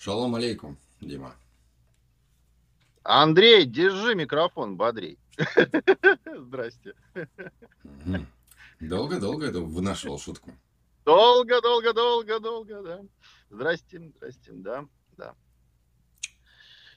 Шалом 0.00 0.34
алейкум, 0.34 0.78
Дима. 1.02 1.36
Андрей, 3.02 3.66
держи 3.66 4.14
микрофон 4.14 4.78
бодрей. 4.78 5.18
Здрасте. 6.38 6.94
Долго-долго 8.80 9.48
это 9.48 9.60
вынашивал 9.60 10.18
шутку. 10.18 10.52
Долго, 11.04 11.60
долго, 11.60 11.92
долго, 11.92 12.40
долго, 12.40 12.82
да. 12.82 13.02
Здрасте, 13.50 14.00
здрасте, 14.16 14.52
да, 14.52 14.86
да. 15.18 15.34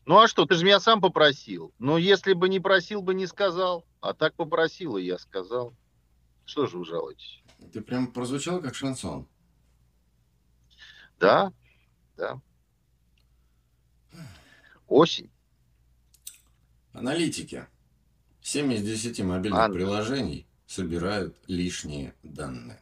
Ну 0.05 0.19
а 0.19 0.29
что, 0.29 0.45
ты 0.45 0.55
же 0.55 0.63
меня 0.63 0.79
сам 0.79 1.01
попросил. 1.01 1.73
Ну, 1.79 1.97
если 1.97 2.31
бы 2.31 2.47
не 2.47 2.61
просил, 2.61 3.01
бы 3.01 3.13
не 3.13 3.27
сказал. 3.27 3.85
А 3.99 4.13
так 4.13 4.33
попросил, 4.35 4.95
и 4.95 5.03
я 5.03 5.17
сказал. 5.17 5.73
Что 6.45 6.67
же 6.67 6.77
вы 6.77 6.85
жалуетесь? 6.85 7.43
Ты 7.73 7.81
прям 7.81 8.07
прозвучал 8.07 8.61
как 8.61 8.75
шансон. 8.75 9.27
Да, 11.19 11.51
да. 12.15 12.41
Осень. 14.93 15.31
Аналитики. 16.91 17.65
7 18.41 18.71
из 18.73 18.83
10 18.83 19.21
мобильных 19.21 19.59
Ан- 19.59 19.73
приложений 19.73 20.45
собирают 20.67 21.35
лишние 21.47 22.13
данные. 22.21 22.79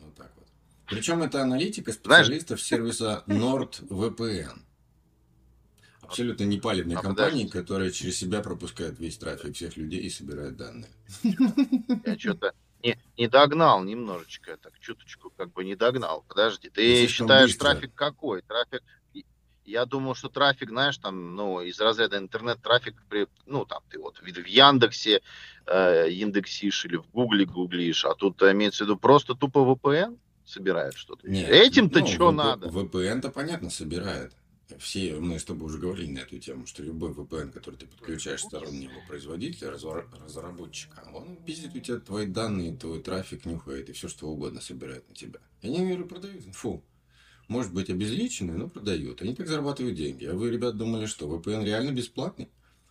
Вот 0.00 0.16
так 0.16 0.32
вот. 0.34 0.48
Причем 0.86 1.22
это 1.22 1.40
аналитика 1.40 1.92
специалистов 1.92 2.60
сервиса 2.70 3.22
NordVPN. 3.28 4.58
Абсолютно 6.02 6.42
непалебной 6.44 6.96
А, 6.96 7.00
компании, 7.00 7.44
подожди. 7.44 7.48
которая 7.58 7.90
через 7.92 8.16
себя 8.16 8.40
пропускает 8.40 8.98
весь 8.98 9.18
трафик 9.18 9.54
всех 9.54 9.76
людей 9.76 10.00
и 10.00 10.10
собирает 10.10 10.56
данные. 10.56 10.90
Я 11.22 12.18
что-то 12.18 12.52
не, 12.82 12.98
не 13.16 13.28
догнал 13.28 13.84
немножечко, 13.84 14.56
так 14.56 14.76
чуточку 14.80 15.30
как 15.36 15.52
бы 15.52 15.64
не 15.64 15.76
догнал. 15.76 16.24
Подожди, 16.26 16.70
ты 16.70 16.96
слишком 17.06 17.26
считаешь 17.28 17.54
трафик 17.56 17.94
какой? 17.94 18.42
Трафик, 18.42 18.82
я 19.66 19.84
думал, 19.84 20.14
что 20.14 20.28
трафик, 20.28 20.70
знаешь, 20.70 20.96
там, 20.98 21.34
ну, 21.34 21.60
из 21.60 21.80
разряда 21.80 22.18
интернет-трафик, 22.18 22.94
при- 23.08 23.28
ну, 23.46 23.64
там, 23.66 23.82
ты 23.90 23.98
вот 23.98 24.18
в 24.18 24.26
Яндексе 24.26 25.20
э, 25.66 26.10
индексишь 26.10 26.84
или 26.84 26.96
в 26.96 27.10
Гугле 27.10 27.44
гуглишь, 27.44 28.04
а 28.04 28.14
тут 28.14 28.42
имеется 28.42 28.84
в 28.84 28.86
виду 28.86 28.96
просто 28.98 29.34
тупо 29.34 29.58
VPN 29.58 30.18
собирает 30.44 30.94
что-то. 30.94 31.26
Этим-то 31.26 32.00
ну, 32.00 32.06
что 32.06 32.30
надо? 32.30 32.68
VPN-то 32.68 33.30
понятно 33.30 33.70
собирает. 33.70 34.32
Все, 34.78 35.14
мы 35.20 35.38
с 35.38 35.44
тобой 35.44 35.66
уже 35.66 35.78
говорили 35.78 36.10
на 36.10 36.18
эту 36.20 36.38
тему, 36.38 36.66
что 36.66 36.82
любой 36.82 37.12
VPN, 37.12 37.52
который 37.52 37.76
ты 37.76 37.86
подключаешь 37.86 38.42
стороннего 38.42 39.00
производителя, 39.06 39.70
разработчика, 39.70 41.08
он 41.14 41.36
пиздит 41.36 41.74
у 41.76 41.80
тебя 41.80 41.98
твои 42.00 42.26
данные, 42.26 42.76
твой 42.76 43.00
трафик 43.00 43.44
нюхает 43.44 43.88
и 43.88 43.92
все 43.92 44.08
что 44.08 44.26
угодно 44.26 44.60
собирает 44.60 45.08
на 45.08 45.14
тебя. 45.14 45.38
И 45.62 45.68
они 45.68 45.86
говорю, 45.86 46.06
продают 46.06 46.44
инфу. 46.44 46.82
Может 47.48 47.72
быть 47.72 47.90
обезличенные, 47.90 48.56
но 48.56 48.68
продают. 48.68 49.22
Они 49.22 49.34
так 49.34 49.46
зарабатывают 49.46 49.96
деньги. 49.96 50.24
А 50.24 50.34
вы, 50.34 50.50
ребят, 50.50 50.76
думали, 50.76 51.06
что 51.06 51.28
VPN 51.28 51.64
реально 51.64 51.92
бесплатный? 51.92 52.48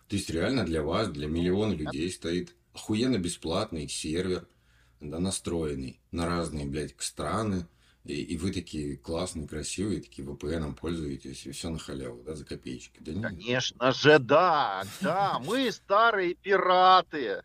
То 0.08 0.16
есть 0.16 0.30
реально 0.30 0.64
для 0.64 0.82
вас, 0.82 1.08
для 1.08 1.26
миллиона 1.26 1.72
людей 1.72 2.10
стоит 2.10 2.54
охуенно 2.72 3.18
бесплатный 3.18 3.88
сервер, 3.88 4.46
да, 5.00 5.18
настроенный 5.18 6.00
на 6.10 6.26
разные, 6.26 6.66
блядь, 6.66 6.94
страны, 6.98 7.66
и, 8.04 8.22
и 8.22 8.36
вы 8.36 8.52
такие 8.52 8.96
классные, 8.96 9.48
красивые, 9.48 10.00
такие 10.00 10.26
VPN 10.26 10.76
пользуетесь, 10.76 11.44
и 11.46 11.50
все 11.50 11.70
на 11.70 11.78
халяву, 11.78 12.22
да, 12.22 12.36
за 12.36 12.44
копеечки. 12.44 12.98
Да 13.00 13.12
нет. 13.12 13.22
Конечно 13.22 13.92
же, 13.92 14.18
да, 14.20 14.84
да, 15.00 15.40
мы 15.40 15.72
старые 15.72 16.34
пираты. 16.34 17.42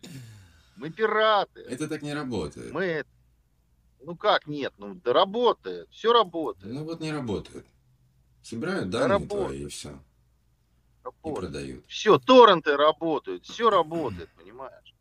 Мы 0.76 0.90
пираты. 0.90 1.60
Это 1.62 1.88
так 1.88 2.02
не 2.02 2.14
работает. 2.14 2.72
Мы, 2.72 3.04
ну 4.04 4.16
как 4.16 4.46
нет, 4.46 4.72
ну 4.78 4.94
да 4.94 5.12
работает, 5.12 5.88
все 5.90 6.12
работает, 6.12 6.72
Ну 6.72 6.84
вот 6.84 7.00
не 7.00 7.12
работает. 7.12 7.66
Собирают 8.42 8.90
Да 8.90 9.00
данные 9.00 9.18
работает. 9.20 9.46
твои 9.46 9.62
и 9.64 9.68
все. 9.68 9.88
И 9.90 11.04
работает. 11.04 11.36
продают. 11.36 11.84
Все, 11.86 12.18
торренты 12.18 12.76
работают, 12.76 13.44
все 13.44 13.70
работает, 13.70 14.28
понимаешь? 14.38 14.94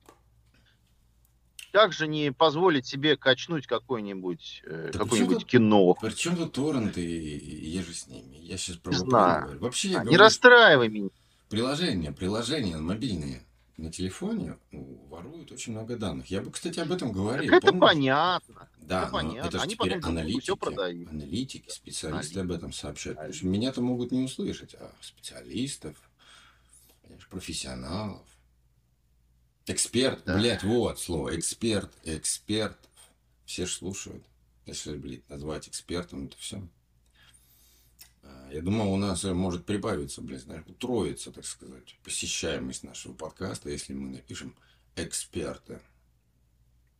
Как 1.71 1.93
же 1.93 2.05
не 2.07 2.31
позволить 2.33 2.85
себе 2.85 3.15
качнуть 3.15 3.65
какое-нибудь 3.65 4.61
э, 4.65 4.89
Да 4.91 4.99
какое-нибудь 4.99 5.45
кино? 5.45 5.93
Причем 6.01 6.35
тут 6.35 6.51
торренты 6.51 7.01
и, 7.01 7.37
и 7.37 7.69
еже 7.69 7.93
с 7.93 8.07
ними? 8.07 8.35
Я 8.35 8.57
сейчас 8.57 8.75
про 8.75 8.91
Не 8.91 8.97
говорю. 9.05 9.59
Вообще 9.59 9.89
я 9.89 9.97
А, 9.97 9.99
Не 10.01 10.05
говорю, 10.07 10.19
расстраивай 10.23 10.89
меня. 10.89 11.09
Приложения, 11.49 12.11
приложения 12.11 12.77
мобильные 12.77 13.43
на 13.81 13.91
телефоне 13.91 14.57
ну, 14.71 15.05
воруют 15.09 15.51
очень 15.51 15.71
много 15.73 15.97
данных. 15.97 16.27
Я 16.27 16.41
бы, 16.41 16.51
кстати, 16.51 16.79
об 16.79 16.91
этом 16.91 17.11
говорил. 17.11 17.49
Так 17.51 17.63
это 17.63 17.67
помнишь? 17.71 17.81
понятно. 17.89 18.69
Да, 18.77 18.97
это 19.03 19.05
но 19.07 19.11
понятно. 19.17 19.47
это 19.47 19.57
же 19.57 19.63
Они 19.63 19.73
теперь 19.75 19.95
потом 19.95 20.11
аналитики, 20.11 20.55
продают. 20.55 21.09
аналитики, 21.09 21.69
специалисты 21.69 22.39
Аналитики. 22.39 22.39
об 22.39 22.51
этом 22.51 22.73
сообщают. 22.73 23.17
Потому 23.17 23.33
что 23.33 23.47
меня-то 23.47 23.81
могут 23.81 24.11
не 24.11 24.21
услышать, 24.21 24.75
а 24.75 24.91
специалистов, 25.01 25.95
профессионалов. 27.29 28.25
Эксперт, 29.65 30.21
Да. 30.25 30.37
блядь, 30.37 30.63
вот 30.63 30.99
слово, 30.99 31.37
эксперт, 31.37 31.91
эксперт. 32.03 32.77
Все 33.45 33.65
ж 33.65 33.71
слушают. 33.71 34.23
Если, 34.65 34.95
блядь, 34.95 35.27
назвать 35.29 35.67
экспертом, 35.67 36.25
это 36.25 36.37
все. 36.37 36.61
Я 38.51 38.61
думал, 38.61 38.91
у 38.93 38.97
нас 38.97 39.23
э, 39.23 39.33
может 39.33 39.65
прибавиться, 39.65 40.21
блядь, 40.21 40.41
знаешь, 40.41 40.63
утроится, 40.67 41.31
так 41.31 41.45
сказать, 41.45 41.97
посещаемость 42.03 42.83
нашего 42.83 43.13
подкаста, 43.13 43.69
если 43.69 43.93
мы 43.93 44.09
напишем 44.09 44.55
эксперты. 44.97 45.81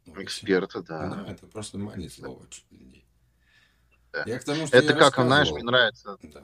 Вот. 0.05 0.17
Эксперты, 0.19 0.81
да. 0.81 1.09
Да, 1.09 1.31
это 1.31 1.45
просто 1.47 1.77
манит 1.77 2.13
слово 2.13 2.45
чуть 2.49 2.65
людей. 2.71 3.05
Да. 4.13 4.23
Я 4.25 4.39
к 4.39 4.45
тому, 4.45 4.65
что 4.65 4.77
Это 4.77 4.93
как, 4.93 5.13
знаешь, 5.15 5.49
рассказывал. 5.49 5.55
мне 5.55 5.63
нравится. 5.65 6.17
Да. 6.23 6.43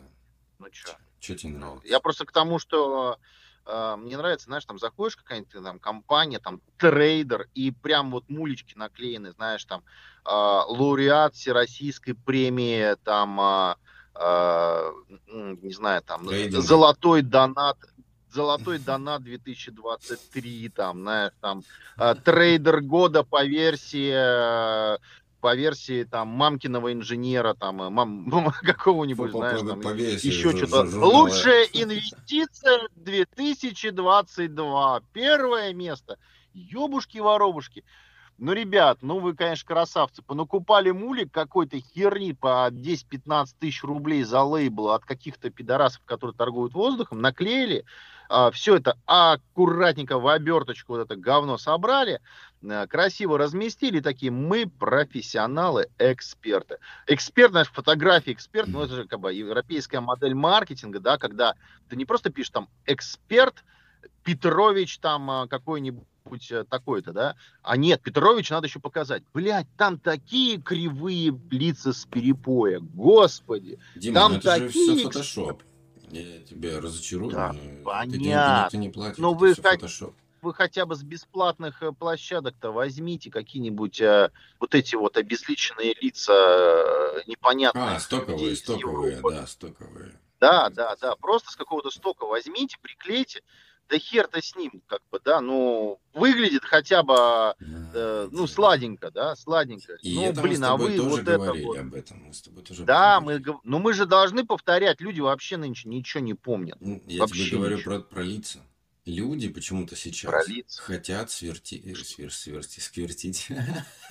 Ну 0.59 0.67
что? 0.72 0.97
Что 1.19 1.35
тебе 1.35 1.53
Ну, 1.53 1.59
нравится? 1.59 1.88
Я 1.88 2.00
просто 2.01 2.25
к 2.25 2.31
тому, 2.34 2.59
что 2.59 3.17
э, 3.66 3.96
мне 3.97 4.17
нравится, 4.17 4.47
знаешь, 4.47 4.66
там 4.66 4.78
заходишь 4.78 5.16
какая-нибудь 5.16 5.53
там 5.53 5.79
компания, 5.79 6.40
там 6.40 6.62
трейдер, 6.78 7.47
и 7.53 7.72
прям 7.72 8.12
вот 8.12 8.29
мулечки 8.29 8.75
наклеены, 8.75 9.31
знаешь, 9.31 9.63
там 9.63 9.84
э, 10.25 10.29
лауреат 10.29 11.34
всероссийской 11.35 12.13
премии, 12.13 12.96
там, 13.03 13.40
э, 13.40 13.75
не 14.17 15.73
знаю, 15.73 16.01
там, 16.01 16.28
Трейдинга. 16.28 16.61
золотой 16.61 17.22
донат, 17.22 17.78
золотой 18.31 18.79
донат 18.79 19.23
2023, 19.23 20.69
там, 20.69 21.01
знаешь, 21.01 21.33
там, 21.41 21.63
э, 21.97 22.16
трейдер 22.23 22.81
года 22.81 23.23
по 23.23 23.45
версии 23.45 24.11
э, 24.13 24.97
по 25.39 25.55
версии 25.55 26.03
там 26.03 26.29
мамкиного 26.29 26.94
инженера, 26.94 27.53
там, 27.53 27.75
мам, 27.94 28.51
какого-нибудь, 28.61 29.31
знаешь, 29.31 29.61
там, 29.61 29.79
еще 29.97 30.55
что-то. 30.55 30.84
Лучшая 31.05 31.66
инвестиция 31.73 32.88
2022. 32.95 35.01
Первое 35.13 35.73
место. 35.73 36.17
Ёбушки-воробушки. 36.53 37.84
Ну, 38.40 38.53
ребят, 38.53 39.00
ну 39.02 39.20
вы, 39.20 39.34
конечно, 39.34 39.68
красавцы. 39.68 40.22
Понакупали 40.22 40.92
мулик 40.92 41.31
какой-то 41.31 41.80
херни 41.80 42.34
по 42.34 42.70
10-15 42.70 43.48
тысяч 43.59 43.84
рублей 43.84 44.24
за 44.24 44.44
лейбл 44.44 44.92
от 44.92 45.06
каких-то 45.06 45.50
пидорасов, 45.50 46.03
которые 46.06 46.36
торгуют 46.36 46.76
воздухом, 46.76 47.20
наклеили. 47.20 47.84
все 48.52 48.76
это 48.76 48.96
аккуратненько 49.08 50.20
в 50.20 50.28
оберточку 50.28 50.94
вот 50.94 51.02
это 51.02 51.16
говно 51.16 51.58
собрали, 51.58 52.20
э, 52.61 52.85
красиво 52.88 53.38
разместили, 53.38 54.02
такие 54.02 54.32
мы 54.32 54.67
профессионалы, 54.67 55.88
эксперты. 55.97 56.78
Эксперт, 57.08 57.52
знаешь, 57.52 57.72
фотографии 57.72 58.34
эксперт, 58.34 58.67
ну 58.67 58.84
это 58.84 58.96
же 58.96 59.08
как 59.08 59.22
бы 59.22 59.34
европейская 59.34 60.02
модель 60.02 60.35
маркетинга, 60.35 61.00
да, 61.00 61.17
когда 61.17 61.56
ты 61.90 61.96
не 61.96 62.03
просто 62.03 62.29
пишешь 62.29 62.52
там 62.52 62.67
эксперт, 62.85 63.64
Петрович 64.23 65.00
там 65.00 65.32
а, 65.32 65.47
какой-нибудь 66.28 66.52
э, 66.52 66.64
такой-то, 66.66 67.14
да, 67.14 67.35
а 67.62 67.78
нет, 67.78 68.02
Петрович 68.02 68.50
надо 68.50 68.68
еще 68.68 68.79
показать. 68.79 69.24
Блять, 69.34 69.68
там 69.78 69.97
такие 69.97 70.62
кривые 70.62 71.38
лица 71.52 71.94
с 71.94 72.06
перепоя, 72.06 72.79
господи. 72.79 73.79
Дима, 73.96 74.16
там 74.16 74.32
ну 74.34 74.38
это 74.38 74.56
же 74.56 74.66
такие 74.66 74.94
все 74.94 75.03
фотошоп. 75.06 75.64
Я 76.09 76.40
тебя 76.40 76.79
разочарую. 76.79 77.32
Да, 77.32 77.56
понятно. 77.84 78.64
никто 78.66 78.78
не 78.78 78.90
платит. 78.90 79.18
Но 79.18 79.32
это 79.32 79.40
вы 79.40 79.52
хот- 79.52 79.62
фотошоп. 79.62 80.16
Вы 80.41 80.53
хотя 80.53 80.85
бы 80.85 80.96
с 80.96 81.03
бесплатных 81.03 81.82
э, 81.82 81.91
площадок-то 81.91 82.72
возьмите 82.72 83.32
какие-нибудь 83.32 84.00
э, 84.02 84.32
вот 84.59 84.76
эти 84.76 84.96
вот 84.96 85.18
обезличенные 85.18 85.96
лица 86.00 87.23
непонятные. 87.26 87.96
А, 87.96 88.00
стоковые, 88.00 88.56
стоковые, 88.56 89.20
да, 89.22 89.47
стоковые. 89.47 90.14
Да, 90.40 90.70
да, 90.70 90.96
да. 91.02 91.16
Просто 91.16 91.52
с 91.52 91.56
какого-то 91.56 91.90
стока 91.90 92.26
возьмите, 92.26 92.78
приклейте. 92.82 93.41
Да 93.89 93.97
хер-то 93.97 94.41
с 94.41 94.55
ним, 94.55 94.81
как 94.87 95.01
бы, 95.11 95.22
да, 95.23 95.39
ну, 95.39 95.99
выглядит 96.13 96.66
хотя 96.66 97.03
бы, 97.03 97.55
э, 97.59 98.28
ну, 98.31 98.45
сладенько, 98.47 99.11
да, 99.11 99.35
сладенько. 99.35 99.93
И 100.01 100.16
ну, 100.16 100.23
это 100.23 100.41
блин, 100.41 100.59
мы 100.59 100.59
с 100.59 100.63
а 100.63 100.72
тобой 100.72 100.91
вы 100.91 100.97
тоже 100.97 101.09
вот 101.09 101.19
это 101.22 101.37
говорили 101.37 101.66
вот. 101.66 101.78
об 101.78 101.93
этом. 101.93 102.23
Мы 102.23 102.34
с 102.34 102.41
тобой 102.41 102.63
тоже 102.63 102.84
Да, 102.84 103.22
мы, 103.22 103.39
гов- 103.39 103.61
ну, 103.63 103.79
мы 103.79 103.93
же 103.93 104.05
должны 104.05 104.45
повторять. 104.45 104.99
Люди 104.99 105.22
вообще 105.22 105.55
нынче 105.55 105.87
ничего 105.87 106.22
не 106.22 106.34
помнят. 106.34 106.78
Ну, 106.81 107.01
Я 107.07 107.22
вообще 107.22 107.45
тебе 107.45 107.57
говорю 107.57 107.78
ничего. 107.78 107.99
про, 107.99 108.01
про 108.01 108.22
лица. 108.23 108.59
Люди 109.05 109.47
почему-то 109.47 109.95
сейчас 109.95 110.29
Пролиться. 110.29 110.81
хотят 110.81 111.31
сверти... 111.31 111.81
э, 111.85 111.95
свер... 111.95 112.29
сверти... 112.34 112.81
сквертить. 112.81 113.47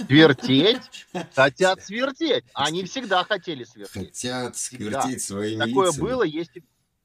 Свертеть? 0.07 1.07
Хотят 1.35 1.85
свертеть. 1.85 2.45
Они 2.55 2.83
всегда 2.85 3.23
хотели 3.25 3.65
свертеть. 3.65 3.93
Хотят 3.93 4.57
Всегда. 4.57 5.03
сквертить 5.03 5.23
своими 5.23 5.59
Такое 5.67 5.89
лицами. 5.89 6.03
было, 6.03 6.23
есть 6.23 6.53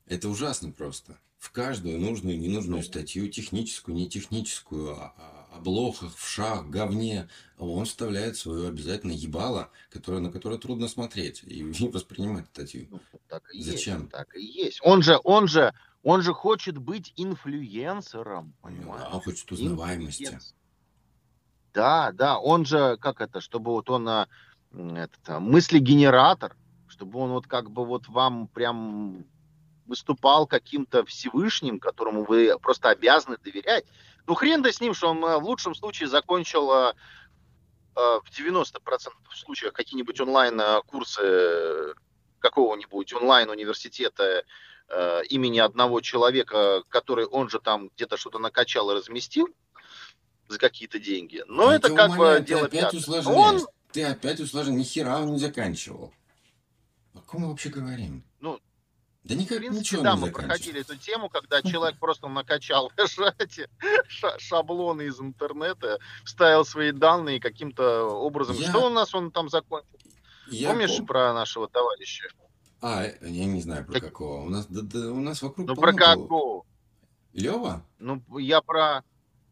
Это 0.08 0.30
ужасно 0.30 0.72
просто. 0.72 1.18
В 1.42 1.50
каждую 1.52 2.00
нужную 2.00 2.36
и 2.36 2.38
ненужную 2.38 2.84
статью, 2.84 3.28
техническую, 3.28 3.96
не 3.96 4.08
техническую, 4.08 4.92
о, 4.92 5.08
о- 5.18 5.58
о 5.58 5.60
блохах, 5.60 6.16
вшах, 6.16 6.68
говне, 6.68 7.30
он 7.58 7.86
вставляет 7.86 8.38
свое 8.38 8.68
обязательно 8.68 9.12
ебало, 9.12 9.72
которое, 9.90 10.20
на 10.22 10.32
которое 10.32 10.60
трудно 10.60 10.88
смотреть 10.88 11.42
и 11.44 11.64
воспринимать 11.92 12.46
статью. 12.46 12.90
Ну, 12.92 13.00
так 13.28 13.44
и 13.56 13.64
Зачем? 13.64 14.02
есть. 14.02 14.12
Так 14.12 14.36
и 14.36 14.46
есть. 14.46 14.80
Он 14.84 15.02
же, 15.02 15.20
он 15.24 15.48
же, 15.48 15.74
он 16.04 16.22
же 16.22 16.32
хочет 16.36 16.78
быть 16.78 17.12
инфлюенсером, 17.16 18.54
понимаешь? 18.62 19.08
А 19.08 19.16
он 19.16 19.22
хочет 19.22 19.52
узнаваемости. 19.52 20.38
Да, 21.74 22.12
да, 22.12 22.38
он 22.38 22.66
же, 22.66 22.98
как 22.98 23.20
это, 23.20 23.42
чтобы 23.42 23.72
вот 23.72 23.90
он 23.90 24.08
а, 24.08 24.28
этот, 24.72 25.28
а, 25.28 25.40
мыслегенератор, 25.40 26.56
чтобы 26.88 27.18
он 27.18 27.32
вот 27.32 27.48
как 27.48 27.72
бы 27.72 27.84
вот 27.84 28.08
вам 28.10 28.48
прям 28.48 29.26
выступал 29.92 30.48
каким-то 30.48 31.04
Всевышним, 31.06 31.78
которому 31.78 32.24
вы 32.24 32.58
просто 32.60 32.90
обязаны 32.90 33.38
доверять. 33.44 33.84
Ну, 34.26 34.36
хрен 34.36 34.62
да 34.62 34.72
с 34.72 34.80
ним, 34.80 34.94
что 34.94 35.10
он 35.10 35.24
а, 35.26 35.38
в 35.38 35.44
лучшем 35.44 35.76
случае 35.76 36.08
закончил 36.08 36.72
а, 36.72 36.96
а, 37.96 38.20
в 38.22 38.30
90% 38.30 38.72
случаях 39.36 39.74
какие-нибудь 39.74 40.20
онлайн-курсы 40.22 41.94
какого-нибудь 42.40 43.14
онлайн-университета 43.14 44.44
э, 44.90 45.22
имени 45.30 45.60
одного 45.60 46.02
человека, 46.02 46.82
который 46.90 47.26
он 47.28 47.50
же 47.50 47.60
там 47.60 47.92
где-то 47.96 48.18
что-то 48.18 48.40
накачал 48.40 48.90
и 48.90 48.96
разместил 48.96 49.48
за 50.48 50.58
какие-то 50.58 50.98
деньги. 51.00 51.44
Но 51.48 51.70
Я 51.70 51.76
это 51.76 51.90
тебя 51.90 51.98
как 52.08 52.18
бы 52.18 52.44
дело 52.44 52.66
опять 52.66 52.96
усложняешь. 52.96 53.38
Он, 53.38 53.68
Ты 53.92 54.06
опять 54.06 54.40
усложняешь. 54.40 54.80
Ни 54.80 54.84
хера 54.84 55.20
он 55.20 55.34
не 55.34 55.38
заканчивал. 55.38 56.12
О 57.14 57.20
ком 57.20 57.42
мы 57.42 57.50
вообще 57.50 57.70
говорим? 57.70 58.24
Да 59.24 59.36
в 59.36 59.38
никак 59.38 59.60
принципе, 59.60 59.80
ничего 59.80 60.02
да, 60.04 60.16
мы 60.16 60.32
проходили 60.32 60.82
эту 60.82 60.98
тему, 60.98 61.30
когда 61.30 61.62
человек 61.62 62.00
просто 62.00 62.28
накачал 62.28 62.92
эти 63.38 63.70
ша- 64.08 64.38
шаблоны 64.40 65.04
из 65.04 65.20
интернета, 65.20 66.00
вставил 66.26 66.66
свои 66.66 66.92
данные 66.92 67.40
каким-то 67.40 68.06
образом. 68.06 68.56
Я- 68.56 68.70
Что 68.70 68.88
у 68.88 68.90
нас 68.90 69.14
он 69.14 69.32
там 69.32 69.50
закончил? 69.50 69.88
Я 70.48 70.70
Помнишь 70.70 71.00
пом- 71.00 71.06
про 71.06 71.34
нашего 71.34 71.68
товарища? 71.68 72.30
А, 72.82 73.04
я 73.22 73.46
не 73.46 73.62
знаю 73.62 73.86
про 73.86 73.94
Как- 73.94 74.04
какого. 74.06 74.42
У 74.42 74.50
нас, 74.50 74.66
да- 74.66 74.82
да, 74.82 75.12
у 75.12 75.20
нас 75.20 75.42
вокруг 75.44 75.68
Ну, 75.68 75.76
про 75.76 75.94
какого? 75.94 76.66
Лева? 77.34 77.86
Ну, 78.00 78.24
я 78.40 78.62
про... 78.62 79.04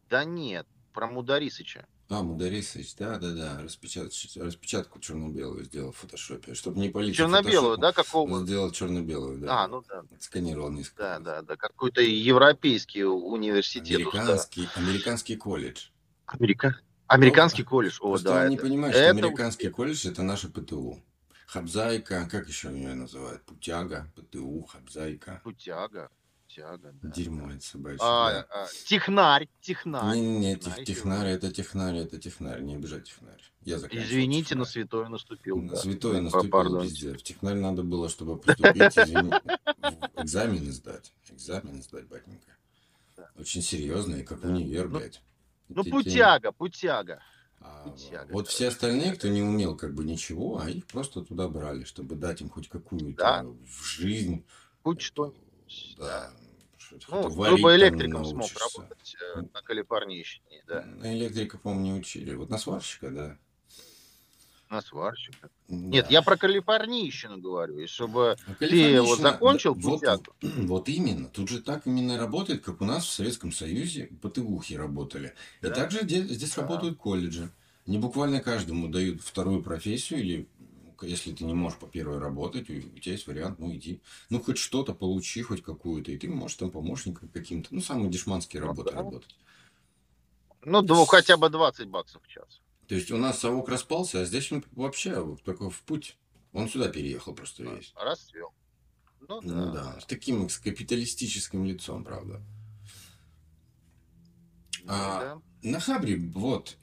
Да 0.08 0.24
нет, 0.24 0.66
про 0.92 1.06
Мударисыча. 1.06 1.86
А, 2.10 2.24
Мударисович, 2.24 2.96
да, 2.96 3.18
да, 3.18 3.30
да. 3.32 3.62
Распечат... 3.62 4.12
Распечатку 4.34 4.98
черно-белую 4.98 5.64
сделал 5.64 5.92
в 5.92 5.96
фотошопе. 5.96 6.54
Чтобы 6.54 6.80
не 6.80 6.88
полить. 6.88 7.14
Черно-белую, 7.14 7.78
да, 7.78 7.92
какого? 7.92 8.40
Сделал 8.40 8.72
черно-белую, 8.72 9.38
да. 9.38 9.62
А, 9.62 9.68
ну 9.68 9.84
да. 9.88 10.02
Сканировал 10.18 10.72
несколько. 10.72 11.02
Да, 11.04 11.18
да, 11.20 11.42
да. 11.42 11.56
Какой-то 11.56 12.02
европейский 12.02 13.04
университет. 13.04 14.00
Американский, 14.00 14.68
американский 14.74 15.36
колледж. 15.36 15.86
Америка... 16.26 16.80
Американский 17.06 17.62
колледж. 17.62 17.98
О, 18.00 18.08
Просто 18.10 18.28
да. 18.28 18.42
он 18.42 18.48
не 18.50 18.56
это- 18.56 18.64
понимает, 18.64 18.94
что 18.94 19.02
это 19.02 19.10
американский 19.10 19.68
колледж 19.68 20.08
это 20.08 20.22
наше 20.24 20.48
ПТУ. 20.48 21.00
Хабзайка, 21.46 22.28
как 22.30 22.48
еще 22.48 22.70
ее 22.70 22.94
называют? 22.94 23.44
Путяга, 23.44 24.06
ПТУ, 24.16 24.62
Хабзайка. 24.64 25.40
Путяга. 25.44 26.08
Путяга, 26.54 26.92
да. 27.02 27.08
Дерьмо 27.10 27.50
это 27.52 27.64
собачье. 27.64 27.98
А, 28.00 28.32
да. 28.32 28.46
а, 28.50 28.66
технарь, 28.86 29.48
технарь. 29.60 30.16
Не-не-не, 30.16 30.56
технарь, 30.56 30.76
тех- 30.84 30.86
технарь, 30.96 31.26
это 31.28 31.52
технарь, 31.52 31.96
это 31.98 32.18
технарь, 32.18 32.60
не 32.62 32.74
обижай 32.74 33.00
технарь. 33.02 33.40
Я 33.62 33.76
Извините, 33.76 34.56
на 34.56 34.64
технарь. 34.64 34.66
святое 34.66 35.08
наступил. 35.08 35.56
На 35.58 35.70
да. 35.70 35.76
святое 35.76 36.20
наступил 36.20 36.50
Пардон. 36.50 36.82
везде. 36.84 37.14
В 37.14 37.22
технарь 37.22 37.56
надо 37.56 37.82
было, 37.84 38.08
чтобы 38.08 38.36
в 38.36 38.48
экзамены 40.16 40.72
сдать. 40.72 41.12
Экзамены 41.30 41.82
сдать, 41.82 42.06
батенька. 42.08 42.56
Очень 43.36 43.62
серьезно, 43.62 44.16
и 44.16 44.22
как 44.24 44.42
универ, 44.44 44.88
Ну, 44.88 44.98
блядь. 44.98 45.22
Ну, 45.68 45.84
путяга, 45.84 46.50
путяга. 46.52 47.22
А, 47.60 47.94
вот 48.30 48.48
все 48.48 48.68
остальные, 48.68 49.12
кто 49.12 49.28
не 49.28 49.42
умел 49.42 49.76
как 49.76 49.94
бы 49.94 50.04
ничего, 50.04 50.60
а 50.60 50.68
их 50.70 50.86
просто 50.86 51.20
туда 51.22 51.46
брали, 51.46 51.84
чтобы 51.84 52.16
дать 52.16 52.40
им 52.40 52.48
хоть 52.48 52.68
какую-то 52.68 53.22
Да. 53.22 53.44
в 53.44 53.84
жизнь. 53.84 54.44
Хоть 54.82 55.02
что 55.02 55.34
Да. 55.98 56.32
Ну, 57.08 57.22
там 57.30 57.32
электриком 57.76 58.24
смог 58.24 58.38
научишься. 58.40 58.64
работать 58.78 59.16
э, 59.36 59.40
на 59.54 59.62
Калифорнийщине, 59.62 60.62
да. 60.66 60.82
На 60.84 61.14
электрика, 61.16 61.58
по-моему, 61.58 61.84
не 61.84 61.92
учили. 62.00 62.34
Вот 62.34 62.50
на 62.50 62.58
сварщика, 62.58 63.10
да. 63.10 63.36
На 64.70 64.80
сварщика. 64.82 65.50
Да. 65.68 65.74
Нет, 65.76 66.10
я 66.10 66.22
про 66.22 66.36
Калифорнийщину 66.36 67.38
говорю. 67.38 67.78
И 67.78 67.86
чтобы 67.86 68.36
А 68.46 68.54
ты 68.54 69.00
вот 69.02 69.18
закончил 69.18 69.74
вот, 69.74 70.02
вот 70.42 70.88
именно. 70.88 71.28
Тут 71.28 71.48
же 71.48 71.60
так 71.60 71.86
именно 71.86 72.16
работает, 72.18 72.62
как 72.62 72.80
у 72.80 72.84
нас 72.84 73.04
в 73.04 73.10
Советском 73.10 73.50
Союзе 73.50 74.10
ПТУхи 74.22 74.74
работали. 74.74 75.34
И 75.60 75.66
Да. 75.66 75.70
также 75.70 76.04
де- 76.04 76.22
здесь 76.22 76.54
Да. 76.54 76.62
работают 76.62 76.98
колледжи. 76.98 77.50
Не 77.86 77.98
буквально 77.98 78.40
каждому 78.40 78.86
дают 78.88 79.22
вторую 79.22 79.62
профессию 79.62 80.20
или 80.20 80.48
если 81.02 81.32
ты 81.32 81.44
не 81.44 81.54
можешь 81.54 81.78
по 81.78 81.86
первой 81.86 82.18
работать, 82.18 82.68
у 82.70 82.80
тебя 82.98 83.12
есть 83.12 83.26
вариант, 83.26 83.58
ну 83.58 83.74
иди. 83.74 84.00
Ну, 84.28 84.40
хоть 84.40 84.58
что-то 84.58 84.94
получи, 84.94 85.42
хоть 85.42 85.62
какую-то, 85.62 86.10
и 86.12 86.18
ты 86.18 86.28
можешь 86.28 86.56
там 86.56 86.70
помощником 86.70 87.28
каким-то, 87.28 87.74
ну, 87.74 87.80
самые 87.80 88.10
дешманские 88.10 88.60
Ну, 88.62 88.68
работы 88.68 88.90
да. 88.90 88.96
работать. 88.98 89.36
Ну, 90.62 90.82
дво- 90.82 91.06
хотя 91.06 91.36
бы 91.36 91.48
20 91.48 91.88
баксов 91.88 92.22
в 92.22 92.28
час. 92.28 92.60
То 92.86 92.94
есть 92.94 93.10
у 93.10 93.16
нас 93.16 93.38
совок 93.38 93.68
распался, 93.68 94.20
а 94.20 94.24
здесь 94.24 94.50
он 94.52 94.64
вообще 94.72 95.20
вот 95.20 95.42
такой 95.42 95.70
в 95.70 95.80
путь. 95.82 96.16
Он 96.52 96.68
сюда 96.68 96.88
переехал 96.88 97.34
просто 97.34 97.62
весь. 97.62 97.92
Расцвел. 97.96 98.52
Ну, 99.20 99.40
да. 99.42 99.54
Ну 99.54 99.72
да, 99.72 100.00
с 100.00 100.06
таким 100.06 100.48
с 100.48 100.58
капиталистическим 100.58 101.64
лицом, 101.64 102.04
правда. 102.04 102.42
Ну, 104.82 104.86
А, 104.88 105.20
да. 105.20 105.42
На 105.70 105.78
Хабре, 105.78 106.16
вот, 106.34 106.76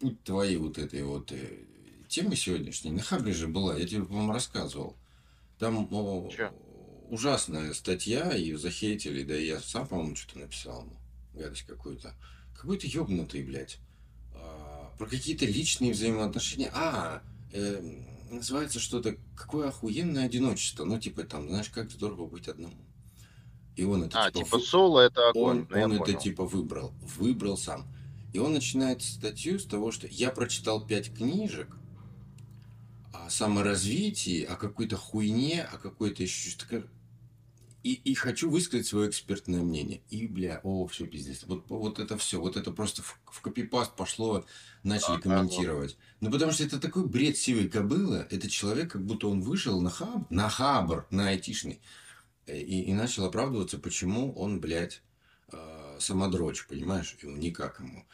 путь 0.00 0.22
твоей 0.24 0.56
вот 0.56 0.78
этой 0.78 1.02
вот 1.04 1.30
э, 1.32 1.64
темы 2.08 2.36
сегодняшней, 2.36 2.90
на 2.90 3.02
Хабре 3.02 3.32
же 3.32 3.48
была, 3.48 3.76
я 3.76 3.86
тебе, 3.86 4.04
по-моему, 4.04 4.32
рассказывал. 4.32 4.96
Там 5.58 5.88
о, 5.92 6.30
ужасная 7.10 7.74
статья, 7.74 8.32
ее 8.32 8.58
захейтили, 8.58 9.22
да 9.22 9.36
и 9.36 9.46
я 9.46 9.60
сам, 9.60 9.86
по-моему, 9.86 10.16
что-то 10.16 10.40
написал, 10.40 10.84
ну, 10.84 11.40
гадость 11.40 11.62
какую-то. 11.62 12.14
Какой-то 12.56 12.86
ёбнутый, 12.86 13.44
блядь. 13.44 13.78
А, 14.34 14.92
про 14.98 15.06
какие-то 15.06 15.46
личные 15.46 15.92
взаимоотношения. 15.92 16.70
А, 16.74 17.22
э, 17.52 17.80
называется 18.30 18.80
что-то 18.80 19.16
«Какое 19.36 19.68
охуенное 19.68 20.26
одиночество». 20.26 20.84
Ну, 20.84 20.98
типа 20.98 21.24
там, 21.24 21.48
знаешь, 21.48 21.70
как 21.70 21.90
здорово 21.90 22.26
быть 22.26 22.48
одному. 22.48 22.76
И 23.76 23.84
он 23.84 24.04
это 24.04 24.24
А, 24.24 24.30
типа, 24.30 24.44
типа 24.44 24.58
соло 24.58 25.00
это 25.00 25.28
огонь. 25.28 25.66
он, 25.70 25.82
он 25.82 25.92
это 25.92 26.04
понял. 26.04 26.18
типа 26.18 26.44
выбрал, 26.44 26.92
выбрал 27.16 27.56
сам. 27.56 27.86
И 28.32 28.38
он 28.38 28.52
начинает 28.52 29.02
статью 29.02 29.58
с 29.58 29.64
того, 29.64 29.92
что 29.92 30.08
я 30.08 30.30
прочитал 30.30 30.84
пять 30.84 31.14
книжек 31.14 31.68
о 33.12 33.30
саморазвитии, 33.30 34.42
о 34.44 34.56
какой-то 34.56 34.96
хуйне, 34.96 35.62
о 35.62 35.78
какой-то 35.78 36.22
еще 36.22 36.50
что-то. 36.50 36.86
И, 37.84 37.92
и 37.94 38.14
хочу 38.14 38.50
высказать 38.50 38.86
свое 38.86 39.08
экспертное 39.08 39.62
мнение. 39.62 40.02
И, 40.10 40.26
бля, 40.26 40.60
о, 40.64 40.86
все, 40.88 41.06
пиздец. 41.06 41.44
Вот, 41.44 41.64
вот 41.68 42.00
это 42.00 42.18
все, 42.18 42.40
вот 42.40 42.56
это 42.56 42.72
просто 42.72 43.02
в, 43.02 43.20
в 43.24 43.40
копипаст 43.40 43.94
пошло, 43.94 44.44
начали 44.82 45.14
Ага, 45.14 45.22
комментировать. 45.22 45.96
Ну, 46.20 46.30
потому 46.30 46.52
что 46.52 46.64
это 46.64 46.80
такой 46.80 47.06
бред 47.06 47.38
сивой 47.38 47.68
кобылы. 47.68 48.26
Это 48.30 48.50
человек, 48.50 48.92
как 48.92 49.06
будто 49.06 49.28
он 49.28 49.40
вышел 49.40 49.80
на 49.80 49.90
хаб, 49.90 50.28
на 50.30 50.50
хабр, 50.50 51.06
на 51.10 51.28
айтишный, 51.28 51.80
э, 52.46 52.58
и, 52.58 52.82
и 52.82 52.92
начал 52.92 53.24
оправдываться, 53.24 53.78
почему 53.78 54.34
он, 54.34 54.60
блядь, 54.60 55.00
э, 55.52 55.96
самодрочь, 56.00 56.66
понимаешь? 56.66 57.16
И 57.22 57.26
он 57.26 57.38
никак 57.38 57.78
ему. 57.80 58.06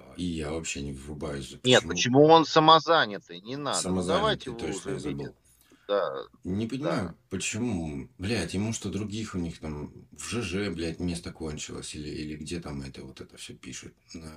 Э, 0.00 0.14
И 0.16 0.24
я 0.24 0.50
вообще 0.50 0.82
не 0.82 0.92
врубаюсь. 0.92 1.56
Нет, 1.64 1.84
почему 1.86 2.24
он 2.24 2.44
самозанятый? 2.44 3.40
Не 3.40 3.56
надо. 3.56 3.76
Ну, 3.76 3.82
Самозанятый, 3.82 4.20
давайте 4.20 4.50
вы 4.50 4.58
точно, 4.58 4.90
я 4.90 4.98
забыл. 4.98 5.34
Да, 5.88 6.22
Не 6.44 6.68
понимаю, 6.68 7.16
почему, 7.30 8.08
блядь, 8.18 8.54
ему 8.54 8.72
что 8.72 8.90
других 8.90 9.34
у 9.34 9.38
них 9.38 9.58
там 9.58 9.92
в 10.12 10.22
ЖЖ, 10.24 10.70
блядь, 10.72 11.00
место 11.00 11.32
кончилось, 11.32 11.96
или, 11.96 12.08
или 12.08 12.36
где 12.36 12.60
там 12.60 12.82
это 12.82 13.02
вот 13.02 13.20
это 13.20 13.36
все 13.36 13.54
пишут, 13.54 13.92
на 14.14 14.32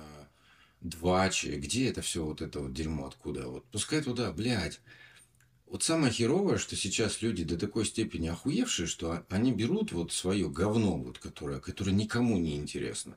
Дваче, 0.84 1.56
где 1.56 1.88
это 1.88 2.02
все 2.02 2.22
вот 2.22 2.42
это 2.42 2.60
вот 2.60 2.74
дерьмо, 2.74 3.06
откуда, 3.06 3.48
вот, 3.48 3.64
пускай 3.72 4.02
туда, 4.02 4.30
блядь. 4.32 4.82
Вот 5.66 5.82
самое 5.82 6.12
херовое, 6.12 6.58
что 6.58 6.76
сейчас 6.76 7.22
люди 7.22 7.42
до 7.42 7.56
такой 7.58 7.86
степени 7.86 8.28
охуевшие, 8.28 8.86
что 8.86 9.24
они 9.30 9.50
берут 9.50 9.92
вот 9.92 10.12
свое 10.12 10.50
говно, 10.50 10.98
вот, 10.98 11.18
которое, 11.18 11.58
которое 11.58 11.92
никому 11.92 12.36
не 12.36 12.56
интересно, 12.56 13.16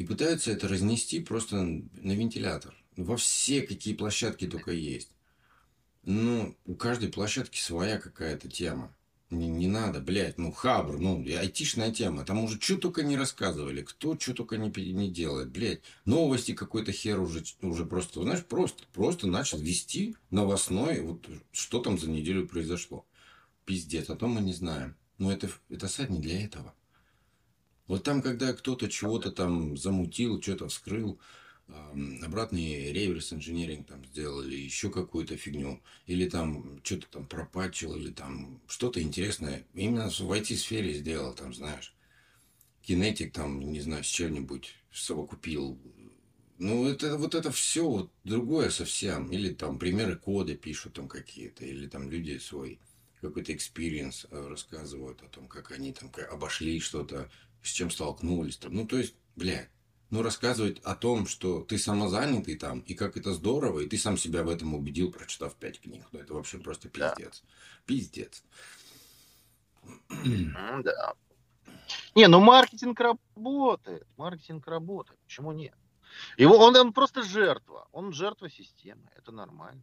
и 0.00 0.04
пытаются 0.04 0.50
это 0.50 0.66
разнести 0.66 1.20
просто 1.20 1.56
на 1.56 2.12
вентилятор. 2.12 2.74
Во 2.96 3.18
все 3.18 3.60
какие 3.60 3.92
площадки 3.92 4.46
только 4.46 4.70
есть. 4.70 5.10
Ну, 6.04 6.56
у 6.64 6.74
каждой 6.74 7.10
площадки 7.10 7.58
своя 7.60 7.98
какая-то 7.98 8.48
тема. 8.48 8.96
Не, 9.28 9.48
не 9.48 9.68
надо, 9.68 10.00
блядь, 10.00 10.38
ну 10.38 10.52
хабр, 10.52 10.98
ну 10.98 11.22
айтишная 11.38 11.92
тема. 11.92 12.24
Там 12.24 12.42
уже 12.42 12.58
что 12.58 12.78
только 12.78 13.02
не 13.02 13.18
рассказывали, 13.18 13.82
кто 13.82 14.18
что 14.18 14.32
только 14.32 14.56
не, 14.56 14.70
не 14.90 15.10
делает, 15.10 15.50
блядь. 15.50 15.82
Новости 16.06 16.54
какой-то 16.54 16.92
хер 16.92 17.20
уже, 17.20 17.44
уже 17.60 17.84
просто, 17.84 18.22
знаешь, 18.22 18.46
просто, 18.46 18.84
просто 18.94 19.26
начал 19.26 19.58
вести 19.58 20.16
новостной, 20.30 21.02
вот 21.02 21.28
что 21.52 21.78
там 21.78 21.98
за 21.98 22.08
неделю 22.08 22.48
произошло. 22.48 23.04
Пиздец, 23.66 24.08
а 24.08 24.16
то 24.16 24.28
мы 24.28 24.40
не 24.40 24.54
знаем. 24.54 24.96
Но 25.18 25.30
это, 25.30 25.50
это 25.68 25.88
сайт 25.88 26.08
не 26.08 26.20
для 26.20 26.42
этого. 26.42 26.74
Вот 27.90 28.04
там, 28.04 28.22
когда 28.22 28.52
кто-то 28.52 28.88
чего-то 28.88 29.32
там 29.32 29.76
замутил, 29.76 30.40
что-то 30.40 30.68
вскрыл, 30.68 31.18
обратный 32.22 32.92
реверс 32.92 33.32
инженеринг 33.32 33.88
там 33.88 34.04
сделали, 34.04 34.54
еще 34.54 34.92
какую-то 34.92 35.36
фигню, 35.36 35.82
или 36.06 36.28
там 36.28 36.78
что-то 36.84 37.08
там 37.10 37.26
пропатчил, 37.26 37.96
или 37.96 38.12
там 38.12 38.60
что-то 38.68 39.02
интересное. 39.02 39.66
Именно 39.74 40.08
в 40.08 40.32
IT-сфере 40.32 40.94
сделал, 40.94 41.34
там, 41.34 41.52
знаешь, 41.52 41.92
кинетик 42.82 43.32
там, 43.32 43.58
не 43.58 43.80
знаю, 43.80 44.04
с 44.04 44.06
чем-нибудь 44.06 44.72
совокупил. 44.92 45.76
Ну, 46.58 46.86
это 46.86 47.18
вот 47.18 47.34
это 47.34 47.50
все 47.50 47.88
вот 47.88 48.12
другое 48.22 48.70
совсем. 48.70 49.32
Или 49.32 49.52
там 49.52 49.80
примеры 49.80 50.14
кода 50.14 50.54
пишут 50.54 50.92
там 50.92 51.08
какие-то, 51.08 51.64
или 51.64 51.88
там 51.88 52.08
люди 52.08 52.38
свой 52.38 52.78
какой-то 53.20 53.52
experience 53.52 54.28
э, 54.30 54.46
рассказывают 54.48 55.22
о 55.22 55.28
том, 55.28 55.48
как 55.48 55.72
они 55.72 55.92
там 55.92 56.10
обошли 56.30 56.80
что-то, 56.80 57.28
с 57.62 57.68
чем 57.68 57.90
столкнулись. 57.90 58.56
Там. 58.56 58.74
Ну, 58.74 58.86
то 58.86 58.98
есть, 58.98 59.14
блядь, 59.36 59.70
ну, 60.10 60.22
рассказывать 60.22 60.80
о 60.80 60.96
том, 60.96 61.26
что 61.26 61.60
ты 61.60 61.78
самозанятый 61.78 62.56
там, 62.56 62.80
и 62.80 62.94
как 62.94 63.16
это 63.16 63.32
здорово, 63.32 63.80
и 63.80 63.88
ты 63.88 63.96
сам 63.96 64.16
себя 64.16 64.42
в 64.42 64.48
этом 64.48 64.74
убедил, 64.74 65.12
прочитав 65.12 65.54
пять 65.54 65.80
книг. 65.80 66.04
Ну, 66.12 66.18
это 66.18 66.34
вообще 66.34 66.58
просто 66.58 66.88
пиздец. 66.88 67.42
Да. 67.42 67.48
Пиздец. 67.86 68.42
Да. 70.84 71.14
Не, 72.14 72.28
ну 72.28 72.40
маркетинг 72.40 73.00
работает. 73.00 74.06
Маркетинг 74.16 74.66
работает. 74.66 75.18
Почему 75.20 75.52
нет? 75.52 75.74
Его, 76.36 76.56
он, 76.56 76.76
он 76.76 76.92
просто 76.92 77.22
жертва. 77.22 77.88
Он 77.92 78.12
жертва 78.12 78.50
системы. 78.50 79.08
Это 79.16 79.32
нормально. 79.32 79.82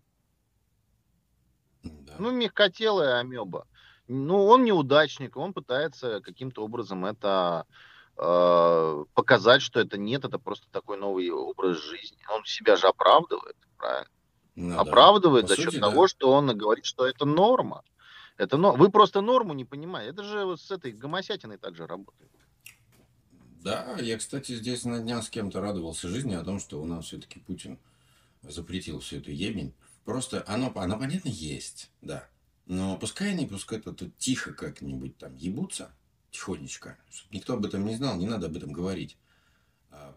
Да. 1.84 2.16
Ну, 2.20 2.32
мягкотелая 2.32 3.20
амеба. 3.20 3.68
Ну, 4.08 4.46
он 4.46 4.64
неудачник, 4.64 5.36
он 5.38 5.54
пытается 5.54 6.22
каким-то 6.22 6.64
образом 6.64 7.06
это 7.06 7.66
Э, 8.20 9.06
показать, 9.14 9.62
что 9.62 9.80
это 9.80 9.98
нет, 9.98 10.26
это 10.26 10.40
просто 10.40 10.66
такой 10.72 10.98
новый 10.98 11.30
образ 11.30 11.78
жизни. 11.78 12.18
Он 12.34 12.44
себя 12.46 12.76
же 12.76 12.88
оправдывает, 12.88 13.56
правильно? 13.78 14.10
Ну, 14.56 14.80
оправдывает 14.80 15.46
да. 15.46 15.50
за 15.50 15.56
счет 15.56 15.72
сути, 15.72 15.80
того, 15.80 16.02
да. 16.04 16.08
что 16.08 16.32
он 16.32 16.58
говорит, 16.58 16.86
что 16.86 17.06
это 17.06 17.26
норма. 17.26 17.84
Это 18.38 18.58
но... 18.58 18.74
Вы 18.74 18.90
просто 18.90 19.22
норму 19.22 19.54
не 19.54 19.66
понимаете. 19.66 20.12
Это 20.12 20.24
же 20.24 20.46
вот 20.46 20.60
с 20.60 20.72
этой 20.72 20.94
гомосятиной 20.94 21.58
также 21.60 21.86
работает. 21.86 22.32
Да, 23.62 23.98
я, 24.00 24.18
кстати, 24.18 24.54
здесь 24.54 24.84
на 24.84 25.00
днях 25.00 25.24
с 25.24 25.30
кем-то 25.30 25.62
радовался 25.62 26.08
жизни 26.08 26.34
о 26.34 26.44
том, 26.44 26.60
что 26.60 26.82
у 26.82 26.86
нас 26.86 27.06
все-таки 27.06 27.40
Путин 27.40 27.78
запретил 28.42 29.00
всю 29.00 29.18
эту 29.18 29.30
ебень. 29.30 29.76
Просто 30.06 30.44
оно, 30.48 30.72
оно 30.76 30.98
понятно, 30.98 31.30
есть, 31.30 31.92
да. 32.02 32.28
Но 32.68 32.98
пускай 32.98 33.32
они, 33.32 33.48
пускай 33.48 33.80
это 33.80 33.94
тут 33.94 34.18
тихо 34.18 34.54
как-нибудь 34.54 35.18
там 35.18 35.36
ебутся, 35.36 35.96
тихонечко, 36.32 36.98
чтобы 37.10 37.36
никто 37.36 37.54
об 37.54 37.66
этом 37.66 37.86
не 37.86 37.96
знал, 37.96 38.18
не 38.18 38.28
надо 38.28 38.48
об 38.48 38.58
этом 38.58 38.74
говорить. 38.74 39.18
А, 39.90 40.16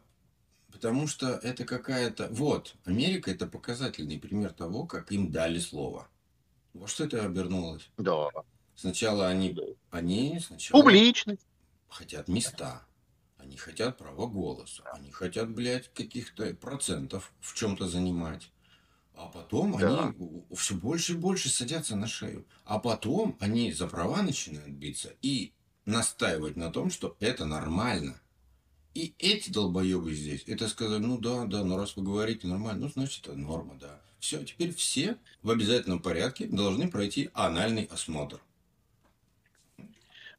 потому 0.73 1.07
что 1.07 1.29
это 1.29 1.65
какая-то... 1.65 2.29
Вот, 2.31 2.75
Америка 2.85 3.31
это 3.31 3.47
показательный 3.47 4.19
пример 4.19 4.53
того, 4.53 4.85
как 4.85 5.13
им 5.13 5.31
дали 5.31 5.61
слово. 5.61 6.09
Во 6.75 6.89
что 6.89 7.05
это 7.05 7.25
обернулось? 7.25 7.89
Да. 7.97 8.29
Сначала 8.75 9.29
они... 9.29 9.57
Они 9.91 10.41
сначала... 10.41 10.83
Публичность. 10.83 11.47
Хотят 11.89 12.27
места. 12.27 12.85
Они 13.39 13.57
хотят 13.57 13.97
права 13.97 14.27
голоса. 14.27 14.83
Они 14.93 15.13
хотят, 15.13 15.51
блядь, 15.51 15.93
каких-то 15.95 16.53
процентов 16.55 17.33
в 17.41 17.55
чем-то 17.55 17.87
занимать. 17.87 18.51
А 19.21 19.27
потом 19.27 19.77
да. 19.77 20.15
они 20.17 20.45
все 20.57 20.75
больше 20.75 21.13
и 21.13 21.17
больше 21.17 21.51
садятся 21.51 21.95
на 21.95 22.07
шею. 22.07 22.47
А 22.65 22.79
потом 22.79 23.37
они 23.39 23.71
за 23.71 23.87
права 23.87 24.23
начинают 24.23 24.71
биться. 24.71 25.13
И 25.21 25.53
настаивать 25.85 26.57
на 26.57 26.73
том, 26.73 26.91
что 26.91 27.17
это 27.21 27.45
нормально. 27.45 28.19
И 28.95 29.15
эти 29.19 29.51
долбоебы 29.51 30.15
здесь, 30.15 30.45
это 30.47 30.69
сказали, 30.69 31.01
ну 31.01 31.19
да, 31.19 31.45
да, 31.45 31.63
но 31.65 31.77
раз 31.77 31.97
вы 31.97 32.03
говорите 32.03 32.47
нормально, 32.47 32.87
ну 32.87 32.89
значит 32.89 33.27
это 33.27 33.37
норма, 33.37 33.75
да. 33.79 34.01
Все, 34.21 34.43
теперь 34.43 34.75
все 34.75 35.19
в 35.43 35.51
обязательном 35.51 36.01
порядке 36.01 36.47
должны 36.47 36.91
пройти 36.91 37.29
анальный 37.35 37.85
осмотр. 37.85 38.41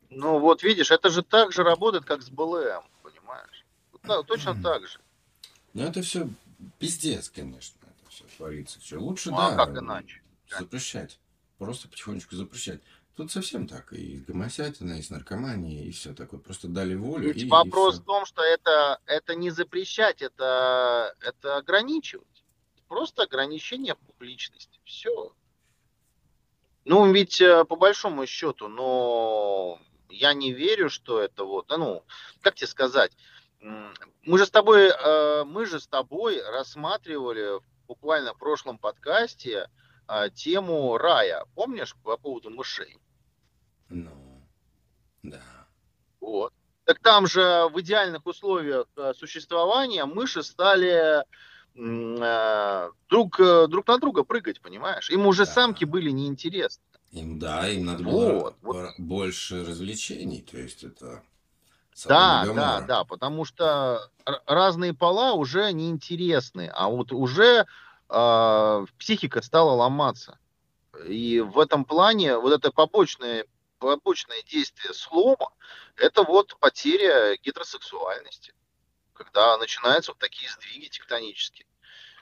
Ну 0.10 0.40
вот 0.40 0.64
видишь, 0.64 0.90
это 0.90 1.12
же 1.12 1.22
так 1.22 1.54
же 1.54 1.64
работает, 1.64 2.06
как 2.06 2.24
с 2.24 2.32
БЛМ, 2.32 2.84
понимаешь? 3.04 3.66
Да, 4.04 4.24
точно 4.24 4.60
так 4.60 4.88
же. 4.88 5.00
Ну 5.74 5.84
это 5.84 6.02
все 6.02 6.28
пиздец, 6.80 7.30
конечно, 7.30 7.81
творится. 8.42 8.80
Все 8.80 8.98
лучше, 8.98 9.30
ну, 9.30 9.38
да. 9.38 9.50
А 9.50 9.56
как 9.56 9.78
иначе? 9.78 10.22
Запрещать. 10.50 11.20
Просто 11.58 11.88
потихонечку 11.88 12.36
запрещать. 12.36 12.82
Тут 13.16 13.32
совсем 13.32 13.68
так. 13.68 13.94
И 13.94 14.18
с 14.18 14.26
гомосятиной, 14.26 15.00
и 15.00 15.04
с 15.04 15.12
наркоманией, 15.12 15.88
и 15.88 15.92
все 15.92 16.14
такое. 16.14 16.40
Просто 16.40 16.68
дали 16.68 16.96
волю. 16.96 17.28
Ведь 17.28 17.44
и, 17.44 17.48
вопрос 17.48 17.98
и 17.98 18.02
в 18.02 18.06
том, 18.06 18.26
что 18.26 18.42
это, 18.42 19.00
это 19.06 19.36
не 19.36 19.52
запрещать, 19.52 20.22
это, 20.22 21.16
это 21.22 21.58
ограничивать. 21.58 22.26
Просто 22.88 23.24
ограничение 23.24 23.96
публичности. 23.96 24.80
Все. 24.84 25.34
Ну, 26.84 27.12
ведь 27.14 27.40
э, 27.42 27.64
по 27.66 27.76
большому 27.76 28.26
счету, 28.26 28.68
но 28.68 29.80
я 30.10 30.34
не 30.34 30.52
верю, 30.52 30.90
что 30.90 31.22
это 31.22 31.46
вот, 31.46 31.70
ну, 31.70 32.04
как 32.42 32.56
тебе 32.56 32.68
сказать, 32.68 33.12
мы 33.62 34.38
же 34.38 34.48
с 34.48 34.50
тобой, 34.50 34.90
э, 34.90 35.44
мы 35.46 35.68
же 35.68 35.80
с 35.80 35.88
тобой 35.88 36.42
рассматривали 36.42 37.62
буквально 37.92 38.34
в 38.34 38.38
прошлом 38.38 38.78
подкасте 38.78 39.68
а, 40.08 40.30
тему 40.30 40.98
рая. 40.98 41.44
Помнишь 41.56 41.94
по 42.04 42.16
поводу 42.16 42.50
мышей? 42.50 42.98
Ну, 43.90 44.12
да. 45.24 45.42
Вот. 46.22 46.54
Так 46.86 47.00
там 47.00 47.28
же 47.28 47.68
в 47.74 47.82
идеальных 47.82 48.26
условиях 48.26 48.88
э, 48.96 49.14
существования 49.14 50.06
мыши 50.06 50.42
стали 50.42 51.24
э, 51.76 52.90
друг, 53.10 53.40
э, 53.42 53.68
друг 53.68 53.88
на 53.88 53.98
друга 53.98 54.24
прыгать, 54.24 54.62
понимаешь? 54.62 55.10
Им 55.10 55.26
уже 55.26 55.46
да. 55.46 55.52
самки 55.52 55.84
были 55.84 56.12
неинтересны. 56.12 56.82
Им, 57.12 57.40
да, 57.40 57.68
им 57.68 57.86
надо 57.86 58.04
было 58.06 58.56
вот. 58.62 58.94
больше 58.98 59.66
развлечений, 59.66 60.42
то 60.42 60.58
есть 60.58 60.86
это... 60.86 61.24
Да, 62.10 62.46
да, 62.54 62.82
да, 62.82 63.04
потому 63.04 63.46
что 63.46 64.10
разные 64.46 64.94
пола 64.94 65.34
уже 65.34 65.72
неинтересны, 65.72 66.72
а 66.74 66.90
вот 66.90 67.12
уже 67.12 67.66
э, 68.10 68.86
психика 68.98 69.42
стала 69.42 69.72
ломаться. 69.72 70.38
И 71.08 71.40
в 71.40 71.60
этом 71.60 71.86
плане 71.86 72.38
вот 72.38 72.54
это 72.54 72.72
побочное, 72.72 73.46
побочное 73.80 74.42
действие 74.44 74.94
слома, 74.94 75.52
это 75.96 76.24
вот 76.24 76.58
потеря 76.60 77.38
гетеросексуальности. 77.38 78.54
Когда 79.14 79.58
начинаются 79.58 80.12
вот 80.12 80.20
такие 80.20 80.50
сдвиги 80.50 80.88
тектонические. 80.88 81.68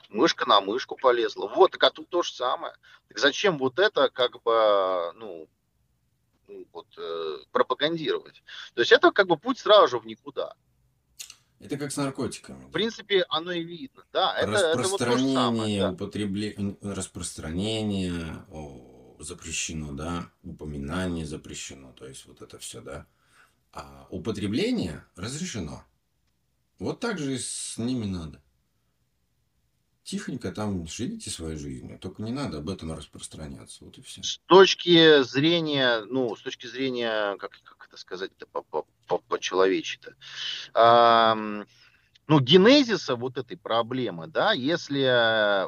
Мышка 0.08 0.46
на 0.48 0.60
мышку 0.60 0.96
полезла. 0.96 1.48
Вот, 1.48 1.72
так 1.72 1.84
а 1.84 1.90
тут 1.90 2.08
то 2.08 2.22
же 2.22 2.32
самое. 2.32 2.74
Так 3.08 3.18
зачем 3.18 3.58
вот 3.58 3.78
это 3.78 4.10
как 4.10 4.42
бы, 4.42 5.12
ну, 5.14 5.48
ну 6.50 6.66
вот, 6.72 6.86
э, 6.98 7.38
пропагандировать? 7.52 8.42
То 8.74 8.80
есть 8.80 8.92
это 8.92 9.10
как 9.12 9.26
бы 9.26 9.36
путь 9.36 9.58
сразу 9.58 9.88
же 9.88 9.98
в 9.98 10.06
никуда. 10.06 10.54
Это 11.60 11.76
как 11.76 11.92
с 11.92 11.96
наркотиками. 11.96 12.64
В 12.64 12.70
принципе, 12.70 13.24
оно 13.28 13.52
и 13.52 13.62
видно. 13.62 14.04
Да, 14.12 14.34
это, 14.34 14.74
распространение, 14.74 15.32
это 15.32 15.40
вот 15.40 15.44
самое, 15.44 16.76
да. 16.80 16.94
распространение 16.94 18.46
о, 18.50 19.16
запрещено, 19.20 19.92
да, 19.92 20.30
упоминание 20.42 21.26
запрещено, 21.26 21.92
то 21.92 22.06
есть 22.06 22.24
вот 22.26 22.40
это 22.40 22.58
все, 22.58 22.80
да. 22.80 23.06
А 23.72 24.06
употребление 24.10 25.04
разрешено. 25.16 25.84
Вот 26.78 26.98
так 26.98 27.18
же 27.18 27.34
и 27.34 27.38
с 27.38 27.76
ними 27.76 28.06
надо. 28.06 28.42
Тихонько 30.10 30.50
там 30.50 30.88
живите 30.88 31.30
своей 31.30 31.56
жизнью, 31.56 31.96
только 32.00 32.24
не 32.24 32.32
надо 32.32 32.58
об 32.58 32.68
этом 32.68 32.92
распространяться, 32.92 33.84
вот 33.84 33.96
и 33.96 34.02
все. 34.02 34.24
С 34.24 34.38
точки 34.46 35.22
зрения, 35.22 36.00
ну, 36.00 36.34
с 36.34 36.42
точки 36.42 36.66
зрения, 36.66 37.36
как, 37.36 37.52
как 37.62 37.86
это 37.86 37.96
сказать-то 37.96 38.46
по, 38.46 38.62
по, 38.62 39.18
по-человечески. 39.18 40.14
А, 40.74 41.36
ну, 42.26 42.40
генезиса 42.40 43.14
вот 43.14 43.38
этой 43.38 43.56
проблемы, 43.56 44.26
да, 44.26 44.52
если, 44.52 45.66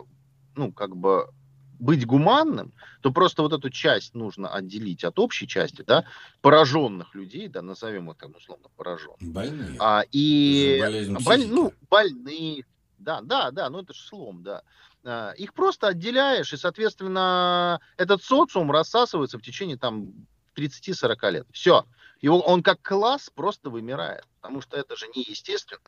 ну, 0.57 0.73
как 0.73 0.97
бы 0.97 1.33
быть 1.79 2.05
гуманным, 2.05 2.73
то 3.01 3.13
просто 3.13 3.43
вот 3.43 3.53
эту 3.53 3.71
часть 3.71 4.13
нужно 4.13 4.49
отделить 4.49 5.05
от 5.05 5.21
общей 5.21 5.47
части, 5.47 5.85
да, 5.87 6.05
пораженных 6.41 7.15
людей, 7.15 7.47
да, 7.47 7.63
назовем 7.63 8.11
их 8.11 8.17
там 8.17 8.35
условно 8.35 8.67
пораженных. 8.77 9.23
Больные. 9.23 9.77
А, 9.79 10.03
и 10.11 10.83
боль, 11.25 11.47
ну, 11.49 11.73
больных, 11.89 12.65
да, 13.03 13.21
да, 13.21 13.51
да, 13.51 13.69
ну 13.71 13.81
это 13.81 13.93
же 13.93 14.03
слом, 14.03 14.43
да. 14.43 14.63
А, 15.05 15.33
их 15.33 15.55
просто 15.55 15.89
отделяешь, 15.89 16.53
и, 16.53 16.57
соответственно, 16.57 17.81
этот 17.97 18.23
социум 18.23 18.71
рассасывается 18.71 19.39
в 19.39 19.43
течение 19.43 19.77
там 19.77 20.13
30-40 20.57 21.31
лет. 21.31 21.47
Все. 21.53 21.85
И 22.21 22.29
он, 22.29 22.63
как 22.63 22.81
класс 22.83 23.31
просто 23.35 23.69
вымирает, 23.71 24.25
потому 24.41 24.61
что 24.61 24.77
это 24.77 24.97
же 24.97 25.09
неестественно. 25.09 25.81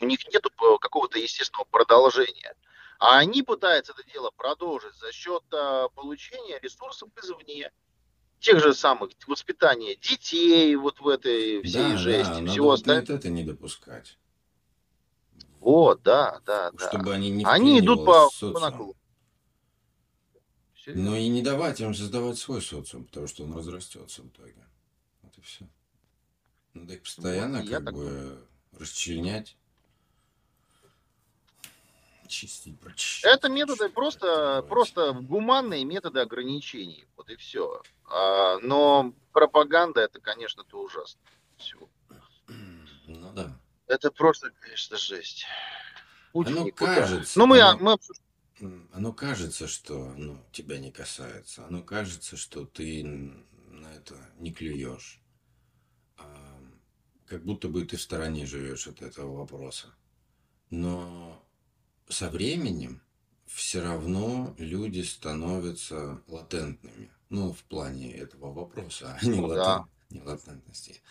У 0.00 0.06
них 0.06 0.20
нет 0.32 0.44
какого-то 0.80 1.18
естественного 1.18 1.66
продолжения. 1.70 2.54
А 2.98 3.18
они 3.18 3.42
пытаются 3.42 3.92
это 3.96 4.08
дело 4.12 4.30
продолжить 4.36 4.94
за 4.96 5.12
счет 5.12 5.42
а, 5.52 5.88
получения 5.90 6.58
ресурсов 6.60 7.08
извне. 7.22 7.70
Тех 8.40 8.60
же 8.60 8.74
самых 8.74 9.10
воспитания 9.26 9.96
детей 9.96 10.76
вот 10.76 11.00
в 11.00 11.08
этой 11.08 11.62
всей 11.62 11.92
Да, 11.92 11.96
жести, 11.96 12.40
да, 12.42 12.50
всего 12.50 12.72
остального. 12.72 13.16
это 13.16 13.30
не 13.30 13.42
допускать. 13.42 14.18
Вот, 15.64 16.02
да, 16.02 16.42
да, 16.44 16.70
да. 16.72 16.88
Чтобы 16.88 17.14
они 17.14 17.30
не 17.30 17.42
Они 17.46 17.80
идут 17.80 18.04
по. 18.04 18.28
Всё 18.28 18.52
Но 20.86 21.16
и 21.16 21.28
не 21.28 21.40
давать 21.40 21.80
им 21.80 21.94
создавать 21.94 22.36
свой 22.36 22.60
социум, 22.60 23.06
потому 23.06 23.26
что 23.26 23.44
он 23.44 23.56
разрастется 23.56 24.20
в 24.20 24.26
итоге. 24.26 24.62
Вот 25.22 25.32
и 25.38 25.40
все. 25.40 25.66
Надо 26.74 26.92
их 26.92 27.02
постоянно 27.02 27.60
Вот, 27.60 27.70
как 27.70 27.84
так 27.84 27.94
бы 27.94 28.46
расчленять. 28.78 29.56
Чистить, 32.28 32.78
прочищать. 32.78 33.34
Это 33.34 33.48
методы 33.48 33.84
чуть-чуть 33.84 33.94
просто, 33.94 34.62
просто 34.68 35.12
гуманные 35.14 35.86
методы 35.86 36.20
ограничений. 36.20 37.06
Вот 37.16 37.30
и 37.30 37.36
все. 37.36 37.80
А, 38.10 38.58
но 38.58 39.14
пропаганда 39.32 40.02
это, 40.02 40.20
конечно, 40.20 40.60
это 40.60 40.76
ужасно. 40.76 41.20
Всё. 41.56 41.78
Это 43.86 44.10
просто, 44.10 44.50
конечно, 44.60 44.96
жесть. 44.96 45.46
Оно 46.32 46.64
никуда. 46.64 46.94
кажется, 46.94 47.38
Ну, 47.38 47.46
мы, 47.46 47.60
оно- 47.60 47.98
мы 48.60 48.78
Оно 48.92 49.12
кажется, 49.12 49.68
что 49.68 50.12
ну, 50.14 50.44
тебя 50.52 50.78
не 50.78 50.90
касается. 50.90 51.66
Оно 51.66 51.82
кажется, 51.82 52.36
что 52.36 52.64
ты 52.64 53.04
на 53.04 53.92
это 53.94 54.14
не 54.38 54.52
клюешь. 54.52 55.20
А, 56.16 56.60
Как 57.26 57.44
будто 57.44 57.68
бы 57.68 57.84
ты 57.84 57.96
в 57.96 58.02
стороне 58.02 58.46
живешь 58.46 58.86
от 58.86 59.02
этого 59.02 59.36
вопроса. 59.36 59.94
Но 60.70 61.44
со 62.08 62.30
временем 62.30 63.02
все 63.46 63.82
равно 63.82 64.54
люди 64.58 65.00
становятся 65.02 66.22
латентными. 66.26 67.10
Ну, 67.30 67.52
в 67.52 67.62
плане 67.64 68.12
этого 68.14 68.52
вопроса, 68.52 69.18
а 69.20 69.24
не, 69.24 69.40
Ну 69.40 69.48
да. 69.48 69.84
не 70.10 70.20
латентности. 70.22 71.02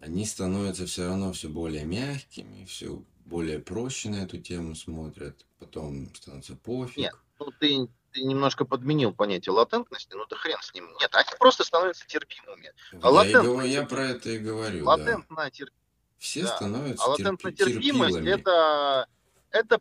Они 0.00 0.24
становятся 0.26 0.86
все 0.86 1.06
равно 1.06 1.32
все 1.32 1.48
более 1.48 1.84
мягкими, 1.84 2.64
все 2.66 3.02
более 3.24 3.58
проще 3.58 4.08
на 4.08 4.16
эту 4.16 4.38
тему 4.38 4.74
смотрят, 4.74 5.46
потом 5.58 6.14
становится 6.14 6.54
пофиг. 6.56 6.98
Нет. 6.98 7.14
ну, 7.38 7.46
ты, 7.58 7.88
ты 8.12 8.22
немножко 8.22 8.64
подменил 8.64 9.12
понятие 9.12 9.52
латентности, 9.52 10.14
ну 10.14 10.26
да 10.26 10.36
хрен 10.36 10.58
с 10.60 10.72
ним. 10.74 10.88
Нет, 11.00 11.10
они 11.12 11.28
просто 11.38 11.64
становятся 11.64 12.06
терпимыми. 12.06 12.72
Я, 12.92 12.98
и 12.98 13.02
латентность- 13.02 13.72
я 13.72 13.86
про 13.86 14.04
это 14.06 14.30
и 14.30 14.38
говорю, 14.38 14.84
да. 14.84 14.90
Латентная 14.90 15.50
терпимость. 15.50 15.82
Все 16.18 16.42
да. 16.42 16.56
становятся 16.56 17.04
А 17.04 17.08
латентная 17.08 17.52
терпимость 17.52 18.16
терпилами. 18.16 18.40
это, 18.40 19.08
это 19.50 19.80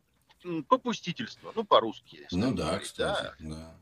попустительство. 0.67 1.51
Ну, 1.55 1.63
по-русски. 1.63 2.27
Ну 2.31 2.53
да, 2.53 2.65
говорить, 2.67 2.93
да. 2.97 3.13
кстати, 3.13 3.35
да. 3.39 3.75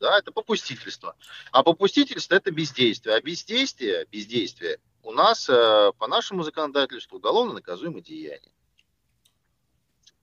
Да, 0.00 0.18
это 0.18 0.32
попустительство. 0.32 1.14
А 1.52 1.62
попустительство 1.62 2.34
это 2.34 2.50
бездействие. 2.50 3.14
А 3.14 3.20
бездействие, 3.20 4.06
бездействие 4.10 4.80
у 5.02 5.12
нас 5.12 5.48
э, 5.48 5.92
по 5.98 6.06
нашему 6.06 6.42
законодательству 6.42 7.16
уголовно 7.18 7.54
наказуемое 7.54 8.02
деяние. 8.02 8.52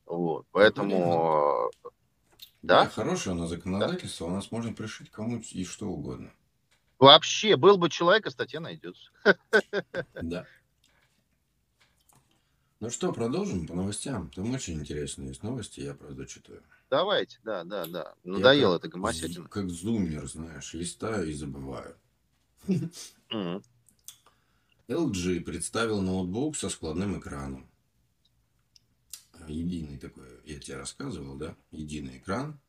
Вот, 0.05 0.45
поэтому 0.51 1.69
э, 1.83 1.89
Да, 2.61 2.83
Да? 2.85 2.89
хорошее 2.89 3.35
оно 3.35 3.47
законодательство, 3.47 4.25
у 4.25 4.29
нас 4.29 4.51
можно 4.51 4.73
пришить 4.73 5.11
кому 5.11 5.39
и 5.39 5.63
что 5.65 5.87
угодно. 5.87 6.31
вообще 6.97 7.55
был 7.55 7.77
бы 7.77 7.89
человек, 7.89 8.25
а 8.27 8.31
статья 8.31 8.59
найдется. 8.59 9.11
Да. 10.21 10.45
Ну 12.79 12.89
что, 12.89 13.11
продолжим 13.11 13.67
по 13.67 13.75
новостям. 13.75 14.29
Там 14.31 14.51
очень 14.53 14.79
интересные 14.79 15.27
есть 15.29 15.43
новости, 15.43 15.81
я 15.81 15.93
правда 15.93 16.25
читаю. 16.25 16.63
Давайте, 16.89 17.37
да, 17.43 17.63
да, 17.65 17.85
да. 17.85 18.15
Я 18.23 18.31
Надоело 18.31 18.77
как 18.77 18.85
это 18.85 18.89
гомосятина. 18.93 19.49
Как 19.49 19.69
зумер, 19.69 20.25
знаешь, 20.27 20.73
листаю 20.73 21.29
и 21.29 21.33
забываю. 21.33 21.97
LG 24.89 25.41
представил 25.41 26.01
ноутбук 26.01 26.57
со 26.57 26.67
складным 26.69 27.19
экраном. 27.19 27.69
Единый 29.47 29.97
такой, 29.97 30.25
я 30.45 30.59
тебе 30.59 30.77
рассказывал, 30.77 31.35
да? 31.35 31.55
Единый 31.71 32.17
экран. 32.17 32.59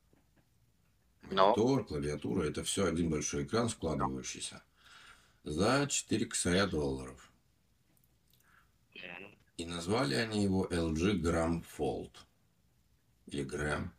Монитор, 1.22 1.86
клавиатура, 1.86 2.42
это 2.44 2.62
все 2.64 2.86
один 2.86 3.10
большой 3.10 3.44
экран, 3.44 3.68
складывающийся. 3.68 4.62
За 5.44 5.86
4 5.88 6.26
косаря 6.26 6.66
долларов. 6.66 7.30
И 9.56 9.64
назвали 9.66 10.14
они 10.14 10.42
его 10.42 10.66
LG 10.66 11.14
Gram 11.18 11.64
Fold. 11.78 12.12
Или 13.26 13.44
Gram. 13.44 13.92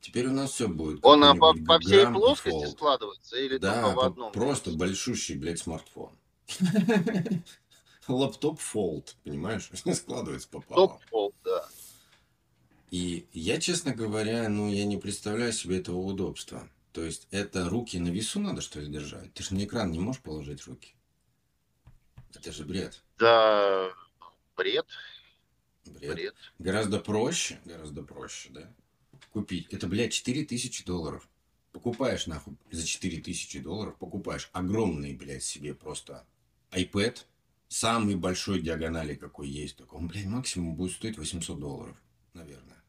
Теперь 0.00 0.26
у 0.26 0.32
нас 0.32 0.50
все 0.52 0.68
будет. 0.68 1.04
Он 1.04 1.22
а, 1.22 1.34
по, 1.34 1.54
по 1.54 1.78
всей 1.78 2.06
плоскости 2.06 2.64
Fold. 2.66 2.70
складывается 2.70 3.36
или 3.36 3.58
Да, 3.58 3.82
только 3.82 3.96
в 3.96 4.00
одном? 4.00 4.32
просто 4.32 4.72
большущий, 4.72 5.36
блядь, 5.36 5.60
смартфон. 5.60 6.16
Лаптоп 8.08 8.60
Fold, 8.60 9.14
понимаешь? 9.24 9.70
Складывается 9.94 10.48
пополам. 10.48 10.88
Top 10.88 11.05
Fold, 11.05 11.34
да. 11.44 11.68
И 12.90 13.26
я, 13.32 13.58
честно 13.60 13.94
говоря, 13.94 14.48
ну, 14.48 14.70
я 14.70 14.84
не 14.84 14.98
представляю 14.98 15.52
себе 15.52 15.78
этого 15.78 15.98
удобства. 15.98 16.68
То 16.92 17.02
есть, 17.02 17.26
это 17.30 17.68
руки 17.68 17.98
на 17.98 18.08
весу 18.08 18.38
надо, 18.38 18.60
что 18.60 18.80
ли, 18.80 18.88
держать? 18.88 19.32
Ты 19.32 19.42
же 19.42 19.54
на 19.54 19.64
экран 19.64 19.90
не 19.90 19.98
можешь 19.98 20.20
положить 20.20 20.66
руки. 20.66 20.94
Это 22.34 22.52
же 22.52 22.64
бред. 22.64 23.02
Да, 23.18 23.88
бред, 24.56 24.86
Бред. 25.86 26.14
бред. 26.14 26.34
Гораздо 26.58 26.98
проще, 26.98 27.60
гораздо 27.64 28.02
проще, 28.02 28.50
да? 28.50 28.72
Купить. 29.32 29.68
Это, 29.72 29.86
блядь, 29.86 30.12
4000 30.12 30.84
долларов. 30.84 31.28
Покупаешь, 31.72 32.26
нахуй, 32.26 32.56
за 32.70 32.86
4000 32.86 33.60
долларов, 33.60 33.96
покупаешь 33.96 34.50
огромный, 34.52 35.14
блядь, 35.14 35.42
себе 35.44 35.74
просто 35.74 36.26
iPad, 36.72 37.18
самый 37.68 38.16
большой 38.16 38.60
диагонали, 38.60 39.14
какой 39.14 39.48
есть. 39.48 39.76
Такой, 39.76 40.00
он, 40.00 40.08
блядь, 40.08 40.26
максимум 40.26 40.74
будет 40.74 40.92
стоить 40.92 41.18
800 41.18 41.58
долларов, 41.58 41.96
наверное. 42.34 42.82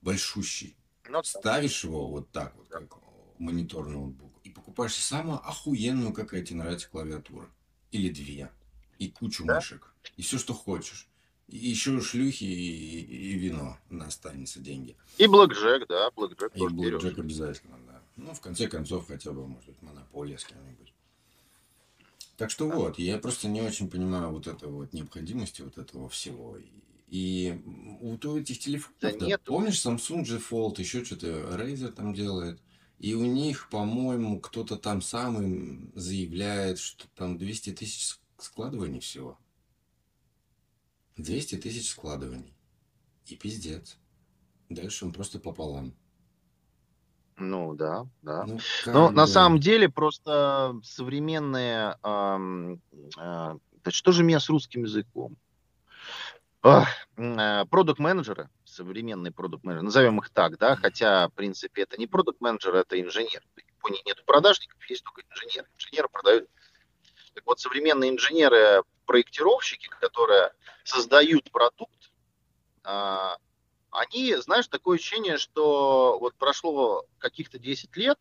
Большущий. 0.00 0.76
Ну, 1.08 1.22
Ставишь 1.22 1.84
его 1.84 2.08
вот 2.08 2.30
так 2.30 2.56
вот, 2.56 2.68
как 2.68 2.98
монитор 3.38 3.88
ноутбук, 3.88 4.40
и 4.42 4.50
покупаешь 4.50 4.94
самую 4.94 5.38
охуенную, 5.38 6.12
какая 6.12 6.42
тебе 6.42 6.58
нравится 6.60 6.88
клавиатура. 6.88 7.48
Или 7.90 8.10
две. 8.10 8.50
И 8.98 9.10
кучу 9.10 9.44
Да. 9.44 9.56
мышек. 9.56 9.94
И 10.16 10.22
все, 10.22 10.38
что 10.38 10.54
хочешь. 10.54 11.08
И 11.46 11.58
еще 11.58 12.00
шлюхи 12.00 12.44
и, 12.44 13.00
и 13.00 13.34
вино 13.34 13.78
на 13.90 14.06
останется 14.06 14.60
деньги. 14.60 14.96
И 15.18 15.26
Блэкджек, 15.26 15.86
да, 15.88 16.10
Блэкджек 16.12 16.56
И 16.56 16.66
Блэкджек 16.66 17.18
обязательно, 17.18 17.78
да. 17.86 18.02
Ну, 18.16 18.32
в 18.32 18.40
конце 18.40 18.66
концов, 18.66 19.06
хотя 19.08 19.32
бы, 19.32 19.46
может 19.46 19.66
быть, 19.66 19.82
монополия 19.82 20.38
с 20.38 20.44
кем-нибудь. 20.44 20.93
Так 22.36 22.50
что 22.50 22.68
вот, 22.68 22.98
я 22.98 23.18
просто 23.18 23.48
не 23.48 23.62
очень 23.62 23.88
понимаю 23.88 24.30
вот 24.30 24.46
этого 24.46 24.76
вот 24.76 24.92
необходимости 24.92 25.62
вот 25.62 25.78
этого 25.78 26.08
всего. 26.08 26.58
И, 27.06 27.60
вот 28.00 28.24
у 28.24 28.38
этих 28.38 28.58
телефонов, 28.58 28.98
Да 29.00 29.12
да, 29.12 29.26
нету. 29.26 29.44
помнишь, 29.44 29.84
Samsung 29.84 30.24
G 30.24 30.38
Fold, 30.38 30.80
еще 30.80 31.04
что-то 31.04 31.26
Razer 31.56 31.92
там 31.92 32.12
делает. 32.12 32.60
И 32.98 33.14
у 33.14 33.24
них, 33.24 33.68
по-моему, 33.70 34.40
кто-то 34.40 34.76
там 34.76 35.00
сам 35.00 35.40
им 35.40 35.92
заявляет, 35.94 36.78
что 36.78 37.06
там 37.14 37.38
200 37.38 37.72
тысяч 37.72 38.18
складываний 38.38 39.00
всего. 39.00 39.38
200 41.16 41.56
тысяч 41.58 41.90
складываний. 41.90 42.54
И 43.26 43.36
пиздец. 43.36 43.96
Дальше 44.68 45.04
он 45.04 45.12
просто 45.12 45.38
пополам. 45.38 45.94
Ну, 47.36 47.74
да, 47.74 48.06
да. 48.22 48.44
Ну, 48.46 48.58
как 48.84 49.12
на 49.12 49.26
самом 49.26 49.58
деле, 49.58 49.88
просто 49.88 50.76
современные... 50.82 51.96
а, 52.02 52.38
да 53.16 53.90
что 53.90 54.12
же 54.12 54.22
меня 54.22 54.40
с 54.40 54.48
русским 54.48 54.84
языком? 54.84 55.36
Продукт-менеджеры, 56.62 58.48
современные 58.64 59.32
продукт-менеджеры, 59.32 59.84
назовем 59.84 60.18
их 60.20 60.30
так, 60.30 60.56
да, 60.58 60.76
хотя, 60.76 61.28
в 61.28 61.32
принципе, 61.32 61.82
это 61.82 61.98
не 61.98 62.06
продукт-менеджер, 62.06 62.74
это 62.74 62.98
инженер. 63.00 63.42
В 63.54 63.58
Японии 63.58 64.02
нет 64.06 64.24
продажников, 64.24 64.78
есть 64.88 65.04
только 65.04 65.22
инженеры. 65.30 65.68
Инженеры 65.76 66.08
продают. 66.08 66.48
Так 67.34 67.44
вот, 67.44 67.60
современные 67.60 68.10
инженеры, 68.12 68.82
проектировщики, 69.04 69.88
которые 70.00 70.52
создают 70.84 71.50
продукт, 71.50 72.12
а, 72.82 73.36
они, 73.94 74.34
знаешь, 74.36 74.66
такое 74.68 74.98
ощущение, 74.98 75.38
что 75.38 76.18
вот 76.20 76.34
прошло 76.34 77.04
каких-то 77.18 77.58
10 77.58 77.96
лет, 77.96 78.18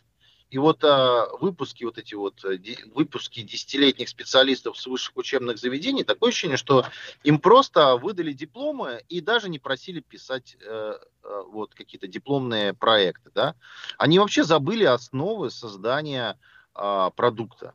и 0.49 0.59
вот 0.59 0.83
а, 0.83 1.35
выпуски 1.41 1.83
вот 1.83 1.97
эти 1.97 2.13
вот, 2.13 2.45
э, 2.45 2.57
де- 2.59 2.77
выпуски 2.93 3.41
десятилетних 3.41 4.07
специалистов 4.07 4.77
с 4.77 4.85
высших 4.85 5.17
учебных 5.17 5.57
заведений, 5.57 6.03
такое 6.03 6.29
ощущение, 6.29 6.57
что 6.57 6.85
им 7.23 7.39
просто 7.39 7.97
выдали 7.97 8.33
дипломы 8.33 9.03
и 9.09 9.19
даже 9.19 9.49
не 9.49 9.57
просили 9.57 9.99
писать 9.99 10.55
э, 10.61 10.93
э, 11.23 11.41
вот 11.47 11.73
какие-то 11.73 12.05
дипломные 12.07 12.75
проекты, 12.75 13.31
да. 13.33 13.55
Они 13.97 14.19
вообще 14.19 14.43
забыли 14.43 14.83
основы 14.83 15.49
создания 15.49 16.37
а, 16.75 17.09
продукта. 17.09 17.73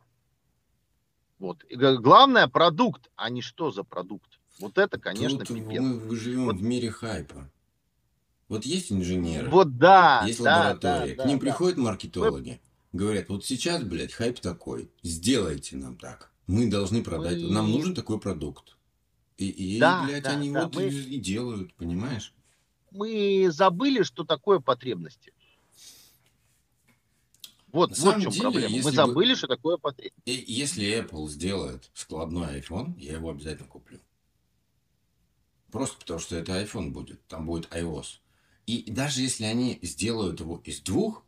Вот. 1.37 1.63
И 1.69 1.75
главное 1.75 2.47
продукт, 2.47 3.09
а 3.17 3.29
не 3.29 3.41
что 3.41 3.71
за 3.71 3.83
продукт. 3.83 4.39
Вот 4.59 4.77
это, 4.77 4.99
конечно, 4.99 5.39
Тут 5.45 5.57
пипец. 5.57 5.81
мы, 5.81 5.99
мы 6.05 6.15
живем 6.15 6.45
Вот. 6.45 6.55
в 6.55 6.61
мире 6.61 6.91
хайпа. 6.91 7.49
Вот 8.49 8.65
есть 8.65 8.91
инженеры, 8.91 9.47
Вот 9.49 9.77
да, 9.77 10.23
есть 10.25 10.41
да, 10.41 10.69
лаборатория, 10.71 11.15
да, 11.15 11.23
к 11.23 11.25
ним 11.27 11.37
да, 11.37 11.45
приходят 11.45 11.77
маркетологи, 11.77 12.59
говорят, 12.91 13.29
вот 13.29 13.45
сейчас, 13.45 13.83
блядь, 13.83 14.11
хайп 14.11 14.39
такой, 14.39 14.89
сделайте 15.03 15.77
нам 15.77 15.95
так. 15.97 16.31
Мы 16.47 16.67
должны 16.67 17.03
продать, 17.03 17.37
Мы- 17.43 17.51
нам 17.51 17.71
нужен 17.71 17.93
такой 17.93 18.19
продукт. 18.19 18.75
И, 19.37 19.47
и 19.49 19.79
Да, 19.79 20.03
блядь, 20.03 20.23
да, 20.23 20.31
они 20.31 20.51
да, 20.51 20.63
вот 20.63 20.75
мы- 20.75 20.87
и, 20.87 21.19
делают, 21.19 21.73
понимаешь? 21.75 22.33
Мы 22.89 23.49
забыли, 23.51 24.01
что 24.01 24.23
такое 24.23 24.59
потребности. 24.59 25.31
Вот, 27.71 27.95
вот 27.99 28.15
в 28.17 28.21
чем 28.21 28.31
деле, 28.31 28.41
проблема. 28.41 28.69
Мы 28.69 28.75
если 28.77 28.89
бы- 28.89 28.95
забыли, 28.95 29.35
что 29.35 29.47
такое 29.47 29.77
потребность. 29.77 30.23
И 30.25 30.43
если 30.47 30.85
Apple 30.99 31.27
сделает 31.27 31.91
складной 31.93 32.59
iPhone, 32.59 32.99
я 32.99 33.13
его 33.13 33.29
обязательно 33.29 33.67
куплю. 33.67 33.99
Просто 35.71 35.99
потому, 35.99 36.19
что 36.19 36.35
это 36.35 36.59
iPhone 36.59 36.89
будет, 36.89 37.23
там 37.27 37.45
будет 37.45 37.71
iOS. 37.71 38.21
И 38.69 38.83
даже 38.91 39.23
если 39.23 39.45
они 39.45 39.79
сделают 39.81 40.41
его 40.41 40.61
из 40.63 40.79
двух 40.81 41.23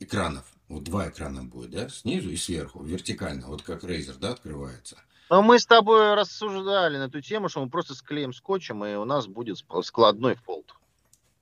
экранов, 0.00 0.44
вот 0.68 0.84
два 0.84 1.08
экрана 1.08 1.42
будет, 1.42 1.70
да, 1.70 1.88
снизу 1.88 2.28
и 2.28 2.36
сверху, 2.36 2.84
вертикально, 2.84 3.46
вот 3.46 3.62
как 3.62 3.84
Razer, 3.84 4.18
да, 4.18 4.32
открывается. 4.32 4.98
Но 5.30 5.40
мы 5.40 5.58
с 5.58 5.64
тобой 5.64 6.12
рассуждали 6.12 6.98
на 6.98 7.04
эту 7.04 7.22
тему, 7.22 7.48
что 7.48 7.64
мы 7.64 7.70
просто 7.70 7.94
склеим 7.94 8.34
скотчем, 8.34 8.84
и 8.84 8.96
у 8.96 9.06
нас 9.06 9.26
будет 9.26 9.56
ск- 9.56 9.82
складной 9.82 10.34
фолд. 10.34 10.74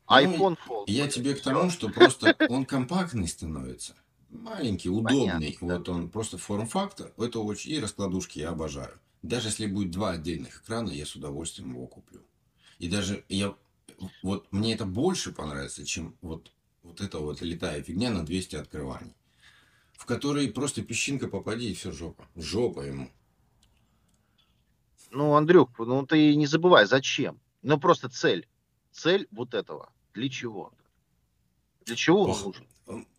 Ну, 0.08 0.16
iPhone 0.16 0.56
фолд. 0.64 0.88
Я 0.88 1.02
будет. 1.06 1.14
тебе 1.14 1.34
к 1.34 1.42
тому, 1.42 1.70
что 1.70 1.88
просто 1.88 2.36
он 2.48 2.64
компактный 2.64 3.26
становится. 3.26 3.96
Маленький, 4.30 4.90
удобный. 4.90 5.26
Понятно, 5.58 5.68
да. 5.68 5.78
Вот 5.78 5.88
он 5.88 6.08
просто 6.08 6.38
форм-фактор. 6.38 7.12
Это 7.18 7.40
очень... 7.40 7.72
И 7.72 7.80
раскладушки 7.80 8.38
я 8.38 8.50
обожаю. 8.50 9.00
Даже 9.22 9.48
если 9.48 9.66
будет 9.66 9.90
два 9.90 10.12
отдельных 10.12 10.62
экрана, 10.62 10.90
я 10.90 11.04
с 11.04 11.16
удовольствием 11.16 11.72
его 11.72 11.88
куплю. 11.88 12.22
И 12.78 12.88
даже 12.88 13.24
я... 13.28 13.56
Вот 14.22 14.52
мне 14.52 14.74
это 14.74 14.85
больше 14.85 15.32
понравится, 15.32 15.85
чем 15.85 16.16
вот, 16.20 16.52
вот 16.82 17.00
эта 17.00 17.18
вот 17.18 17.40
летая 17.40 17.82
фигня 17.82 18.11
на 18.11 18.24
200 18.24 18.56
открываний. 18.56 19.14
В 19.94 20.04
которой 20.04 20.48
просто 20.50 20.82
песчинка 20.82 21.28
попади, 21.28 21.70
и 21.70 21.74
все, 21.74 21.90
жопа. 21.90 22.28
Жопа 22.37 22.80
ему. 22.80 23.11
Ну, 25.11 25.35
Андрюх, 25.35 25.70
ну 25.78 26.04
ты 26.06 26.35
не 26.35 26.46
забывай, 26.46 26.87
зачем? 26.87 27.40
Ну, 27.62 27.80
просто 27.80 28.09
цель. 28.09 28.46
Цель 28.92 29.26
вот 29.30 29.54
этого. 29.54 29.92
Для 30.12 30.28
чего? 30.28 30.72
Для 31.85 31.96
чего 31.96 32.24
он 32.24 32.30
Ох, 32.30 32.44
нужен? 32.44 32.66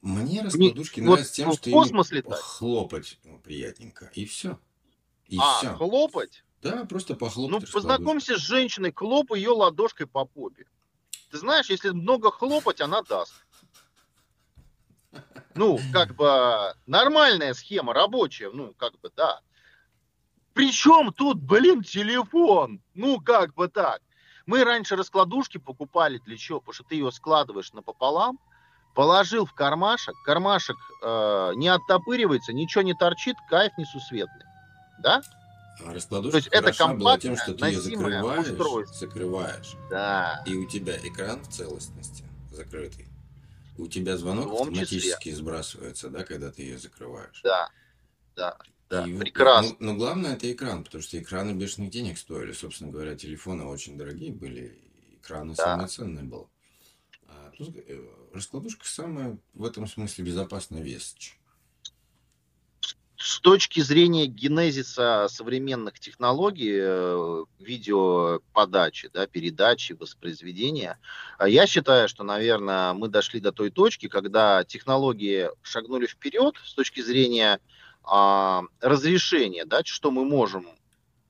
Мне 0.02 0.42
раскладушки 0.42 1.00
вот 1.02 1.08
нравятся 1.08 1.34
тем, 1.34 1.52
в 1.52 1.56
что 1.56 1.72
космос 1.72 2.12
ими 2.12 2.18
летать? 2.18 2.40
хлопать 2.40 3.20
ну, 3.24 3.40
приятненько. 3.40 4.12
И 4.14 4.26
все. 4.26 4.60
И 5.28 5.38
а, 5.40 5.58
все. 5.58 5.76
хлопать? 5.76 6.44
Да, 6.62 6.86
просто 6.86 7.16
похлопать. 7.16 7.62
Ну, 7.62 7.72
познакомься 7.72 8.38
с 8.38 8.42
женщиной, 8.42 8.92
хлопай 8.94 9.40
ее 9.40 9.52
ладошкой 9.52 10.08
по 10.08 10.26
попе. 10.26 10.66
Ты 11.32 11.38
знаешь, 11.38 11.70
если 11.70 11.90
много 11.90 12.32
хлопать, 12.32 12.82
она 12.82 13.02
даст. 13.02 13.34
Ну, 15.56 15.80
как 15.92 16.16
бы 16.16 16.74
нормальная 16.86 17.54
схема, 17.54 17.94
рабочая, 17.94 18.52
ну, 18.52 18.74
как 18.78 19.00
бы, 19.00 19.12
да. 19.16 19.42
Причем 20.54 21.12
тут, 21.14 21.42
блин, 21.42 21.84
телефон? 21.84 22.82
Ну, 22.94 23.20
как 23.20 23.54
бы 23.54 23.68
так. 23.68 24.02
Мы 24.46 24.64
раньше 24.64 24.96
раскладушки 24.96 25.58
покупали 25.58 26.20
для 26.26 26.38
чего? 26.38 26.60
Потому 26.60 26.74
что 26.74 26.84
ты 26.84 26.96
ее 26.96 27.12
складываешь 27.12 27.74
напополам, 27.74 28.40
положил 28.96 29.46
в 29.46 29.54
кармашек, 29.54 30.16
кармашек 30.24 30.78
э, 31.04 31.52
не 31.56 31.68
оттопыривается, 31.68 32.54
ничего 32.54 32.82
не 32.82 32.94
торчит, 32.94 33.36
кайф 33.50 33.78
несусветный. 33.78 34.46
Да? 35.00 35.22
А 35.86 35.94
раскладушка 35.94 36.32
То 36.32 36.38
есть 36.38 36.48
это 36.52 36.88
была 36.96 37.18
тем, 37.20 37.36
что 37.38 37.54
ты 37.54 37.68
ее 37.68 37.80
закрываешь, 37.82 38.48
устройство. 38.48 38.98
закрываешь, 38.98 39.74
Да. 39.90 40.44
и 40.46 40.56
у 40.56 40.68
тебя 40.68 40.98
экран 40.98 41.44
в 41.44 41.50
целостности 41.50 42.24
закрытый. 42.52 43.08
У 43.78 43.88
тебя 43.88 44.18
звонок 44.18 44.46
том 44.46 44.74
числе. 44.74 44.82
автоматически 44.82 45.32
сбрасывается, 45.32 46.10
да, 46.10 46.24
когда 46.24 46.52
ты 46.52 46.64
ее 46.64 46.80
закрываешь. 46.80 47.42
Да, 47.44 47.70
да, 48.36 48.58
да, 48.90 49.06
И 49.06 49.16
прекрасно. 49.18 49.76
Ну, 49.80 49.92
но 49.92 49.96
главное 49.98 50.34
это 50.34 50.52
экран, 50.52 50.84
потому 50.84 51.04
что 51.04 51.20
экраны 51.22 51.52
бешеных 51.52 51.92
денег 51.92 52.18
стоили. 52.18 52.54
Собственно 52.54 52.92
говоря, 52.92 53.16
телефоны 53.16 53.66
очень 53.66 53.96
дорогие 53.98 54.32
были, 54.34 54.80
экраны 55.22 55.54
Да. 55.54 55.64
самые 55.64 55.88
ценные 55.90 56.24
был. 56.26 56.50
А 57.28 57.52
тут 57.56 57.76
э, 57.78 58.04
раскладушка 58.34 58.88
самая 58.88 59.38
в 59.54 59.64
этом 59.64 59.86
смысле 59.88 60.24
безопасная 60.26 60.82
вещь. 60.82 61.38
С 63.18 63.40
точки 63.40 63.80
зрения 63.80 64.28
генезиса 64.28 65.28
современных 65.28 66.00
технологий 66.00 66.78
э, 66.80 67.44
видеоподачи, 67.60 69.10
да, 69.12 69.26
передачи, 69.26 69.94
воспроизведения, 69.94 71.00
а 71.40 71.50
я 71.50 71.66
считаю, 71.66 72.08
что, 72.10 72.24
наверное, 72.24 72.94
мы 72.94 73.08
дошли 73.08 73.40
до 73.40 73.52
той 73.52 73.72
точки, 73.72 74.08
когда 74.08 74.64
технологии 74.64 75.50
шагнули 75.64 76.06
вперед 76.06 76.56
с 76.64 76.76
точки 76.76 77.02
зрения 77.02 77.60
а, 78.04 78.62
разрешения, 78.82 79.66
да, 79.66 79.82
что 79.84 80.12
мы 80.12 80.24
можем 80.24 80.68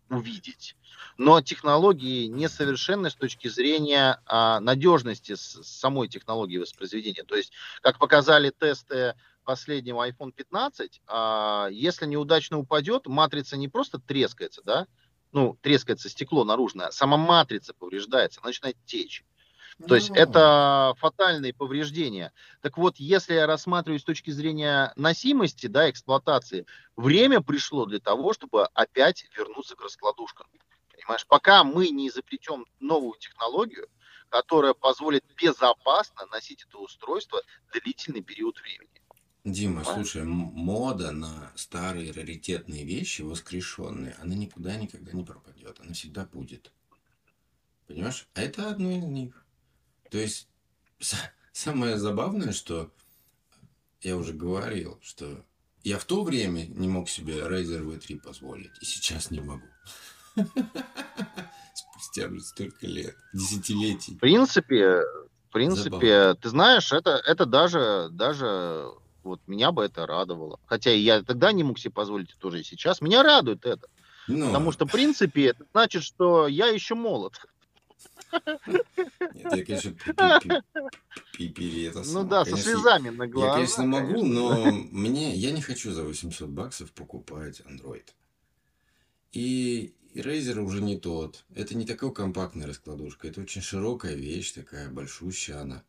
увидеть. 0.10 0.76
Но 1.18 1.42
технологии 1.42 2.28
несовершенны 2.28 3.10
с 3.10 3.16
точки 3.16 3.48
зрения 3.48 4.22
а, 4.26 4.60
надежности 4.60 5.36
с- 5.36 5.64
самой 5.64 6.10
технологии 6.10 6.58
воспроизведения. 6.58 7.24
То 7.24 7.36
есть, 7.36 7.54
как 7.82 7.98
показали 7.98 8.52
тесты 8.52 9.16
последнего 9.48 10.06
iPhone 10.06 10.34
15, 10.34 11.02
а, 11.08 11.70
если 11.72 12.06
неудачно 12.06 12.60
упадет, 12.60 13.08
матрица 13.08 13.56
не 13.56 13.70
просто 13.70 13.98
трескается, 13.98 14.62
да, 14.62 14.88
ну, 15.32 15.58
трескается 15.62 16.10
стекло 16.10 16.44
наружное, 16.44 16.88
а 16.88 16.92
сама 16.92 17.16
матрица 17.16 17.74
повреждается, 17.74 18.42
она 18.42 18.50
начинает 18.50 18.76
течь. 18.86 19.24
То 19.88 19.96
есть 19.96 20.10
Ну, 20.10 20.16
это 20.16 20.96
фатальные 20.98 21.54
повреждения. 21.54 22.34
Так 22.62 22.78
вот, 22.78 22.98
если 22.98 23.36
я 23.36 23.48
рассматриваю 23.48 24.00
с 24.00 24.04
точки 24.04 24.32
зрения 24.32 24.92
носимости, 24.98 25.68
да, 25.68 25.90
эксплуатации, 25.90 26.66
время 26.98 27.40
пришло 27.42 27.86
для 27.86 28.00
того, 28.00 28.34
чтобы 28.34 28.66
опять 28.74 29.28
вернуться 29.38 29.76
к 29.76 29.82
раскладушкам. 29.82 30.48
Понимаешь, 30.92 31.26
пока 31.28 31.64
мы 31.64 31.90
не 31.90 32.10
изобретем 32.10 32.66
новую 32.80 33.18
технологию, 33.18 33.88
которая 34.30 34.74
позволит 34.74 35.24
безопасно 35.42 36.26
носить 36.26 36.66
это 36.68 36.80
устройство 36.80 37.42
длительный 37.72 38.24
период 38.24 38.60
времени. 38.60 38.97
Дима, 39.48 39.86
слушай, 39.86 40.24
мода 40.26 41.12
на 41.12 41.54
старые 41.56 42.12
раритетные 42.12 42.84
вещи, 42.84 43.22
воскрешенные, 43.22 44.14
она 44.20 44.36
никуда 44.36 44.76
никогда 44.76 45.14
не 45.14 45.24
пропадет, 45.24 45.80
она 45.80 45.94
всегда 45.94 46.26
будет. 46.26 46.74
Понимаешь? 47.88 48.28
А 48.34 48.42
это 48.42 48.70
одно 48.70 48.92
из 48.92 49.06
них. 49.06 49.46
То 50.12 50.18
есть 50.18 50.50
самое 51.54 51.98
забавное, 51.98 52.52
что 52.52 52.94
я 54.02 54.18
уже 54.18 54.34
говорил, 54.34 55.00
что 55.02 55.46
я 55.84 55.98
в 55.98 56.04
то 56.04 56.26
время 56.26 56.66
не 56.68 56.90
мог 56.90 57.08
себе 57.08 57.40
Razer 57.40 57.86
V3 57.86 58.20
позволить, 58.20 58.74
и 58.82 58.86
сейчас 58.86 59.32
не 59.32 59.40
могу. 59.40 59.68
Спустя 60.36 62.28
уже 62.28 62.42
столько 62.42 62.86
лет, 62.86 63.16
десятилетий. 63.32 64.16
В 64.16 64.20
принципе, 64.20 65.04
в 65.48 65.54
принципе, 65.54 66.34
ты 66.34 66.50
знаешь, 66.50 66.92
это, 66.92 67.12
это 67.26 67.46
даже, 67.46 68.10
даже 68.12 68.92
вот 69.28 69.42
меня 69.48 69.72
бы 69.72 69.84
это 69.86 70.06
радовало. 70.06 70.60
Хотя 70.66 70.92
и 70.92 71.00
я 71.00 71.22
тогда 71.24 71.52
не 71.52 71.64
мог 71.64 71.78
себе 71.80 71.92
позволить 71.92 72.32
это 72.32 72.40
тоже 72.40 72.62
и 72.62 72.64
сейчас. 72.64 73.02
Меня 73.02 73.24
радует 73.24 73.66
это. 73.66 73.88
Но, 74.28 74.48
Потому 74.48 74.72
что, 74.72 74.86
в 74.86 74.92
принципе, 74.92 75.48
это 75.48 75.66
значит, 75.72 76.04
что 76.04 76.48
я 76.48 76.68
еще 76.68 76.96
молод. 76.96 77.34
Нет, 78.66 78.86
я, 79.56 79.66
конечно, 79.66 79.92
пи- 79.94 80.50
пи- 80.50 80.62
пи- 81.34 81.50
пи- 81.50 81.84
это 81.84 82.04
Ну 82.06 82.24
да, 82.26 82.44
со 82.46 82.58
слезами 82.58 83.10
на 83.10 83.24
Я, 83.24 83.30
глазах. 83.30 83.54
конечно, 83.56 83.86
могу, 83.86 84.24
но 84.26 84.72
мне 84.92 85.34
я 85.36 85.52
не 85.52 85.62
хочу 85.62 85.92
за 85.92 86.04
800 86.04 86.50
баксов 86.50 86.92
покупать 86.92 87.62
Android. 87.62 88.06
И, 89.32 89.94
и 90.14 90.20
Razer 90.22 90.60
уже 90.60 90.82
не 90.82 90.98
тот. 90.98 91.46
Это 91.56 91.76
не 91.76 91.86
такая 91.86 92.10
компактная 92.12 92.68
раскладушка. 92.68 93.28
Это 93.28 93.42
очень 93.42 93.62
широкая 93.62 94.16
вещь, 94.16 94.52
такая 94.52 94.90
большущая 94.90 95.62
она. 95.62 95.84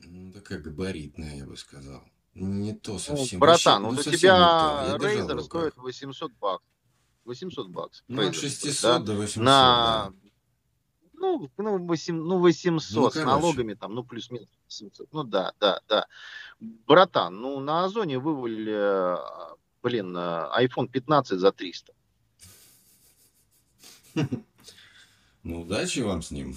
Ну, 0.00 0.32
такая 0.32 0.60
габаритная, 0.60 1.36
я 1.38 1.46
бы 1.46 1.56
сказал. 1.56 2.08
Не 2.40 2.72
то 2.74 2.92
Ну, 2.92 2.98
совсем. 2.98 3.40
братан, 3.40 3.82
Вообще, 3.82 3.96
вот 3.96 4.00
у 4.00 4.02
совсем 4.02 4.20
тебя 4.20 4.96
Razer 4.96 5.40
стоит 5.42 5.76
800 5.76 6.32
баксов. 6.34 6.68
800 7.24 7.68
баксов. 7.68 8.04
Ну, 8.08 8.22
от 8.22 8.34
Razer 8.34 8.40
600 8.40 8.72
стоит, 8.74 9.04
до 9.04 9.12
да? 9.12 9.18
800, 9.18 9.42
На... 9.42 10.12
да. 10.12 10.12
Ну, 11.20 11.50
ну, 11.56 11.78
8, 11.84 12.14
ну, 12.14 12.38
800 12.38 12.96
Ну, 12.96 13.10
с 13.10 13.24
налогами, 13.24 13.74
там, 13.74 13.94
ну, 13.94 14.04
плюс-минус 14.04 14.48
700. 14.68 15.08
Ну, 15.12 15.24
да, 15.24 15.52
да, 15.58 15.80
да. 15.88 16.06
Братан, 16.60 17.40
ну, 17.40 17.58
на 17.60 17.84
Озоне 17.84 18.18
вывалили, 18.18 19.16
блин, 19.82 20.16
э, 20.16 20.48
iPhone 20.60 20.88
15 20.88 21.38
за 21.40 21.50
300. 21.50 21.92
Ну, 25.48 25.62
удачи 25.62 26.00
вам 26.00 26.20
с 26.20 26.30
ним. 26.30 26.54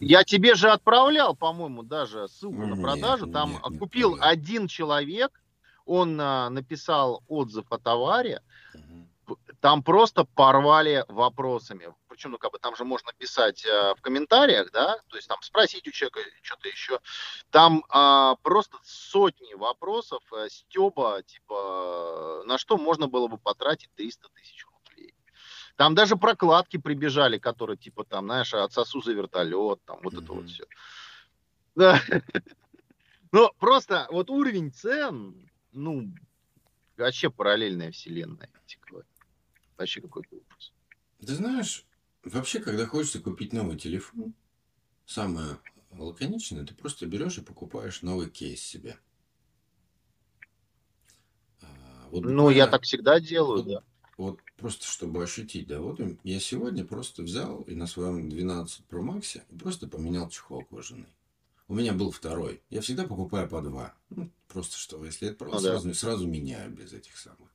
Я 0.00 0.22
тебе 0.22 0.54
же 0.54 0.68
отправлял, 0.68 1.34
по-моему, 1.34 1.82
даже 1.82 2.28
ссылку 2.28 2.58
на 2.66 2.74
Нет, 2.74 2.82
продажу. 2.82 3.26
Там 3.26 3.52
нет, 3.52 3.70
не 3.70 3.78
купил 3.78 4.12
отправлял. 4.12 4.32
один 4.32 4.68
человек, 4.68 5.42
он 5.86 6.20
а, 6.20 6.50
написал 6.50 7.22
отзыв 7.26 7.64
о 7.70 7.78
товаре, 7.78 8.42
Мгм. 8.74 9.08
там 9.60 9.82
просто 9.82 10.24
порвали 10.24 11.06
вопросами. 11.08 11.94
Причем, 12.08 12.32
ну, 12.32 12.38
как 12.38 12.52
бы 12.52 12.58
там 12.58 12.76
же 12.76 12.84
можно 12.84 13.12
писать 13.16 13.64
э, 13.64 13.94
в 13.96 14.02
комментариях, 14.02 14.70
да, 14.72 14.98
то 15.08 15.16
есть 15.16 15.26
там 15.26 15.40
спросить 15.40 15.88
у 15.88 15.90
человека 15.90 16.20
что-то 16.42 16.68
еще. 16.68 17.00
Там 17.50 17.82
а, 17.88 18.36
просто 18.42 18.76
сотни 18.84 19.54
вопросов 19.54 20.22
э, 20.36 20.50
Стеба, 20.50 21.22
типа, 21.22 22.42
на 22.44 22.58
что 22.58 22.76
можно 22.76 23.08
было 23.08 23.26
бы 23.26 23.38
потратить 23.38 23.88
300 23.94 24.28
тысяч 24.34 24.64
рублей. 24.66 24.73
Там 25.76 25.94
даже 25.94 26.16
прокладки 26.16 26.76
прибежали, 26.76 27.38
которые, 27.38 27.76
типа, 27.76 28.04
там, 28.04 28.26
знаешь, 28.26 28.54
отсосу 28.54 29.00
за 29.00 29.12
вертолет, 29.12 29.80
там, 29.84 29.98
вот 30.02 30.14
это 30.14 30.32
вот 30.32 30.48
все. 30.48 30.64
Да. 31.74 32.00
Ну, 33.32 33.50
просто 33.58 34.06
вот 34.12 34.30
уровень 34.30 34.72
цен, 34.72 35.50
ну, 35.72 36.14
вообще 36.96 37.30
параллельная 37.30 37.90
вселенная. 37.90 38.48
Вообще 39.76 40.00
какой-то 40.00 40.36
ужас. 40.36 40.72
Ты 41.18 41.34
знаешь, 41.34 41.84
вообще, 42.22 42.60
когда 42.60 42.86
хочется 42.86 43.18
купить 43.18 43.52
новый 43.52 43.76
телефон, 43.76 44.34
самое 45.04 45.58
лаконичное, 45.90 46.64
ты 46.64 46.76
просто 46.76 47.06
берешь 47.06 47.38
и 47.38 47.42
покупаешь 47.42 48.02
новый 48.02 48.30
кейс 48.30 48.62
себе. 48.62 48.98
А, 51.60 52.08
Вот 52.10 52.24
Ну, 52.24 52.50
я 52.50 52.68
так 52.68 52.82
всегда 52.84 53.18
делаю, 53.18 53.64
вот, 53.64 53.66
да. 53.66 53.82
Вот 54.16 54.40
просто 54.56 54.86
чтобы 54.86 55.22
ощутить, 55.22 55.66
да, 55.66 55.80
вот 55.80 56.00
я 56.22 56.40
сегодня 56.40 56.84
просто 56.84 57.22
взял 57.22 57.62
и 57.62 57.74
на 57.74 57.86
своем 57.86 58.28
12 58.28 58.82
Pro 58.88 59.02
Max 59.02 59.40
и 59.50 59.56
просто 59.58 59.88
поменял 59.88 60.28
чехол 60.28 60.64
кожаный. 60.64 61.08
У 61.66 61.74
меня 61.74 61.92
был 61.94 62.10
второй. 62.10 62.62
Я 62.70 62.80
всегда 62.82 63.04
покупаю 63.04 63.48
по 63.48 63.62
два. 63.62 63.94
Ну, 64.10 64.30
просто 64.48 64.76
что, 64.76 65.02
если 65.04 65.28
это 65.28 65.38
просто 65.38 65.56
Ну 65.56 65.62
да. 65.62 65.70
сразу, 65.80 65.94
сразу 65.94 66.26
меняю 66.28 66.70
без 66.70 66.92
этих 66.92 67.16
самых. 67.16 67.48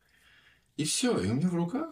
И 0.77 0.83
все, 0.83 1.17
и 1.19 1.27
у 1.29 1.33
меня 1.35 1.47
в 1.49 1.55
руках, 1.55 1.91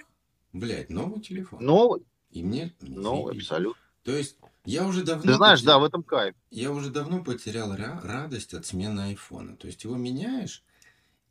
блядь, 0.51 0.89
новый 0.89 1.21
телефон. 1.21 1.63
Новый, 1.63 2.01
И 2.31 2.41
мне, 2.43 2.73
новый, 2.81 3.33
заебись. 3.33 3.43
абсолютно. 3.47 3.81
То 4.03 4.15
есть 4.15 4.37
я 4.65 4.87
уже 4.87 5.03
давно 5.03 5.23
Ты 5.23 5.33
знаешь, 5.35 5.61
да, 5.61 5.73
потерял- 5.75 5.81
в 5.81 5.83
этом 5.83 6.03
кайф. 6.03 6.35
я 6.49 6.71
уже 6.71 6.89
давно 6.89 7.23
потерял 7.23 7.73
ра- 7.75 8.01
радость 8.01 8.53
от 8.53 8.65
смены 8.65 9.01
айфона. 9.01 9.55
То 9.55 9.67
есть 9.67 9.83
его 9.83 9.95
меняешь, 9.95 10.63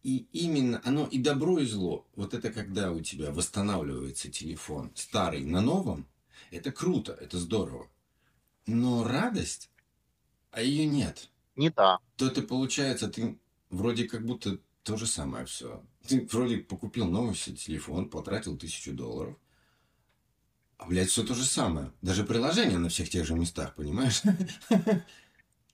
и 0.07 0.29
именно 0.33 0.81
оно 0.85 1.09
и 1.09 1.19
добро, 1.19 1.59
и 1.59 1.66
зло. 1.66 2.07
Вот 2.14 2.33
это 2.33 2.53
когда 2.53 2.92
у 2.92 3.01
тебя 3.01 3.33
восстанавливается 3.33 4.31
телефон 4.31 4.92
старый 4.95 5.45
на 5.45 5.61
новом, 5.61 6.07
это 6.53 6.71
круто, 6.71 7.12
это 7.21 7.38
здорово. 7.38 7.88
Но 8.66 9.03
радость, 9.03 9.69
а 10.53 10.62
ее 10.62 10.87
нет. 10.87 11.29
Не 11.57 11.71
та. 11.71 11.99
То 12.14 12.29
это 12.29 12.42
получается, 12.42 13.09
ты 13.09 13.37
вроде 13.69 14.05
как 14.05 14.25
будто 14.25 14.61
то 14.85 14.97
же 14.97 15.09
самое 15.09 15.45
все. 15.45 15.85
Ты 16.07 16.25
вроде 16.31 16.59
покупил 16.59 17.07
новый 17.07 17.35
телефон, 17.35 18.09
потратил 18.09 18.57
тысячу 18.57 18.92
долларов. 18.92 19.37
А, 20.79 20.87
блядь, 20.87 21.11
все 21.11 21.25
то 21.25 21.35
же 21.35 21.45
самое. 21.45 21.90
Даже 22.01 22.23
приложение 22.23 22.79
на 22.79 22.90
всех 22.90 23.11
тех 23.11 23.27
же 23.27 23.35
местах, 23.35 23.75
понимаешь? 23.75 24.23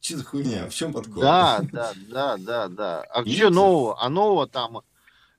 Че 0.02 0.16
за 0.16 0.24
хуйня? 0.24 0.68
В 0.68 0.74
чем 0.74 0.92
подкоп? 0.92 1.22
Да, 1.22 1.60
да, 1.72 1.92
да, 2.10 2.36
да, 2.36 2.68
да. 2.68 3.02
А 3.02 3.22
Нет 3.22 3.36
что 3.36 3.50
нового? 3.50 4.02
А 4.02 4.08
нового 4.08 4.48
там, 4.48 4.80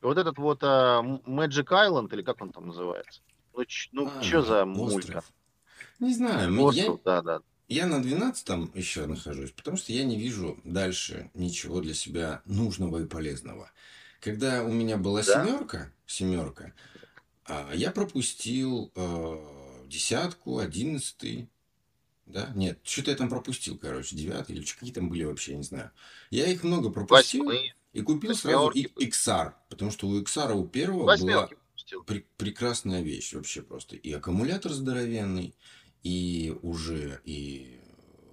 вот 0.01 0.17
этот 0.17 0.37
вот 0.37 0.63
а, 0.63 1.01
Magic 1.25 1.65
Island, 1.67 2.13
или 2.13 2.21
как 2.21 2.41
он 2.41 2.49
там 2.51 2.67
называется? 2.67 3.19
Ну, 3.53 3.65
ч- 3.65 3.89
ну 3.91 4.07
А, 4.07 4.23
что 4.23 4.41
за 4.41 4.63
остров. 4.63 5.25
Не 5.99 6.13
знаю, 6.13 6.47
м- 6.47 6.59
я, 6.59 6.63
Остров, 6.63 7.01
да, 7.03 7.21
да. 7.21 7.39
я 7.67 7.87
на 7.87 8.01
12 8.01 8.73
еще 8.73 9.05
нахожусь, 9.05 9.51
потому 9.51 9.75
что 9.75 9.91
я 9.91 10.05
не 10.05 10.17
вижу 10.17 10.57
дальше 10.63 11.29
ничего 11.33 11.81
для 11.81 11.93
себя 11.93 12.41
нужного 12.45 13.03
и 13.03 13.05
полезного. 13.05 13.69
Когда 14.21 14.63
у 14.63 14.71
меня 14.71 14.95
была 14.95 15.23
Да? 15.23 15.45
семерка, 15.45 15.91
семерка, 16.07 16.71
а, 17.45 17.69
я 17.75 17.91
пропустил 17.91 18.93
э, 18.95 19.83
десятку, 19.87 20.59
одиннадцатый, 20.59 21.49
да? 22.25 22.51
Нет, 22.55 22.79
что-то 22.83 23.11
я 23.11 23.17
там 23.17 23.29
пропустил, 23.29 23.77
короче, 23.77 24.15
девятый 24.15 24.55
или 24.55 24.63
какие 24.65 24.93
там 24.93 25.09
были 25.09 25.23
вообще, 25.23 25.51
я 25.51 25.57
не 25.57 25.63
знаю. 25.63 25.91
Я 26.29 26.47
их 26.47 26.63
много 26.63 26.89
пропустил 26.89 27.45
Восьмые, 27.45 27.75
и 27.93 28.01
купил 28.01 28.35
сразу 28.35 28.69
и-. 28.69 28.87
XR, 29.05 29.53
потому 29.69 29.91
что 29.91 30.07
у 30.07 30.19
XR 30.21 30.53
у 30.53 30.67
первого 30.67 31.03
была 31.03 31.13
восьмерки 31.13 31.57
пустил. 31.73 32.03
Пре- 32.05 32.25
прекрасная 32.37 33.01
вещь 33.01 33.33
вообще 33.33 33.61
просто. 33.61 33.95
И 33.95 34.11
аккумулятор 34.11 34.71
здоровенный, 34.73 35.55
и 36.03 36.55
уже 36.61 37.21
и 37.25 37.79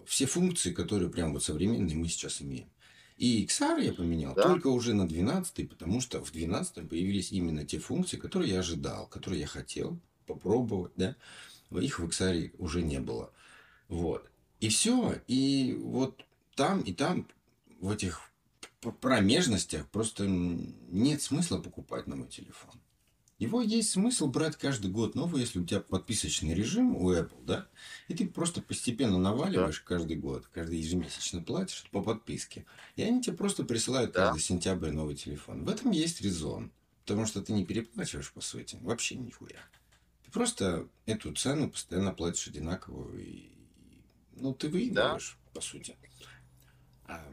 все 0.06 0.26
функции, 0.26 0.72
которые 0.72 1.10
прям 1.10 1.32
вот 1.32 1.44
современные 1.44 1.96
мы 1.96 2.08
сейчас 2.08 2.42
имеем. 2.42 2.68
И 3.16 3.44
XR 3.44 3.82
я 3.84 3.92
поменял 3.92 4.34
Да. 4.34 4.44
только 4.44 4.68
уже 4.68 4.94
на 4.94 5.06
12, 5.06 5.68
потому 5.68 6.00
что 6.00 6.24
в 6.24 6.32
12 6.32 6.88
появились 6.88 7.32
именно 7.32 7.66
те 7.66 7.78
функции, 7.78 8.16
которые 8.16 8.52
я 8.52 8.60
ожидал, 8.60 9.06
которые 9.08 9.40
я 9.40 9.46
хотел 9.46 10.00
попробовать, 10.26 10.92
да. 10.96 11.16
Их 11.70 11.98
в 12.00 12.04
XR 12.06 12.52
уже 12.58 12.82
не 12.82 12.98
было. 12.98 13.30
Вот. 13.90 14.30
И 14.60 14.68
все. 14.68 15.20
И 15.26 15.76
вот 15.82 16.24
там 16.54 16.80
и 16.80 16.92
там, 16.94 17.28
в 17.80 17.90
этих 17.90 18.30
промежностях, 19.00 19.86
просто 19.88 20.26
нет 20.26 21.20
смысла 21.20 21.58
покупать 21.58 22.06
новый 22.06 22.28
телефон. 22.28 22.72
Его 23.38 23.62
есть 23.62 23.90
смысл 23.92 24.26
брать 24.26 24.56
каждый 24.56 24.90
год 24.90 25.14
новый, 25.14 25.40
если 25.40 25.60
у 25.60 25.64
тебя 25.64 25.80
подписочный 25.80 26.52
режим 26.52 26.94
у 26.94 27.10
Apple, 27.10 27.42
да? 27.46 27.68
И 28.08 28.14
ты 28.14 28.28
просто 28.28 28.60
постепенно 28.60 29.16
наваливаешь 29.18 29.80
каждый 29.80 30.18
год, 30.18 30.46
каждый 30.52 30.78
ежемесячно 30.78 31.42
платишь 31.42 31.86
по 31.90 32.02
подписке. 32.02 32.66
И 32.96 33.02
они 33.02 33.22
тебе 33.22 33.34
просто 33.36 33.64
присылают 33.64 34.12
Да. 34.12 34.26
каждый 34.26 34.42
сентябрь 34.42 34.90
новый 34.90 35.14
телефон. 35.16 35.64
В 35.64 35.70
этом 35.70 35.90
есть 35.90 36.20
резон. 36.20 36.70
Потому 37.06 37.24
что 37.26 37.40
ты 37.40 37.54
не 37.54 37.64
переплачиваешь, 37.64 38.30
по 38.30 38.42
сути. 38.42 38.78
Вообще 38.82 39.14
нихуя. 39.16 39.58
Ты 40.24 40.30
просто 40.30 40.86
эту 41.06 41.34
цену 41.34 41.70
постоянно 41.70 42.12
платишь 42.12 42.46
одинаковую. 42.46 43.24
И, 43.26 43.50
ну, 44.40 44.54
ты 44.54 44.68
выигрываешь, 44.68 45.38
по 45.52 45.60
сути. 45.60 45.96
А, 47.04 47.24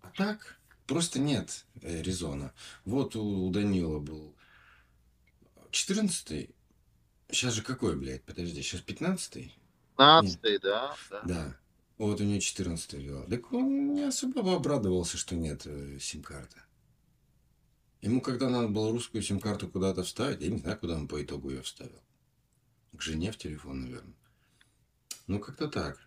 а 0.00 0.10
так, 0.16 0.58
просто 0.86 1.18
нет 1.18 1.64
э, 1.80 2.02
резона. 2.02 2.52
Вот 2.84 3.16
у, 3.16 3.50
Данила 3.50 3.98
был 3.98 4.34
14 5.70 6.50
Сейчас 7.32 7.54
же 7.54 7.62
какой, 7.62 7.96
блядь? 7.96 8.22
Подожди, 8.24 8.60
сейчас 8.62 8.82
15 8.82 9.52
15 9.96 10.60
да, 10.62 10.94
да. 11.10 11.22
Да. 11.24 11.56
Вот 11.96 12.20
у 12.20 12.24
него 12.24 12.40
14 12.40 12.92
вела. 12.94 13.24
Так 13.26 13.52
он 13.52 13.94
не 13.94 14.02
особо 14.02 14.54
обрадовался, 14.54 15.16
что 15.16 15.34
нет 15.34 15.62
э, 15.64 15.98
сим-карты. 15.98 16.60
Ему, 18.02 18.20
когда 18.20 18.50
надо 18.50 18.68
было 18.68 18.90
русскую 18.90 19.22
сим-карту 19.22 19.68
куда-то 19.68 20.02
вставить, 20.02 20.42
я 20.42 20.50
не 20.50 20.58
знаю, 20.58 20.78
куда 20.78 20.96
он 20.96 21.08
по 21.08 21.22
итогу 21.22 21.50
ее 21.50 21.62
вставил. 21.62 22.02
К 22.92 23.00
жене 23.00 23.32
в 23.32 23.38
телефон, 23.38 23.82
наверное. 23.82 24.14
Ну, 25.26 25.38
как-то 25.40 25.68
так. 25.68 25.98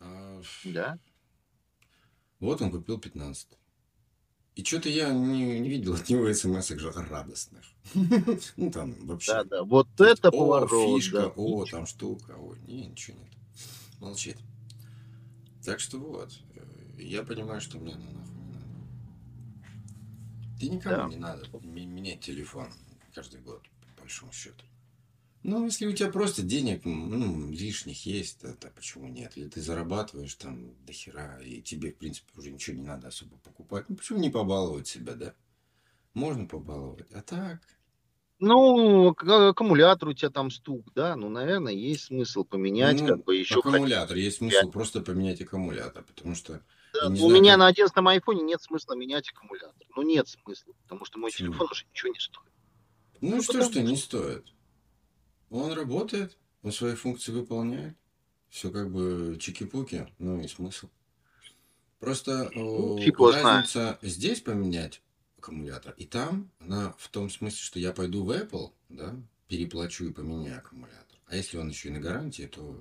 А, 0.00 0.42
Да. 0.64 0.98
Вот 2.40 2.60
он 2.60 2.70
купил 2.70 2.98
15 2.98 3.48
И 4.54 4.64
что-то 4.64 4.88
я 4.88 5.12
не, 5.12 5.60
не 5.60 5.68
видел 5.68 5.94
от 5.94 6.08
него 6.08 6.32
смс 6.32 6.70
радостных. 6.70 7.64
Ну, 8.56 8.70
там 8.70 8.94
вообще. 9.06 9.32
Да, 9.32 9.44
да. 9.44 9.62
Вот 9.64 9.88
это 10.00 10.28
О, 10.28 10.32
поворот. 10.32 11.00
фишка, 11.00 11.20
да. 11.22 11.26
о, 11.36 11.64
там 11.64 11.86
штука, 11.86 12.32
ой, 12.32 12.58
не, 12.60 12.86
ничего 12.86 13.18
нет. 13.18 13.32
Молчит. 14.00 14.38
Так 15.64 15.80
что 15.80 15.98
вот, 15.98 16.32
э, 16.56 17.02
я 17.02 17.22
понимаю, 17.22 17.60
что 17.60 17.78
мне 17.78 17.94
ну, 17.96 18.12
нахуй 18.12 18.36
не 18.42 18.52
надо. 18.52 18.66
Ты 20.60 20.68
никому 20.68 20.96
Да. 20.96 21.08
не 21.08 21.16
надо 21.16 21.48
менять 21.62 22.20
телефон 22.20 22.68
каждый 23.14 23.40
год, 23.40 23.62
по 23.96 24.02
большому 24.02 24.32
счету. 24.32 24.64
Ну, 25.44 25.66
если 25.66 25.84
у 25.86 25.92
тебя 25.92 26.08
просто 26.10 26.42
денег 26.42 26.86
ну, 26.86 27.50
лишних 27.50 28.06
есть, 28.06 28.40
то, 28.40 28.54
то 28.54 28.68
почему 28.70 29.08
нет? 29.08 29.36
Или 29.36 29.48
ты 29.48 29.60
зарабатываешь 29.60 30.34
там 30.36 30.74
до 30.86 30.92
хера, 30.94 31.38
и 31.42 31.60
тебе, 31.60 31.92
в 31.92 31.98
принципе, 31.98 32.26
уже 32.34 32.50
ничего 32.50 32.76
не 32.78 32.82
надо 32.82 33.08
особо 33.08 33.36
покупать. 33.36 33.84
Ну, 33.90 33.96
почему 33.96 34.18
не 34.20 34.30
побаловать 34.30 34.88
себя, 34.88 35.12
да? 35.12 35.34
Можно 36.14 36.46
побаловать. 36.46 37.10
А 37.12 37.20
так, 37.20 37.60
Ну, 38.38 39.14
к- 39.14 39.48
аккумулятор 39.50 40.08
у 40.08 40.12
тебя 40.14 40.30
там 40.30 40.50
стук, 40.50 40.92
да, 40.94 41.14
ну, 41.14 41.28
наверное, 41.28 41.74
есть 41.74 42.04
смысл 42.04 42.44
поменять, 42.44 43.00
Ну, 43.02 43.06
как 43.06 43.24
бы 43.24 43.36
еще 43.36 43.58
аккумулятор. 43.60 44.16
Есть 44.16 44.38
смысл 44.38 44.70
просто 44.70 45.02
поменять 45.02 45.42
аккумулятор, 45.42 46.04
потому 46.04 46.34
что 46.34 46.62
Да, 46.94 47.08
не 47.08 47.14
у 47.20 47.28
знаю, 47.28 47.34
меня 47.34 47.52
как- 47.52 47.58
на 47.58 47.66
11 47.66 48.06
айфоне 48.08 48.42
нет 48.44 48.62
смысла 48.62 48.94
менять 48.94 49.28
аккумулятор. 49.30 49.86
Ну, 49.94 50.02
нет 50.02 50.26
смысла, 50.26 50.72
потому 50.84 51.04
что 51.04 51.18
мой 51.18 51.30
Почему? 51.30 51.50
телефон 51.52 51.68
уже 51.70 51.84
ничего 51.92 52.12
не 52.14 52.18
стоит. 52.18 52.52
Ну, 53.20 53.36
Ну, 53.36 53.42
что, 53.42 53.52
потому 53.52 53.70
что 53.70 53.82
не 53.82 53.96
стоит. 53.96 54.53
Он 55.50 55.72
работает, 55.72 56.36
он 56.62 56.72
свои 56.72 56.94
функции 56.94 57.32
выполняет. 57.32 57.96
Все 58.48 58.70
как 58.70 58.90
бы 58.90 59.36
чики-пуки, 59.40 60.08
ну 60.18 60.40
и 60.40 60.46
смысл. 60.46 60.88
Просто 61.98 62.50
Ну, 62.54 62.94
о, 62.96 63.00
фиг 63.00 63.16
знает. 63.18 63.44
разница 63.44 63.98
здесь 64.02 64.40
поменять 64.40 65.02
аккумулятор, 65.38 65.94
и 65.96 66.06
там 66.06 66.50
она 66.60 66.94
в 66.98 67.08
том 67.08 67.30
смысле, 67.30 67.58
что 67.58 67.78
я 67.78 67.92
пойду 67.92 68.24
в 68.24 68.30
Apple, 68.30 68.72
да, 68.88 69.16
переплачу 69.48 70.04
и 70.04 70.12
поменяю 70.12 70.58
аккумулятор. 70.58 71.18
А 71.26 71.36
если 71.36 71.56
он 71.58 71.68
еще 71.68 71.88
и 71.88 71.92
на 71.92 72.00
гарантии, 72.00 72.46
то 72.46 72.78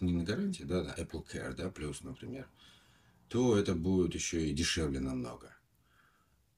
не 0.00 0.12
на 0.12 0.24
гарантии, 0.24 0.64
да, 0.64 0.82
на 0.82 0.90
Apple 0.90 1.24
Care, 1.26 1.54
да, 1.54 1.70
плюс, 1.70 2.02
например, 2.02 2.48
то 3.28 3.56
это 3.56 3.74
будет 3.74 4.14
еще 4.14 4.46
и 4.46 4.52
дешевле 4.52 5.00
намного. 5.00 5.54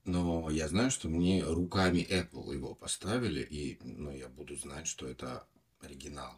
Но 0.04 0.50
я 0.50 0.68
знаю, 0.68 0.90
что 0.90 1.08
мне 1.08 1.42
руками 1.42 2.06
Apple 2.08 2.52
его 2.54 2.74
поставили, 2.74 3.40
и 3.40 3.78
ну, 3.82 4.10
я 4.10 4.28
буду 4.28 4.56
знать, 4.56 4.86
что 4.86 5.06
это 5.06 5.46
оригинал. 5.80 6.34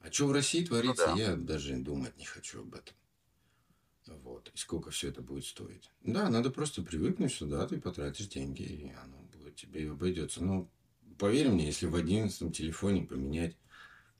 А 0.00 0.10
что 0.10 0.26
в 0.26 0.32
России 0.32 0.64
творится, 0.64 1.10
Ну 1.10 1.16
да. 1.16 1.22
я 1.22 1.36
даже 1.36 1.76
думать 1.76 2.16
не 2.16 2.24
хочу 2.24 2.62
об 2.62 2.74
этом. 2.74 2.94
Вот. 4.06 4.50
И 4.52 4.58
сколько 4.58 4.90
все 4.90 5.08
это 5.08 5.22
будет 5.22 5.44
стоить. 5.44 5.90
Да, 6.02 6.28
надо 6.28 6.50
просто 6.50 6.82
привыкнуть, 6.82 7.32
что 7.32 7.46
да, 7.46 7.66
ты 7.68 7.80
потратишь 7.80 8.26
деньги, 8.26 8.62
и 8.62 8.92
оно 8.94 9.18
будет 9.32 9.54
тебе 9.54 9.88
обойдется. 9.88 10.42
Ну, 10.42 10.68
поверь 11.18 11.50
мне, 11.50 11.66
если 11.66 11.86
в 11.86 11.94
одиннадцатом 11.94 12.50
телефоне 12.50 13.02
поменять 13.02 13.56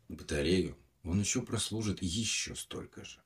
батарею, 0.09 0.79
он 1.03 1.19
еще 1.19 1.43
прослужит 1.43 2.01
еще 2.01 2.55
столько 2.55 3.05
же. 3.05 3.21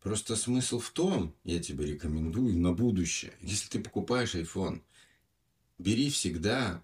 Просто 0.00 0.36
смысл 0.36 0.78
в 0.78 0.90
том, 0.90 1.34
я 1.44 1.60
тебе 1.60 1.86
рекомендую 1.86 2.56
на 2.56 2.72
будущее, 2.72 3.32
если 3.40 3.68
ты 3.68 3.80
покупаешь 3.80 4.34
iPhone, 4.34 4.82
бери 5.78 6.08
всегда 6.10 6.82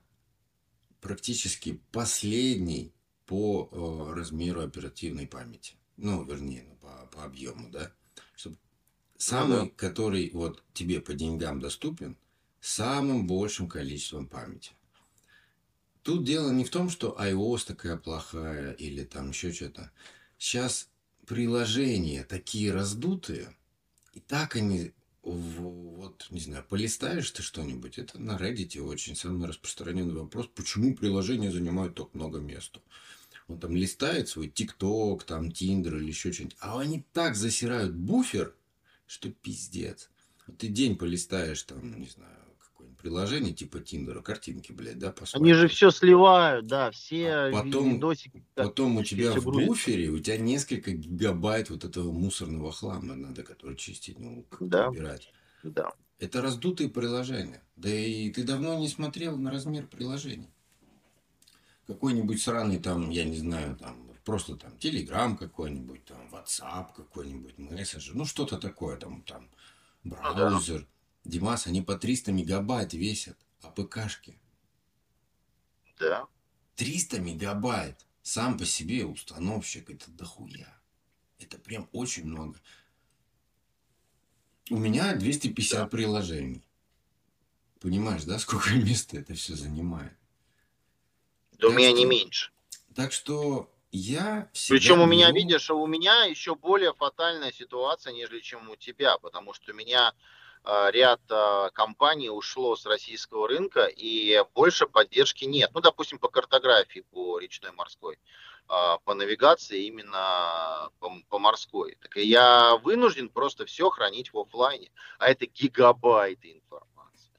практически 1.00 1.80
последний 1.92 2.92
по 3.26 3.68
э, 3.70 4.14
размеру 4.14 4.62
оперативной 4.62 5.26
памяти. 5.26 5.74
Ну, 5.96 6.24
вернее, 6.24 6.64
ну, 6.68 6.76
по, 6.76 7.06
по 7.12 7.24
объему, 7.24 7.70
да. 7.70 7.92
Чтоб 8.34 8.54
самый, 9.16 9.70
который 9.70 10.30
вот 10.32 10.62
тебе 10.72 11.00
по 11.00 11.14
деньгам 11.14 11.60
доступен, 11.60 12.16
самым 12.60 13.26
большим 13.26 13.68
количеством 13.68 14.26
памяти. 14.26 14.72
Тут 16.02 16.24
дело 16.24 16.50
не 16.50 16.64
в 16.64 16.70
том, 16.70 16.90
что 16.90 17.16
iOS 17.18 17.66
такая 17.66 17.96
плохая 17.96 18.72
или 18.72 19.04
там 19.04 19.30
еще 19.30 19.52
что-то. 19.52 19.90
Сейчас 20.36 20.90
приложения 21.26 22.24
такие 22.24 22.72
раздутые, 22.72 23.54
и 24.12 24.20
так 24.20 24.56
они 24.56 24.92
вот, 25.22 26.26
не 26.30 26.40
знаю, 26.40 26.64
полистаешь 26.68 27.30
ты 27.30 27.42
что-нибудь, 27.42 27.98
это 27.98 28.18
на 28.20 28.36
Reddit 28.36 28.78
очень 28.80 29.16
самый 29.16 29.48
распространенный 29.48 30.14
вопрос, 30.14 30.48
почему 30.54 30.94
приложения 30.94 31.50
занимают 31.50 31.94
так 31.94 32.14
много 32.14 32.40
места. 32.40 32.80
Он 33.48 33.58
там 33.58 33.74
листает 33.74 34.28
свой 34.28 34.48
ТикТок, 34.48 35.24
там 35.24 35.50
Тиндер 35.50 35.96
или 35.96 36.08
еще 36.08 36.32
что-нибудь, 36.32 36.56
а 36.60 36.80
они 36.80 37.04
так 37.12 37.36
засирают 37.36 37.94
буфер, 37.94 38.54
что 39.06 39.30
пиздец. 39.30 40.10
Ты 40.58 40.68
день 40.68 40.96
полистаешь 40.96 41.62
там, 41.62 41.98
не 41.98 42.06
знаю, 42.06 42.43
приложение 43.08 43.52
типа 43.52 43.80
Тиндера, 43.80 44.22
картинки, 44.22 44.72
блядь, 44.72 44.98
да, 44.98 45.12
посмотришь. 45.12 45.42
Они 45.42 45.52
же 45.52 45.68
все 45.68 45.90
сливают, 45.90 46.66
да, 46.66 46.90
все 46.90 47.30
А 47.34 47.52
потом- 47.52 47.94
видосики. 47.94 48.42
да, 48.56 48.64
Потом 48.64 48.96
у 48.96 49.04
тебя 49.04 49.30
в 49.32 49.44
грузится. 49.44 49.66
буфере, 49.68 50.08
у 50.08 50.18
тебя 50.18 50.38
несколько 50.38 50.92
гигабайт 50.92 51.68
вот 51.68 51.84
этого 51.84 52.10
мусорного 52.12 52.72
хлама 52.72 53.14
надо, 53.14 53.42
который 53.42 53.76
чистить, 53.76 54.18
ну, 54.18 54.46
Да. 54.58 54.88
убирать. 54.88 55.30
Да. 55.62 55.92
Это 56.18 56.40
раздутые 56.40 56.88
приложения. 56.88 57.62
Да 57.76 57.90
и 57.90 58.30
ты 58.30 58.42
давно 58.42 58.78
не 58.78 58.88
смотрел 58.88 59.36
на 59.36 59.50
размер 59.50 59.86
приложений. 59.86 60.48
Какой-нибудь 61.86 62.40
сраный 62.40 62.78
там, 62.78 63.10
я 63.10 63.24
не 63.24 63.36
знаю, 63.36 63.76
там, 63.76 64.08
просто 64.24 64.56
там 64.56 64.72
Telegram 64.80 65.36
какой-нибудь, 65.36 66.06
там, 66.06 66.26
WhatsApp 66.32 66.94
какой-нибудь, 66.96 67.58
мессенджер, 67.58 68.14
ну 68.14 68.24
что-то 68.24 68.56
такое, 68.56 68.96
там, 68.96 69.20
там, 69.22 69.50
браузер. 70.04 70.86
Димас, 71.24 71.66
они 71.66 71.80
по 71.82 71.96
300 71.96 72.32
мегабайт 72.32 72.92
весят, 72.92 73.38
а 73.62 73.70
ПКшки 73.70 74.38
Да. 75.98 76.26
300 76.76 77.18
мегабайт 77.20 78.04
сам 78.22 78.58
по 78.58 78.64
себе 78.66 79.04
установщик, 79.06 79.90
это 79.90 80.10
дохуя. 80.10 80.80
Это 81.38 81.58
прям 81.58 81.88
очень 81.92 82.24
много. 82.26 82.58
У 84.70 84.76
меня 84.78 85.14
250 85.14 85.78
Да. 85.80 85.86
приложений. 85.86 86.64
Понимаешь, 87.80 88.24
да, 88.24 88.38
сколько 88.38 88.70
места 88.74 89.18
это 89.18 89.34
все 89.34 89.54
занимает? 89.54 90.16
Да 91.52 91.68
у 91.68 91.70
Так 91.70 91.78
меня 91.78 91.90
что- 91.90 91.98
не 91.98 92.04
меньше. 92.06 92.50
Так 92.94 93.12
что 93.12 93.70
я 93.92 94.48
всегда 94.52 94.78
Причем 94.78 95.00
у 95.00 95.06
меня, 95.06 95.30
видишь, 95.32 95.70
у 95.70 95.86
меня 95.86 96.24
еще 96.24 96.54
более 96.54 96.94
фатальная 96.94 97.52
ситуация, 97.52 98.12
нежели 98.12 98.40
чем 98.40 98.70
у 98.70 98.76
тебя, 98.76 99.18
потому 99.18 99.52
что 99.52 99.72
у 99.72 99.74
меня 99.74 100.12
ряд 100.64 101.20
э, 101.28 101.70
компаний 101.74 102.30
ушло 102.30 102.74
с 102.74 102.86
российского 102.86 103.48
рынка 103.48 103.84
и 103.84 104.42
больше 104.54 104.86
поддержки 104.86 105.44
нет. 105.44 105.70
Ну, 105.74 105.80
допустим, 105.80 106.18
по 106.18 106.28
картографии, 106.28 107.04
по 107.10 107.38
речной 107.38 107.72
морской, 107.72 108.18
а, 108.66 108.98
по 108.98 109.12
навигации 109.14 109.84
именно 109.84 110.90
по, 111.00 111.12
по 111.28 111.38
морской. 111.38 111.98
Так 112.00 112.16
я 112.16 112.76
вынужден 112.76 113.28
просто 113.28 113.66
все 113.66 113.90
хранить 113.90 114.32
в 114.32 114.38
оффлайне, 114.38 114.90
а 115.18 115.28
это 115.28 115.46
гигабайты 115.46 116.52
информации. 116.52 117.34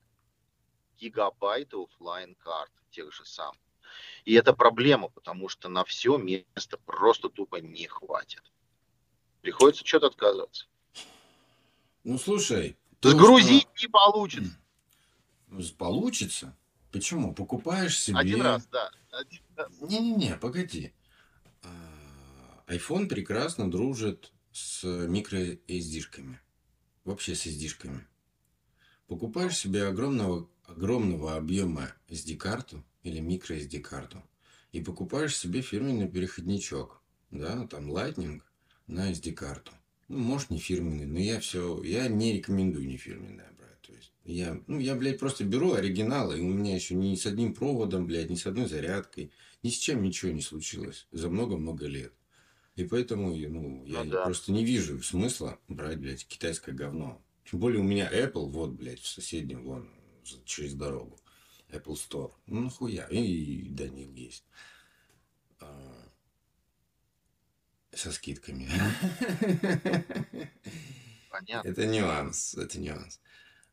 Гигабайты 0.99 1.77
оффлайн 1.77 2.35
карт 2.35 2.71
тех 2.91 3.11
же 3.11 3.25
самых. 3.25 3.57
И 4.25 4.33
это 4.35 4.53
проблема, 4.53 5.09
потому 5.09 5.49
что 5.49 5.67
на 5.67 5.83
все 5.83 6.17
места 6.17 6.77
просто 6.85 7.29
тупо 7.29 7.55
не 7.55 7.87
хватит. 7.87 8.43
Приходится 9.41 9.85
что-то 9.85 10.07
отказываться. 10.07 10.67
Ну, 12.03 12.19
слушай. 12.19 12.77
Сгрузить 13.11 13.67
не 13.81 13.87
получится. 13.87 14.57
Ну, 15.47 15.61
Получится. 15.77 16.57
Почему? 16.91 17.33
Покупаешь 17.33 17.99
себе... 17.99 18.19
Один 18.19 18.41
раз, 18.41 18.67
да. 18.71 18.89
Не-не-не, 19.81 20.37
погоди. 20.37 20.93
А, 21.61 22.63
iPhone 22.67 23.07
прекрасно 23.07 23.69
дружит 23.69 24.31
с 24.51 24.83
микро 24.83 25.37
SD-шками. 25.37 26.39
Вообще 27.03 27.35
с 27.35 27.45
SD-шками. 27.45 28.05
Покупаешь 29.07 29.57
себе 29.57 29.87
огромного, 29.87 30.49
огромного 30.63 31.35
объема 31.35 31.93
SD-карту 32.07 32.83
или 33.03 33.19
микро 33.19 33.55
SD-карту 33.55 34.23
и 34.71 34.81
покупаешь 34.81 35.37
себе 35.37 35.61
фирменный 35.61 36.07
переходничок, 36.07 37.01
да, 37.31 37.67
там 37.67 37.91
Lightning 37.91 38.41
на 38.87 39.11
SD-карту. 39.11 39.71
Ну, 40.07 40.19
может, 40.19 40.49
не 40.51 40.59
фирменный, 40.59 41.05
но 41.05 41.19
я 41.19 41.39
все, 41.39 41.81
я 41.83 42.07
не 42.07 42.33
рекомендую 42.33 42.87
не 42.87 42.97
фирменное 42.97 43.51
брать. 43.57 43.81
То 43.81 43.93
есть 43.93 44.13
я, 44.23 44.61
ну, 44.67 44.79
я, 44.79 44.95
блядь, 44.95 45.19
просто 45.19 45.43
беру 45.43 45.73
оригиналы, 45.73 46.37
и 46.37 46.41
у 46.41 46.53
меня 46.53 46.75
еще 46.75 46.95
ни 46.95 47.15
с 47.15 47.25
одним 47.25 47.53
проводом, 47.53 48.05
блядь, 48.05 48.29
ни 48.29 48.35
с 48.35 48.45
одной 48.45 48.67
зарядкой, 48.67 49.31
ни 49.63 49.69
с 49.69 49.77
чем 49.77 50.03
ничего 50.03 50.31
не 50.31 50.41
случилось 50.41 51.07
за 51.11 51.29
много-много 51.29 51.87
лет. 51.87 52.13
И 52.75 52.83
поэтому, 52.83 53.35
ну, 53.35 53.85
я 53.85 54.03
Ну 54.03 54.11
да. 54.11 54.23
просто 54.25 54.51
не 54.51 54.65
вижу 54.65 55.01
смысла 55.01 55.57
брать, 55.67 55.99
блядь, 55.99 56.27
китайское 56.27 56.75
говно. 56.75 57.21
Тем 57.49 57.59
более 57.59 57.79
у 57.79 57.83
меня 57.83 58.11
Apple, 58.11 58.49
вот, 58.49 58.71
блядь, 58.71 58.99
в 58.99 59.07
соседнем, 59.07 59.63
вон, 59.63 59.89
через 60.45 60.73
дорогу. 60.73 61.19
Apple 61.69 61.93
Store. 61.95 62.31
Ну, 62.47 62.61
нахуя. 62.61 63.05
И, 63.07 63.19
и 63.21 63.69
Данил 63.69 64.11
есть. 64.13 64.43
А, 65.59 65.94
со 67.95 68.11
скидками. 68.11 68.69
Понятно. 71.29 71.67
Это 71.69 71.85
нюанс, 71.85 72.53
это 72.55 72.79
нюанс. 72.79 73.19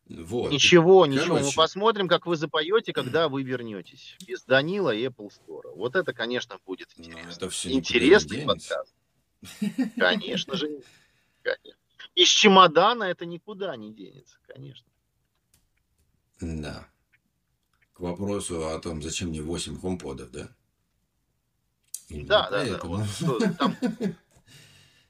Вот. 0.09 0.51
Ничего, 0.51 1.05
ничего. 1.05 1.35
Мы 1.35 1.39
Короче. 1.39 1.55
посмотрим, 1.55 2.07
как 2.09 2.25
вы 2.25 2.35
запоете, 2.35 2.91
когда 2.91 3.29
вы 3.29 3.43
вернетесь. 3.43 4.17
Без 4.27 4.43
Данила 4.43 4.93
и 4.93 5.05
Apple 5.07 5.29
Store. 5.29 5.73
Вот 5.75 5.95
это, 5.95 6.13
конечно, 6.13 6.59
будет 6.65 6.89
Ну, 6.97 7.05
интересно. 7.05 7.45
это 7.45 7.67
не 7.69 7.75
Интересный 7.77 8.41
подкаст. 8.45 8.93
Конечно 9.97 10.57
же. 10.57 10.81
конечно. 11.41 11.79
Из 12.15 12.27
чемодана 12.27 13.03
это 13.05 13.25
никуда 13.25 13.75
не 13.77 13.93
денется, 13.93 14.37
конечно. 14.47 14.87
Да. 16.41 16.87
К 17.93 18.01
вопросу 18.01 18.67
о 18.67 18.79
том, 18.79 19.01
зачем 19.01 19.29
мне 19.29 19.41
8 19.41 19.79
хомподов, 19.79 20.31
да? 20.31 20.49
Да, 22.09 22.49
да, 22.49 22.65
да. 22.65 22.79
Вот 22.83 23.07
что 23.07 23.39
там 23.39 23.75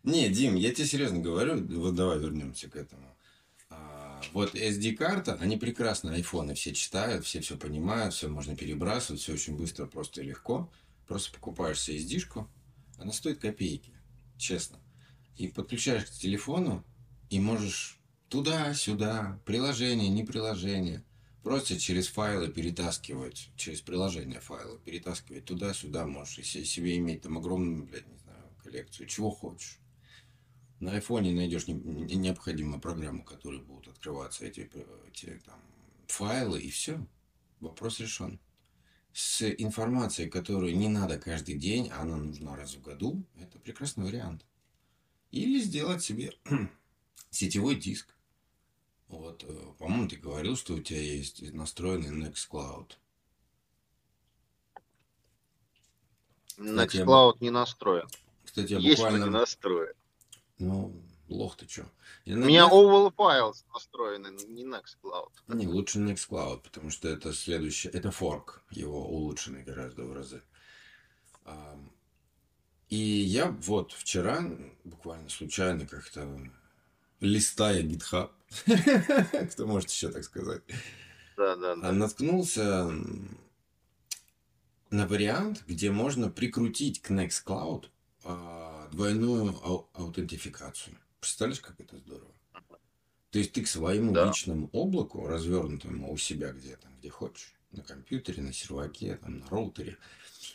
Не, 0.04 0.30
Дим, 0.30 0.56
я 0.56 0.74
тебе 0.74 0.86
серьезно 0.86 1.20
говорю, 1.20 1.66
вот 1.80 1.96
давай 1.96 2.20
вернемся 2.20 2.70
к 2.70 2.76
этому. 2.76 3.16
А, 3.70 4.22
Вот 4.34 4.54
SD-карта, 4.54 5.38
они 5.40 5.58
прекрасно, 5.58 6.14
айфоны 6.14 6.56
все 6.56 6.74
читают, 6.74 7.26
все 7.26 7.40
все 7.40 7.58
понимают, 7.58 8.14
все 8.14 8.28
можно 8.28 8.56
перебрасывать, 8.56 9.22
все 9.22 9.34
очень 9.34 9.56
быстро, 9.56 9.86
просто 9.86 10.22
и 10.22 10.26
легко. 10.26 10.70
Просто 11.08 11.34
покупаешь 11.34 11.80
себе 11.80 11.98
SD-шку, 12.00 12.48
она 12.98 13.12
стоит 13.12 13.40
копейки, 13.40 13.94
честно. 14.38 14.80
И 15.38 15.48
подключаешь 15.48 16.06
к 16.06 16.10
телефону, 16.12 16.84
и 17.30 17.40
можешь 17.40 18.00
туда-сюда, 18.30 19.40
приложение, 19.46 20.10
не 20.10 20.24
приложение, 20.24 21.04
просто 21.44 21.78
через 21.80 22.08
файлы 22.08 22.48
перетаскивать, 22.50 23.50
через 23.56 23.82
приложение 23.82 24.40
файлы 24.40 24.80
перетаскивать 24.80 25.46
туда-сюда 25.46 26.06
можешь, 26.06 26.40
и 26.40 26.44
се- 26.44 26.66
себе 26.66 26.98
иметь 26.98 27.22
там 27.22 27.38
огромную, 27.38 27.84
блядь, 27.86 28.08
не 28.08 28.18
знаю, 28.18 28.44
коллекцию, 28.64 29.08
чего 29.08 29.30
хочешь. 29.30 29.80
На 30.80 30.94
айфоне 30.94 31.34
найдешь 31.34 31.68
не- 31.68 31.74
не- 31.74 32.16
необходимую 32.16 32.80
программу, 32.82 33.24
которой 33.24 33.62
будут 33.62 33.90
открываться 33.90 34.46
эти, 34.46 34.70
эти 35.08 35.42
там, 35.46 35.60
файлы, 36.08 36.62
и 36.62 36.70
все. 36.70 37.06
Вопрос 37.60 38.00
решен. 38.00 38.40
С 39.14 39.44
информацией, 39.44 40.30
которую 40.30 40.76
не 40.76 40.90
надо 40.90 41.20
каждый 41.20 41.56
день, 41.56 41.90
а 41.90 42.02
она 42.02 42.18
нужна 42.18 42.56
раз 42.56 42.76
в 42.76 42.82
году, 42.82 43.24
это 43.40 43.60
прекрасный 43.60 44.06
вариант. 44.06 44.46
Или 45.32 45.62
сделать 45.62 46.04
себе 46.04 46.34
сетевой 47.30 47.76
диск. 47.76 48.13
Вот, 49.14 49.44
э, 49.44 49.74
по-моему, 49.78 50.08
ты 50.08 50.16
говорил, 50.16 50.58
что 50.58 50.74
у 50.74 50.80
тебя 50.80 51.00
есть 51.00 51.54
настроенный 51.54 52.28
Nextcloud. 52.28 52.94
Кстати, 56.48 56.98
я 56.98 57.04
Nextcloud 57.04 57.38
не 57.40 57.52
настроен. 57.52 58.08
Кстати, 58.44 58.74
я 58.74 58.80
Есть, 58.80 59.02
но 59.02 59.10
не 59.10 59.16
буквально... 59.18 59.40
настроен. 59.40 59.94
Ну, 60.58 61.04
лох 61.30 61.58
ты 61.58 61.68
чё. 61.68 61.86
Я 62.26 62.36
У 62.36 62.40
меня 62.40 62.68
Oval 62.68 63.14
Files 63.16 63.64
настроены, 63.72 64.30
не 64.48 64.64
Nextcloud. 64.64 65.32
Не, 65.48 65.68
лучше 65.68 66.00
Nextcloud, 66.00 66.62
потому 66.64 66.90
что 66.90 67.08
это 67.08 67.34
следующее, 67.34 67.94
это 67.94 68.10
форк, 68.10 68.64
его 68.72 69.08
улучшенный 69.08 69.64
гораздо 69.64 70.06
в 70.06 70.14
разы. 70.14 70.42
И 72.90 72.98
я 72.98 73.52
вот 73.52 73.92
вчера 73.92 74.44
буквально 74.84 75.30
случайно 75.30 75.86
как-то 75.86 76.28
листая 77.20 77.84
GitHub, 77.84 78.32
кто 79.52 79.68
может 79.68 79.90
еще 79.90 80.10
так 80.10 80.24
сказать, 80.24 80.62
Да, 81.38 81.56
да, 81.56 81.76
да. 81.76 81.92
наткнулся 81.92 82.92
на 84.90 85.08
вариант, 85.08 85.64
где 85.68 85.92
можно 85.92 86.30
прикрутить 86.30 87.02
к 87.02 87.10
Nextcloud 87.12 87.90
а, 88.26 88.88
двойную 88.92 89.50
ау- 89.66 89.90
аутентификацию. 89.94 90.98
Представляешь, 91.20 91.62
как 91.62 91.80
это 91.80 91.98
здорово? 91.98 92.32
То 93.32 93.40
есть 93.40 93.52
ты 93.54 93.64
к 93.64 93.68
своему 93.68 94.14
Да. 94.14 94.28
личному 94.28 94.70
облаку, 94.72 95.26
развернутому 95.28 96.14
у 96.14 96.18
себя 96.18 96.52
где-то, 96.52 96.88
где 97.00 97.10
хочешь, 97.10 97.56
на 97.72 97.82
компьютере, 97.82 98.44
на 98.44 98.54
серваке, 98.54 99.16
там, 99.18 99.40
на 99.40 99.48
роутере, 99.50 99.98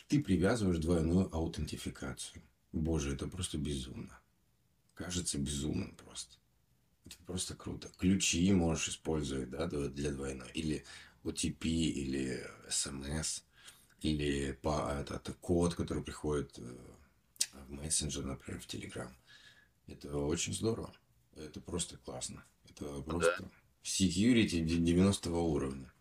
ты 0.07 0.23
привязываешь 0.23 0.77
двойную 0.79 1.29
аутентификацию. 1.35 2.41
Боже, 2.71 3.15
это 3.15 3.27
просто 3.27 3.57
безумно. 3.57 4.17
Кажется 4.93 5.37
безумным 5.37 5.93
просто. 5.95 6.37
Это 7.09 7.17
просто 7.25 7.55
круто. 7.55 7.89
Ключи 7.97 8.51
можешь 8.53 8.89
использовать, 8.89 9.49
да, 9.49 9.65
для 9.67 10.11
двойной. 10.11 10.49
Или 10.53 10.85
OTP, 11.23 11.65
или 11.65 12.47
SMS, 12.67 13.43
или 14.01 14.51
по, 14.51 14.91
этот 15.01 15.35
код, 15.41 15.73
который 15.73 16.03
приходит 16.03 16.57
э, 16.59 16.77
в 17.67 17.71
мессенджер, 17.71 18.25
например, 18.25 18.61
в 18.61 18.67
Telegram. 18.67 19.09
Это 19.87 20.15
очень 20.15 20.53
здорово. 20.53 20.93
Это 21.35 21.59
просто 21.61 21.97
классно. 21.97 22.43
Это 22.69 23.01
просто 23.01 23.49
security 23.83 24.61
де- 24.61 24.77
90 24.77 25.31
уровня. 25.31 25.91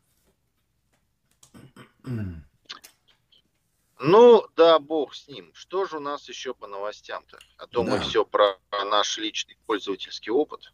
Ну, 4.01 4.47
да, 4.57 4.79
бог 4.79 5.15
с 5.15 5.27
ним. 5.27 5.53
Что 5.55 5.87
же 5.87 5.97
у 5.97 6.01
нас 6.01 6.29
еще 6.29 6.55
по 6.55 6.67
новостям-то? 6.69 7.39
А 7.57 7.67
то 7.67 7.83
мы 7.83 7.99
Да. 7.99 8.01
все 8.01 8.25
про 8.25 8.59
наш 8.71 9.19
личный 9.19 9.57
пользовательский 9.67 10.31
опыт. 10.31 10.73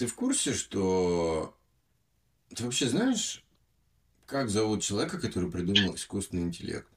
Ты 0.00 0.06
в 0.06 0.14
курсе, 0.14 0.54
что... 0.54 1.54
Ты 2.56 2.64
вообще 2.64 2.88
знаешь, 2.88 3.44
как 4.24 4.48
зовут 4.48 4.82
человека, 4.82 5.20
который 5.20 5.50
придумал 5.50 5.94
искусственный 5.94 6.44
интеллект? 6.44 6.88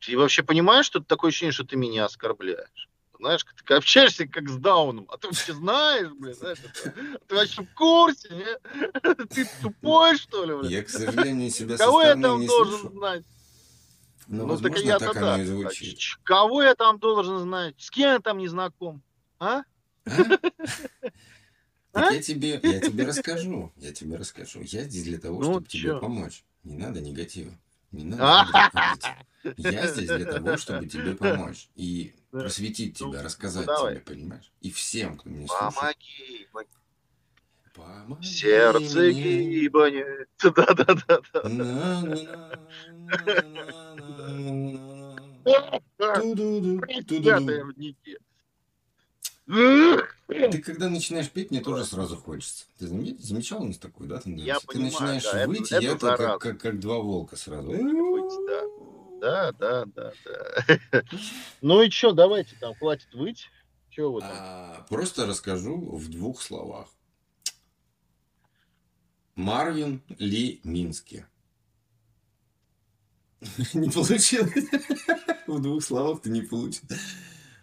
Ты 0.00 0.18
вообще 0.18 0.42
понимаешь, 0.42 0.86
что 0.86 0.98
это 0.98 1.06
такое 1.06 1.28
ощущение, 1.28 1.52
что 1.52 1.62
ты 1.62 1.76
меня 1.76 2.06
оскорбляешь? 2.06 2.88
Знаешь, 3.20 3.46
ты 3.64 3.74
общаешься 3.74 4.26
как 4.26 4.48
с 4.48 4.56
Дауном, 4.56 5.06
а 5.08 5.18
ты 5.18 5.28
вообще 5.28 5.54
знаешь, 5.54 6.08
блин, 6.18 6.34
знаешь, 6.34 6.58
это- 6.58 6.90
ты 7.28 7.34
вообще 7.36 7.62
в 7.62 7.74
курсе, 7.74 8.28
не? 8.34 9.24
Ты 9.26 9.48
тупой, 9.62 10.18
что 10.18 10.44
ли, 10.46 10.52
блин? 10.52 10.68
Я, 10.72 10.82
к 10.82 10.88
сожалению, 10.88 11.52
себя 11.52 11.76
Кого 11.76 12.02
я 12.02 12.16
там 12.16 12.40
не 12.40 12.48
должен 12.48 12.80
слышу. 12.80 12.92
знать? 12.92 13.24
Ну, 14.26 14.48
так 14.58 14.72
и 14.72 14.82
возможно, 14.82 14.98
так 14.98 15.14
да. 15.14 15.34
оно 15.34 15.42
и 15.44 15.46
А 15.46 15.46
звучит. 15.46 16.00
Кого 16.24 16.64
я 16.64 16.74
там 16.74 16.98
должен 16.98 17.38
знать? 17.38 17.76
С 17.78 17.88
кем 17.88 18.10
я 18.14 18.18
там 18.18 18.38
не 18.38 18.48
знаком? 18.48 19.00
А? 19.38 19.62
Так 21.96 22.10
А? 22.10 22.14
я 22.14 22.20
тебе, 22.22 22.60
я 22.62 22.80
тебе 22.80 23.04
расскажу. 23.06 23.72
Я 23.76 23.92
тебе 23.92 24.16
расскажу. 24.16 24.60
Я 24.62 24.84
здесь 24.84 25.04
для 25.04 25.18
того, 25.18 25.38
Ну, 25.40 25.44
чтобы 25.52 25.66
тебе 25.66 25.82
чё? 25.82 25.98
помочь. 25.98 26.44
Не 26.62 26.76
надо 26.76 27.00
негатива. 27.00 27.52
Не 27.90 28.04
надо 28.04 28.22
негатива. 29.44 29.70
Я 29.72 29.86
здесь 29.86 30.08
для 30.08 30.24
того, 30.26 30.56
чтобы 30.58 30.86
тебе 30.86 31.14
помочь. 31.14 31.68
И 31.74 32.12
просветить 32.30 33.00
Ну, 33.00 33.10
тебя, 33.12 33.22
рассказать 33.22 33.66
ну, 33.66 33.88
тебе, 33.90 34.00
понимаешь? 34.00 34.52
И 34.60 34.70
всем, 34.70 35.16
кто 35.16 35.30
меня 35.30 35.46
слушает. 35.46 35.74
Помоги, 35.74 36.48
Помоги 37.74 38.26
сердце 38.26 39.10
гибанет. 39.12 40.28
Пятые 45.98 47.02
ту-ду-ду. 47.06 47.64
в 47.64 47.78
нике. 47.78 48.18
Ты 49.46 50.58
когда 50.62 50.88
начинаешь 50.90 51.30
петь, 51.30 51.50
мне 51.50 51.60
тоже 51.60 51.84
сразу 51.84 52.16
хочется. 52.16 52.66
Ты 52.78 52.86
заме- 52.86 53.16
замечал 53.18 53.62
у 53.62 53.66
нас 53.66 53.78
такую, 53.78 54.08
да, 54.08 54.18
тенденцию? 54.18 54.46
Я 54.46 54.58
Ты 54.58 54.66
понимаю, 54.66 54.92
начинаешь 54.92 55.22
да, 55.24 55.46
выть, 55.46 55.72
это 55.72 55.82
и 55.82 55.86
это 55.86 55.98
зараза. 56.00 56.22
как, 56.24 56.40
как, 56.40 56.60
как 56.60 56.80
два 56.80 56.98
волка 56.98 57.36
сразу. 57.36 57.70
Да. 57.70 58.62
Да, 59.20 59.52
да, 59.52 59.84
да. 59.94 60.12
Ну 61.62 61.82
и 61.82 61.90
что, 61.90 62.12
давайте 62.12 62.56
там, 62.60 62.74
хватит 62.74 63.12
выть. 63.14 63.48
Че 63.90 64.10
вы 64.12 64.20
там? 64.20 64.30
А, 64.32 64.86
просто 64.90 65.26
расскажу 65.26 65.96
в 65.96 66.10
двух 66.10 66.42
словах. 66.42 66.88
Марвин 69.36 70.02
Ли 70.18 70.60
Мински. 70.64 71.26
Не 73.74 73.90
получилось. 73.90 74.52
В 75.46 75.62
двух 75.62 75.82
словах 75.84 76.22
ты 76.22 76.30
не 76.30 76.40
получил. 76.42 76.82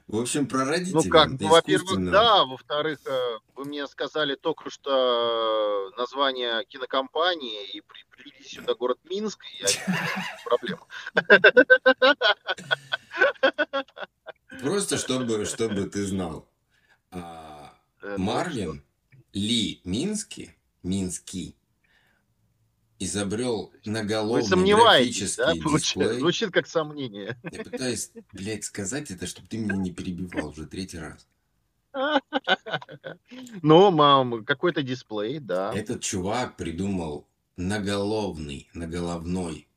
В 0.08 0.20
общем, 0.20 0.47
про 0.47 0.66
родителей. 0.66 0.93
Ну 1.06 1.10
как, 1.10 1.30
ну, 1.39 1.47
во-первых, 1.47 2.12
да, 2.12 2.43
во-вторых, 2.45 2.99
э, 3.06 3.38
вы 3.56 3.66
мне 3.66 3.88
сказали 3.88 4.36
только 4.36 4.70
что 4.70 5.91
э, 5.93 5.97
название 5.97 6.66
кинокомпании 6.66 7.66
и 7.72 7.82
при- 7.82 8.04
привели 8.12 8.43
сюда 8.43 8.76
город 8.76 8.99
Минск, 9.10 9.39
и 9.45 9.64
я 9.64 9.68
проблему. 10.45 10.88
Просто 14.62 14.97
чтобы, 14.97 15.45
чтобы 15.45 15.86
ты 15.86 16.06
знал. 16.06 16.47
А, 17.12 17.74
Э, 18.01 18.16
ну, 18.18 18.24
Марвин 18.26 18.84
Ли 19.32 19.80
Мински, 19.86 20.54
Минский, 20.84 21.56
изобрел 23.04 23.72
Вы 23.86 23.91
наголовный 23.91 24.43
сомневаетесь, 24.47 25.36
да, 25.38 25.54
дисплей. 25.54 26.20
Звучит 26.20 26.51
как 26.51 26.68
сомнение. 26.68 27.38
Я 27.51 27.64
пытаюсь, 27.64 28.12
блядь, 28.32 28.64
сказать 28.64 29.12
это, 29.12 29.28
чтобы 29.28 29.47
ты 29.47 29.58
меня 29.58 29.76
не 29.76 29.91
перебивал 29.91 30.49
уже 30.49 30.66
третий 30.66 30.99
раз. 30.99 31.28
Ну, 33.62 33.91
мам, 33.91 34.43
какой-то 34.45 34.82
дисплей, 34.84 35.39
да. 35.39 35.72
Этот 35.74 36.01
чувак 36.01 36.58
придумал 36.58 37.28
наголовный, 37.58 38.68
наголовной, 38.74 39.68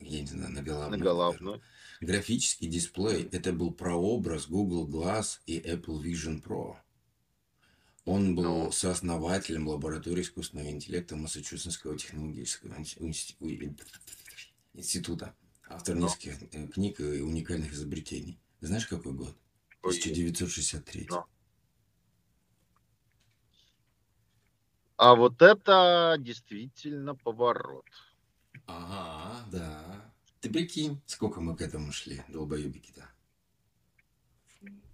я 0.00 0.20
не 0.20 0.26
знаю, 0.26 0.52
наголовной, 0.52 0.98
На 0.98 1.04
головную. 1.04 1.62
графический 2.00 2.68
дисплей. 2.68 3.28
Это 3.32 3.52
был 3.52 3.72
прообраз 3.72 4.46
Google 4.48 4.88
Glass 4.88 5.38
и 5.46 5.58
Apple 5.58 6.02
Vision 6.02 6.42
Pro. 6.42 6.76
Он 8.06 8.36
был 8.36 8.44
Ну. 8.66 8.72
сооснователем 8.72 9.66
лаборатории 9.68 10.22
искусственного 10.22 10.70
интеллекта 10.70 11.16
Массачусетского 11.16 11.98
технологического 11.98 12.72
инс- 12.78 12.96
инс- 13.00 13.36
института. 14.74 15.34
Автор 15.68 15.96
Ну. 15.96 16.04
нескольких 16.06 16.40
э, 16.54 16.68
книг 16.68 17.00
и 17.00 17.20
уникальных 17.20 17.72
изобретений. 17.72 18.38
Знаешь, 18.60 18.86
какой 18.86 19.12
год? 19.12 19.36
Ой, 19.82 19.92
1963. 19.98 21.06
Ну. 21.10 21.24
А 24.96 25.14
вот 25.16 25.42
это 25.42 26.16
действительно 26.18 27.16
поворот. 27.16 27.86
Ага, 28.66 29.44
да. 29.50 30.12
Ты 30.40 30.48
прикинь, 30.50 31.00
сколько 31.06 31.40
мы 31.40 31.56
к 31.56 31.60
этому 31.60 31.90
шли, 31.92 32.22
долбоебики-то. 32.28 33.08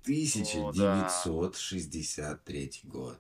1963 0.03 2.80
год. 2.84 3.18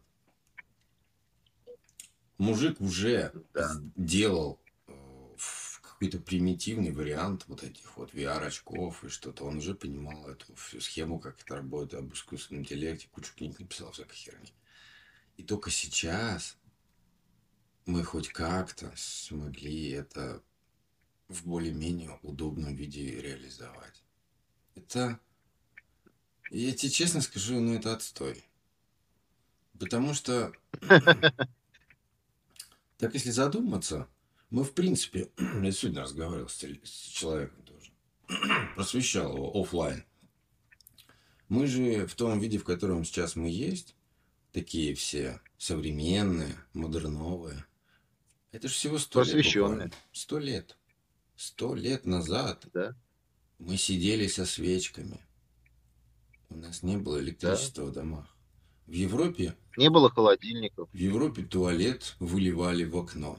Мужик 2.38 2.80
уже 2.80 3.32
Да. 3.54 3.70
делал 3.96 4.60
э, 4.88 4.92
какой-то 5.80 6.18
примитивный 6.18 6.90
вариант 6.90 7.44
вот 7.46 7.62
этих 7.62 7.96
вот 7.96 8.12
VR-очков 8.12 9.04
и 9.04 9.08
что-то. 9.08 9.44
Он 9.44 9.58
уже 9.58 9.74
понимал 9.74 10.28
эту 10.28 10.52
всю 10.56 10.80
схему, 10.80 11.20
как 11.20 11.40
это 11.40 11.54
работает, 11.56 12.02
об 12.02 12.12
искусственном 12.12 12.62
интеллекте, 12.62 13.08
кучу 13.12 13.32
книг 13.36 13.60
написал 13.60 13.92
всякой 13.92 14.16
херни. 14.16 14.52
И 15.36 15.44
только 15.44 15.70
сейчас 15.70 16.56
мы 17.86 18.04
хоть 18.04 18.28
как-то 18.28 18.92
смогли 18.96 19.90
это 19.90 20.42
в 21.28 21.46
более-менее 21.46 22.18
удобном 22.22 22.74
виде 22.74 23.20
реализовать. 23.20 24.02
Это, 24.74 25.18
я 26.58 26.72
тебе 26.72 26.90
честно 26.90 27.20
скажу, 27.20 27.60
ну 27.60 27.74
это 27.74 27.94
отстой. 27.94 28.42
Потому 29.78 30.14
что, 30.14 30.52
так 32.98 33.14
если 33.14 33.30
задуматься, 33.30 34.08
мы 34.50 34.64
в 34.64 34.74
принципе, 34.74 35.30
я 35.62 35.72
сегодня 35.72 36.02
разговаривал 36.02 36.48
с, 36.48 36.62
с 36.62 37.08
человеком 37.08 37.62
тоже, 37.64 37.90
просвещал 38.76 39.34
его 39.34 39.50
оффлайн. 39.60 40.04
Мы 41.48 41.66
же 41.66 42.06
в 42.06 42.14
том 42.14 42.38
виде, 42.38 42.58
в 42.58 42.64
котором 42.64 43.04
сейчас 43.04 43.34
мы 43.34 43.48
есть, 43.48 43.94
такие 44.52 44.94
все 44.94 45.40
современное, 45.58 46.56
модерновое. 46.74 47.66
Это 48.52 48.68
же 48.68 48.74
всего 48.74 48.98
сто 48.98 49.22
лет. 49.22 49.94
Сто 50.12 50.38
лет. 50.38 50.76
Сто 51.36 51.74
лет 51.74 52.04
назад 52.06 52.66
Да. 52.72 52.94
мы 53.58 53.76
сидели 53.78 54.26
со 54.26 54.44
свечками. 54.44 55.18
У 56.52 56.58
нас 56.58 56.82
не 56.82 56.98
было 56.98 57.18
электричества 57.20 57.84
в 57.86 57.92
домах. 57.92 58.36
В 58.86 58.92
Европе, 58.92 59.56
Не 59.78 59.88
было 59.88 60.10
холодильников. 60.10 60.88
в 60.92 60.96
Европе 60.96 61.42
туалет 61.44 62.14
выливали 62.18 62.84
в 62.84 62.96
окно. 62.96 63.38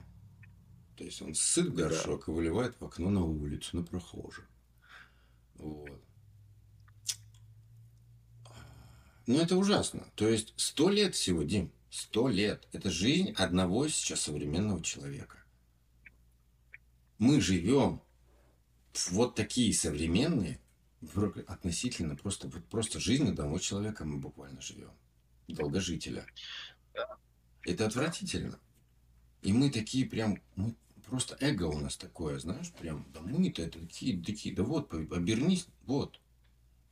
То 0.97 1.03
есть 1.03 1.21
он 1.21 1.35
сыт 1.35 1.67
в 1.67 1.75
горшок 1.75 2.27
и 2.27 2.31
выливает 2.31 2.75
в 2.79 2.85
окно 2.85 3.09
на 3.09 3.23
улицу, 3.23 3.77
на 3.77 3.83
прохожих. 3.83 4.47
Вот. 5.55 6.01
Ну, 9.27 9.39
это 9.39 9.57
ужасно. 9.57 10.07
То 10.15 10.27
есть 10.27 10.53
сто 10.57 10.89
лет 10.89 11.13
всего, 11.13 11.43
Дим, 11.43 11.71
сто 11.89 12.27
лет. 12.27 12.67
Это 12.71 12.89
жизнь 12.89 13.31
одного 13.33 13.87
сейчас 13.87 14.21
современного 14.21 14.81
человека. 14.81 15.37
Мы 17.19 17.41
живем 17.41 18.01
вот 19.11 19.35
такие 19.35 19.73
современные, 19.73 20.59
относительно 21.47 22.15
просто, 22.15 22.47
вот 22.47 22.65
просто 22.65 22.99
жизнь 22.99 23.29
одного 23.29 23.59
человека 23.59 24.05
мы 24.05 24.17
буквально 24.17 24.61
живем. 24.61 24.91
Долгожителя. 25.47 26.25
Это 27.63 27.85
отвратительно. 27.85 28.59
И 29.41 29.51
мы 29.51 29.69
такие 29.69 30.05
прям, 30.05 30.41
мы 30.55 30.75
просто 31.05 31.37
эго 31.39 31.63
у 31.63 31.79
нас 31.79 31.97
такое, 31.97 32.39
знаешь, 32.39 32.71
прям, 32.73 33.05
да 33.13 33.21
мы-то 33.21 33.61
это 33.61 33.79
такие, 33.79 34.21
такие, 34.21 34.55
да 34.55 34.63
вот, 34.63 34.93
обернись, 34.93 35.67
вот. 35.85 36.19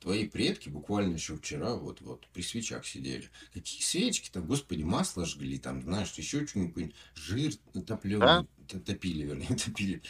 Твои 0.00 0.28
предки 0.28 0.68
буквально 0.68 1.14
еще 1.14 1.36
вчера 1.36 1.76
вот, 1.76 2.00
вот 2.00 2.26
при 2.32 2.42
свечах 2.42 2.84
сидели. 2.84 3.30
Какие 3.54 3.82
свечки 3.82 4.30
там, 4.30 4.46
господи, 4.46 4.82
масло 4.82 5.24
жгли, 5.24 5.58
там, 5.58 5.80
знаешь, 5.82 6.12
еще 6.14 6.44
что-нибудь, 6.44 6.92
жир 7.14 7.52
топленый, 7.86 8.46
топили, 8.66 9.24
вернее, 9.24 9.56
топили. 9.64 10.02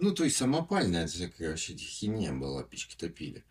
Ну, 0.00 0.12
то 0.14 0.24
есть 0.24 0.36
самопальная 0.36 1.06
всякая 1.06 1.50
вообще 1.50 1.76
химия 1.76 2.32
была, 2.32 2.62
печки 2.64 2.96
топили. 2.96 3.44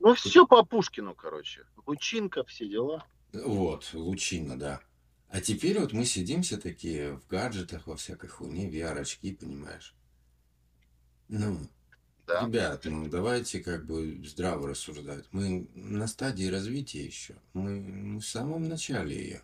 Ну, 0.00 0.14
все 0.14 0.46
по 0.46 0.64
Пушкину, 0.64 1.14
короче. 1.14 1.66
Лучинка, 1.86 2.44
все 2.44 2.68
дела. 2.68 3.04
Вот, 3.32 3.90
лучина, 3.92 4.58
да. 4.58 4.80
А 5.28 5.40
теперь 5.40 5.78
вот 5.78 5.92
мы 5.92 6.04
сидим 6.04 6.42
все 6.42 6.56
такие 6.56 7.16
в 7.16 7.26
гаджетах, 7.26 7.86
во 7.86 7.96
всякой 7.96 8.28
хуйне, 8.28 8.70
VR-очки, 8.70 9.34
понимаешь? 9.34 9.94
Ну, 11.28 11.58
Да. 12.26 12.46
ребят, 12.46 12.84
ну 12.84 13.08
давайте 13.08 13.60
как 13.60 13.86
бы 13.86 14.22
здраво 14.24 14.68
рассуждать. 14.68 15.26
Мы 15.32 15.68
на 15.74 16.06
стадии 16.06 16.46
развития 16.46 17.04
еще. 17.04 17.34
Мы 17.52 18.18
в 18.18 18.22
самом 18.24 18.68
начале 18.68 19.16
ее. 19.16 19.42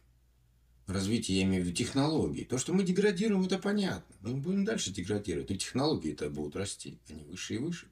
Развитие, 0.87 1.39
я 1.39 1.45
имею 1.45 1.63
в 1.63 1.67
виду 1.67 1.77
технологий. 1.77 2.45
То, 2.45 2.59
что 2.59 2.75
мы 2.75 2.83
деградируем, 2.83 3.43
это 3.45 3.59
понятно. 3.59 4.15
Мы 4.21 4.35
будем 4.35 4.65
дальше 4.67 4.91
деградировать. 4.91 5.51
И 5.51 5.57
технологии-то 5.57 6.29
будут 6.29 6.57
расти. 6.57 6.99
Они 7.09 7.25
выше 7.25 7.55
и 7.55 7.59
выше. 7.59 7.87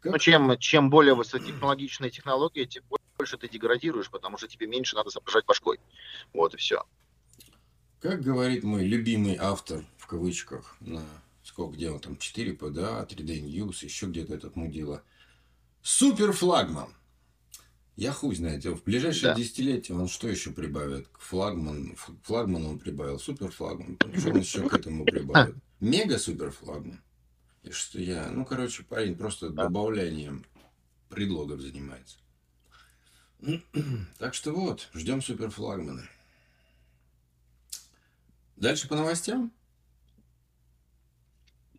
Как- 0.00 0.12
Ну, 0.12 0.18
чем, 0.18 0.58
чем 0.58 0.90
более 0.90 1.14
высокотехнологичная 1.14 2.10
технология, 2.10 2.66
тем 2.66 2.84
больше 3.18 3.36
ты 3.36 3.48
деградируешь, 3.48 4.10
потому 4.10 4.38
что 4.38 4.46
тебе 4.46 4.66
меньше 4.68 4.94
надо 4.96 5.10
соображать 5.10 5.44
башкой. 5.44 5.78
Вот 6.32 6.54
и 6.54 6.56
все. 6.56 6.84
Как 8.00 8.22
говорит 8.22 8.62
мой 8.62 8.84
любимый 8.86 9.36
автор, 9.36 9.84
в 9.98 10.06
кавычках, 10.06 10.76
на 10.80 11.02
сколько, 11.42 11.74
где 11.74 11.90
он 11.90 11.98
там, 12.00 12.16
4 12.16 12.52
ПДА, 12.54 13.06
3D 13.10 13.42
News, 13.42 13.84
еще 13.84 14.06
где-то 14.06 14.34
этот 14.34 14.56
мудила. 14.56 15.02
Супер 15.82 16.32
флагман. 16.32 16.94
Я 17.96 18.12
хуй 18.12 18.34
знает, 18.34 18.64
в 18.64 18.82
ближайшее 18.82 19.32
Да. 19.32 19.34
десятилетие 19.34 19.96
он 19.96 20.08
что 20.08 20.28
еще 20.28 20.52
прибавит? 20.52 21.08
К 21.08 21.20
флагман, 21.20 21.96
флагман 22.22 22.64
он 22.64 22.78
прибавил, 22.78 23.18
супер 23.18 23.50
флагман. 23.50 23.98
Что 24.16 24.30
он 24.30 24.38
еще 24.38 24.68
к 24.68 24.72
этому 24.74 25.04
прибавит? 25.04 25.56
Мега 25.80 26.18
супер 26.18 26.50
флагман. 26.50 27.02
И 27.62 27.70
что 27.72 28.00
я, 28.00 28.30
ну, 28.30 28.44
короче, 28.46 28.84
парень 28.84 29.16
просто 29.16 29.50
Да. 29.50 29.64
добавлением 29.64 30.46
предлогов 31.10 31.60
занимается. 31.60 32.16
Так 34.18 34.34
что 34.34 34.52
вот, 34.52 34.88
ждем 34.94 35.20
супер 35.20 35.50
флагмана. 35.50 36.08
Дальше 38.56 38.88
по 38.88 38.96
новостям? 38.96 39.52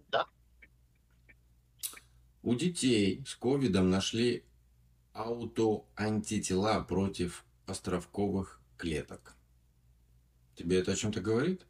Да. 0.10 0.26
У 2.44 2.54
детей 2.56 3.24
с 3.28 3.36
ковидом 3.36 3.90
нашли 3.90 4.44
аутоантитела 5.14 6.82
против 6.82 7.46
островковых 7.66 8.60
клеток. 8.78 9.36
Тебе 10.56 10.80
это 10.80 10.92
о 10.92 10.96
чем-то 10.96 11.22
говорит? 11.22 11.66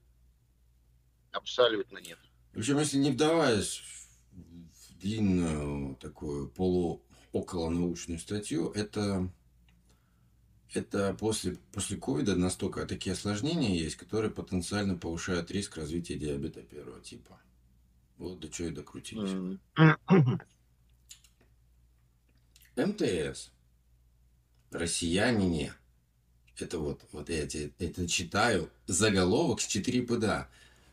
Абсолютно 1.32 2.00
нет. 2.00 2.20
Причем, 2.52 2.80
если 2.80 2.98
не 2.98 3.12
вдаваясь 3.12 3.78
в 3.78 4.02
в 4.32 4.98
длинную 5.00 5.96
такую 5.96 6.48
полу 6.50 7.02
около 7.32 7.70
научную 7.70 8.20
статью, 8.20 8.72
это, 8.72 9.30
это 10.74 11.16
после, 11.20 11.58
после 11.72 11.98
ковида 11.98 12.36
настолько 12.36 12.86
такие 12.86 13.14
осложнения 13.14 13.76
есть, 13.76 13.96
которые 13.96 14.32
потенциально 14.32 14.98
повышают 14.98 15.52
риск 15.52 15.78
развития 15.78 16.16
диабета 16.16 16.62
первого 16.62 17.00
типа. 17.02 17.40
Вот 18.18 18.40
до 18.40 18.50
чего 18.50 18.68
и 18.68 18.72
докрутились. 18.72 19.60
МТС. 22.86 23.52
Россиянине. 24.72 25.74
Это 26.58 26.80
вот, 26.80 27.04
вот 27.12 27.30
я 27.30 27.48
тебе 27.48 27.72
это 27.80 28.08
читаю. 28.08 28.72
Заголовок 28.88 29.62
с 29.62 29.68
4 29.68 30.04
ПДА. 30.04 30.50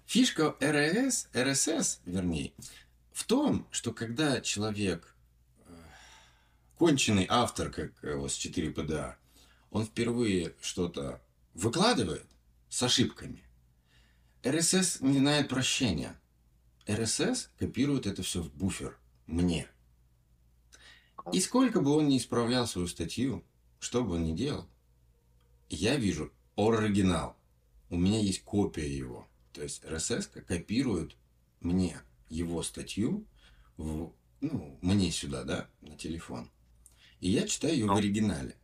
Фишка 0.07 0.57
РС, 0.63 1.29
РСС, 1.37 2.01
вернее, 2.07 2.53
в 3.13 3.25
том, 3.25 3.67
что 3.71 3.93
когда 3.93 4.41
человек, 4.41 5.15
э, 5.67 5.75
конченый 6.79 7.27
автор, 7.29 7.71
как 7.71 7.93
его 8.03 8.27
с 8.27 8.35
4 8.35 8.71
ПДА, 8.71 9.19
он 9.71 9.85
впервые 9.85 10.55
что-то 10.63 11.21
выкладывает 11.53 12.27
с 12.71 12.83
ошибками, 12.83 13.45
РСС 14.47 15.01
не 15.01 15.19
знает 15.19 15.49
прощения. 15.49 16.19
РСС 16.91 17.51
копирует 17.59 18.07
это 18.07 18.23
все 18.23 18.41
в 18.41 18.51
буфер 18.55 18.97
мне. 19.27 19.69
И 21.33 21.41
сколько 21.41 21.81
бы 21.81 21.91
он 21.91 22.09
ни 22.09 22.19
исправлял 22.19 22.67
свою 22.67 22.89
статью, 22.89 23.45
что 23.79 24.03
бы 24.05 24.15
он 24.15 24.25
ни 24.25 24.33
делал, 24.35 24.67
я 25.69 25.97
вижу 25.97 26.33
оригинал. 26.57 27.37
У 27.91 27.97
меня 27.97 28.19
есть 28.21 28.43
копия 28.43 28.89
его. 28.89 29.27
То 29.53 29.63
есть 29.63 29.83
RSS 29.85 30.43
копирует 30.43 31.17
мне 31.61 32.01
его 32.29 32.63
статью, 32.63 33.27
в, 33.77 34.13
ну, 34.41 34.79
мне 34.83 35.11
сюда, 35.11 35.45
да, 35.45 35.69
на 35.81 35.97
телефон. 35.97 36.51
И 37.21 37.31
я 37.31 37.47
читаю 37.47 37.75
ее 37.75 37.85
в 37.85 37.89
Ну. 37.89 37.97
оригинале. 37.97 38.57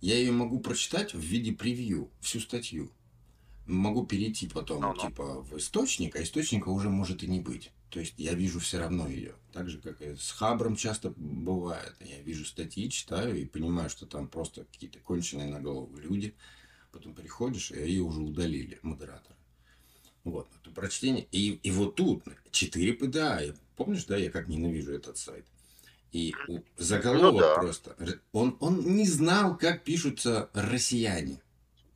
Я 0.00 0.16
ее 0.16 0.32
могу 0.32 0.60
прочитать 0.60 1.12
в 1.14 1.20
виде 1.20 1.52
превью, 1.52 2.10
всю 2.20 2.40
статью. 2.40 2.90
Могу 3.70 4.04
перейти 4.06 4.48
потом, 4.48 4.82
Ну-ну. 4.82 5.08
типа, 5.08 5.40
в 5.42 5.56
источник, 5.56 6.16
а 6.16 6.22
источника 6.22 6.68
уже 6.68 6.88
может 6.90 7.22
и 7.22 7.26
не 7.28 7.40
быть. 7.40 7.70
То 7.90 8.00
есть 8.00 8.14
я 8.18 8.34
вижу 8.34 8.60
все 8.60 8.78
равно 8.78 9.08
ее. 9.08 9.34
Так 9.52 9.68
же, 9.68 9.78
как 9.78 10.00
и 10.00 10.14
с 10.14 10.30
Хабром 10.32 10.76
часто 10.76 11.12
бывает. 11.16 11.94
Я 12.00 12.20
вижу 12.22 12.44
статьи, 12.44 12.88
читаю 12.90 13.40
и 13.40 13.44
понимаю, 13.44 13.90
что 13.90 14.06
там 14.06 14.28
просто 14.28 14.64
какие-то 14.64 14.98
конченые 15.00 15.48
на 15.48 15.60
голову 15.60 15.96
люди. 15.98 16.34
Потом 16.92 17.14
приходишь, 17.14 17.70
и 17.70 17.78
ее 17.80 18.02
уже 18.02 18.20
удалили, 18.20 18.78
модераторы. 18.82 19.36
Вот, 20.24 20.48
это 20.60 20.70
прочтение. 20.72 21.26
И, 21.32 21.52
и 21.62 21.70
вот 21.70 21.94
тут 21.96 22.24
4 22.50 22.92
ПДА. 22.94 23.40
Помнишь, 23.76 24.04
да, 24.04 24.16
я 24.16 24.30
как 24.30 24.48
ненавижу 24.48 24.92
этот 24.92 25.16
сайт. 25.16 25.46
И 26.12 26.34
заголовок 26.76 27.32
Ну 27.34 27.38
да. 27.40 27.54
просто. 27.54 27.96
Он, 28.32 28.56
он 28.60 28.96
не 28.96 29.06
знал, 29.06 29.56
как 29.56 29.84
пишутся 29.84 30.50
россияне. 30.52 31.40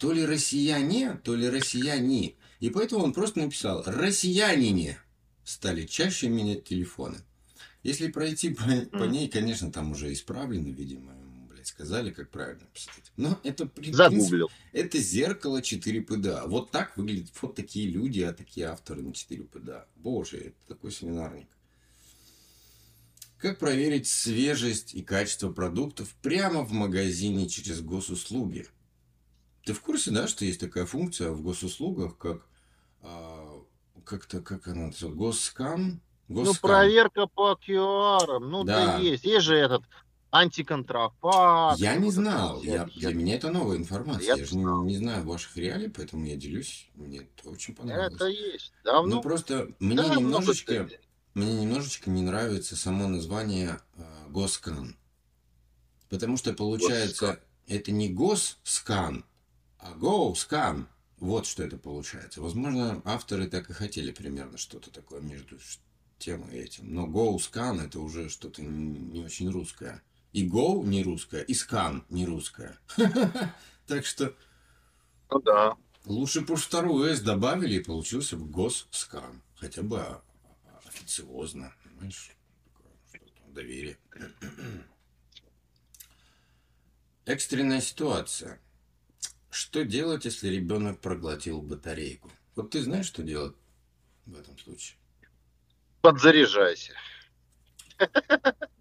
То 0.04 0.12
ли 0.12 0.26
россияне, 0.26 1.18
то 1.24 1.34
ли 1.34 1.48
россияне. 1.48 2.34
И 2.60 2.68
поэтому 2.68 3.04
он 3.04 3.14
просто 3.14 3.38
написал 3.38 3.82
«Россиянине» 3.86 4.98
стали 5.44 5.86
чаще 5.86 6.28
менять 6.28 6.64
телефоны. 6.64 7.22
Если 7.82 8.08
пройти 8.08 8.50
по, 8.50 8.64
по 8.98 9.04
ней, 9.04 9.28
конечно, 9.28 9.72
там 9.72 9.92
уже 9.92 10.12
исправлено, 10.12 10.68
видимо, 10.68 11.12
ему, 11.12 11.46
блядь, 11.46 11.66
сказали, 11.66 12.10
как 12.10 12.28
правильно 12.28 12.66
писать. 12.74 13.12
Но 13.16 13.40
это, 13.44 13.64
при- 13.64 13.92
принципе, 14.10 14.36
это 14.72 14.98
зеркало 14.98 15.62
4 15.62 16.02
ПДА. 16.02 16.44
Вот 16.48 16.70
так 16.70 16.98
выглядят 16.98 17.30
вот 17.40 17.54
такие 17.54 17.88
люди, 17.88 18.20
а 18.20 18.34
такие 18.34 18.66
авторы 18.66 19.00
на 19.00 19.14
4 19.14 19.42
ПДА. 19.44 19.86
Боже, 19.96 20.36
это 20.36 20.56
такой 20.68 20.92
семинарник. 20.92 21.48
Как 23.38 23.58
проверить 23.58 24.06
свежесть 24.06 24.94
и 24.94 25.02
качество 25.02 25.50
продуктов 25.50 26.14
прямо 26.20 26.60
в 26.60 26.72
магазине 26.72 27.48
через 27.48 27.80
госуслуги? 27.80 28.66
Ты 29.64 29.72
в 29.72 29.80
курсе, 29.80 30.10
да, 30.10 30.28
что 30.28 30.44
есть 30.44 30.60
такая 30.60 30.84
функция 30.86 31.30
в 31.30 31.42
госуслугах, 31.42 32.18
как 32.18 32.46
а, 33.02 33.62
как-то, 34.04 34.40
как 34.40 34.66
она 34.68 34.86
называется, 34.86 35.08
госскан? 35.08 36.00
Ну, 36.28 36.44
Госскан. 36.44 36.70
проверка 36.70 37.26
по 37.26 37.52
QR. 37.52 38.38
Ну, 38.38 38.64
Да. 38.64 38.96
да 38.96 38.98
есть. 38.98 39.24
Есть 39.24 39.44
же 39.44 39.56
этот 39.56 39.82
антиконтрафакт. 40.30 41.78
Я 41.78 41.96
не 41.96 42.10
знал. 42.10 42.62
Я, 42.62 42.86
для 42.86 43.14
меня 43.14 43.36
это 43.36 43.50
новая 43.50 43.76
информация. 43.76 44.26
Я 44.26 44.36
Я, 44.36 44.44
же 44.44 44.56
не, 44.56 44.64
не 44.86 44.96
знаю 44.96 45.24
ваших 45.24 45.56
реалий, 45.56 45.88
поэтому 45.90 46.26
я 46.26 46.36
делюсь. 46.36 46.88
Мне 46.94 47.20
это 47.20 47.50
очень 47.50 47.74
понравилось. 47.74 48.14
Это 48.14 48.26
есть. 48.26 48.72
Давно. 48.84 49.16
Ну 49.16 49.22
просто 49.22 49.70
мне 49.78 49.96
Да, 49.96 50.14
немножечко, 50.14 50.88
мне 51.34 51.52
немножечко 51.62 52.10
не 52.10 52.22
нравится 52.22 52.74
само 52.76 53.06
название 53.06 53.78
э, 53.96 54.02
Госкан. 54.28 54.96
Потому 56.08 56.36
что 56.36 56.52
получается, 56.52 57.40
это 57.66 57.92
не 57.92 58.08
Госкан, 58.08 59.24
а 59.84 59.94
Гоускан. 59.94 60.88
Вот 61.18 61.46
что 61.46 61.62
это 61.62 61.76
получается. 61.76 62.40
Возможно, 62.40 63.02
авторы 63.04 63.46
так 63.46 63.68
и 63.68 63.74
хотели 63.74 64.12
примерно 64.12 64.56
что-то 64.56 64.90
такое 64.90 65.20
между 65.20 65.58
тем 66.18 66.48
и 66.48 66.56
этим. 66.56 66.92
Но 66.92 67.06
Гоускан 67.06 67.80
это 67.80 68.00
уже 68.00 68.30
что-то 68.30 68.62
не 68.62 69.22
очень 69.22 69.50
русское. 69.50 70.02
И 70.32 70.48
Go 70.48 70.84
не 70.84 71.02
русское, 71.02 71.42
и 71.42 71.54
Скан 71.54 72.04
не 72.08 72.26
русское. 72.26 72.78
Так 73.86 74.06
что 74.06 74.34
Ну 75.30 75.40
да. 75.40 75.76
Лучше 76.06 76.40
бы 76.40 76.54
уж 76.54 76.62
вторую 76.62 77.10
S 77.10 77.20
добавили, 77.20 77.74
и 77.74 77.84
получился 77.84 78.38
бы 78.38 78.46
Госкан. 78.46 79.42
Хотя 79.56 79.82
бы 79.82 80.00
а, 80.00 80.22
а, 80.64 80.88
официозно. 80.88 81.74
Понимаешь? 81.84 82.34
Доверие. 83.48 83.98
Экстренная 87.26 87.82
ситуация. 87.82 88.58
Что 89.54 89.84
делать, 89.84 90.24
если 90.24 90.48
ребенок 90.48 90.98
проглотил 91.00 91.62
батарейку? 91.62 92.28
Вот 92.56 92.70
ты 92.72 92.82
знаешь, 92.82 93.06
что 93.06 93.22
делать 93.22 93.54
в 94.26 94.36
этом 94.36 94.58
случае? 94.58 94.98
Подзаряжайся. 96.00 96.92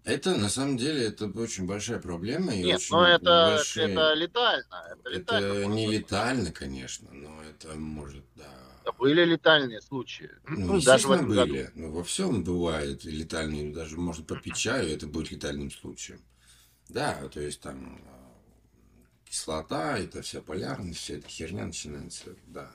Это 0.02 0.36
на 0.36 0.48
самом 0.48 0.76
деле 0.76 1.06
это 1.06 1.26
очень 1.26 1.64
большая 1.66 2.00
проблема 2.00 2.52
и 2.52 2.64
Нет, 2.64 2.78
очень 2.78 2.96
ну 2.96 3.02
это, 3.04 3.54
большие- 3.56 3.86
это 3.92 4.14
летально. 4.14 4.84
Это, 4.90 5.08
летально 5.10 5.44
Это 5.52 5.64
не 5.66 5.86
быть. 5.86 5.96
летально, 6.00 6.50
конечно, 6.50 7.08
но 7.12 7.40
это 7.44 7.76
может, 7.76 8.24
да, 8.34 8.50
Да 8.84 8.90
были 8.92 9.24
летальные 9.24 9.80
случаи. 9.80 10.30
Ну, 10.48 10.80
даже 10.82 11.06
в 11.06 11.12
этом 11.12 11.28
году. 11.28 11.52
были. 11.52 11.70
Ну, 11.76 11.92
во 11.92 12.02
всем 12.02 12.42
бывает 12.42 13.04
летальные, 13.04 13.72
даже 13.72 13.96
можно 13.96 14.24
попить 14.24 14.56
чаю, 14.56 14.88
это 14.92 15.06
будет 15.06 15.30
летальным 15.30 15.70
случаем. 15.70 16.20
Да, 16.88 17.28
то 17.28 17.40
есть 17.40 17.60
там 17.60 17.96
э, 18.04 18.23
кислота, 19.34 19.98
это 19.98 20.22
вся 20.22 20.40
полярность, 20.40 21.00
вся 21.00 21.14
эта 21.14 21.28
херня 21.28 21.66
начинается, 21.66 22.36
да. 22.46 22.70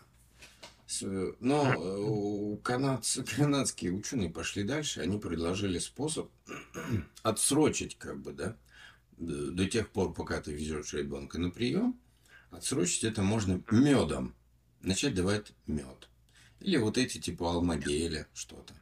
Но 1.39 1.73
э, 1.73 1.99
у 2.01 2.57
канадцы, 2.57 3.23
канадские 3.37 3.93
ученые 3.93 4.29
пошли 4.29 4.63
дальше, 4.63 4.99
они 4.99 5.19
предложили 5.19 5.79
способ 5.79 6.29
отсрочить, 7.23 7.97
как 7.97 8.19
бы, 8.21 8.33
да, 8.33 8.57
до 9.17 9.51
до 9.51 9.69
тех 9.69 9.89
пор, 9.89 10.13
пока 10.13 10.41
ты 10.41 10.51
везешь 10.51 10.93
ребенка 10.93 11.39
на 11.39 11.49
прием, 11.49 11.97
отсрочить 12.51 13.05
это 13.05 13.21
можно 13.21 13.63
медом. 13.71 14.35
Начать 14.81 15.13
давать 15.13 15.51
мед. 15.67 16.09
Или 16.59 16.77
вот 16.77 16.97
эти 16.97 17.19
типа 17.19 17.51
алмагеля, 17.51 18.27
что-то. 18.33 18.73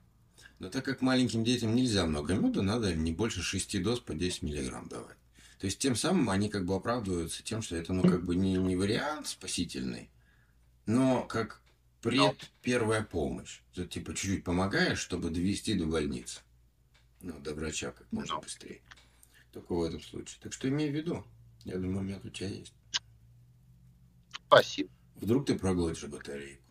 Но 0.60 0.70
так 0.70 0.86
как 0.86 1.02
маленьким 1.02 1.44
детям 1.44 1.76
нельзя 1.76 2.06
много 2.06 2.34
меда, 2.34 2.62
надо 2.62 2.96
не 2.96 3.12
больше 3.12 3.42
6 3.42 3.84
доз 3.84 4.00
по 4.00 4.14
10 4.14 4.44
миллиграмм 4.44 4.88
давать. 4.88 5.17
То 5.60 5.66
есть 5.66 5.80
тем 5.80 5.96
самым 5.96 6.30
они 6.30 6.50
как 6.50 6.66
бы 6.66 6.76
оправдываются 6.76 7.44
тем, 7.44 7.62
что 7.62 7.76
это 7.76 7.94
ну 7.94 8.04
как 8.04 8.24
бы 8.24 8.36
не, 8.36 8.54
не 8.54 8.76
вариант 8.76 9.28
спасительный, 9.28 10.10
но 10.86 11.24
как 11.24 11.62
пред 12.02 12.52
первая 12.62 13.04
помощь. 13.04 13.62
Ты 13.74 13.86
типа 13.86 14.14
чуть-чуть 14.14 14.44
помогаешь, 14.44 15.00
чтобы 15.00 15.30
довести 15.30 15.74
до 15.74 15.86
больницы. 15.86 16.42
Ну, 17.22 17.40
до 17.40 17.56
врача 17.56 17.92
как 17.92 18.12
можно 18.12 18.36
Ну. 18.36 18.42
быстрее. 18.42 18.82
Только 19.52 19.74
в 19.74 19.82
этом 19.82 20.02
случае. 20.02 20.40
Так 20.42 20.54
что 20.54 20.70
имей 20.70 20.92
в 20.92 20.96
виду. 20.96 21.26
Я 21.64 21.78
думаю, 21.78 22.02
мед 22.04 22.24
у 22.24 22.30
тебя 22.30 22.50
есть. 22.50 22.74
Спасибо. 24.48 24.90
Вдруг 25.16 25.48
ты 25.48 25.58
проглотишь 25.58 26.04
батарейку. 26.08 26.64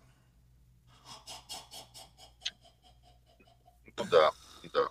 Ну 3.98 4.04
да, 4.10 4.30
да. 4.72 4.88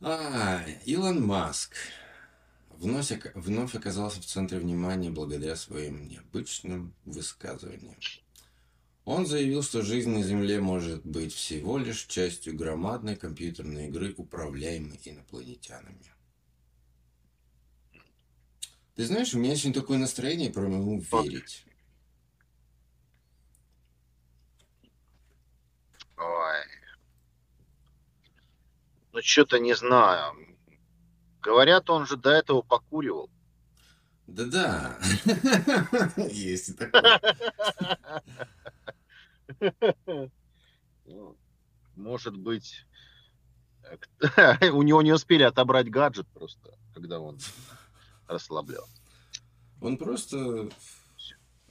А, 0.00 0.64
Илон 0.84 1.24
Маск 1.24 1.74
вновь, 2.78 3.12
вновь 3.34 3.74
оказался 3.74 4.20
в 4.20 4.26
центре 4.26 4.58
внимания 4.58 5.10
благодаря 5.10 5.56
своим 5.56 6.08
необычным 6.08 6.94
высказываниям. 7.04 7.96
Он 9.04 9.26
заявил, 9.26 9.62
что 9.62 9.82
жизнь 9.82 10.10
на 10.10 10.22
Земле 10.22 10.60
может 10.60 11.04
быть 11.04 11.32
всего 11.32 11.78
лишь 11.78 12.04
частью 12.04 12.54
громадной 12.54 13.16
компьютерной 13.16 13.88
игры, 13.88 14.14
управляемой 14.16 15.00
инопланетянами. 15.04 16.12
Ты 18.94 19.06
знаешь, 19.06 19.32
у 19.32 19.38
меня 19.38 19.56
сегодня 19.56 19.80
такое 19.80 19.98
настроение, 19.98 20.50
прям 20.50 20.72
ему 20.72 21.00
верить. 21.00 21.64
Ой. 26.16 26.64
Ну, 29.12 29.22
что-то 29.22 29.58
не 29.58 29.74
знаю. 29.74 30.57
Говорят, 31.48 31.88
он 31.88 32.06
же 32.06 32.18
до 32.18 32.28
этого 32.28 32.60
покуривал. 32.60 33.30
Да-да, 34.26 34.98
есть 36.30 36.68
и 36.68 36.72
такое. 36.74 37.18
Ну, 41.06 41.36
Может 41.96 42.36
быть, 42.36 42.84
э, 44.36 44.68
у 44.72 44.82
него 44.82 45.00
не 45.00 45.10
успели 45.10 45.42
отобрать 45.42 45.88
гаджет 45.88 46.26
просто, 46.34 46.76
когда 46.92 47.18
он 47.18 47.38
расслаблял. 48.26 48.86
Он 49.80 49.96
просто... 49.96 50.68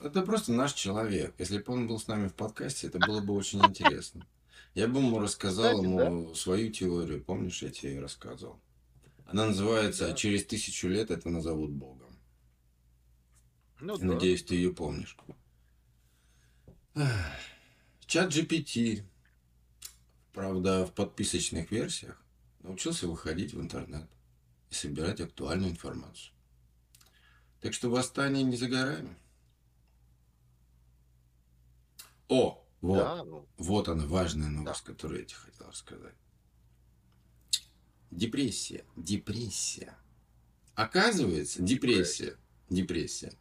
Это 0.01 0.23
просто 0.23 0.53
наш 0.53 0.73
человек. 0.73 1.35
Если 1.37 1.59
бы 1.59 1.71
он 1.71 1.87
был 1.87 1.99
с 1.99 2.07
нами 2.07 2.29
в 2.29 2.33
подкасте, 2.33 2.87
это 2.87 2.97
было 2.97 3.21
бы 3.21 3.35
очень 3.35 3.63
интересно. 3.63 4.25
Я 4.73 4.87
бы 4.87 5.01
ему 5.01 5.19
рассказал 5.19 5.75
Кстати, 5.75 5.85
ему 5.85 6.33
свою 6.33 6.71
теорию. 6.71 7.23
Помнишь, 7.23 7.61
я 7.61 7.69
тебе 7.69 8.01
рассказывал? 8.01 8.59
Она 9.27 9.47
называется 9.47 10.07
Да. 10.07 10.13
«Через 10.13 10.45
тысячу 10.45 10.87
лет 10.87 11.11
это 11.11 11.29
назовут 11.29 11.71
Богом». 11.71 12.17
Ну, 13.79 13.97
да. 13.97 14.05
Надеюсь, 14.05 14.43
ты 14.43 14.55
ее 14.55 14.73
помнишь. 14.73 15.15
Чат 18.05 18.33
GPT, 18.33 19.03
правда, 20.33 20.85
в 20.85 20.93
подписочных 20.93 21.71
версиях 21.71 22.23
научился 22.59 23.07
выходить 23.07 23.53
в 23.53 23.61
интернет 23.61 24.09
и 24.69 24.73
собирать 24.73 25.21
актуальную 25.21 25.71
информацию. 25.71 26.33
Так 27.61 27.73
что 27.73 27.89
восстание 27.89 28.43
не 28.43 28.55
за 28.55 28.67
горами. 28.67 29.15
О, 32.29 32.65
вот, 32.81 32.97
Да, 32.97 33.23
ну, 33.23 33.47
вот 33.57 33.87
она, 33.89 34.05
важная 34.05 34.49
новость, 34.49 34.81
которую 34.83 35.19
я 35.19 35.25
тебе 35.25 35.37
хотел 35.39 35.67
рассказать. 35.67 36.15
Депрессия. 38.11 38.83
Депрессия. 38.95 39.97
Оказывается, 40.75 41.61
депрессия. 41.61 42.37
Депрессия. 42.69 43.33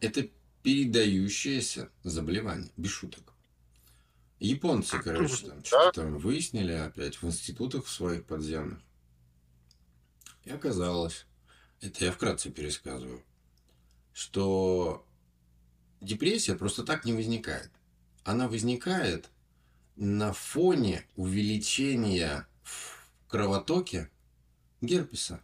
Это 0.00 0.28
передающееся 0.62 1.90
заболевание. 2.02 2.70
Без 2.76 2.90
шуток. 2.90 3.32
Японцы, 4.38 4.98
короче, 4.98 5.46
там 5.46 5.64
что-то 5.64 6.00
там 6.00 6.18
выяснили 6.18 6.72
опять 6.72 7.20
в 7.20 7.26
институтах 7.26 7.86
своих 7.86 8.24
подземных. 8.24 8.80
И 10.44 10.50
оказалось, 10.50 11.26
это 11.82 12.06
я 12.06 12.12
вкратце 12.12 12.50
пересказываю, 12.50 13.22
что 14.14 15.06
депрессия 16.00 16.54
просто 16.54 16.84
так 16.84 17.04
не 17.04 17.12
возникает. 17.12 17.70
Она 18.24 18.48
возникает 18.48 19.28
на 19.96 20.32
фоне 20.32 21.06
увеличения 21.16 22.46
кровотоке 23.30 24.10
герпеса. 24.80 25.40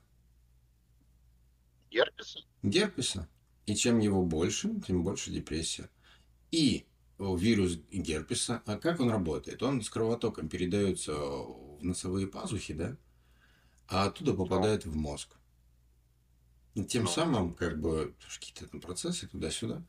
герпеса. 1.91 2.41
Герпеса. 2.63 3.29
И 3.67 3.75
чем 3.75 3.99
его 4.01 4.25
больше, 4.25 4.81
тем 4.87 5.03
больше 5.03 5.31
депрессия. 5.31 5.89
И 6.51 6.87
вирус 7.19 7.79
герпеса, 7.91 8.63
а 8.67 8.77
как 8.77 9.01
он 9.01 9.11
работает? 9.11 9.63
Он 9.63 9.83
с 9.83 9.89
кровотоком 9.89 10.49
передается 10.49 11.15
в 11.15 11.79
носовые 11.83 12.27
пазухи, 12.27 12.75
да? 12.75 12.97
А 13.89 14.07
оттуда 14.07 14.35
попадает 14.35 14.85
в 14.85 14.95
мозг. 14.97 15.37
И 16.75 16.85
тем 16.85 17.05
Ну. 17.05 17.09
самым, 17.09 17.55
как 17.55 17.81
бы, 17.81 18.15
какие-то 18.35 18.67
там 18.67 18.81
процессы 18.81 19.27
туда-сюда. 19.27 19.83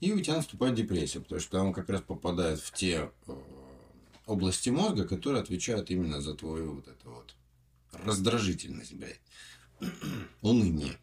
И 0.00 0.12
у 0.12 0.20
тебя 0.20 0.36
наступает 0.36 0.74
депрессия, 0.74 1.20
потому 1.20 1.40
что 1.40 1.60
он 1.60 1.72
как 1.72 1.88
раз 1.88 2.00
попадает 2.00 2.58
в 2.60 2.72
те 2.72 3.12
э, 3.28 3.32
области 4.26 4.70
мозга, 4.70 5.06
которые 5.06 5.42
отвечают 5.42 5.90
именно 5.90 6.20
за 6.20 6.34
твою 6.34 6.74
вот 6.76 6.88
эту 6.88 7.10
вот 7.10 7.36
раздражительность, 7.92 8.94
блядь. 8.94 9.20
Уныние. 10.42 10.98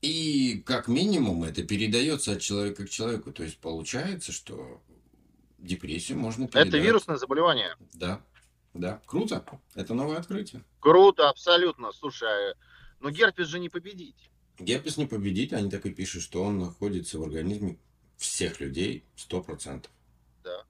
И 0.00 0.62
как 0.64 0.88
минимум 0.88 1.44
это 1.44 1.62
передается 1.64 2.32
от 2.32 2.40
человека 2.40 2.86
к 2.86 2.90
человеку. 2.90 3.32
То 3.32 3.42
есть 3.42 3.58
получается, 3.58 4.32
что 4.32 4.82
депрессию 5.58 6.18
можно 6.18 6.46
передать. 6.46 6.68
Это 6.68 6.78
вирусное 6.78 7.16
заболевание. 7.16 7.76
Да. 7.94 8.22
Да, 8.74 9.02
круто. 9.06 9.44
Это 9.74 9.94
новое 9.94 10.18
открытие. 10.18 10.62
Круто, 10.78 11.28
абсолютно. 11.28 11.92
Слушай, 11.92 12.52
а, 12.52 12.54
но 13.00 13.10
герпес 13.10 13.48
же 13.48 13.58
не 13.58 13.68
победить. 13.68 14.30
Герпес 14.60 14.96
не 14.98 15.06
победить, 15.06 15.52
они 15.52 15.68
так 15.70 15.84
и 15.86 15.90
пишут, 15.90 16.22
что 16.22 16.44
он 16.44 16.58
находится 16.58 17.18
в 17.18 17.22
организме 17.24 17.78
всех 18.16 18.60
людей 18.60 19.04
100%. 19.16 19.86
Да. 20.44 20.64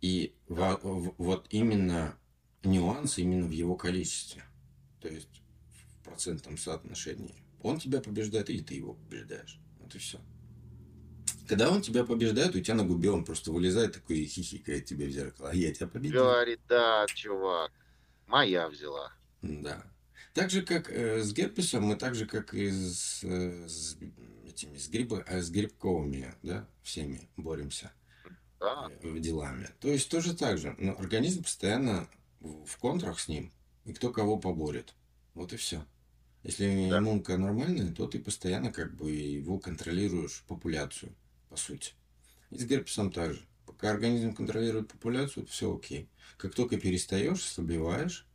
И 0.00 0.34
во- 0.48 0.76
в- 0.82 1.14
вот 1.18 1.46
именно 1.50 2.16
нюанс 2.64 3.18
именно 3.18 3.46
в 3.46 3.50
его 3.50 3.76
количестве. 3.76 4.44
То 5.00 5.08
есть 5.08 5.42
в 6.00 6.04
процентном 6.04 6.56
соотношении. 6.56 7.34
Он 7.62 7.78
тебя 7.78 8.00
побеждает, 8.00 8.50
или 8.50 8.62
ты 8.62 8.74
его 8.74 8.94
побеждаешь. 8.94 9.58
Вот 9.80 9.94
и 9.94 9.98
все. 9.98 10.18
Когда 11.48 11.70
он 11.70 11.82
тебя 11.82 12.04
побеждает, 12.04 12.54
у 12.54 12.60
тебя 12.60 12.74
на 12.76 12.84
губе 12.84 13.10
он 13.10 13.24
просто 13.24 13.52
вылезает 13.52 13.94
такой 13.94 14.18
и 14.18 14.26
хихикает 14.26 14.84
тебе 14.84 15.06
в 15.06 15.10
зеркало. 15.10 15.50
А 15.50 15.54
я 15.54 15.72
тебя 15.72 15.86
победил. 15.86 16.22
Говорит, 16.22 16.60
да, 16.68 17.06
чувак, 17.14 17.72
моя 18.26 18.68
взяла. 18.68 19.12
Да. 19.42 19.84
Так 20.34 20.50
же, 20.50 20.62
как 20.62 20.90
э, 20.90 21.22
с 21.22 21.32
герпесом, 21.32 21.84
мы 21.84 21.96
так 21.96 22.14
же, 22.14 22.26
как 22.26 22.54
и 22.54 22.70
с, 22.70 23.22
э, 23.22 23.68
с 23.68 23.98
этими, 24.46 24.78
с, 24.78 24.88
грибы, 24.88 25.24
э, 25.26 25.42
с 25.42 25.50
грибковыми, 25.50 26.34
да, 26.42 26.66
всеми 26.82 27.28
боремся 27.36 27.92
Да, 28.58 28.90
э, 29.02 29.18
делами. 29.18 29.68
То 29.80 29.88
есть 29.88 30.10
тоже 30.10 30.34
так 30.34 30.56
же. 30.56 30.74
Но 30.78 30.92
организм 30.98 31.42
постоянно 31.42 32.08
в 32.42 32.76
контрах 32.78 33.20
с 33.20 33.28
ним, 33.28 33.52
и 33.84 33.92
кто 33.92 34.10
кого 34.10 34.38
поборет. 34.38 34.94
Вот 35.34 35.52
и 35.52 35.56
все. 35.56 35.84
Если 36.42 36.90
Да. 36.90 36.98
иммунка 36.98 37.36
нормальная, 37.36 37.92
то 37.92 38.06
ты 38.06 38.18
постоянно 38.18 38.72
как 38.72 38.94
бы 38.96 39.12
его 39.12 39.58
контролируешь 39.58 40.44
популяцию, 40.48 41.14
по 41.48 41.56
сути. 41.56 41.92
И 42.50 42.58
с 42.58 42.64
герпесом 42.64 43.12
так 43.12 43.34
же. 43.34 43.46
Пока 43.66 43.90
организм 43.90 44.34
контролирует 44.34 44.88
популяцию, 44.88 45.46
все 45.46 45.74
окей. 45.74 46.08
Как 46.36 46.54
только 46.54 46.78
перестаешь, 46.78 47.44
ослабеваешь, 47.44 48.26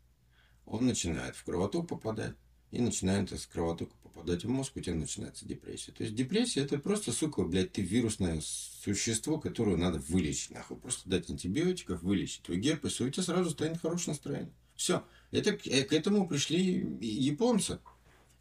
он 0.66 0.86
начинает 0.86 1.36
в 1.36 1.44
кровоток 1.44 1.88
попадать. 1.88 2.36
И 2.72 2.82
начинает 2.82 3.32
из 3.32 3.46
кровотока 3.46 3.94
попадать 4.18 4.44
в 4.44 4.50
мозг, 4.50 4.74
у 4.76 4.80
тебя 4.80 4.96
начинается 4.96 5.46
депрессия. 5.46 5.92
То 5.92 6.04
есть 6.04 6.16
депрессия 6.16 6.62
это 6.62 6.80
просто, 6.80 7.12
сука, 7.12 7.44
блядь, 7.44 7.72
ты 7.72 7.82
вирусное 7.82 8.42
существо, 8.42 9.40
которое 9.40 9.78
надо 9.78 10.00
вылечить, 10.00 10.52
нахуй. 10.52 10.78
Просто 10.78 11.08
дать 11.08 11.30
антибиотиков, 11.30 12.02
вылечить 12.02 12.42
твой 12.42 12.58
герпес, 12.58 13.00
и 13.00 13.04
у 13.04 13.10
тебя 13.10 13.24
сразу 13.24 13.52
станет 13.52 13.80
хорошее 13.80 14.14
настроение. 14.14 14.52
Все. 14.76 15.04
Это, 15.32 15.54
к 15.54 15.68
э, 15.68 15.84
к 15.84 15.94
этому 15.94 16.28
пришли 16.28 16.98
японцы. 17.00 17.80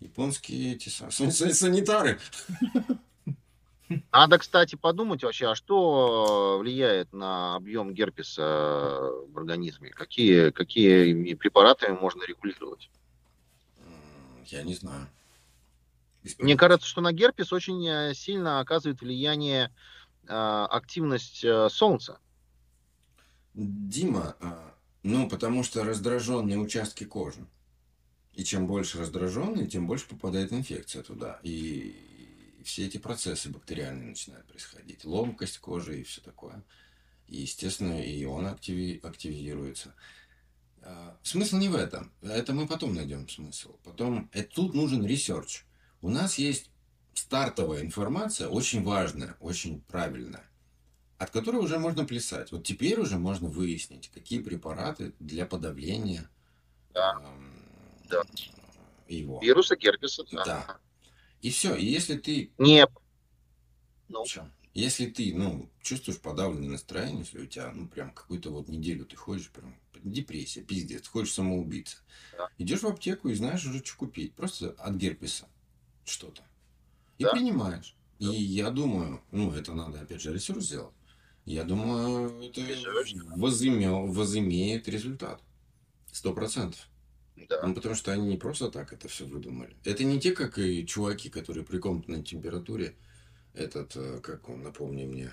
Японские 0.01 0.75
эти 0.75 0.89
са- 0.89 1.09
са- 1.11 1.31
са- 1.31 1.53
санитары. 1.53 2.19
Надо, 4.13 4.39
кстати, 4.39 4.75
подумать 4.77 5.23
вообще, 5.23 5.47
а 5.47 5.55
что 5.55 6.59
влияет 6.59 7.13
на 7.13 7.55
объем 7.55 7.95
герпеса 7.95 8.43
в 9.29 9.39
организме? 9.39 9.91
Какие, 9.91 10.51
какие 10.51 11.35
препараты 11.35 11.93
можно 11.93 12.25
регулировать? 12.25 12.91
Я 14.47 14.63
не 14.63 14.75
знаю. 14.75 15.07
Мне 16.39 16.57
кажется, 16.57 16.87
что 16.87 17.01
на 17.01 17.13
герпес 17.13 17.53
очень 17.53 17.87
э, 17.87 18.15
сильно 18.15 18.61
оказывает 18.61 19.01
влияние 19.01 19.73
э, 20.27 20.33
активность 20.33 21.45
э, 21.45 21.69
солнца. 21.71 22.19
Дима, 23.55 24.37
а, 24.41 24.75
ну, 25.03 25.29
потому 25.29 25.63
что 25.63 25.85
раздраженные 25.85 26.59
участки 26.59 27.05
кожи. 27.05 27.47
И 28.35 28.45
чем 28.45 28.67
больше 28.67 28.99
раздраженные, 28.99 29.67
тем 29.67 29.87
больше 29.87 30.09
попадает 30.09 30.53
инфекция 30.53 31.03
туда. 31.03 31.41
И 31.43 32.61
все 32.65 32.87
эти 32.87 32.99
процессы 32.99 33.49
бактериальные 33.49 34.11
начинают 34.11 34.47
происходить. 34.47 35.05
Ломкость 35.05 35.59
кожи 35.59 36.01
и 36.01 36.03
все 36.03 36.21
такое. 36.21 36.63
И, 37.29 37.43
естественно, 37.43 38.01
и 38.03 38.25
он 38.25 38.47
активи- 38.47 39.01
активизируется. 39.07 39.95
А, 40.83 41.17
Смысл 41.23 41.57
не 41.57 41.69
в 41.69 41.75
этом. 41.75 42.13
Это 42.21 42.53
мы 42.53 42.67
потом 42.67 42.95
найдем 42.95 43.29
смысл. 43.29 43.79
Потом, 43.85 44.29
это 44.33 44.55
тут 44.55 44.75
нужен 44.75 45.07
research. 45.07 45.65
У 46.03 46.09
нас 46.09 46.39
есть 46.39 46.71
стартовая 47.15 47.83
информация, 47.83 48.49
очень 48.49 48.83
важная, 48.85 49.37
очень 49.41 49.81
правильная 49.83 50.45
от 51.19 51.31
которой 51.31 51.57
уже 51.59 51.79
можно 51.79 52.05
плясать. 52.05 52.53
Вот 52.53 52.65
теперь 52.65 53.01
уже 53.01 53.19
можно 53.19 53.49
выяснить, 53.49 54.11
какие 54.13 54.41
препараты 54.41 55.15
для 55.19 55.47
подавления 55.47 56.29
Да. 56.95 57.13
эм, 57.23 57.63
Да. 58.11 58.23
его. 59.09 59.41
Вируса 59.43 59.77
герпеса, 59.77 60.25
да. 60.33 60.45
Да. 60.45 60.79
И 61.43 61.51
все. 61.51 61.75
И 61.75 61.87
если 61.87 62.17
ты 62.17 62.53
Не, 62.59 62.87
ну, 64.09 64.25
Чё? 64.25 64.51
Если 64.75 65.07
ты, 65.07 65.35
ну, 65.35 65.71
чувствуешь 65.81 66.21
подавленное 66.21 66.69
настроение, 66.71 67.21
если 67.21 67.39
у 67.41 67.47
тебя, 67.47 67.73
ну, 67.73 67.89
прям 67.89 68.13
какую-то 68.13 68.51
вот 68.51 68.69
неделю 68.69 69.07
ты 69.07 69.17
ходишь, 69.17 69.51
прям 69.51 69.75
депрессия, 70.05 70.61
пиздец, 70.63 71.09
хочешь 71.09 71.33
самоубийца. 71.33 71.97
Да. 72.33 72.49
Идешь 72.59 72.83
в 72.83 72.87
аптеку 72.87 73.29
и 73.31 73.35
знаешь 73.35 73.65
уже, 73.65 73.83
что 73.85 73.97
купить. 73.97 74.35
Просто 74.35 74.71
от 74.79 74.97
герпеса 74.97 75.49
что-то. 76.07 76.43
И 77.19 77.25
Да. 77.25 77.33
принимаешь. 77.33 77.95
Да. 78.19 78.33
И 78.33 78.37
я 78.43 78.71
думаю, 78.71 79.21
ну, 79.31 79.53
это 79.53 79.73
надо, 79.75 80.01
опять 80.01 80.21
же, 80.23 80.33
ресурс 80.33 80.65
сделать. 80.65 80.95
Я 81.45 81.65
думаю, 81.65 82.43
это 82.43 82.61
Ресерч. 82.61 83.15
возыме- 83.37 84.07
возымеет 84.11 84.89
результат. 84.89 85.41
Сто 86.13 86.33
процентов. 86.33 86.89
да. 87.49 87.65
Ну, 87.67 87.75
потому 87.75 87.95
что 87.95 88.11
они 88.13 88.27
не 88.27 88.37
просто 88.39 88.71
так 88.71 88.93
это 88.93 89.07
все 89.09 89.27
выдумали. 89.27 89.77
Это 89.85 90.03
не 90.05 90.19
те, 90.19 90.33
как 90.33 90.59
и 90.59 90.85
чуваки, 90.87 91.29
которые 91.29 91.65
при 91.65 91.79
комнатной 91.79 92.23
температуре 92.23 92.97
этот, 93.55 93.95
э, 93.97 94.21
как 94.23 94.49
он, 94.49 94.63
напомни 94.63 95.05
мне, 95.05 95.31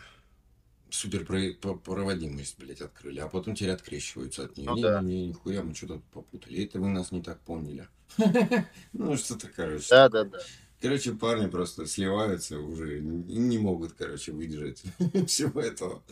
суперпроводимость, 0.89 2.57
блядь, 2.59 2.81
открыли, 2.81 3.19
а 3.19 3.27
потом 3.27 3.55
теперь 3.55 3.71
открещиваются 3.71 4.43
от 4.45 4.57
нее. 4.57 4.69
Ну 4.69 4.75
не, 4.75 4.81
да. 4.83 5.01
не, 5.01 5.27
нихуя, 5.27 5.63
мы 5.63 5.73
что-то 5.73 6.01
попутали. 6.11 6.63
Это 6.65 6.79
вы 6.79 6.89
нас 6.89 7.11
не 7.11 7.21
так 7.21 7.39
поняли. 7.41 7.87
Ну, 8.93 9.17
что-то, 9.17 9.47
короче. 9.47 9.87
Да, 9.89 10.09
да, 10.09 10.23
да. 10.25 10.39
Короче, 10.83 11.13
парни 11.13 11.47
просто 11.47 11.85
сливаются 11.85 12.59
уже, 12.59 12.99
не 12.99 13.57
могут, 13.57 13.93
короче, 13.93 14.33
выдержать 14.33 14.83
всего 15.27 15.61
этого. 15.61 16.03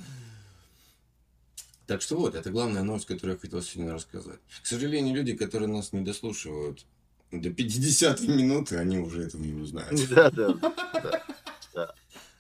Так 1.88 2.02
что 2.02 2.16
вот, 2.16 2.36
это 2.36 2.52
главная 2.52 2.82
новость, 2.82 3.06
которую 3.06 3.34
я 3.36 3.38
хотел 3.38 3.62
сегодня 3.62 3.94
рассказать. 3.94 4.40
К 4.64 4.66
сожалению, 4.66 5.14
люди, 5.14 5.36
которые 5.36 5.68
нас 5.68 5.92
не 5.92 6.00
дослушивают 6.00 6.86
до 7.34 7.50
50 7.50 8.22
минуты, 8.30 8.78
они 8.78 8.98
уже 8.98 9.24
этого 9.24 9.44
не 9.44 9.62
узнают. 9.62 10.00
Да, 11.74 11.94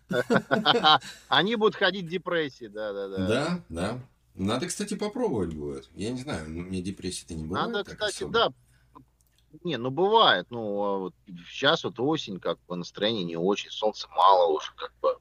да. 0.09 0.99
Они 1.27 1.55
будут 1.57 1.75
ходить 1.75 2.05
в 2.05 2.09
депрессии, 2.09 2.67
да, 2.67 2.93
да, 2.93 3.07
да. 3.09 3.27
Да, 3.27 3.63
да. 3.67 3.99
Надо, 4.35 4.67
кстати, 4.67 4.93
попробовать 4.93 5.53
будет. 5.53 5.89
Я 5.95 6.11
не 6.11 6.21
знаю, 6.21 6.49
мне 6.49 6.81
депрессии-то 6.81 7.33
не 7.33 7.43
бывает. 7.43 7.71
Надо, 7.71 7.95
кстати, 7.95 8.25
да. 8.29 8.53
Не, 9.63 9.77
ну 9.77 9.91
бывает. 9.91 10.47
Ну, 10.49 10.83
а 10.83 10.97
вот 10.97 11.13
сейчас 11.47 11.83
вот 11.83 11.99
осень, 11.99 12.39
как 12.39 12.57
бы 12.67 12.75
настроение 12.75 13.23
не 13.23 13.35
очень, 13.35 13.69
солнца 13.69 14.07
мало 14.09 14.47
уже, 14.47 14.71
как 14.75 14.93
бы 15.01 15.17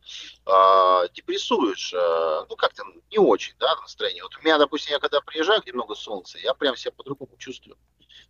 а, 0.46 1.08
депрессуешь, 1.08 1.92
а, 1.94 2.46
ну 2.48 2.56
как-то 2.56 2.84
не 3.10 3.18
очень, 3.18 3.54
да, 3.58 3.74
настроение. 3.76 4.22
Вот 4.22 4.36
у 4.36 4.42
меня, 4.42 4.58
допустим, 4.58 4.92
я 4.92 5.00
когда 5.00 5.20
приезжаю, 5.20 5.62
где 5.62 5.72
много 5.72 5.94
солнца, 5.94 6.38
я 6.38 6.54
прям 6.54 6.76
себя 6.76 6.92
по-другому 6.92 7.36
чувствую. 7.38 7.76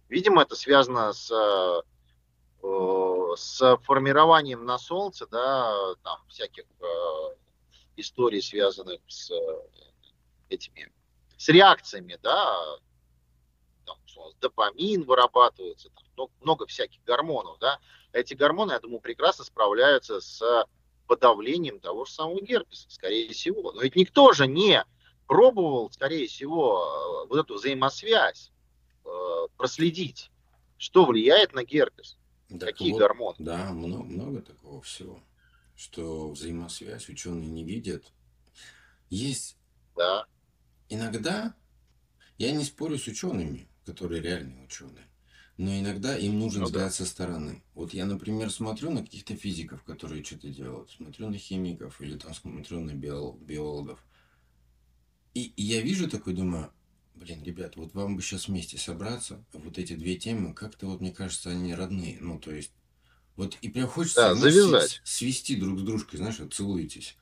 Видимо, 0.09 0.42
это 0.42 0.57
связано 0.57 1.12
с, 1.12 1.30
э, 1.30 1.82
с 3.36 3.76
формированием 3.84 4.64
на 4.64 4.78
солнце, 4.78 5.26
да, 5.26 5.94
там 6.03 6.18
всяких 6.28 6.64
э, 6.80 6.86
историй, 7.96 8.42
связанных 8.42 9.01
с 9.07 9.30
э, 9.30 9.36
этими, 10.48 10.90
с 11.36 11.48
реакциями, 11.48 12.18
да, 12.22 12.78
у 14.21 14.25
нас 14.27 14.35
допамин 14.41 15.05
вырабатывается, 15.05 15.91
там, 15.91 16.05
много, 16.16 16.33
много 16.41 16.66
всяких 16.66 17.03
гормонов, 17.05 17.59
да. 17.59 17.79
Эти 18.12 18.35
гормоны, 18.35 18.73
я 18.73 18.81
думаю, 18.81 19.01
прекрасно 19.01 19.45
справляются 19.45 20.21
с 20.21 20.66
подавлением 21.07 21.81
того 21.81 22.05
же 22.05 22.12
самого 22.12 22.41
герпеса, 22.41 22.89
скорее 22.89 23.33
всего. 23.33 23.73
Но 23.73 23.83
ведь 23.83 23.97
никто 23.97 24.33
же 24.33 24.47
не 24.47 24.85
пробовал, 25.27 25.91
скорее 25.91 26.27
всего, 26.27 27.27
вот 27.29 27.39
эту 27.39 27.55
взаимосвязь 27.55 28.51
э, 29.05 29.47
проследить, 29.57 30.31
что 30.77 31.05
влияет 31.05 31.53
на 31.53 31.64
герпес, 31.64 32.16
Так 32.49 32.61
какие 32.61 32.93
вот, 32.93 32.99
гормоны. 32.99 33.37
Да, 33.39 33.71
много, 33.71 34.05
много 34.05 34.43
такого 34.43 34.83
всего, 34.83 35.21
что 35.77 36.31
взаимосвязь 36.31 37.09
ученые 37.09 37.49
не 37.49 37.64
видят. 37.64 38.12
Есть 39.09 39.57
Да, 39.97 40.27
иногда, 40.89 41.55
я 42.39 42.53
не 42.53 42.64
спорю 42.64 42.99
с 42.99 43.07
учеными, 43.07 43.70
которые 43.91 44.22
реальные 44.22 44.64
ученые, 44.64 45.07
но 45.57 45.78
иногда 45.78 46.16
им 46.16 46.38
нужен 46.38 46.62
Ну 46.62 46.68
да. 46.68 46.74
взгляд 46.74 46.95
со 46.95 47.05
стороны. 47.05 47.62
Вот 47.74 47.93
я, 47.93 48.07
например, 48.07 48.51
смотрю 48.51 48.91
на 48.91 49.03
каких-то 49.03 49.34
физиков, 49.36 49.82
которые 49.84 50.24
что-то 50.24 50.49
делают, 50.49 50.91
смотрю 50.91 51.28
на 51.28 51.38
химиков 51.38 52.01
или 52.01 52.16
там 52.16 52.34
смотрю 52.34 52.80
на 52.80 52.93
биол- 52.93 53.38
биологов. 53.38 54.05
И, 55.34 55.53
и 55.57 55.62
я 55.62 55.80
вижу 55.80 56.09
такой, 56.09 56.34
думаю, 56.34 56.72
блин, 57.14 57.43
ребят, 57.43 57.76
вот 57.76 57.95
вам 57.95 58.16
бы 58.16 58.22
сейчас 58.22 58.49
вместе 58.49 58.78
собраться, 58.78 59.45
вот 59.53 59.78
эти 59.78 59.95
две 59.95 60.16
темы, 60.16 60.55
как-то 60.55 60.86
вот, 60.86 61.01
мне 61.01 61.12
кажется, 61.12 61.51
они 61.51 61.74
родные. 61.74 62.18
Ну, 62.20 62.38
то 62.38 62.53
есть, 62.53 62.72
вот 63.36 63.57
и 63.61 63.68
прям 63.68 63.88
хочется 63.88 64.20
Да, 64.22 64.34
ну, 64.34 64.41
завязать. 64.41 65.01
свести 65.05 65.57
друг 65.57 65.78
с 65.78 65.82
дружкой, 65.82 66.18
знаешь, 66.18 66.38
вот 66.38 66.55
целуетесь. 66.55 67.16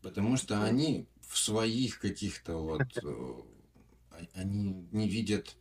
Потому 0.00 0.36
что 0.36 0.62
они 0.64 1.06
в 1.28 1.38
своих 1.38 2.00
каких-то 2.00 2.56
вот 2.56 2.82
э, 3.02 3.34
они 4.34 4.86
не 4.90 5.08
видят 5.08 5.56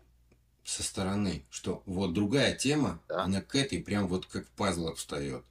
со 0.71 0.83
стороны, 0.83 1.45
что 1.49 1.83
вот 1.85 2.13
другая 2.13 2.55
тема, 2.55 3.01
Да. 3.09 3.23
она 3.23 3.41
к 3.41 3.55
этой 3.55 3.83
прям 3.83 4.07
вот 4.07 4.25
как 4.25 4.47
пазл 4.51 4.93
встает. 4.93 5.43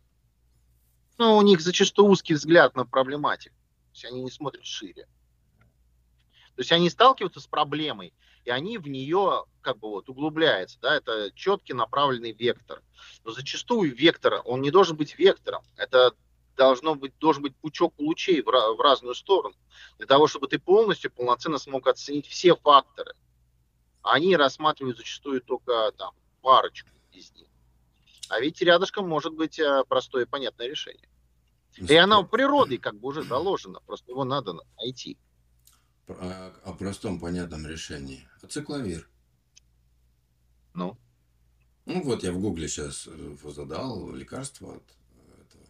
Ну, 1.19 1.37
у 1.37 1.43
них 1.43 1.61
зачастую 1.61 2.09
узкий 2.09 2.33
взгляд 2.33 2.75
на 2.75 2.87
проблематику. 2.87 3.55
То 3.55 3.93
есть 3.93 4.05
они 4.07 4.23
не 4.23 4.31
смотрят 4.31 4.65
шире. 4.65 5.07
То 6.57 6.63
есть 6.63 6.73
они 6.73 6.89
сталкиваются 6.89 7.41
с 7.41 7.47
проблемой, 7.47 8.15
и 8.47 8.51
они 8.51 8.79
в 8.79 8.89
нее 8.89 9.45
как 9.61 9.79
бы 9.79 9.91
вот 9.91 10.09
углубляются. 10.09 10.79
Да? 10.81 10.97
Это 10.97 11.31
четкий 11.35 11.75
направленный 11.75 12.33
вектор. 12.33 12.83
Но 13.23 13.33
зачастую 13.33 13.95
вектор, 13.95 14.41
он 14.47 14.63
не 14.63 14.71
должен 14.71 14.97
быть 14.97 15.19
вектором. 15.19 15.63
Это 15.77 16.15
должно 16.57 16.95
быть, 16.95 17.13
должен 17.19 17.43
быть 17.43 17.55
пучок 17.57 17.93
лучей 17.99 18.41
в, 18.41 18.47
в 18.47 18.81
разную 18.81 19.15
сторону. 19.15 19.55
Для 19.99 20.07
того, 20.07 20.27
чтобы 20.27 20.49
ты 20.49 20.59
полностью, 20.59 21.11
полноценно 21.11 21.59
смог 21.59 21.87
оценить 21.87 22.27
все 22.27 22.57
факторы. 22.57 23.15
Они 24.03 24.37
рассматривают 24.37 24.99
зачастую 24.99 25.41
только 25.43 25.93
там 25.97 26.15
парочку 26.43 26.91
из 27.13 27.33
них. 27.33 27.49
А 28.29 28.41
ведь 28.41 28.61
рядышком 28.63 29.09
может 29.09 29.35
быть 29.35 29.59
э, 29.59 29.85
простое 29.89 30.25
и 30.25 30.29
понятное 30.29 30.69
решение. 30.69 31.09
И 31.77 31.95
оно 31.95 32.25
природой 32.25 32.79
как 32.79 32.99
бы 32.99 33.09
уже 33.09 33.23
заложено, 33.23 33.81
просто 33.87 34.11
его 34.11 34.25
надо 34.25 34.55
найти. 34.77 35.19
О, 36.09 36.53
о 36.65 36.73
простом 36.73 37.21
понятном 37.21 37.67
решении. 37.67 38.29
Ацикловир. 38.43 39.09
Ну, 40.75 40.97
Ну 41.85 42.03
вот 42.03 42.23
я 42.23 42.33
в 42.33 42.41
гугле 42.41 42.69
сейчас 42.69 43.09
задал 43.45 44.13
лекарство 44.13 44.77
от 44.77 44.85
этого, 45.41 45.67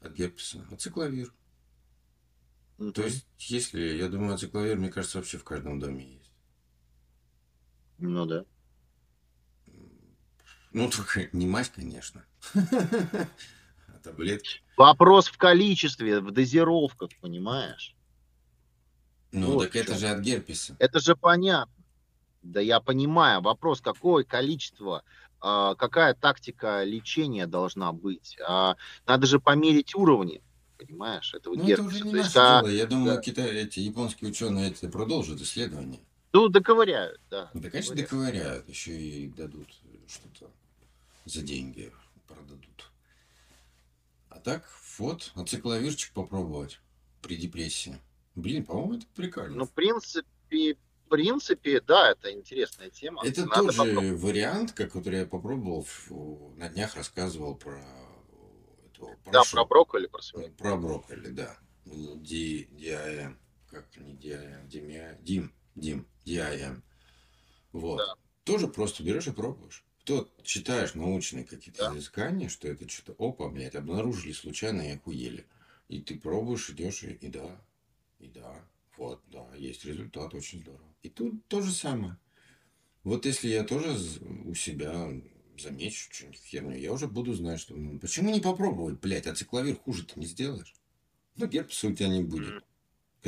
от 0.00 0.12
герпеса. 0.12 0.66
Ацикловир. 0.70 1.32
То 2.94 3.02
есть, 3.02 3.26
если, 3.38 3.80
я 3.96 4.08
думаю, 4.08 4.34
ацикловир, 4.34 4.76
мне 4.76 4.90
кажется, 4.90 5.18
вообще 5.18 5.38
в 5.38 5.44
каждом 5.44 5.80
доме. 5.80 6.15
Ну 7.98 8.26
да. 8.26 8.44
Ну, 10.72 10.90
только 10.90 11.28
не 11.32 11.46
мазь, 11.46 11.70
конечно. 11.70 12.24
А 12.54 13.98
таблетки. 14.02 14.60
Вопрос 14.76 15.28
в 15.28 15.38
количестве, 15.38 16.20
в 16.20 16.30
дозировках, 16.32 17.10
понимаешь? 17.20 17.94
Ну, 19.32 19.54
Вот 19.54 19.64
так 19.64 19.72
в 19.72 19.76
это 19.76 19.96
же 19.96 20.08
от 20.08 20.20
герпеса. 20.20 20.76
Это 20.78 21.00
же 21.00 21.16
понятно. 21.16 21.72
Да 22.42 22.60
я 22.60 22.80
понимаю. 22.80 23.40
Вопрос, 23.40 23.80
какое 23.80 24.24
количество, 24.24 25.02
а, 25.40 25.74
какая 25.74 26.14
тактика 26.14 26.84
лечения 26.84 27.46
должна 27.46 27.92
быть. 27.92 28.36
А, 28.46 28.76
надо 29.06 29.26
же 29.26 29.40
померить 29.40 29.94
уровни, 29.94 30.42
понимаешь, 30.78 31.34
этого 31.34 31.54
Ну, 31.54 31.60
это 31.60 31.68
герпеса. 31.68 31.86
уже 31.88 32.04
не 32.04 32.12
есть, 32.12 32.34
наше 32.34 32.38
а, 32.38 32.60
дело. 32.60 32.70
Я 32.70 32.86
думаю, 32.86 33.16
да. 33.16 33.20
китай, 33.22 33.50
эти 33.50 33.80
японские 33.80 34.30
ученые 34.30 34.70
эти 34.70 34.86
продолжат 34.88 35.40
исследования. 35.40 36.00
Ну, 36.42 36.48
доковыряют, 36.48 37.20
да. 37.30 37.50
Да, 37.54 37.70
конечно, 37.70 37.94
доковыряют. 37.94 38.68
Еще 38.68 38.92
и 39.00 39.28
дадут 39.28 39.68
что-то 40.06 40.50
за 41.24 41.42
деньги 41.42 41.92
продадут. 42.28 42.90
А 44.28 44.38
так, 44.38 44.68
вот, 44.98 45.32
ацикловирчик 45.34 46.12
попробовать 46.12 46.78
при 47.22 47.36
депрессии. 47.36 47.98
Блин, 48.34 48.64
по-моему, 48.64 48.98
это 48.98 49.06
прикольно. 49.14 49.56
Ну, 49.56 49.64
в 49.64 49.72
принципе, 49.72 50.74
в 51.06 51.08
принципе, 51.08 51.80
да, 51.80 52.10
это 52.10 52.30
интересная 52.32 52.90
тема. 52.90 53.22
это 53.24 53.46
Надо 53.46 53.62
тоже 53.62 53.78
попробовать. 53.78 54.20
вариант, 54.20 54.72
как 54.72 54.92
который 54.92 55.20
я 55.20 55.26
попробовал, 55.26 55.86
на 56.56 56.68
днях 56.68 56.96
рассказывал 56.96 57.54
про 57.54 57.78
этого 58.92 59.16
Да, 59.24 59.30
порошок. 59.30 59.52
про 59.52 59.64
брокколи, 59.64 60.06
про 60.06 60.20
свой. 60.22 60.50
Про 60.50 60.76
брокколи, 60.76 61.28
да. 61.30 61.56
Ди, 61.86 62.68
DIM. 62.72 63.36
Как 63.70 63.96
не? 63.96 64.12
Димя- 64.14 65.16
Дим. 65.22 65.52
Дим. 65.76 66.06
DIM. 66.24 66.82
Вот. 67.72 67.98
Да. 67.98 68.14
Тоже 68.44 68.66
просто 68.68 69.02
берешь 69.02 69.26
и 69.28 69.32
пробуешь. 69.32 69.84
Кто 70.00 70.28
читаешь 70.42 70.94
научные 70.94 71.44
какие-то 71.44 71.90
Да. 71.90 71.96
изыскания, 71.96 72.48
что 72.48 72.68
это 72.68 72.88
что-то, 72.88 73.14
опа, 73.18 73.48
блядь, 73.48 73.74
обнаружили 73.74 74.32
случайно 74.32 74.82
и 74.82 74.92
охуели. 74.92 75.46
И 75.88 76.00
ты 76.00 76.18
пробуешь, 76.18 76.70
идешь, 76.70 77.02
и, 77.02 77.12
и 77.12 77.28
да, 77.28 77.60
и 78.18 78.28
да, 78.28 78.64
вот, 78.96 79.20
да, 79.30 79.46
есть 79.56 79.84
результат, 79.84 80.34
очень 80.34 80.60
здорово. 80.60 80.94
И 81.02 81.08
тут 81.08 81.46
то 81.48 81.60
же 81.60 81.72
самое. 81.72 82.16
Вот 83.04 83.26
если 83.26 83.48
я 83.48 83.62
тоже 83.62 83.96
у 84.44 84.54
себя 84.54 85.08
замечу 85.58 86.08
что-нибудь 86.12 86.40
херню, 86.40 86.76
я 86.76 86.92
уже 86.92 87.06
буду 87.06 87.34
знать, 87.34 87.60
что 87.60 87.74
ну, 87.76 87.98
почему 87.98 88.32
не 88.32 88.40
попробовать, 88.40 88.98
блядь, 89.00 89.26
ацикловир 89.26 89.76
хуже 89.76 90.04
ты 90.04 90.18
не 90.18 90.26
сделаешь. 90.26 90.74
Ну, 91.36 91.46
герпеса 91.46 91.88
у 91.88 91.92
тебя 91.92 92.08
не 92.08 92.22
будет. 92.22 92.64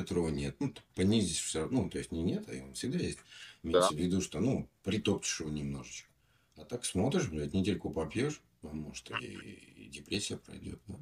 Которого 0.03 0.29
нет. 0.29 0.57
Ну, 0.61 0.73
понизишь 0.95 1.43
все 1.43 1.61
равно, 1.61 1.83
ну, 1.83 1.91
то 1.91 1.99
есть 1.99 2.13
не 2.13 2.23
нет, 2.23 2.49
а 2.49 2.65
он 2.65 2.75
всегда 2.75 2.99
есть. 2.99 3.19
Имеется 3.63 3.91
Да. 3.91 3.97
в 3.97 3.99
виду, 3.99 4.21
что, 4.21 4.41
ну, 4.41 4.69
притопчешь 4.85 5.41
его 5.41 5.51
немножечко. 5.51 6.09
А 6.57 6.65
так 6.65 6.85
смотришь, 6.85 7.29
блядь, 7.29 7.55
недельку 7.55 7.91
попьешь, 7.91 8.41
а 8.63 8.69
может 8.69 9.11
и, 9.21 9.27
и 9.27 9.89
депрессия 9.89 10.37
пройдет, 10.37 10.81
да? 10.87 10.97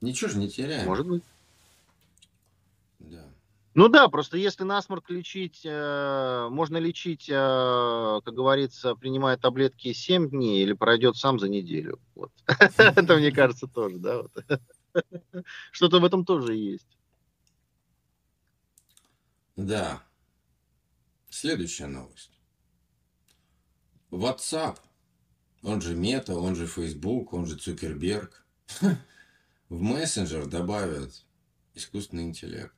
Ничего 0.00 0.30
же 0.30 0.38
не 0.38 0.48
теряем. 0.48 0.86
Может 0.86 1.06
быть. 1.06 1.22
Да. 2.98 3.28
Ну 3.74 3.88
да, 3.88 4.08
просто 4.08 4.36
если 4.36 4.64
насморк 4.64 5.10
лечить, 5.10 5.60
э, 5.64 6.48
можно 6.50 6.76
лечить, 6.78 7.28
э, 7.28 8.20
как 8.24 8.34
говорится, 8.34 8.94
принимая 8.96 9.36
таблетки 9.36 9.92
7 9.92 10.28
дней 10.30 10.62
или 10.62 10.72
пройдет 10.72 11.16
сам 11.16 11.38
за 11.38 11.48
неделю. 11.48 12.00
Вот. 12.14 12.32
Это, 12.78 13.16
мне 13.16 13.30
кажется, 13.30 13.68
тоже, 13.68 13.98
да. 13.98 14.24
Что-то 15.70 16.00
в 16.00 16.04
этом 16.04 16.24
тоже 16.24 16.56
есть. 16.56 16.88
Да. 19.66 20.02
Следующая 21.28 21.86
новость. 21.86 22.40
WhatsApp, 24.10 24.78
он 25.62 25.82
же 25.82 25.94
Мета, 25.94 26.34
он 26.34 26.56
же 26.56 26.66
Facebook, 26.66 27.34
он 27.34 27.44
же 27.44 27.56
Цукерберг, 27.56 28.46
в 29.68 29.80
мессенджер 29.82 30.46
добавят 30.46 31.26
искусственный 31.74 32.24
интеллект. 32.24 32.74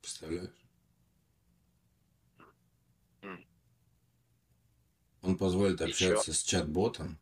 Представляешь? 0.00 0.64
М. 3.22 3.44
Он 5.22 5.36
позволит 5.36 5.80
общаться 5.80 6.32
с 6.32 6.42
чат-ботом, 6.42 7.18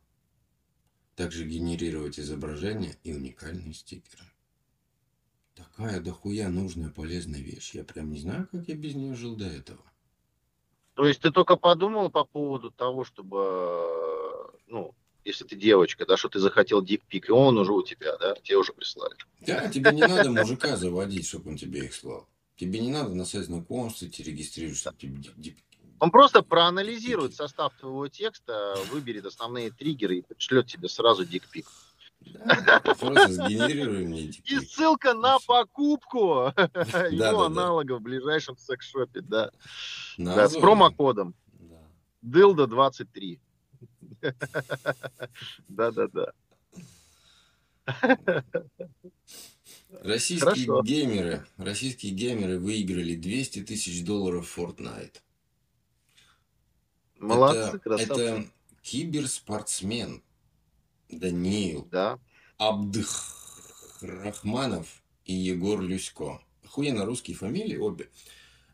также 1.15 1.45
генерировать 1.47 2.19
изображения 2.19 2.95
и 3.03 3.13
уникальные 3.13 3.73
стикеры. 3.73 4.30
Такая 5.55 5.99
дохуя 5.99 6.49
нужная 6.49 6.89
полезная 6.89 7.41
вещь. 7.41 7.73
Я 7.73 7.83
прям 7.83 8.11
не 8.11 8.19
знаю, 8.19 8.47
как 8.51 8.67
я 8.67 8.75
без 8.75 8.95
нее 8.95 9.15
жил 9.15 9.35
до 9.35 9.45
этого. 9.45 9.83
То 10.93 11.05
есть 11.05 11.21
ты 11.21 11.31
только 11.31 11.55
подумал 11.55 12.09
по 12.09 12.25
поводу 12.25 12.71
того, 12.71 13.03
чтобы, 13.03 14.51
ну, 14.67 14.93
если 15.23 15.45
ты 15.45 15.55
девочка, 15.55 16.05
да, 16.05 16.17
что 16.17 16.29
ты 16.29 16.39
захотел 16.39 16.81
дикпик, 16.81 17.29
и 17.29 17.31
он 17.31 17.57
уже 17.57 17.71
у 17.73 17.81
тебя, 17.83 18.17
да, 18.17 18.35
тебе 18.35 18.57
уже 18.57 18.73
прислали. 18.73 19.15
Да, 19.39 19.69
тебе 19.69 19.93
не 19.93 20.03
надо 20.05 20.31
мужика 20.31 20.77
заводить, 20.77 21.27
чтобы 21.27 21.51
он 21.51 21.57
тебе 21.57 21.85
их 21.85 21.93
слал. 21.93 22.27
Тебе 22.55 22.79
не 22.79 22.91
надо 22.91 23.15
на 23.15 23.25
сайт 23.25 23.45
знакомств 23.45 24.03
идти 24.03 24.23
регистрировать, 24.23 24.77
чтобы 24.77 24.97
тебе 24.97 25.17
дип- 25.37 25.57
Он 25.99 26.11
просто 26.11 26.43
проанализирует 26.43 27.35
состав 27.35 27.73
твоего 27.79 28.07
текста, 28.07 28.75
выберет 28.91 29.25
основные 29.25 29.71
триггеры 29.71 30.17
и 30.17 30.21
пришлет 30.21 30.67
тебе 30.67 30.89
сразу 30.89 31.25
дикпик. 31.25 31.65
Да, 32.21 32.79
просто 32.79 33.27
сгенерируй 33.29 34.05
мне 34.05 34.21
И 34.21 34.59
ссылка 34.59 35.13
на 35.13 35.39
покупку 35.39 36.53
его 37.11 37.45
аналога 37.45 37.97
в 37.97 38.01
ближайшем 38.01 38.57
секс-шопе, 38.57 39.21
да. 39.21 39.51
Да, 40.17 40.47
с 40.47 40.55
промокодом 40.57 41.35
Да. 41.53 41.81
Дылда23. 42.23 43.39
Да-да-да. 45.67 46.33
Российские 50.01 50.65
Хорошо. 50.65 50.81
геймеры, 50.83 51.45
российские 51.57 52.13
геймеры 52.13 52.59
выиграли 52.59 53.15
200 53.15 53.63
тысяч 53.63 54.03
долларов 54.03 54.47
в 54.47 54.57
Fortnite. 54.57 55.21
Молодцы, 57.19 57.59
это, 57.59 57.79
красавцы. 57.79 58.13
это 58.13 58.45
киберспортсмен 58.81 60.23
Даниил 61.11 61.87
Да. 61.91 62.17
Абдхрахманов 62.57 64.87
и 65.25 65.33
Егор 65.33 65.79
Люсько. 65.81 66.39
Охуенно 66.65 67.05
русские 67.05 67.35
фамилии 67.37 67.77
обе. 67.77 68.09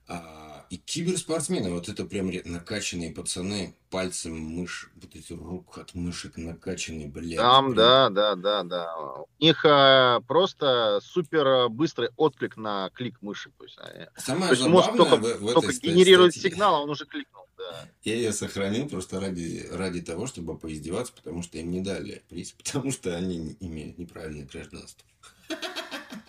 А, 0.10 0.66
и 0.70 0.78
киберспортсмены, 0.78 1.70
вот 1.74 1.90
это 1.90 2.06
прям 2.06 2.32
накачанные 2.46 3.12
пацаны, 3.12 3.76
пальцем 3.90 4.40
мышь, 4.40 4.90
вот 4.96 5.14
эти 5.16 5.34
рук 5.34 5.78
от 5.80 5.94
мышек 5.96 6.38
накачанные, 6.38 7.10
блядь. 7.10 7.36
Там, 7.38 7.66
прям. 7.66 7.76
да, 7.76 8.10
да, 8.10 8.36
да, 8.36 8.64
да. 8.64 8.96
У 8.98 9.28
них 9.40 9.66
а, 9.66 10.22
просто 10.22 11.02
супер 11.04 11.68
быстрый 11.68 12.10
отклик 12.16 12.56
на 12.56 12.90
клик 12.92 13.22
мыши. 13.22 13.52
То 13.58 13.66
есть, 13.66 13.78
они- 13.80 14.06
Самое 14.16 14.48
то 14.48 14.54
есть 14.56 14.66
мозг 14.70 14.92
только, 14.96 15.18
в, 15.18 15.42
в 15.42 15.54
только 15.54 15.74
генерирует 15.74 16.34
статье- 16.34 16.52
сигнал, 16.52 16.76
а 16.76 16.80
он 16.84 16.90
уже 16.90 17.06
кликнул. 17.06 17.44
Да. 17.70 17.89
Я 18.03 18.15
ее 18.15 18.34
сохранил 18.34 18.88
просто 18.88 19.20
ради, 19.20 19.68
ради 19.72 20.01
того, 20.01 20.28
чтобы 20.28 20.57
поиздеваться, 20.57 21.13
потому 21.13 21.43
что 21.43 21.57
им 21.57 21.72
не 21.72 21.82
дали 21.82 22.24
приз, 22.30 22.51
потому 22.57 22.91
что 22.91 23.15
они 23.15 23.57
имеют 23.59 23.97
неправильное 23.97 24.45
гражданство. 24.45 25.07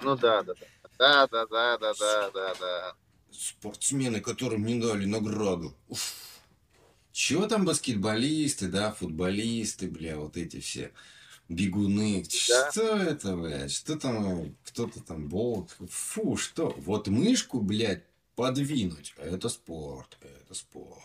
Ну 0.02 0.16
да, 0.16 0.42
да, 0.42 0.54
да. 0.54 0.66
Да, 0.98 1.26
да, 1.28 1.46
да, 1.46 1.78
да, 1.78 1.94
да, 1.94 2.30
да, 2.30 2.54
да. 2.58 2.94
спортсмены, 3.30 4.20
которым 4.20 4.66
не 4.66 4.80
дали 4.80 5.06
награду. 5.06 5.76
Уф. 5.88 6.14
Чего 7.12 7.46
там 7.46 7.64
баскетболисты, 7.64 8.68
да, 8.68 8.92
футболисты, 8.92 9.88
бля, 9.88 10.16
вот 10.18 10.36
эти 10.36 10.60
все 10.60 10.92
бегуны. 11.48 12.24
Да. 12.48 12.70
Что 12.70 12.96
это, 12.96 13.36
блядь? 13.36 13.72
Что 13.72 13.96
там, 13.96 14.56
кто-то 14.64 15.00
там, 15.02 15.28
болт? 15.28 15.76
Фу, 15.88 16.36
что? 16.36 16.74
Вот 16.78 17.08
мышку, 17.08 17.60
блядь, 17.60 18.04
подвинуть. 18.36 19.14
Это 19.16 19.48
спорт, 19.48 20.16
это 20.20 20.54
спорт. 20.54 21.02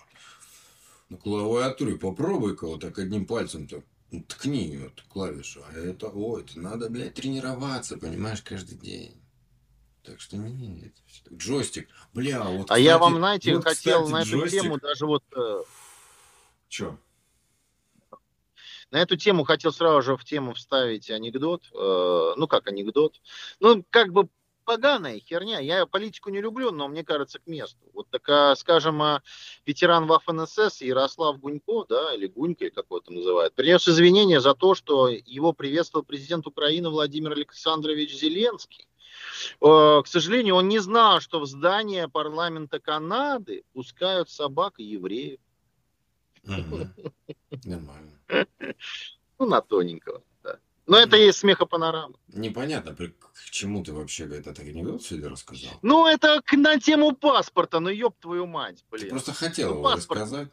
На 1.13 1.19
клавиатуре 1.19 1.95
попробуй-ка 1.95 2.65
вот 2.65 2.81
так 2.81 2.97
одним 2.97 3.27
пальцем-то 3.27 3.83
ткни 4.27 4.79
вот 4.81 5.03
клавишу. 5.09 5.61
А 5.69 5.77
это, 5.77 6.07
ой, 6.07 6.41
это 6.41 6.59
надо, 6.59 6.89
блядь, 6.89 7.13
тренироваться, 7.13 7.99
понимаешь, 7.99 8.41
каждый 8.41 8.79
день. 8.79 9.21
Так 10.03 10.19
что 10.19 10.37
нет, 10.37 10.95
джойстик, 11.31 11.87
бля, 12.15 12.43
вот. 12.43 12.71
А 12.71 12.79
я 12.79 12.95
кстати, 12.95 13.01
вам, 13.01 13.17
знаете, 13.17 13.55
вот, 13.55 13.63
хотел 13.63 14.05
кстати, 14.05 14.11
на 14.11 14.21
эту 14.21 14.39
джойстик. 14.39 14.61
тему 14.63 14.79
даже 14.79 15.05
вот 15.05 15.23
э, 15.35 15.63
Чё? 16.67 16.97
На 18.89 18.97
эту 18.97 19.15
тему 19.15 19.43
хотел 19.43 19.71
сразу 19.71 20.01
же 20.01 20.17
в 20.17 20.25
тему 20.25 20.55
вставить 20.55 21.11
анекдот. 21.11 21.69
Э, 21.75 22.33
ну, 22.37 22.47
как 22.47 22.67
анекдот? 22.67 23.21
Ну, 23.59 23.85
как 23.91 24.11
бы 24.11 24.29
поганая 24.63 25.19
херня. 25.19 25.59
Я 25.59 25.85
политику 25.85 26.29
не 26.29 26.41
люблю, 26.41 26.71
но 26.71 26.87
мне 26.87 27.03
кажется, 27.03 27.39
к 27.39 27.47
месту. 27.47 27.77
Вот 27.93 28.09
такая, 28.09 28.55
скажем, 28.55 29.01
а, 29.01 29.21
ветеран 29.65 30.05
ВАФ-НСС 30.07 30.81
Ярослав 30.81 31.39
Гунько, 31.39 31.85
да, 31.89 32.13
или 32.13 32.27
Гунька, 32.27 32.69
как 32.69 32.85
его 32.85 32.99
там 32.99 33.15
называют, 33.15 33.53
принес 33.53 33.87
извинения 33.87 34.41
за 34.41 34.55
то, 34.55 34.75
что 34.75 35.09
его 35.09 35.53
приветствовал 35.53 36.05
президент 36.05 36.47
Украины 36.47 36.89
Владимир 36.89 37.31
Александрович 37.31 38.13
Зеленский. 38.13 38.87
Э, 39.61 40.01
К 40.03 40.07
сожалению, 40.07 40.55
он 40.55 40.67
не 40.67 40.79
знал, 40.79 41.19
что 41.19 41.39
в 41.39 41.45
здание 41.45 42.07
парламента 42.07 42.79
Канады 42.79 43.63
пускают 43.73 44.29
собак 44.29 44.75
и 44.77 44.83
евреев. 44.83 45.39
Нормально. 47.63 48.19
Ну, 49.39 49.47
на 49.49 49.61
тоненького. 49.61 50.23
Но 50.85 50.97
это 50.97 51.15
есть 51.15 51.39
смехопанорама. 51.39 52.15
Непонятно, 52.27 52.93
к 52.95 53.49
чему 53.51 53.83
ты 53.83 53.93
вообще 53.93 54.25
этот 54.25 54.59
анекдот 54.59 55.01
сегодня 55.01 55.29
рассказал. 55.29 55.71
Ну, 55.81 56.05
это 56.07 56.41
к- 56.43 56.53
на 56.57 56.77
тему 56.79 57.15
паспорта, 57.15 57.79
ну 57.79 57.89
ёб 57.89 58.17
твою 58.19 58.45
мать, 58.47 58.83
Ты 58.91 58.97
блин. 58.97 59.09
просто 59.11 59.33
хотел 59.33 59.69
Ну, 59.69 59.73
его 59.75 59.83
паспорт. 59.83 60.21
рассказать. 60.21 60.49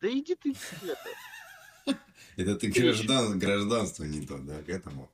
Да 0.00 0.08
иди 0.08 0.34
ты 0.34 0.54
это. 0.82 1.96
Это 2.36 2.56
ты 2.56 2.66
граждан, 2.66 3.38
гражданство 3.38 4.02
не 4.04 4.26
то, 4.26 4.38
да, 4.38 4.60
к 4.62 4.68
этому. 4.68 5.08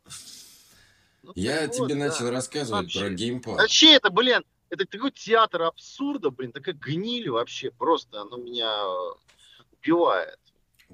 Ну, 1.22 1.32
Я 1.34 1.68
тебе 1.68 1.94
да. 1.94 2.06
начал 2.06 2.30
рассказывать 2.30 2.84
Вообще. 2.84 2.98
про 3.00 3.10
геймпад. 3.10 3.56
Вообще 3.58 3.92
это, 3.92 4.08
блин, 4.08 4.42
это 4.70 4.86
такой 4.86 5.10
театр 5.10 5.62
абсурда, 5.64 6.30
блин, 6.30 6.50
такая 6.50 6.74
гниль 6.74 7.28
вообще, 7.28 7.70
просто 7.72 8.22
оно 8.22 8.38
меня 8.38 8.72
э, 8.74 9.12
убивает. 9.78 10.38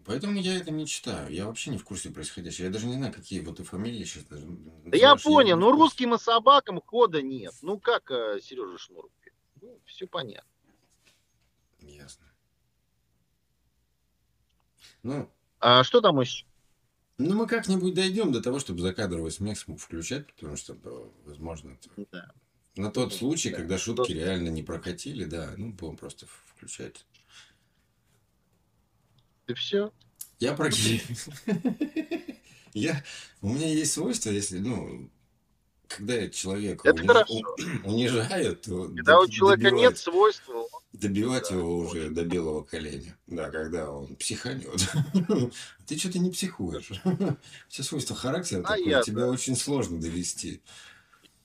Поэтому 0.04 0.38
я 0.38 0.56
это 0.56 0.70
не 0.70 0.86
читаю. 0.86 1.32
Я 1.32 1.46
вообще 1.46 1.70
не 1.70 1.78
в 1.78 1.84
курсе 1.84 2.10
происходящего. 2.10 2.66
Я 2.66 2.70
даже 2.72 2.86
не 2.86 2.94
знаю, 2.94 3.12
какие 3.12 3.40
вот 3.40 3.58
и 3.60 3.64
фамилии 3.64 4.04
сейчас 4.04 4.24
даже. 4.24 4.46
Да 4.46 4.96
я 4.96 5.14
называешь, 5.14 5.22
понял, 5.22 5.56
не 5.56 5.60
ну 5.60 5.72
русским 5.72 6.14
и 6.14 6.18
собакам 6.18 6.80
хода 6.80 7.22
нет. 7.22 7.54
Ну 7.62 7.78
как 7.80 8.08
Сережа 8.42 8.78
Шнуров? 8.78 9.10
Ну, 9.62 9.80
все 9.86 10.06
понятно. 10.06 10.48
Ясно. 11.80 12.26
Ну, 15.02 15.30
А 15.60 15.82
что 15.84 16.00
там 16.00 16.20
еще? 16.20 16.44
ну, 17.18 17.34
мы 17.34 17.46
как-нибудь 17.46 17.94
дойдем 17.94 18.32
до 18.32 18.42
того, 18.42 18.58
чтобы 18.58 18.80
закадровый 18.80 19.30
смех 19.30 19.58
смог 19.58 19.80
включать, 19.80 20.26
потому 20.34 20.56
что, 20.56 20.74
э, 20.74 21.08
возможно, 21.24 21.70
это- 21.70 22.06
Да. 22.12 22.32
на 22.76 22.90
тот 22.90 23.14
случай, 23.14 23.50
Да. 23.50 23.56
когда 23.56 23.78
шутки 23.78 24.12
реально 24.12 24.48
не 24.50 24.62
прокатили, 24.62 25.24
да, 25.24 25.54
ну, 25.56 25.72
будем 25.72 25.96
просто 25.96 26.26
включать. 26.46 27.06
И 29.46 29.54
все. 29.54 29.92
Я 30.38 30.54
про 30.54 30.70
Я... 32.74 33.02
У 33.40 33.48
меня 33.48 33.68
есть 33.68 33.92
свойство, 33.92 34.30
если, 34.30 34.58
ну, 34.58 35.10
когда 35.88 36.28
человека 36.28 36.88
Это 36.88 37.06
хорошо. 37.06 37.34
унижают, 37.84 38.62
то 38.62 38.88
Когда 38.88 39.20
у 39.20 39.28
человека 39.28 39.70
добивать- 39.70 39.80
нет 39.80 39.98
свойств, 39.98 40.48
он- 40.48 40.66
добивать 40.92 41.48
Да, 41.48 41.56
его 41.56 41.78
уже 41.78 42.10
до 42.10 42.24
белого 42.24 42.62
коленя. 42.64 43.16
Да, 43.26 43.50
когда 43.50 43.90
он 43.90 44.14
психанет. 44.16 44.68
Ты 45.86 45.98
что-то 45.98 46.18
не 46.18 46.30
психуешь. 46.30 46.90
Все 47.68 47.82
свойства 47.82 48.16
характера 48.16 48.60
А 48.60 48.76
такое, 48.76 48.84
я, 48.84 49.02
тебя 49.02 49.20
да. 49.22 49.30
очень 49.30 49.56
сложно 49.56 50.00
довести. 50.00 50.60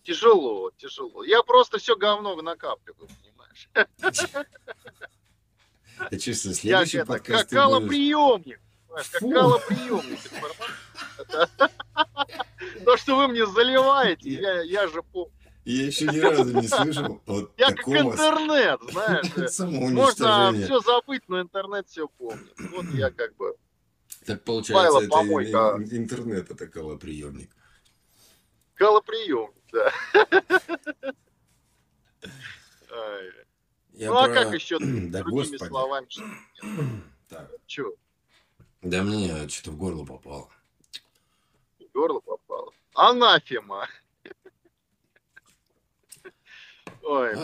тяжело, 0.04 0.72
тяжело. 0.78 1.24
Я 1.24 1.44
просто 1.44 1.78
все 1.78 1.96
говно 1.96 2.36
накапливаю, 2.42 3.08
понимаешь? 3.22 3.70
Я 6.10 6.18
чувствую, 6.20 6.54
Я 6.56 6.60
следующий 6.62 6.98
это, 7.00 7.06
подкаст 7.08 7.40
как 7.42 7.50
ты 7.50 7.56
будешь... 7.56 7.64
калоприемник. 7.64 8.60
понимаешь, 8.88 9.10
Как 9.10 9.22
Фу. 9.22 9.32
калоприемник. 9.32 10.20
информация. 10.26 11.70
То, 12.86 12.98
что 12.98 13.16
вы 13.18 13.28
мне 13.28 13.46
заливаете, 13.46 14.30
я, 14.32 14.62
я 14.62 14.88
же 14.88 15.04
помню. 15.04 15.32
Я 15.64 15.86
еще 15.86 16.06
ни 16.08 16.18
разу 16.20 16.44
не 16.60 16.68
слышал 16.68 17.22
вот 17.28 17.54
Я 17.58 17.68
как 17.68 17.88
интернет, 17.88 18.80
знаешь. 18.92 19.28
э, 19.60 19.64
Можно 19.66 20.54
все 20.54 20.80
забыть, 20.80 21.22
но 21.28 21.40
интернет 21.42 21.88
все 21.88 22.08
помнит. 22.08 22.52
Вот 22.72 22.86
я 22.94 23.12
как 23.12 23.36
бы... 23.36 23.56
Так 24.26 24.44
получается, 24.44 24.84
Файло 24.92 25.00
это 25.02 25.10
помойка. 25.10 25.76
ин- 25.78 25.98
интернет 25.98 26.50
это 26.52 26.68
колоприемник. 26.68 27.52
Калоприемник, 28.76 29.54
да. 29.72 29.92
Я 34.02 34.10
Ну 34.10 34.18
а 34.18 34.26
про- 34.26 34.34
как 34.34 34.54
еще 34.56 34.80
Да 34.80 35.20
другими 35.20 35.52
господи. 35.52 35.68
словами? 35.70 36.06
что- 36.10 36.24
Так, 37.30 37.52
Че, 37.68 37.94
да 38.82 39.04
мне 39.04 39.48
что-то 39.48 39.72
в 39.72 39.78
горло 39.78 40.04
попало. 40.06 40.50
в 41.80 41.84
горло 41.94 42.20
попало? 42.20 42.74
Анафема. 42.96 43.88
Ой, 47.04 47.36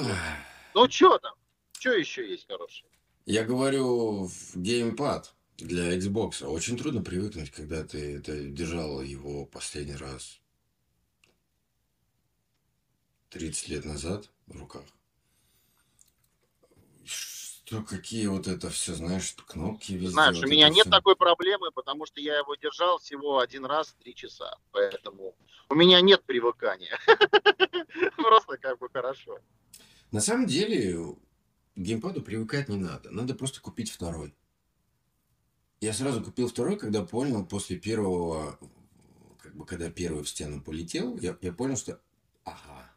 ну 0.74 0.90
что 0.90 1.20
там? 1.20 1.36
Что 1.74 1.94
еще 1.94 2.28
есть 2.28 2.48
хорошее? 2.48 2.90
Я 3.28 3.44
говорю, 3.44 4.26
в 4.26 4.56
геймпад 4.56 5.36
для 5.58 5.96
Xbox 5.96 6.44
очень 6.44 6.76
трудно 6.76 7.04
привыкнуть, 7.04 7.52
когда 7.52 7.84
ты 7.84 8.18
это 8.18 8.46
держал 8.46 9.02
его 9.02 9.46
последний 9.46 9.96
раз 9.96 10.40
30 13.30 13.68
лет 13.70 13.86
назад 13.86 14.32
в 14.48 14.58
руках. 14.58 14.84
Что, 17.68 17.84
какие 17.84 18.28
вот 18.28 18.48
это 18.48 18.70
все, 18.70 18.94
знаешь, 18.94 19.36
кнопки 19.46 19.92
везде. 19.92 20.12
Знаешь, 20.12 20.38
вот 20.38 20.46
у 20.46 20.48
меня 20.48 20.70
нет 20.70 20.86
всё. 20.86 20.90
такой 20.90 21.18
проблемы, 21.18 21.70
потому 21.72 22.06
что 22.06 22.22
я 22.22 22.38
его 22.38 22.56
держал 22.56 22.98
всего 22.98 23.40
один 23.40 23.66
раз 23.66 23.94
три 24.00 24.16
часа. 24.16 24.58
Поэтому 24.72 25.36
у 25.68 25.76
меня 25.76 26.00
нет 26.00 26.24
привыкания. 26.24 26.98
Просто 28.16 28.58
как 28.58 28.80
бы 28.80 28.88
хорошо. 28.88 29.40
На 30.12 30.22
самом 30.22 30.46
деле, 30.46 31.18
геймпаду 31.76 32.22
привыкать 32.22 32.70
не 32.70 32.78
надо. 32.78 33.12
Надо 33.12 33.36
просто 33.36 33.60
купить 33.60 33.92
второй. 33.92 34.34
Я 35.82 35.92
сразу 35.92 36.24
купил 36.24 36.48
второй, 36.48 36.78
когда 36.78 37.04
понял 37.04 37.46
после 37.46 37.76
первого, 37.76 38.58
как 39.40 39.58
бы 39.58 39.66
когда 39.66 39.92
первый 39.92 40.24
в 40.24 40.30
стену 40.30 40.62
полетел, 40.64 41.18
я, 41.18 41.38
я 41.42 41.52
понял, 41.52 41.76
что 41.76 42.00
ага, 42.46 42.90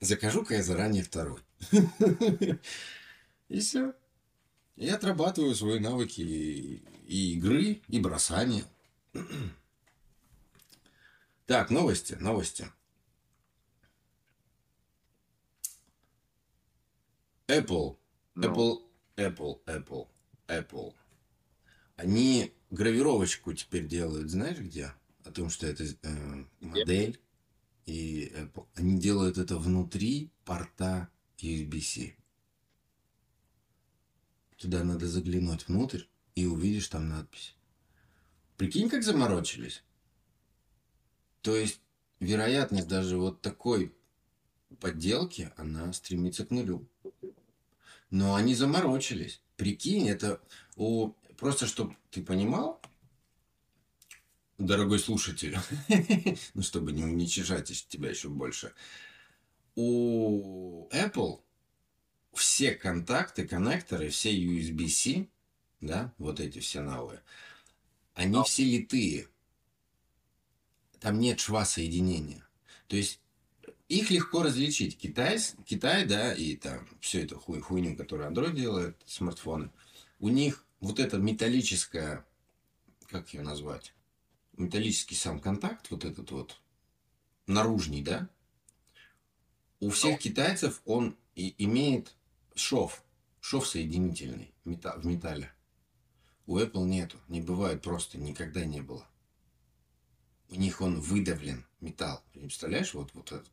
закажу-ка 0.00 0.56
я 0.56 0.62
заранее 0.62 1.02
второй. 1.02 1.40
И 3.48 3.60
все. 3.60 3.94
И 4.76 4.88
отрабатываю 4.88 5.54
свои 5.54 5.78
навыки 5.78 6.20
и, 6.20 7.34
игры, 7.34 7.82
и 7.88 8.00
бросания. 8.00 8.64
Так, 11.46 11.68
новости, 11.68 12.14
новости. 12.14 12.66
Apple 17.46 17.98
Ну, 18.34 18.48
Apple, 18.48 18.82
Apple, 19.16 19.60
Apple, 19.66 20.08
Apple. 20.48 20.94
Они 21.96 22.54
гравировочку 22.70 23.52
теперь 23.52 23.86
делают, 23.86 24.30
знаешь 24.30 24.58
где? 24.58 24.92
О 25.24 25.30
том, 25.30 25.50
что 25.50 25.66
это 25.66 25.84
э, 25.84 26.44
модель 26.60 27.20
и 27.84 28.32
Apple. 28.34 28.66
Они 28.74 28.98
делают 28.98 29.36
это 29.36 29.58
внутри 29.58 30.30
порта 30.44 31.10
USB-C. 31.38 32.14
Туда 34.56 34.84
надо 34.84 35.06
заглянуть 35.06 35.68
внутрь 35.68 36.02
и 36.34 36.46
увидишь 36.46 36.88
там 36.88 37.08
надпись. 37.08 37.54
Прикинь, 38.56 38.88
как 38.88 39.02
заморочились. 39.02 39.82
То 41.42 41.56
есть 41.56 41.80
вероятность 42.20 42.88
даже 42.88 43.16
вот 43.18 43.40
такой 43.42 43.94
подделки, 44.80 45.52
она 45.56 45.92
стремится 45.92 46.44
к 46.46 46.50
нулю. 46.50 46.88
Но 48.10 48.34
они 48.34 48.54
заморочились. 48.54 49.40
Прикинь, 49.56 50.08
это 50.08 50.40
у... 50.76 51.10
Просто, 51.36 51.66
чтобы 51.66 51.96
ты 52.10 52.22
понимал, 52.22 52.80
дорогой 54.58 54.98
слушатель, 54.98 55.58
ну, 56.54 56.62
чтобы 56.62 56.92
не 56.92 57.04
уничижать 57.04 57.70
тебя 57.88 58.10
еще 58.10 58.28
больше, 58.28 58.72
у 59.74 60.88
Apple 60.90 61.43
все 62.34 62.72
контакты, 62.72 63.46
коннекторы, 63.46 64.08
все 64.10 64.34
USB-C, 64.34 65.28
да, 65.80 66.12
вот 66.18 66.40
эти 66.40 66.58
все 66.58 66.80
новые, 66.80 67.22
они 68.14 68.42
все 68.44 68.64
литые. 68.64 69.28
Там 71.00 71.18
нет 71.18 71.40
шва 71.40 71.64
соединения. 71.64 72.46
То 72.88 72.96
есть 72.96 73.20
их 73.88 74.10
легко 74.10 74.42
различить. 74.42 74.98
Китай, 74.98 75.38
Китай, 75.66 76.06
да, 76.06 76.32
и 76.32 76.56
там 76.56 76.88
все 77.00 77.24
это 77.24 77.36
хуй, 77.36 77.60
хуйню, 77.60 77.96
которую 77.96 78.30
Android 78.30 78.54
делает, 78.54 78.96
смартфоны, 79.06 79.70
у 80.20 80.28
них 80.28 80.64
вот 80.80 81.00
эта 81.00 81.18
металлическая, 81.18 82.24
как 83.08 83.34
ее 83.34 83.42
назвать, 83.42 83.92
металлический 84.56 85.14
сам 85.14 85.40
контакт, 85.40 85.90
вот 85.90 86.04
этот 86.04 86.30
вот, 86.30 86.60
наружный, 87.46 88.02
да, 88.02 88.28
у 89.80 89.90
всех 89.90 90.18
китайцев 90.18 90.80
он 90.86 91.16
и 91.34 91.54
имеет 91.58 92.14
шов, 92.54 93.02
шов 93.40 93.66
соединительный 93.66 94.54
в 94.64 95.06
металле. 95.06 95.52
У 96.46 96.58
Apple 96.58 96.84
нету, 96.84 97.18
не 97.28 97.40
бывает 97.40 97.82
просто, 97.82 98.18
никогда 98.18 98.64
не 98.64 98.80
было. 98.80 99.06
У 100.50 100.56
них 100.56 100.80
он 100.80 101.00
выдавлен, 101.00 101.66
металл. 101.80 102.22
Представляешь, 102.32 102.94
вот, 102.94 103.12
вот 103.14 103.32
этот. 103.32 103.50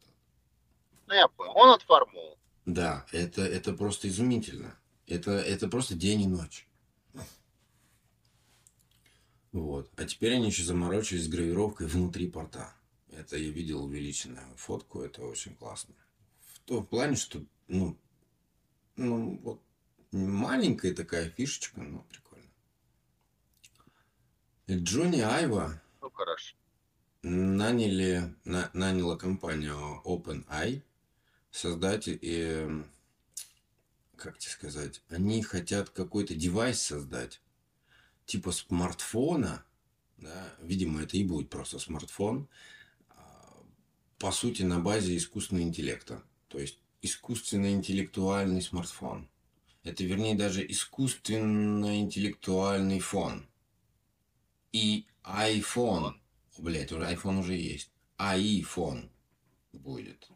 Ну, 1.07 1.13
я 1.13 1.27
понял, 1.29 1.53
он 1.55 1.69
отформован. 1.69 2.37
Да, 2.65 3.05
это, 3.11 3.41
это 3.41 3.73
просто 3.73 4.07
изумительно. 4.07 4.77
Это, 5.07 5.31
это 5.31 5.67
просто 5.67 5.95
день 5.95 6.21
и 6.21 6.27
ночь. 6.27 6.67
Вот. 9.51 9.91
А 9.97 10.05
теперь 10.05 10.35
они 10.35 10.47
еще 10.47 10.63
заморочились 10.63 11.25
с 11.25 11.29
гравировкой 11.29 11.87
внутри 11.87 12.29
порта. 12.29 12.73
Это 13.09 13.37
я 13.37 13.49
видел 13.49 13.83
увеличенную 13.83 14.55
фотку, 14.55 15.01
это 15.01 15.23
очень 15.23 15.55
классно. 15.55 15.95
В 16.53 16.59
том 16.59 16.85
плане, 16.85 17.17
что, 17.17 17.43
ну, 17.67 17.97
ну, 18.95 19.39
вот 19.43 19.61
маленькая 20.11 20.93
такая 20.93 21.29
фишечка, 21.29 21.81
но 21.81 22.05
прикольно. 22.09 22.49
Джонни 24.69 25.21
Айва 25.21 25.81
ну, 26.01 26.09
хорошо. 26.11 26.55
наняли, 27.23 28.35
на, 28.45 28.69
наняла 28.73 29.17
компанию 29.17 30.01
OpenAI 30.05 30.81
создатель, 31.51 32.17
и, 32.21 32.83
как 34.15 34.37
тебе 34.37 34.51
сказать, 34.51 35.01
они 35.09 35.41
хотят 35.43 35.89
какой-то 35.89 36.35
девайс 36.35 36.81
создать, 36.81 37.41
типа 38.25 38.51
смартфона, 38.51 39.65
да, 40.17 40.53
видимо, 40.61 41.01
это 41.03 41.17
и 41.17 41.23
будет 41.23 41.49
просто 41.49 41.79
смартфон, 41.79 42.47
а, 43.09 43.63
по 44.19 44.31
сути, 44.31 44.61
на 44.63 44.79
базе 44.79 45.17
искусственного 45.17 45.63
интеллекта. 45.63 46.23
То 46.47 46.59
есть 46.59 46.80
искусственно-интеллектуальный 47.01 48.61
смартфон. 48.61 49.27
Это, 49.83 50.03
вернее, 50.03 50.35
даже 50.35 50.69
искусственно-интеллектуальный 50.69 52.99
фон. 52.99 53.47
И 54.71 55.07
iPhone. 55.23 56.13
Блять, 56.57 56.91
уже 56.91 57.05
iPhone 57.05 57.39
уже 57.39 57.55
есть. 57.55 57.89
iPhone 58.17 59.09
будет. 59.73 60.29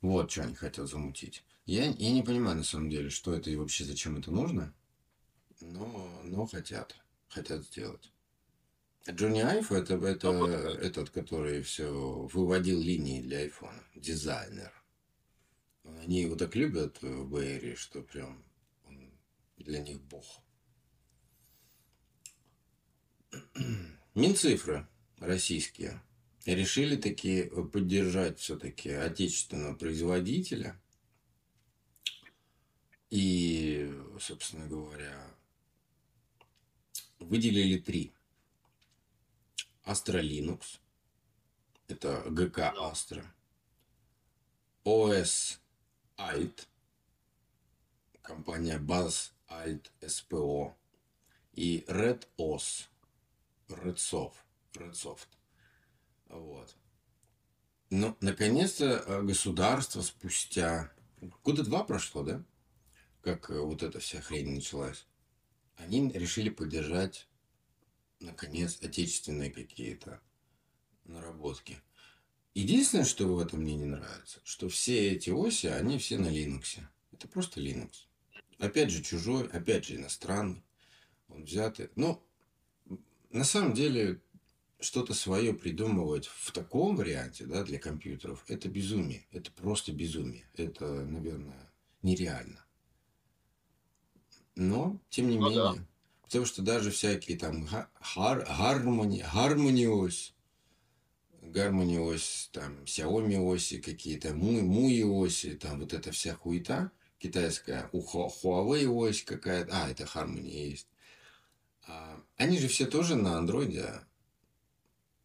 Вот 0.00 0.30
что 0.30 0.42
они 0.42 0.54
хотят 0.54 0.88
замутить. 0.88 1.44
Я, 1.66 1.86
я 1.86 2.12
не 2.12 2.22
понимаю, 2.22 2.56
на 2.56 2.64
самом 2.64 2.90
деле, 2.90 3.10
что 3.10 3.34
это 3.34 3.50
и 3.50 3.56
вообще 3.56 3.84
зачем 3.84 4.16
это 4.16 4.30
нужно. 4.30 4.72
Но, 5.60 6.08
но 6.24 6.46
хотят. 6.46 6.96
Хотят 7.28 7.64
сделать. 7.64 8.10
Джонни 9.08 9.40
Айф 9.40 9.72
это, 9.72 9.94
это 9.94 10.28
этот, 10.82 11.10
который 11.10 11.62
все 11.62 11.90
выводил 11.90 12.80
линии 12.80 13.22
для 13.22 13.38
айфона. 13.38 13.82
Дизайнер. 13.94 14.72
Они 15.84 16.22
его 16.22 16.36
так 16.36 16.54
любят 16.54 17.00
в 17.00 17.24
Бэйре, 17.24 17.76
что 17.76 18.02
прям 18.02 18.44
он 18.84 19.10
для 19.56 19.80
них 19.80 20.00
бог. 20.02 20.42
Минцифры 24.14 24.86
российские 25.18 26.02
решили 26.44 26.96
таки 26.96 27.44
поддержать 27.72 28.38
все-таки 28.38 28.90
отечественного 28.90 29.74
производителя. 29.74 30.80
И, 33.08 33.92
собственно 34.20 34.68
говоря, 34.68 35.34
выделили 37.18 37.78
три 37.78 38.12
Astra 39.90 40.20
Linux. 40.20 40.78
Это 41.88 42.22
ГК 42.30 42.72
Astra. 42.78 43.26
OS 44.84 45.58
Alt. 46.16 46.68
Компания 48.22 48.78
Buzz 48.78 49.32
Alt 49.48 49.90
SPO. 50.00 50.76
И 51.54 51.84
Red 51.88 52.24
OS. 52.38 52.88
Redsoft. 53.68 54.36
Redsoft. 54.74 55.26
Вот. 56.28 56.76
Ну, 57.90 58.16
наконец-то 58.20 58.84
э, 58.84 59.22
государство 59.22 60.02
спустя... 60.02 60.92
Года 61.42 61.64
два 61.64 61.82
прошло, 61.82 62.22
да? 62.22 62.44
Как 63.22 63.50
э, 63.50 63.58
вот 63.58 63.82
эта 63.82 63.98
вся 63.98 64.20
хрень 64.20 64.54
началась. 64.54 65.04
Они 65.74 66.08
решили 66.12 66.48
поддержать 66.48 67.26
наконец, 68.20 68.78
отечественные 68.82 69.50
какие-то 69.50 70.20
наработки. 71.04 71.78
Единственное, 72.54 73.04
что 73.04 73.26
в 73.26 73.38
этом 73.38 73.60
мне 73.60 73.76
не 73.76 73.84
нравится, 73.84 74.40
что 74.44 74.68
все 74.68 75.12
эти 75.12 75.30
оси, 75.30 75.66
они 75.66 75.98
все 75.98 76.18
на 76.18 76.28
Linux. 76.28 76.80
Это 77.12 77.28
просто 77.28 77.60
Linux. 77.60 78.06
Опять 78.58 78.90
же 78.90 79.02
чужой, 79.02 79.46
опять 79.48 79.86
же 79.86 79.96
иностранный. 79.96 80.62
Он 81.28 81.44
взятый. 81.44 81.90
Но 81.96 82.22
на 83.30 83.44
самом 83.44 83.72
деле 83.72 84.20
что-то 84.80 85.14
свое 85.14 85.54
придумывать 85.54 86.26
в 86.26 86.52
таком 86.52 86.96
варианте 86.96 87.44
да, 87.46 87.64
для 87.64 87.78
компьютеров, 87.78 88.44
это 88.48 88.68
безумие. 88.68 89.26
Это 89.30 89.50
просто 89.52 89.92
безумие. 89.92 90.48
Это, 90.54 90.86
наверное, 90.86 91.72
нереально. 92.02 92.64
Но, 94.56 95.00
тем 95.08 95.28
не 95.28 95.38
ну, 95.38 95.48
менее, 95.48 95.74
да. 95.74 95.86
Потому 96.30 96.46
что 96.46 96.62
даже 96.62 96.92
всякие 96.92 97.36
там 97.36 97.64
гар, 97.64 97.90
гармони, 98.46 99.24
гармониос, 99.34 100.32
гармониос, 101.42 102.50
там, 102.52 102.84
Xiaomi 102.84 103.36
оси 103.52 103.80
какие-то, 103.80 104.32
муи, 104.32 104.62
муи 104.62 105.02
оси, 105.02 105.56
там 105.56 105.80
вот 105.80 105.92
эта 105.92 106.12
вся 106.12 106.36
хуета 106.36 106.92
китайская, 107.18 107.90
у 107.90 108.00
Huawei 108.00 108.86
ось 108.86 109.24
какая-то, 109.24 109.72
а, 109.72 109.90
это 109.90 110.04
Harmony 110.04 110.70
есть. 110.70 110.86
А, 111.88 112.22
они 112.36 112.60
же 112.60 112.68
все 112.68 112.86
тоже 112.86 113.16
на 113.16 113.36
андроиде 113.36 114.00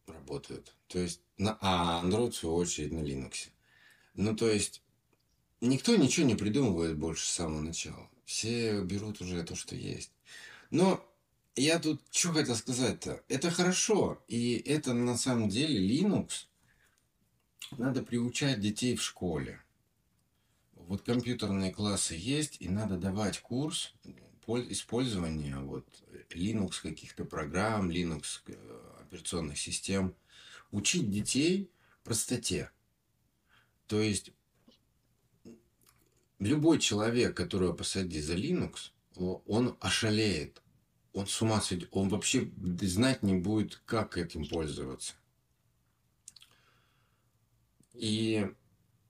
работают. 0.08 0.74
То 0.88 0.98
есть, 0.98 1.20
на, 1.38 1.56
а 1.60 2.02
Android, 2.04 2.32
в 2.32 2.36
свою 2.36 2.56
очередь, 2.56 2.90
на 2.90 2.98
Linux. 2.98 3.50
Ну, 4.14 4.34
то 4.34 4.50
есть, 4.50 4.82
никто 5.60 5.94
ничего 5.94 6.26
не 6.26 6.34
придумывает 6.34 6.98
больше 6.98 7.24
с 7.24 7.30
самого 7.30 7.60
начала. 7.60 8.10
Все 8.24 8.82
берут 8.82 9.20
уже 9.20 9.44
то, 9.44 9.54
что 9.54 9.76
есть. 9.76 10.10
Но 10.70 11.04
я 11.54 11.78
тут 11.78 12.02
что 12.10 12.32
хотел 12.32 12.56
сказать-то? 12.56 13.22
Это 13.28 13.50
хорошо, 13.50 14.22
и 14.28 14.56
это 14.66 14.92
на 14.92 15.16
самом 15.16 15.48
деле 15.48 15.78
Linux. 15.78 16.46
Надо 17.72 18.02
приучать 18.02 18.60
детей 18.60 18.96
в 18.96 19.02
школе. 19.02 19.62
Вот 20.74 21.02
компьютерные 21.02 21.72
классы 21.72 22.14
есть, 22.14 22.58
и 22.60 22.68
надо 22.68 22.96
давать 22.96 23.40
курс 23.40 23.94
использования 24.70 25.56
вот 25.58 25.86
Linux 26.30 26.80
каких-то 26.80 27.24
программ, 27.24 27.90
Linux 27.90 28.40
э, 28.46 29.00
операционных 29.00 29.58
систем. 29.58 30.14
Учить 30.70 31.10
детей 31.10 31.70
простоте. 32.04 32.70
То 33.88 34.00
есть 34.00 34.30
любой 36.38 36.78
человек, 36.78 37.36
которого 37.36 37.72
посадить 37.72 38.24
за 38.24 38.34
Linux, 38.34 38.92
он 39.16 39.76
ошалеет. 39.80 40.62
Он 41.12 41.26
с 41.26 41.40
ума 41.40 41.60
сойдет. 41.60 41.88
Он 41.92 42.08
вообще 42.08 42.50
знать 42.82 43.22
не 43.22 43.34
будет, 43.34 43.76
как 43.86 44.18
этим 44.18 44.46
пользоваться. 44.46 45.14
И 47.94 48.46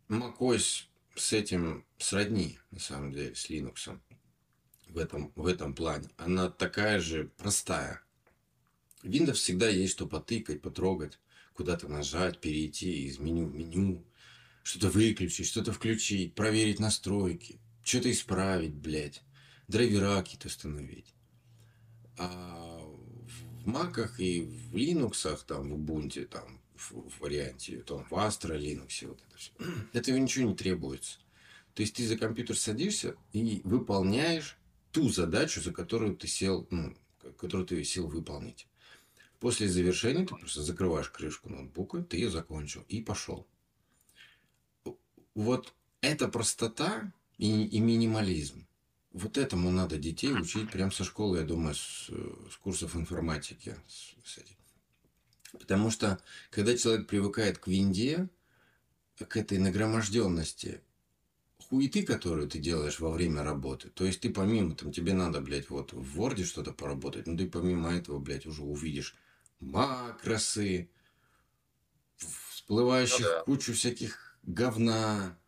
macOS 0.08 0.84
с 1.16 1.32
этим 1.32 1.84
сродни, 1.98 2.58
на 2.70 2.78
самом 2.78 3.12
деле, 3.12 3.34
с 3.34 3.50
Linux 3.50 3.98
в 4.88 4.98
этом, 4.98 5.32
в 5.34 5.46
этом 5.46 5.74
плане. 5.74 6.08
Она 6.16 6.48
такая 6.48 7.00
же 7.00 7.32
простая. 7.36 8.02
Windows 9.02 9.34
всегда 9.34 9.68
есть 9.68 9.92
что 9.94 10.06
потыкать, 10.06 10.62
потрогать, 10.62 11.18
куда-то 11.54 11.88
нажать, 11.88 12.40
перейти 12.40 13.06
из 13.06 13.18
меню 13.18 13.46
в 13.46 13.54
меню, 13.54 14.04
что-то 14.62 14.90
выключить, 14.90 15.46
что-то 15.46 15.72
включить, 15.72 16.34
проверить 16.34 16.78
настройки, 16.78 17.58
что-то 17.82 18.12
исправить, 18.12 18.74
блядь 18.74 19.25
драйвера 19.68 20.20
какие-то 20.20 20.48
установить. 20.48 21.14
А 22.18 22.80
в 22.82 23.66
маках 23.66 24.20
и 24.20 24.42
в 24.42 24.74
Linux, 24.74 25.38
там, 25.46 25.70
в 25.70 25.74
Ubuntu, 25.74 26.26
там, 26.26 26.60
в, 26.74 27.20
варианте, 27.20 27.82
там, 27.82 28.04
в 28.04 28.12
Astra 28.12 28.58
Linux, 28.58 29.06
вот 29.06 29.20
это 29.28 29.38
все. 29.38 29.52
Этого 29.92 30.16
ничего 30.16 30.48
не 30.48 30.54
требуется. 30.54 31.18
То 31.74 31.82
есть 31.82 31.94
ты 31.94 32.06
за 32.06 32.16
компьютер 32.16 32.56
садишься 32.56 33.16
и 33.32 33.60
выполняешь 33.64 34.56
ту 34.92 35.10
задачу, 35.10 35.60
за 35.60 35.72
которую 35.72 36.16
ты 36.16 36.26
сел, 36.26 36.66
ну, 36.70 36.96
которую 37.36 37.66
ты 37.66 37.82
сел 37.84 38.06
выполнить. 38.06 38.66
После 39.40 39.68
завершения 39.68 40.24
ты 40.24 40.34
просто 40.34 40.62
закрываешь 40.62 41.10
крышку 41.10 41.50
ноутбука, 41.50 42.02
ты 42.02 42.16
ее 42.16 42.30
закончил 42.30 42.82
и 42.88 43.02
пошел. 43.02 43.46
Вот 45.34 45.74
эта 46.00 46.28
простота 46.28 47.12
и, 47.36 47.66
и 47.66 47.80
минимализм. 47.80 48.66
Вот 49.16 49.38
этому 49.38 49.70
надо 49.70 49.96
детей 49.96 50.30
учить 50.30 50.70
прямо 50.70 50.90
со 50.90 51.02
школы, 51.02 51.38
я 51.38 51.44
думаю, 51.44 51.74
с, 51.74 52.10
с 52.10 52.56
курсов 52.60 52.94
информатики. 52.96 53.74
С. 53.88 54.38
Потому 55.52 55.90
что, 55.90 56.20
когда 56.50 56.76
человек 56.76 57.06
привыкает 57.06 57.56
к 57.56 57.66
винде, 57.66 58.28
к 59.26 59.38
этой 59.38 59.56
нагроможденности 59.56 60.82
хуеты, 61.70 62.02
которую 62.02 62.46
ты 62.46 62.58
делаешь 62.58 63.00
во 63.00 63.10
время 63.10 63.42
работы, 63.42 63.88
то 63.88 64.04
есть 64.04 64.20
ты 64.20 64.28
помимо, 64.28 64.74
там, 64.74 64.92
тебе 64.92 65.14
надо, 65.14 65.40
блядь, 65.40 65.70
вот 65.70 65.94
в 65.94 66.20
Word 66.20 66.44
что-то 66.44 66.72
поработать, 66.72 67.26
но 67.26 67.38
ты 67.38 67.48
помимо 67.48 67.96
этого, 67.96 68.18
блядь, 68.18 68.44
уже 68.44 68.64
увидишь 68.64 69.16
макросы, 69.60 70.90
всплывающих 72.16 73.20
ну, 73.20 73.24
да. 73.24 73.42
кучу 73.44 73.72
всяких 73.72 74.38
говна, 74.42 75.38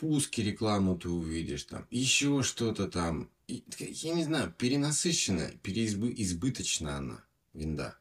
в 0.00 0.06
пуске 0.06 0.42
рекламу 0.42 0.98
ты 0.98 1.10
увидишь, 1.10 1.64
там, 1.64 1.86
еще 1.90 2.42
что-то 2.42 2.88
там. 2.88 3.28
И, 3.48 3.62
я 3.78 4.14
не 4.14 4.24
знаю, 4.24 4.54
перенасыщенная, 4.56 5.50
переизбыточна 5.62 6.96
она, 6.96 7.24
винда. 7.52 7.98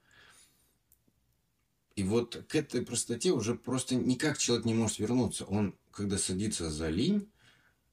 И 1.95 2.03
вот 2.03 2.45
к 2.47 2.55
этой 2.55 2.85
простоте 2.85 3.31
уже 3.31 3.55
просто 3.55 3.95
никак 3.95 4.37
человек 4.37 4.65
не 4.65 4.73
может 4.73 4.99
вернуться. 4.99 5.43
Он, 5.45 5.75
когда 5.91 6.17
садится 6.17 6.69
за 6.69 6.87
линь 6.87 7.29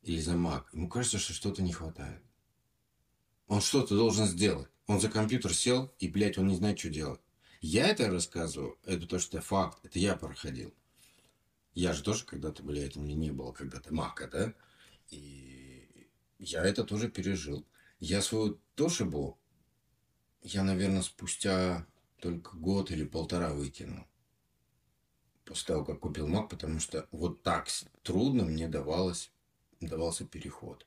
или 0.02 0.20
за 0.20 0.36
маг, 0.36 0.68
ему 0.72 0.88
кажется, 0.88 1.18
что 1.18 1.32
что-то 1.32 1.62
не 1.62 1.72
хватает. 1.72 2.22
Он 3.48 3.60
что-то 3.60 3.96
должен 3.96 4.26
сделать. 4.26 4.68
Он 4.86 5.00
за 5.00 5.08
компьютер 5.08 5.52
сел, 5.52 5.92
и, 5.98 6.06
блядь, 6.06 6.38
он 6.38 6.46
не 6.46 6.54
знает, 6.54 6.78
что 6.78 6.90
делать. 6.90 7.20
Я 7.60 7.88
это 7.88 8.08
рассказываю, 8.08 8.78
это 8.84 9.06
то, 9.06 9.18
что 9.18 9.40
факт, 9.40 9.84
это 9.84 9.98
я 9.98 10.14
проходил. 10.14 10.72
Я 11.76 11.92
же 11.92 12.02
тоже 12.02 12.24
когда-то, 12.24 12.62
блядь, 12.62 12.96
мне 12.96 13.14
не 13.14 13.30
было 13.32 13.52
когда-то 13.52 13.92
мака, 13.94 14.26
да? 14.28 14.54
И 15.10 16.08
я 16.38 16.64
это 16.64 16.84
тоже 16.84 17.10
пережил. 17.10 17.66
Я 18.00 18.22
свою 18.22 18.58
Тошибу, 18.76 19.38
я, 20.40 20.64
наверное, 20.64 21.02
спустя 21.02 21.86
только 22.18 22.56
год 22.56 22.90
или 22.90 23.04
полтора 23.04 23.52
выкинул. 23.52 24.06
После 25.44 25.66
того, 25.66 25.84
как 25.84 26.00
купил 26.00 26.26
Mac, 26.26 26.48
потому 26.48 26.80
что 26.80 27.06
вот 27.10 27.42
так 27.42 27.68
трудно 28.02 28.44
мне 28.44 28.68
давалось, 28.68 29.30
давался 29.78 30.24
переход. 30.24 30.86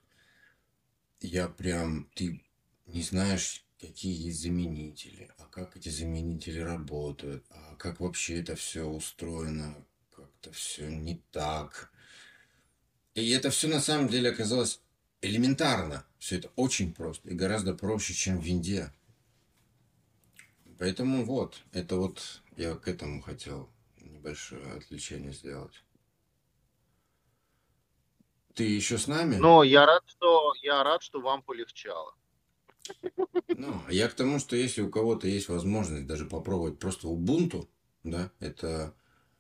Я 1.20 1.50
прям, 1.50 2.10
ты 2.16 2.44
не 2.88 3.04
знаешь, 3.04 3.64
какие 3.80 4.26
есть 4.26 4.42
заменители, 4.42 5.30
а 5.38 5.46
как 5.46 5.78
эти 5.78 5.90
заменители 5.90 6.60
работают, 6.60 7.46
а 7.52 7.76
как 7.76 8.00
вообще 8.00 8.42
это 8.42 8.56
все 8.56 8.86
устроено, 8.86 9.86
как-то 10.40 10.52
все 10.52 10.90
не 10.90 11.22
так. 11.32 11.92
И 13.16 13.30
это 13.32 13.50
все 13.50 13.68
на 13.68 13.80
самом 13.80 14.08
деле 14.08 14.30
оказалось 14.30 14.82
элементарно. 15.22 16.06
Все 16.18 16.38
это 16.38 16.50
очень 16.56 16.94
просто 16.94 17.30
и 17.30 17.36
гораздо 17.36 17.74
проще, 17.74 18.14
чем 18.14 18.40
в 18.40 18.44
винде. 18.44 18.94
Поэтому 20.78 21.26
вот, 21.26 21.62
это 21.74 21.98
вот 21.98 22.42
я 22.56 22.76
к 22.76 22.88
этому 22.88 23.22
хотел 23.22 23.70
небольшое 23.98 24.74
отвлечение 24.74 25.34
сделать. 25.34 25.84
Ты 28.56 28.64
еще 28.64 28.98
с 28.98 29.08
нами? 29.08 29.36
Ну, 29.36 29.64
я 29.64 29.86
рад, 29.86 30.04
что 30.08 30.54
я 30.62 30.84
рад, 30.84 31.02
что 31.02 31.22
вам 31.22 31.44
полегчало. 31.44 32.14
Ну, 33.48 33.82
а 33.88 33.92
я 33.94 34.08
к 34.08 34.14
тому, 34.14 34.40
что 34.40 34.56
если 34.56 34.82
у 34.82 34.90
кого-то 34.90 35.28
есть 35.28 35.50
возможность 35.50 36.08
даже 36.08 36.26
попробовать 36.26 36.80
просто 36.80 37.08
Ubuntu, 37.08 37.68
да, 38.04 38.32
это 38.40 38.96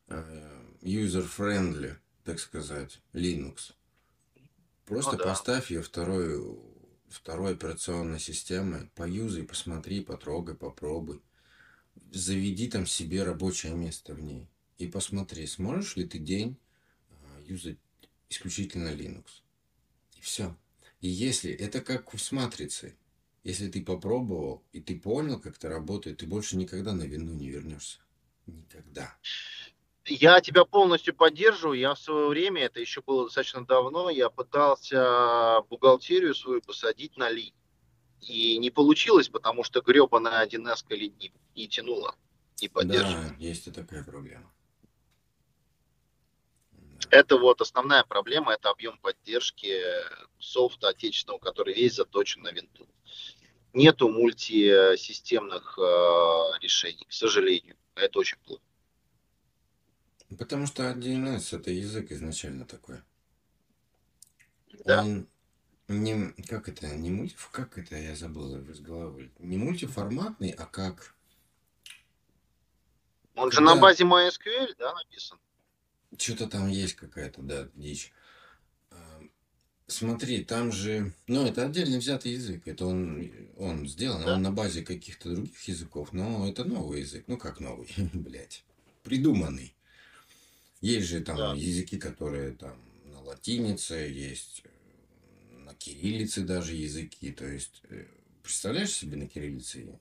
э, 0.08 0.59
user-friendly, 0.82 1.96
так 2.24 2.40
сказать, 2.40 3.02
Linux. 3.14 3.74
Просто 4.86 5.14
ну, 5.14 5.18
да. 5.20 5.24
поставь 5.26 5.72
ее 5.72 5.82
второй, 5.82 6.60
второй 7.10 7.54
операционной 7.54 8.20
системой, 8.20 8.90
поюзай, 8.96 9.44
посмотри, 9.44 10.02
потрогай, 10.02 10.56
попробуй 10.56 11.22
заведи 12.12 12.68
там 12.68 12.86
себе 12.86 13.24
рабочее 13.24 13.74
место 13.74 14.14
в 14.14 14.22
ней 14.22 14.48
и 14.78 14.88
посмотри, 14.88 15.46
сможешь 15.48 15.96
ли 15.96 16.06
ты 16.06 16.20
день 16.20 16.58
а, 17.10 17.42
юзать 17.42 17.78
исключительно 18.30 18.90
Linux. 18.90 19.26
И 20.18 20.22
все. 20.22 20.56
И 21.02 21.08
если 21.08 21.52
это 21.52 21.82
как 21.82 22.14
с 22.14 22.32
матрицей, 22.32 22.96
если 23.44 23.70
ты 23.70 23.84
попробовал 23.84 24.64
и 24.74 24.82
ты 24.82 25.00
понял, 25.00 25.40
как 25.40 25.58
это 25.58 25.70
работает, 25.70 26.18
ты 26.18 26.28
больше 26.28 26.58
никогда 26.58 26.94
на 26.94 27.04
вину 27.04 27.34
не 27.34 27.50
вернешься. 27.50 28.00
Никогда. 28.46 29.18
Я 30.10 30.42
тебя 30.42 30.66
полностью 30.66 31.14
поддерживаю. 31.14 31.80
Я 31.80 31.94
в 31.94 32.00
свое 32.00 32.28
время, 32.28 32.64
это 32.64 32.80
еще 32.80 33.02
было 33.02 33.26
достаточно 33.26 33.66
давно, 33.66 34.10
я 34.10 34.30
пытался 34.30 35.62
бухгалтерию 35.70 36.34
свою 36.34 36.62
посадить 36.62 37.16
на 37.18 37.30
Ли. 37.30 37.54
И 38.22 38.58
не 38.58 38.70
получилось, 38.70 39.30
потому 39.30 39.64
что 39.64 39.82
гребаная 39.82 40.46
1С 40.46 40.84
или 40.90 41.14
не, 41.20 41.32
не 41.56 41.68
тянула, 41.68 42.16
не 42.60 42.68
поддерживала. 42.68 43.30
Да, 43.30 43.36
есть 43.38 43.68
и 43.68 43.72
такая 43.72 44.04
проблема. 44.04 44.52
Это 47.12 47.38
вот 47.38 47.62
основная 47.62 48.04
проблема, 48.04 48.54
это 48.54 48.70
объем 48.70 48.98
поддержки 48.98 49.82
софта 50.38 50.90
отечественного, 50.90 51.40
который 51.40 51.74
весь 51.74 51.96
заточен 51.96 52.42
на 52.42 52.52
винту. 52.52 52.88
Нету 53.74 54.10
мультисистемных 54.10 55.78
э, 55.78 55.82
решений, 56.62 57.06
к 57.08 57.14
сожалению. 57.14 57.78
Это 57.96 58.20
очень 58.20 58.38
плохо. 58.40 58.62
Потому 60.38 60.68
что 60.68 60.90
1С 60.92 61.58
это 61.58 61.72
язык 61.72 62.12
изначально 62.12 62.66
такой. 62.66 63.02
Да. 64.86 65.02
Он 65.02 65.28
не, 65.88 66.32
как 66.48 66.70
это, 66.70 66.96
не 66.96 67.10
мульти, 67.10 67.36
как 67.52 67.78
это, 67.78 67.96
я 67.96 68.16
забыл 68.16 68.58
из 68.58 68.80
головы, 68.80 69.32
не 69.40 69.58
мультиформатный, 69.58 70.52
а 70.52 70.66
как... 70.66 71.16
Он 73.36 73.52
же 73.52 73.62
на 73.62 73.76
базе 73.76 74.04
MySQL, 74.04 74.76
да, 74.78 74.94
написан? 74.94 75.40
Что-то 76.18 76.48
там 76.48 76.68
есть 76.68 76.96
какая-то, 76.96 77.42
да, 77.42 77.70
дичь. 77.74 78.14
Смотри, 79.88 80.44
там 80.44 80.72
же, 80.72 81.14
ну, 81.26 81.48
это 81.48 81.66
отдельно 81.66 81.98
взятый 81.98 82.34
язык, 82.34 82.68
это 82.68 82.86
он, 82.86 83.32
он 83.58 83.88
сделан, 83.88 84.24
да? 84.24 84.36
он 84.36 84.44
на 84.44 84.52
базе 84.52 84.84
каких-то 84.84 85.32
других 85.32 85.60
языков, 85.64 86.14
но 86.14 86.48
это 86.48 86.64
новый 86.64 87.00
язык, 87.00 87.24
ну, 87.26 87.38
как 87.38 87.60
новый, 87.60 87.92
блядь, 88.14 88.64
придуманный. 89.02 89.74
Есть 90.82 91.08
же 91.08 91.22
там 91.22 91.38
да. 91.38 91.54
языки, 91.54 91.98
которые 91.98 92.54
там 92.54 92.80
на 93.06 93.22
латинице, 93.22 93.96
есть 93.96 94.64
кириллицы 95.80 96.42
даже 96.42 96.76
языки. 96.76 97.32
То 97.32 97.46
есть, 97.46 97.82
э, 97.90 98.06
представляешь 98.44 98.92
себе 98.92 99.18
на 99.18 99.28
кириллице? 99.28 100.00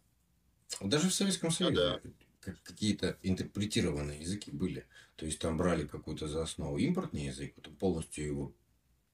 Даже 0.81 1.09
в 1.09 1.15
Советском 1.15 1.51
Союзе 1.51 2.01
ну, 2.05 2.13
да. 2.43 2.53
какие-то 2.65 3.17
интерпретированные 3.23 4.21
языки 4.21 4.51
были. 4.51 4.87
То 5.17 5.25
есть 5.25 5.39
там 5.39 5.57
брали 5.57 5.87
какую-то 5.87 6.29
за 6.29 6.43
основу 6.43 6.77
импортный 6.79 7.27
язык, 7.27 7.55
потом 7.55 7.75
полностью 7.77 8.27
его 8.27 8.53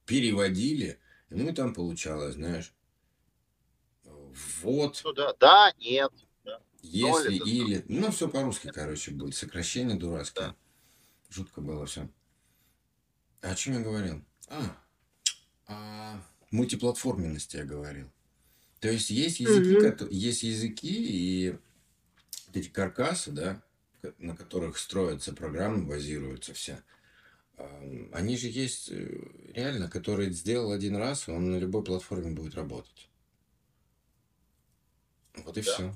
переводили, 0.05 0.99
ну 1.29 1.49
и 1.49 1.53
там 1.53 1.73
получалось, 1.73 2.35
знаешь, 2.35 2.73
вот. 4.61 5.01
Ну 5.03 5.13
да, 5.13 5.33
да, 5.39 5.73
нет. 5.79 6.11
Да. 6.43 6.61
Если, 6.81 7.35
или. 7.35 7.83
Ну, 7.87 8.11
все 8.11 8.27
по-русски, 8.27 8.69
короче, 8.71 9.11
будет. 9.11 9.35
Сокращение 9.35 9.97
дурацкое. 9.97 10.49
Да. 10.49 10.55
Жутко 11.35 11.59
было 11.59 11.85
все. 11.85 12.07
А 13.41 13.51
о 13.51 13.55
чем 13.55 13.73
я 13.73 13.81
говорил? 13.81 14.23
А, 14.47 14.77
а 15.67 16.23
мультиплатформенности 16.49 17.57
я 17.57 17.65
говорил. 17.65 18.09
То 18.79 18.89
есть 18.89 19.09
есть 19.09 19.41
языки, 19.41 19.75
mm-hmm. 19.75 20.07
есть 20.11 20.43
языки 20.43 20.95
и 20.95 21.57
эти 22.53 22.69
каркасы, 22.69 23.31
да, 23.31 23.61
на 24.17 24.33
которых 24.33 24.77
строятся 24.77 25.33
программы, 25.33 25.85
базируются 25.85 26.53
все. 26.53 26.81
Они 28.13 28.37
же 28.37 28.47
есть 28.47 28.89
э, 28.89 29.51
реально, 29.53 29.89
которые 29.89 30.31
сделал 30.31 30.71
один 30.71 30.95
раз, 30.95 31.27
и 31.27 31.31
он 31.31 31.51
на 31.51 31.57
любой 31.57 31.83
платформе 31.83 32.31
будет 32.31 32.55
работать. 32.55 33.09
Вот 35.43 35.57
и 35.57 35.61
да. 35.61 35.73
все. 35.73 35.95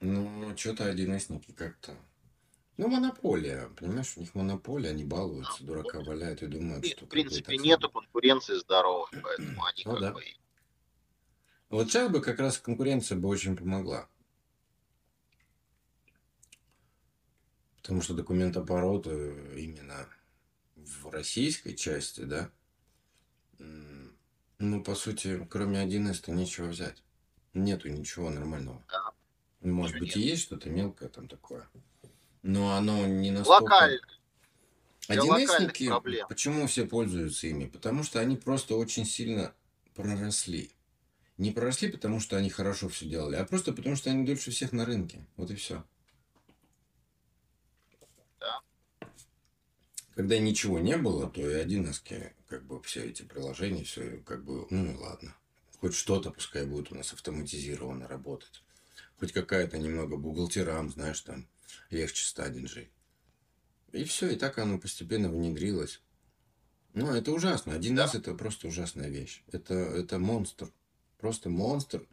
Ну, 0.00 0.54
что-то 0.58 0.92
1С 0.92 1.54
как-то 1.54 1.96
ну, 2.76 2.88
монополия, 2.88 3.68
понимаешь, 3.76 4.16
у 4.16 4.20
них 4.20 4.34
монополия, 4.34 4.90
они 4.90 5.04
балуются, 5.04 5.62
дурака 5.64 6.00
валяют 6.00 6.42
и 6.42 6.46
думают, 6.46 6.84
что... 6.84 7.06
В 7.06 7.08
принципе, 7.08 7.56
нету 7.56 7.88
конкуренции 7.88 8.54
здоровой, 8.54 9.08
поэтому 9.22 9.64
они 9.64 9.82
ну, 9.84 9.92
как 9.92 10.00
да. 10.00 10.12
бы... 10.12 10.24
Вот 11.68 11.88
сейчас 11.88 12.10
бы 12.10 12.20
как 12.20 12.40
раз 12.40 12.58
конкуренция 12.58 13.16
бы 13.16 13.28
очень 13.28 13.56
помогла. 13.56 14.08
Потому 17.76 18.02
что 18.02 18.14
документооборот 18.14 19.06
именно 19.06 20.08
в 20.74 21.10
российской 21.10 21.74
части, 21.74 22.22
да, 22.22 22.50
Ну, 24.58 24.82
по 24.82 24.94
сути, 24.94 25.46
кроме 25.48 25.84
1С-то 25.84 26.32
нечего 26.32 26.66
взять. 26.66 27.02
Нету 27.52 27.88
ничего 27.88 28.30
нормального. 28.30 28.82
Да, 28.88 29.12
Может 29.60 29.96
ничего 29.96 30.06
быть, 30.06 30.16
и 30.16 30.18
нет. 30.18 30.28
есть 30.28 30.42
что-то 30.42 30.70
мелкое 30.70 31.08
там 31.08 31.28
такое. 31.28 31.68
Но 32.44 32.76
оно 32.76 33.06
не 33.06 33.30
настолько... 33.30 33.64
Локально, 33.64 34.00
для 35.08 35.24
локальных 35.24 35.70
1С-ники, 35.72 35.88
проблем. 35.88 36.28
почему 36.28 36.66
все 36.66 36.84
пользуются 36.84 37.46
ими? 37.46 37.64
Потому 37.64 38.02
что 38.02 38.20
они 38.20 38.36
просто 38.36 38.76
очень 38.76 39.06
сильно 39.06 39.54
проросли. 39.94 40.70
Не 41.38 41.52
проросли, 41.52 41.90
потому 41.90 42.20
что 42.20 42.36
они 42.36 42.50
хорошо 42.50 42.90
все 42.90 43.06
делали, 43.06 43.36
а 43.36 43.46
просто 43.46 43.72
потому 43.72 43.96
что 43.96 44.10
они 44.10 44.26
дольше 44.26 44.50
всех 44.50 44.72
на 44.72 44.84
рынке. 44.84 45.24
Вот 45.36 45.50
и 45.50 45.54
все. 45.54 45.82
Да. 48.38 48.60
Когда 50.14 50.38
ничего 50.38 50.78
не 50.78 50.98
было, 50.98 51.30
то 51.30 51.40
и 51.40 51.64
1С, 51.64 52.32
как 52.46 52.66
бы 52.66 52.82
все 52.82 53.06
эти 53.06 53.22
приложения, 53.22 53.84
все 53.84 54.18
как 54.18 54.44
бы, 54.44 54.66
ну 54.68 54.92
и 54.92 54.94
ладно. 54.94 55.34
Хоть 55.80 55.94
что-то 55.94 56.30
пускай 56.30 56.66
будет 56.66 56.92
у 56.92 56.94
нас 56.94 57.14
автоматизированно 57.14 58.06
работать. 58.06 58.62
Хоть 59.18 59.32
какая-то 59.32 59.78
немного 59.78 60.18
бухгалтерам, 60.18 60.90
знаешь, 60.90 61.22
там 61.22 61.48
легче 61.90 62.24
стать 62.26 62.54
жить. 62.68 62.90
И 63.92 64.04
все, 64.04 64.30
и 64.30 64.36
так 64.36 64.58
оно 64.58 64.78
постепенно 64.78 65.28
внедрилось. 65.28 66.00
Ну, 66.94 67.12
это 67.12 67.32
ужасно. 67.32 67.72
1С 67.72 68.12
Да. 68.12 68.18
это 68.18 68.34
просто 68.34 68.68
ужасная 68.68 69.08
вещь. 69.08 69.42
Это, 69.52 69.74
это 69.74 70.18
монстр. 70.18 70.70
Просто 71.18 71.50
монстр. 71.50 72.06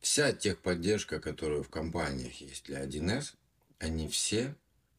Вся 0.00 0.32
техподдержка, 0.32 1.20
которая 1.20 1.62
в 1.62 1.68
компаниях 1.68 2.34
есть 2.40 2.64
для 2.66 2.82
1С, 2.84 3.34
они 3.78 4.08
все 4.08 4.54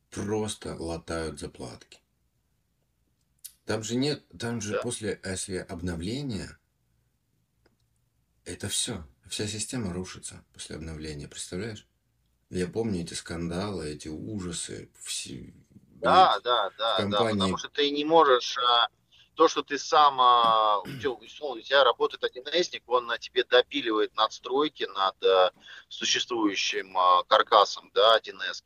просто 0.09 0.75
латают 0.75 1.39
заплатки. 1.39 1.99
Там 3.65 3.81
же 3.83 3.95
нет, 3.95 4.23
там 4.37 4.61
же 4.61 4.73
Да. 4.73 4.81
после, 4.81 5.19
если 5.23 5.55
обновления, 5.57 6.57
это 8.45 8.67
все. 8.67 9.07
Вся 9.27 9.47
система 9.47 9.93
рушится 9.93 10.43
после 10.53 10.75
обновления, 10.75 11.27
представляешь? 11.27 11.87
Я 12.53 12.67
помню 12.67 13.01
эти 13.01 13.13
скандалы, 13.15 13.89
эти 13.89 14.07
ужасы. 14.07 14.89
Все, 14.99 15.53
Да, 15.95 16.39
да, 16.43 16.69
да, 16.77 16.97
да, 16.97 16.97
компании- 16.97 17.31
потому 17.33 17.57
что 17.57 17.69
ты 17.69 17.89
не 17.89 18.05
можешь 18.05 18.57
а, 18.57 18.87
то, 19.35 19.47
что 19.47 19.63
ты 19.63 19.79
сам, 19.79 20.19
а, 20.21 20.81
у 20.81 21.59
тебя, 21.61 21.83
работает 21.83 22.23
один 22.23 22.45
СНИК, 22.45 22.83
он 22.87 23.07
на 23.07 23.17
тебе 23.17 23.43
допиливает 23.43 24.15
надстройки 24.15 24.83
над 24.83 25.23
а, 25.23 25.51
существующим 25.89 26.95
каркасом, 27.27 27.89
да, 27.93 28.19
1С. 28.19 28.61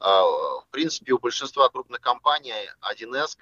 В 0.00 0.66
принципе, 0.70 1.12
у 1.12 1.18
большинства 1.18 1.68
крупных 1.68 2.00
компаний 2.00 2.54
1С 2.80 3.36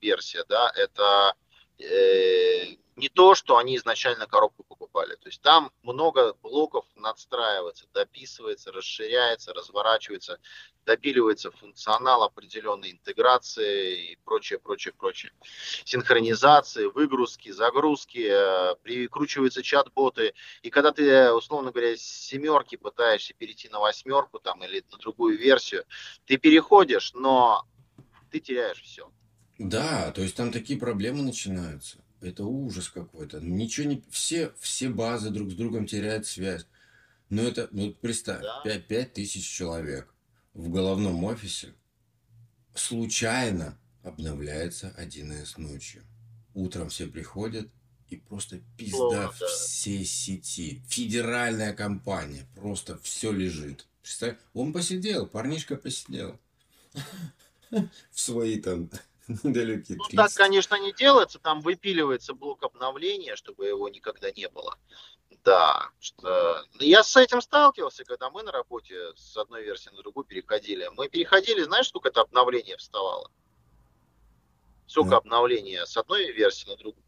версия, 0.00 0.42
да, 0.48 0.72
это 0.74 1.34
э, 1.82 2.76
не 2.96 3.08
то, 3.08 3.34
что 3.34 3.56
они 3.56 3.76
изначально 3.76 4.26
коробку 4.26 4.64
покупали. 4.64 5.14
То 5.14 5.28
есть 5.28 5.40
там 5.40 5.72
много 5.82 6.34
блоков 6.42 6.84
надстраивается, 6.94 7.86
дописывается, 7.94 8.70
расширяется, 8.70 9.54
разворачивается, 9.54 10.38
допиливается 10.84 11.50
функционал 11.50 12.22
определенной 12.22 12.92
интеграции 12.92 14.12
и 14.12 14.16
прочее, 14.24 14.58
прочее, 14.58 14.92
прочее. 14.92 15.32
Синхронизации, 15.84 16.86
выгрузки, 16.86 17.50
загрузки, 17.50 18.28
э, 18.30 18.76
прикручиваются 18.82 19.62
чат-боты. 19.62 20.34
И 20.62 20.70
когда 20.70 20.92
ты, 20.92 21.32
условно 21.32 21.72
говоря, 21.72 21.96
с 21.96 22.02
семерки 22.02 22.76
пытаешься 22.76 23.32
перейти 23.34 23.68
на 23.68 23.80
восьмерку 23.80 24.38
там, 24.38 24.62
или 24.64 24.84
на 24.90 24.98
другую 24.98 25.38
версию, 25.38 25.84
ты 26.26 26.36
переходишь, 26.36 27.12
но 27.14 27.66
ты 28.30 28.40
теряешь 28.40 28.82
все. 28.82 29.10
Да, 29.58 30.10
то 30.12 30.22
есть 30.22 30.34
там 30.36 30.52
такие 30.52 30.78
проблемы 30.78 31.22
начинаются. 31.22 31.98
Это 32.20 32.44
ужас 32.44 32.88
какой-то. 32.88 33.40
Ничего 33.40 33.88
не... 33.88 34.02
Все, 34.10 34.52
все 34.60 34.88
базы 34.88 35.30
друг 35.30 35.50
с 35.50 35.54
другом 35.54 35.86
теряют 35.86 36.26
связь. 36.26 36.66
Но 37.28 37.42
это, 37.42 37.68
ну 37.72 37.92
представь, 37.92 38.42
Да. 38.42 38.60
5, 38.64 38.86
5 38.86 39.12
тысяч 39.14 39.48
человек 39.48 40.12
в 40.54 40.70
головном 40.70 41.24
офисе 41.24 41.74
случайно 42.74 43.78
обновляется 44.02 44.94
1С 44.98 45.60
ночью. 45.60 46.04
Утром 46.54 46.90
все 46.90 47.06
приходят 47.06 47.68
и 48.08 48.16
просто 48.16 48.60
пизда 48.76 48.96
Словно, 48.96 49.32
да. 49.40 49.46
всей 49.46 50.04
сети. 50.04 50.82
Федеральная 50.88 51.72
компания. 51.72 52.46
Просто 52.54 52.98
все 52.98 53.32
лежит. 53.32 53.86
Представь, 54.02 54.36
он 54.52 54.72
посидел, 54.72 55.26
парнишка 55.26 55.76
посидел. 55.76 56.38
В 57.70 58.20
свои 58.20 58.60
там 58.60 58.90
недалекие 59.44 59.96
Ну, 59.98 60.04
30. 60.04 60.16
так, 60.16 60.32
конечно, 60.34 60.78
не 60.80 60.92
делается. 60.92 61.38
Там 61.38 61.60
выпиливается 61.60 62.34
блок 62.34 62.62
обновления, 62.62 63.36
чтобы 63.36 63.66
его 63.66 63.88
никогда 63.88 64.30
не 64.32 64.48
было. 64.48 64.76
Да, 65.44 65.88
что... 65.98 66.64
ну, 66.74 66.82
я 66.82 67.02
с 67.02 67.16
этим 67.16 67.40
сталкивался, 67.40 68.04
когда 68.04 68.30
мы 68.30 68.42
на 68.42 68.52
работе 68.52 68.94
с 69.16 69.36
одной 69.36 69.64
версии 69.64 69.90
на 69.90 69.96
другую 69.96 70.24
переходили. 70.24 70.88
Мы 70.92 71.08
переходили, 71.08 71.62
знаешь, 71.62 71.88
сколько 71.88 72.08
это 72.10 72.20
обновление 72.20 72.76
вставало? 72.76 73.30
Сколько 74.86 75.10
Ну. 75.12 75.16
обновления 75.16 75.84
с 75.86 75.96
одной 75.96 76.30
версии 76.32 76.68
на 76.68 76.76
другую? 76.76 77.02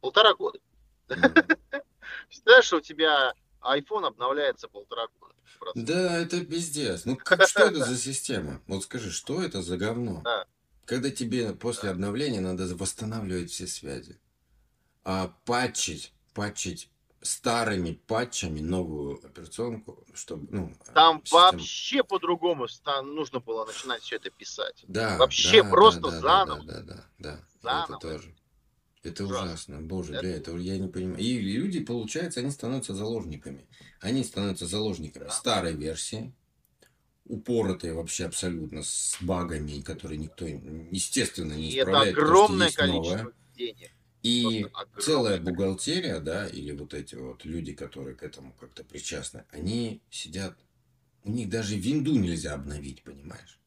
Полтора 0.00 0.34
года. 0.34 0.58
Мгм. 1.08 1.18
Представляешь, 2.28 2.64
что 2.64 2.76
у 2.78 2.80
тебя 2.80 3.34
iPhone 3.62 4.06
обновляется 4.06 4.68
полтора 4.68 5.06
года. 5.20 5.34
Просто. 5.58 5.80
Да, 5.80 6.18
это 6.18 6.44
пиздец. 6.44 7.04
Ну, 7.04 7.16
как, 7.16 7.46
что 7.48 7.64
это 7.64 7.84
за 7.84 7.96
система? 7.96 8.60
Вот 8.66 8.84
скажи, 8.84 9.10
что 9.10 9.42
это 9.42 9.60
за 9.62 9.76
говно? 9.76 10.20
Да. 10.24 10.46
Когда 10.88 11.10
тебе 11.10 11.52
после 11.52 11.90
обновления 11.90 12.40
надо 12.40 12.64
восстанавливать 12.74 13.50
все 13.50 13.66
связи. 13.66 14.18
А 15.04 15.28
патчить, 15.44 16.14
патчить 16.32 16.90
старыми 17.20 17.92
патчами 17.92 18.60
новую 18.60 19.18
операционку, 19.22 20.06
чтобы, 20.14 20.46
ну... 20.50 20.74
Там 20.94 21.20
система- 21.22 21.42
вообще 21.52 22.02
по-другому 22.02 22.66
нужно 23.04 23.38
было 23.38 23.66
начинать 23.66 24.00
все 24.00 24.16
это 24.16 24.30
писать. 24.30 24.82
Да, 24.88 25.18
вообще 25.18 25.62
да, 25.62 25.68
просто 25.68 26.00
да, 26.00 26.10
да, 26.10 26.20
заново. 26.20 26.64
Да, 26.64 26.80
да, 26.80 26.82
да, 26.84 27.04
да. 27.18 27.44
Заново. 27.60 27.84
Это 27.84 28.08
тоже. 28.08 28.34
Это 29.02 29.24
Ужасно. 29.24 29.44
ужасно. 29.46 29.80
Боже, 29.82 30.12
Это- 30.14 30.22
бля, 30.22 30.36
это 30.36 30.56
я 30.56 30.78
не 30.78 30.88
понимаю. 30.88 31.18
И 31.18 31.38
люди, 31.38 31.80
получается, 31.80 32.40
они 32.40 32.50
становятся 32.50 32.94
заложниками. 32.94 33.68
Они 34.00 34.24
становятся 34.24 34.66
заложниками 34.66 35.24
Да. 35.24 35.30
старой 35.30 35.74
версии, 35.74 36.32
упоротые 37.28 37.92
вообще 37.92 38.24
абсолютно 38.26 38.82
с 38.82 39.16
багами, 39.20 39.80
которые 39.80 40.18
никто, 40.18 40.46
естественно, 40.46 41.52
не 41.52 41.70
И 41.70 41.74
это 41.76 41.90
исправляет, 41.90 42.14
что 42.14 42.24
огромное 42.24 42.72
количество 42.72 43.16
новое. 43.16 43.34
денег. 43.54 43.90
И 44.22 44.66
целая 44.98 45.38
бухгалтерия, 45.38 46.18
да, 46.20 46.48
или 46.48 46.72
вот 46.72 46.92
эти 46.92 47.14
вот 47.14 47.44
люди, 47.44 47.72
которые 47.72 48.16
к 48.16 48.22
этому 48.22 48.52
как-то 48.52 48.82
причастны, 48.82 49.44
они 49.50 50.02
сидят, 50.10 50.58
у 51.22 51.30
них 51.30 51.48
даже 51.48 51.76
винду 51.76 52.18
нельзя 52.18 52.54
обновить, 52.54 53.02
понимаешь? 53.04 53.60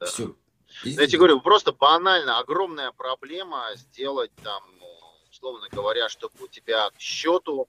Да. 0.00 0.06
Все. 0.06 0.36
Я 0.82 1.06
тебе 1.06 1.18
говорю, 1.18 1.40
просто 1.40 1.72
банально 1.72 2.38
огромная 2.38 2.92
проблема 2.92 3.66
сделать 3.76 4.32
там, 4.42 4.62
условно 5.30 5.68
говоря, 5.70 6.08
чтобы 6.08 6.44
у 6.44 6.48
тебя 6.48 6.90
к 6.90 6.98
счету, 6.98 7.68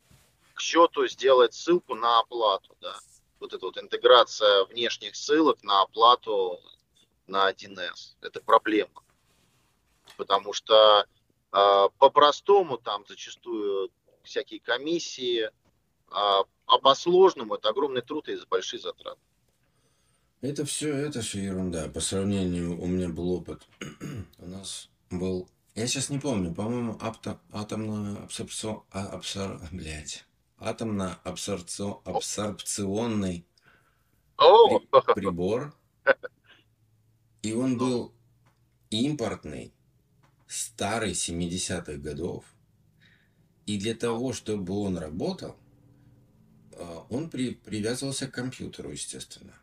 к 0.54 0.62
счету 0.62 1.08
сделать 1.08 1.54
ссылку 1.54 1.96
на 1.96 2.20
оплату, 2.20 2.76
да. 2.82 2.98
Вот 3.44 3.52
эта 3.52 3.66
вот 3.66 3.78
интеграция 3.78 4.64
внешних 4.68 5.18
ссылок 5.18 5.62
на 5.64 5.82
оплату 5.82 6.62
на 7.28 7.52
1С. 7.52 8.16
Это 8.22 8.40
проблема. 8.40 9.04
Потому 10.16 10.54
что 10.54 11.06
э, 11.52 11.90
по-простому 12.00 12.78
там 12.78 13.04
зачастую 13.06 13.92
всякие 14.24 14.62
комиссии, 14.62 15.50
а, 16.10 16.46
а 16.68 16.78
по-сложному 16.80 17.56
это 17.56 17.68
огромный 17.68 18.02
труд 18.02 18.30
и 18.30 18.40
большие 18.50 18.80
затраты. 18.80 19.20
Это 20.40 20.64
все, 20.64 20.96
это 20.96 21.20
все 21.20 21.44
ерунда. 21.44 21.90
По 21.90 22.00
сравнению, 22.00 22.82
у 22.82 22.88
меня 22.88 23.10
был 23.10 23.30
опыт. 23.30 23.68
У 24.38 24.48
нас 24.48 24.88
был, 25.10 25.50
я 25.76 25.86
сейчас 25.88 26.10
не 26.10 26.20
помню, 26.20 26.56
по-моему, 26.56 26.98
апто, 27.02 27.42
атомно 27.52 28.24
абсорбцион, 28.24 28.84
а, 28.92 29.08
абсор, 29.08 29.60
блядь, 29.74 30.24
атомно 30.74 31.20
абсорбцион, 31.24 32.02
абсорбционный 32.06 33.46
О, 34.38 34.80
при- 34.80 35.14
прибор. 35.14 35.76
И 37.42 37.54
он 37.54 37.78
был 37.78 38.14
импортный, 38.90 39.74
старый 40.48 41.12
70-х 41.14 41.94
годов. 41.98 42.46
И 43.66 43.78
для 43.78 43.96
того, 43.96 44.32
чтобы 44.34 44.74
он 44.80 44.98
работал, 44.98 45.58
а, 46.76 47.06
он 47.10 47.30
при, 47.30 47.54
привязывался 47.54 48.28
к 48.28 48.34
компьютеру, 48.34 48.92
естественно. 48.92 49.54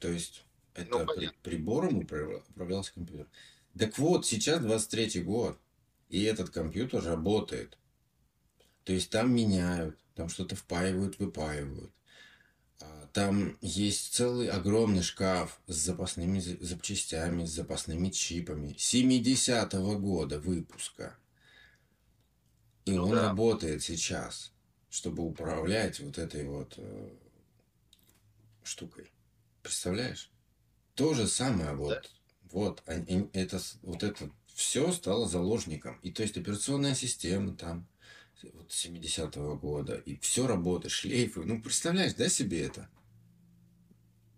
То 0.00 0.08
есть 0.08 0.44
это 0.74 0.98
Ну, 0.98 1.06
при- 1.06 1.30
прибором 1.42 2.00
управля- 2.00 2.42
управлялся 2.50 2.92
компьютер. 2.94 3.26
Так 3.78 3.98
вот, 3.98 4.26
сейчас 4.26 4.60
23 4.60 5.22
год, 5.22 5.58
и 6.08 6.22
этот 6.24 6.50
компьютер 6.50 7.04
работает. 7.04 7.78
То 8.84 8.92
есть 8.92 9.10
там 9.10 9.32
меняют, 9.32 9.96
там 10.18 10.28
что-то 10.28 10.56
впаивают, 10.56 11.20
выпаивают. 11.20 11.92
А, 12.80 13.08
Там 13.12 13.56
есть 13.60 14.12
целый 14.14 14.48
огромный 14.48 15.02
шкаф 15.02 15.60
с 15.68 15.76
запасными 15.76 16.40
за- 16.40 16.56
запчастями, 16.60 17.44
с 17.44 17.50
запасными 17.50 18.10
чипами 18.10 18.74
70-го 18.76 19.96
года 19.96 20.40
выпуска. 20.40 21.16
И 22.84 22.92
Ну 22.92 23.04
он 23.04 23.10
да. 23.12 23.28
работает 23.28 23.84
сейчас, 23.84 24.52
чтобы 24.90 25.22
управлять 25.22 26.00
вот 26.00 26.18
этой 26.18 26.44
вот 26.44 26.74
э, 26.78 27.10
штукой. 28.64 29.12
Представляешь? 29.62 30.32
То 30.96 31.14
же 31.14 31.28
самое 31.28 31.74
вот. 31.76 32.10
Вот, 32.50 32.82
они- 32.86 33.30
это, 33.34 33.60
вот 33.82 34.02
это 34.02 34.30
все 34.52 34.90
стало 34.90 35.28
заложником. 35.28 35.96
И 36.02 36.10
то 36.10 36.22
есть 36.24 36.36
операционная 36.36 36.96
система 36.96 37.54
там 37.54 37.86
вот 38.52 38.70
70-го 38.70 39.56
года, 39.56 39.96
и 39.96 40.16
все 40.18 40.46
работает, 40.46 40.92
шлейфы. 40.92 41.44
Ну, 41.44 41.60
представляешь, 41.62 42.14
да, 42.14 42.28
себе 42.28 42.62
это? 42.62 42.88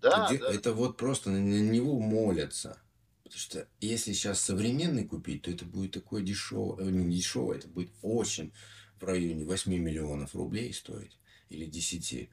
Да, 0.00 0.28
Где- 0.28 0.38
да. 0.38 0.52
Это 0.52 0.72
вот 0.72 0.96
просто 0.96 1.30
на, 1.30 1.38
на 1.38 1.70
него 1.70 1.98
молятся. 2.00 2.80
Потому 3.22 3.38
что 3.38 3.68
если 3.80 4.12
сейчас 4.12 4.40
современный 4.40 5.04
купить, 5.06 5.42
то 5.42 5.50
это 5.50 5.64
будет 5.64 5.92
такое 5.92 6.22
дешевое, 6.22 6.84
э, 6.84 6.90
не 6.90 7.16
дешевое, 7.16 7.58
это 7.58 7.68
будет 7.68 7.90
очень 8.02 8.52
в 8.98 9.04
районе 9.04 9.44
8 9.44 9.72
миллионов 9.72 10.34
рублей 10.34 10.72
стоить. 10.72 11.18
Или 11.48 11.66
10. 11.66 12.30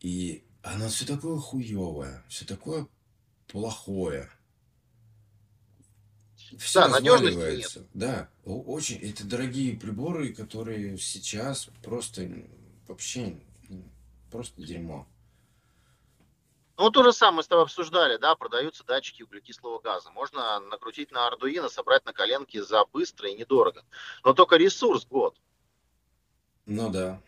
И 0.00 0.44
оно 0.62 0.88
все 0.88 1.04
такое 1.04 1.36
хуевое, 1.38 2.24
все 2.28 2.44
такое 2.46 2.86
плохое. 3.48 4.30
Все 6.58 6.80
Да, 6.80 6.88
надежности 6.88 7.36
разваливается. 7.36 7.86
Да, 7.94 8.30
очень. 8.44 8.98
Это 8.98 9.24
дорогие 9.24 9.76
приборы, 9.76 10.32
которые 10.32 10.98
сейчас 10.98 11.68
просто 11.82 12.28
вообще 12.86 13.40
просто 14.30 14.62
дерьмо. 14.62 15.06
Ну, 16.76 16.90
то 16.90 17.04
же 17.04 17.12
самое 17.12 17.36
мы 17.36 17.42
с 17.44 17.46
тобой 17.46 17.64
обсуждали, 17.64 18.16
да, 18.16 18.34
продаются 18.34 18.82
датчики 18.84 19.22
углекислого 19.22 19.78
газа. 19.78 20.10
Можно 20.10 20.58
накрутить 20.58 21.12
на 21.12 21.28
Ардуино, 21.28 21.68
собрать 21.68 22.04
на 22.04 22.12
коленке 22.12 22.64
за 22.64 22.84
быстро 22.86 23.30
и 23.30 23.36
недорого. 23.36 23.84
Но 24.24 24.34
только 24.34 24.56
ресурс 24.56 25.06
год. 25.06 25.36
Ну 26.66 26.90
да. 26.90 27.22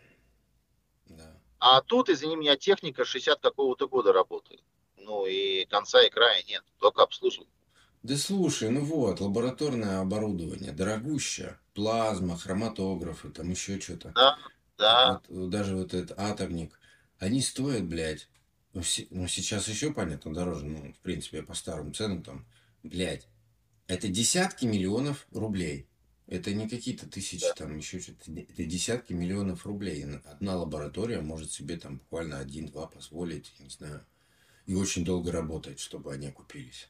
Да. 1.05 1.33
А 1.59 1.81
тут, 1.81 2.09
извини 2.09 2.35
меня, 2.35 2.57
техника 2.57 3.05
60 3.05 3.39
какого-то 3.39 3.87
года 3.87 4.11
работает. 4.11 4.61
Ну 4.97 5.25
и 5.25 5.63
конца 5.65 6.03
и 6.03 6.09
края 6.09 6.43
нет, 6.43 6.63
только 6.79 7.03
обслуживание. 7.03 7.53
Да 8.07 8.15
слушай, 8.15 8.69
ну 8.69 8.85
вот, 8.85 9.19
лабораторное 9.19 9.99
оборудование, 9.99 10.71
дорогущее, 10.71 11.59
плазма, 11.73 12.37
хроматографы, 12.37 13.29
там 13.31 13.49
еще 13.51 13.81
что-то. 13.81 14.13
Да, 14.15 14.37
да, 14.77 15.21
Вот, 15.27 15.49
даже 15.49 15.75
вот 15.75 15.93
этот 15.93 16.17
атомник, 16.17 16.79
они 17.19 17.41
стоят, 17.41 17.85
блядь, 17.85 18.29
ну, 18.73 18.81
се- 18.81 19.07
ну, 19.09 19.27
сейчас 19.27 19.67
еще, 19.67 19.91
понятно, 19.91 20.33
дороже, 20.33 20.65
ну, 20.67 20.93
в 20.93 20.99
принципе, 20.99 21.43
по 21.43 21.53
старым 21.53 21.93
ценам 21.93 22.23
там, 22.23 22.45
блядь, 22.81 23.27
это 23.87 24.07
десятки 24.07 24.65
миллионов 24.65 25.27
рублей. 25.33 25.89
Это 26.27 26.53
не 26.53 26.69
какие-то 26.69 27.09
тысячи, 27.09 27.45
Да. 27.45 27.55
там, 27.55 27.75
еще 27.75 27.99
что-то. 27.99 28.31
Это 28.31 28.63
десятки 28.63 29.11
миллионов 29.11 29.65
рублей. 29.65 30.05
Одна 30.23 30.55
лаборатория 30.55 31.19
может 31.19 31.51
себе 31.51 31.75
там 31.75 31.97
буквально 31.97 32.39
один-два 32.39 32.87
позволить, 32.87 33.51
я 33.59 33.65
не 33.65 33.69
знаю, 33.69 34.05
и 34.65 34.75
очень 34.75 35.03
долго 35.03 35.29
работать, 35.33 35.81
чтобы 35.81 36.13
они 36.13 36.27
окупились. 36.27 36.89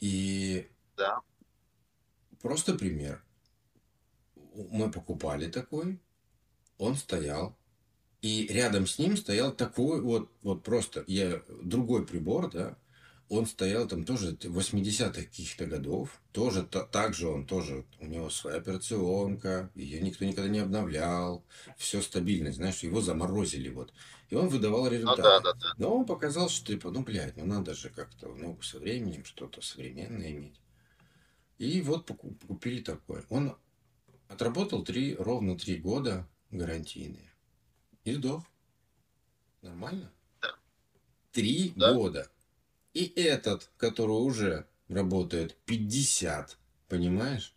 И 0.00 0.68
да. 0.96 1.20
Просто 2.40 2.74
пример. 2.74 3.22
Мы 4.70 4.90
покупали 4.90 5.50
такой, 5.50 5.98
он 6.78 6.96
стоял, 6.96 7.56
и 8.22 8.46
рядом 8.46 8.86
с 8.86 8.98
ним 8.98 9.16
стоял 9.16 9.52
такой 9.52 10.00
вот, 10.00 10.30
вот 10.42 10.62
просто, 10.62 11.04
я, 11.06 11.42
другой 11.62 12.06
прибор, 12.06 12.50
да, 12.50 12.76
он 13.34 13.46
стоял 13.46 13.86
там 13.88 14.04
тоже 14.04 14.32
80-х 14.32 15.12
каких-то 15.22 15.66
годов, 15.66 16.20
тоже 16.32 16.62
та- 16.64 16.84
так 16.84 17.14
же 17.14 17.28
он 17.28 17.46
тоже, 17.46 17.84
у 18.00 18.06
него 18.06 18.30
своя 18.30 18.58
операционка, 18.58 19.70
ее 19.74 20.00
никто 20.00 20.24
никогда 20.24 20.48
не 20.50 20.58
обновлял, 20.60 21.44
все 21.76 22.00
стабильно, 22.02 22.52
знаешь, 22.52 22.80
его 22.80 23.00
заморозили 23.00 23.68
вот, 23.68 23.92
и 24.30 24.34
он 24.34 24.48
выдавал 24.48 24.84
Ну 24.84 24.90
результаты. 24.90 25.22
да, 25.22 25.40
да, 25.40 25.52
да. 25.54 25.74
Но 25.78 25.96
он 25.96 26.06
показал, 26.06 26.48
что 26.48 26.66
типа, 26.66 26.90
ну, 26.90 27.02
блядь, 27.02 27.36
ну 27.36 27.44
надо 27.46 27.74
же 27.74 27.90
как-то 27.90 28.28
ну, 28.34 28.60
со 28.62 28.78
временем 28.78 29.24
что-то 29.24 29.60
современное 29.60 30.30
иметь. 30.32 30.60
И 31.58 31.80
вот 31.82 32.10
купили 32.48 32.82
такой. 32.82 33.24
Он 33.30 33.56
отработал 34.28 34.82
три, 34.82 35.14
ровно 35.14 35.56
три 35.56 35.76
года 35.76 36.28
гарантийные. 36.50 37.32
И 38.04 38.12
сдох. 38.14 38.42
Нормально? 39.62 40.12
Да. 40.42 40.54
Три 41.32 41.72
Да. 41.76 41.94
года. 41.94 42.28
И 42.94 43.06
этот, 43.20 43.70
который 43.76 44.12
уже 44.12 44.68
работает 44.88 45.56
50, 45.66 46.56
понимаешь? 46.88 47.54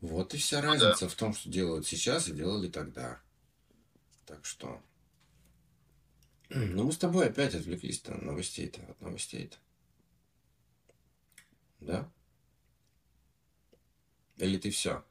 Вот 0.00 0.34
и 0.34 0.38
вся 0.38 0.60
Ну 0.60 0.62
да. 0.62 0.68
разница 0.72 1.08
в 1.08 1.14
том, 1.14 1.32
что 1.32 1.48
делают 1.48 1.86
сейчас 1.86 2.28
и 2.28 2.32
делали 2.32 2.68
тогда. 2.68 3.22
Так 4.26 4.44
что... 4.44 4.82
Ну, 6.50 6.84
мы 6.84 6.92
с 6.92 6.98
тобой 6.98 7.28
опять 7.28 7.54
отвлеклись-то 7.54 8.14
от 8.14 8.22
новостей-то, 8.22 8.82
от 8.82 9.00
новостей-то. 9.00 9.56
Да? 11.80 12.10
Или 14.36 14.58
ты 14.58 14.70
все? 14.70 15.04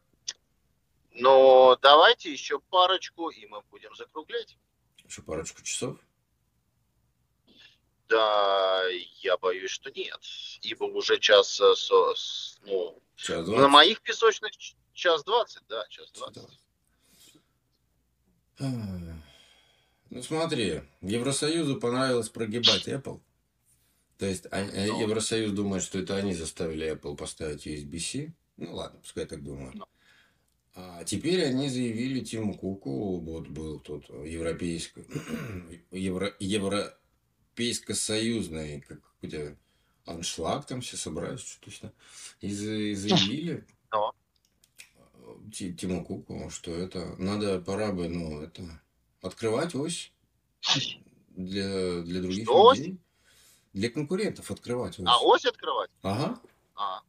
Но 1.12 1.78
давайте 1.82 2.32
еще 2.32 2.60
парочку, 2.60 3.30
и 3.30 3.46
мы 3.48 3.62
будем 3.72 3.96
закруглять. 3.96 4.58
Еще 5.06 5.22
парочку 5.22 5.62
часов? 5.62 6.00
Да, 8.14 8.84
я 9.24 9.38
боюсь, 9.38 9.72
что 9.72 9.90
нет. 9.92 10.20
Ибо 10.62 10.84
уже 10.84 11.18
час, 11.20 11.60
э, 11.60 11.74
с- 11.76 12.60
ну, 12.64 13.02
Час 13.16 13.40
на 13.40 13.44
двадцать? 13.46 13.72
моих 13.72 14.02
песочных 14.02 14.52
час 14.94 15.24
двадцать, 15.24 15.64
да, 15.68 15.84
час 15.90 16.12
двадцать. 16.12 16.60
Ну 18.60 20.22
смотри, 20.22 20.82
Евросоюзу 21.02 21.80
понравилось 21.80 22.30
прогибать 22.30 22.88
Apple. 22.88 23.20
То 24.20 24.28
есть 24.28 24.46
а- 24.46 24.58
а 24.60 24.86
Ну. 24.88 25.02
Евросоюз 25.02 25.52
думает, 25.54 25.82
что 25.84 25.98
это 25.98 26.16
они 26.18 26.36
заставили 26.36 26.92
Apple 26.94 27.18
поставить 27.18 27.66
USB-C. 27.66 28.32
Ну 28.58 28.76
ладно, 28.76 29.00
пускай 29.00 29.26
так 29.26 29.44
думают. 29.44 29.74
Ну. 29.76 29.86
А 30.76 31.04
теперь 31.04 31.44
они 31.46 31.68
заявили 31.70 32.20
Тиму 32.24 32.56
Куку, 32.58 33.20
вот 33.20 33.48
был 33.48 33.80
тут 33.80 34.08
европейский, 34.10 35.04
евро, 35.92 36.96
европейско-союзный 37.54 38.82
как, 38.82 39.00
какой-то 39.02 39.56
аншлаг, 40.06 40.66
там 40.66 40.82
все 40.82 40.98
собрались, 40.98 41.42
что 41.42 41.62
точно, 41.62 41.94
и 42.42 42.50
за- 42.54 42.74
и 42.74 42.96
заявили. 42.96 43.66
Ти- 45.52 45.74
Тиму 45.74 46.04
Куку, 46.06 46.50
что 46.50 46.72
это 46.72 47.16
надо, 47.18 47.60
пора 47.62 47.92
бы, 47.92 48.08
ну, 48.10 48.42
это 48.42 48.64
открывать 49.22 49.74
ось 49.76 50.12
для, 51.30 52.02
для 52.02 52.22
других 52.22 52.46
Что 52.46 52.64
ось? 52.66 52.78
людей. 52.80 52.98
Для 53.74 53.90
конкурентов 53.90 54.52
открывать 54.52 55.00
ось. 55.00 55.06
А 55.08 55.20
ось 55.20 55.46
открывать? 55.46 55.90
Ага. 56.02 56.40
А, 56.76 57.02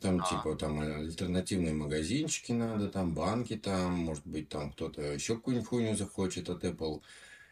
Там 0.00 0.20
А. 0.20 0.28
типа 0.28 0.56
там 0.56 0.80
альтернативные 0.80 1.74
магазинчики 1.74 2.50
надо, 2.52 2.88
там 2.88 3.14
банки 3.14 3.56
там, 3.56 3.92
может 3.92 4.26
быть 4.26 4.48
там 4.48 4.72
кто-то 4.72 5.00
еще 5.02 5.36
какую-нибудь 5.36 5.68
хуйню 5.68 5.96
захочет 5.96 6.48
от 6.50 6.64
Apple. 6.64 7.02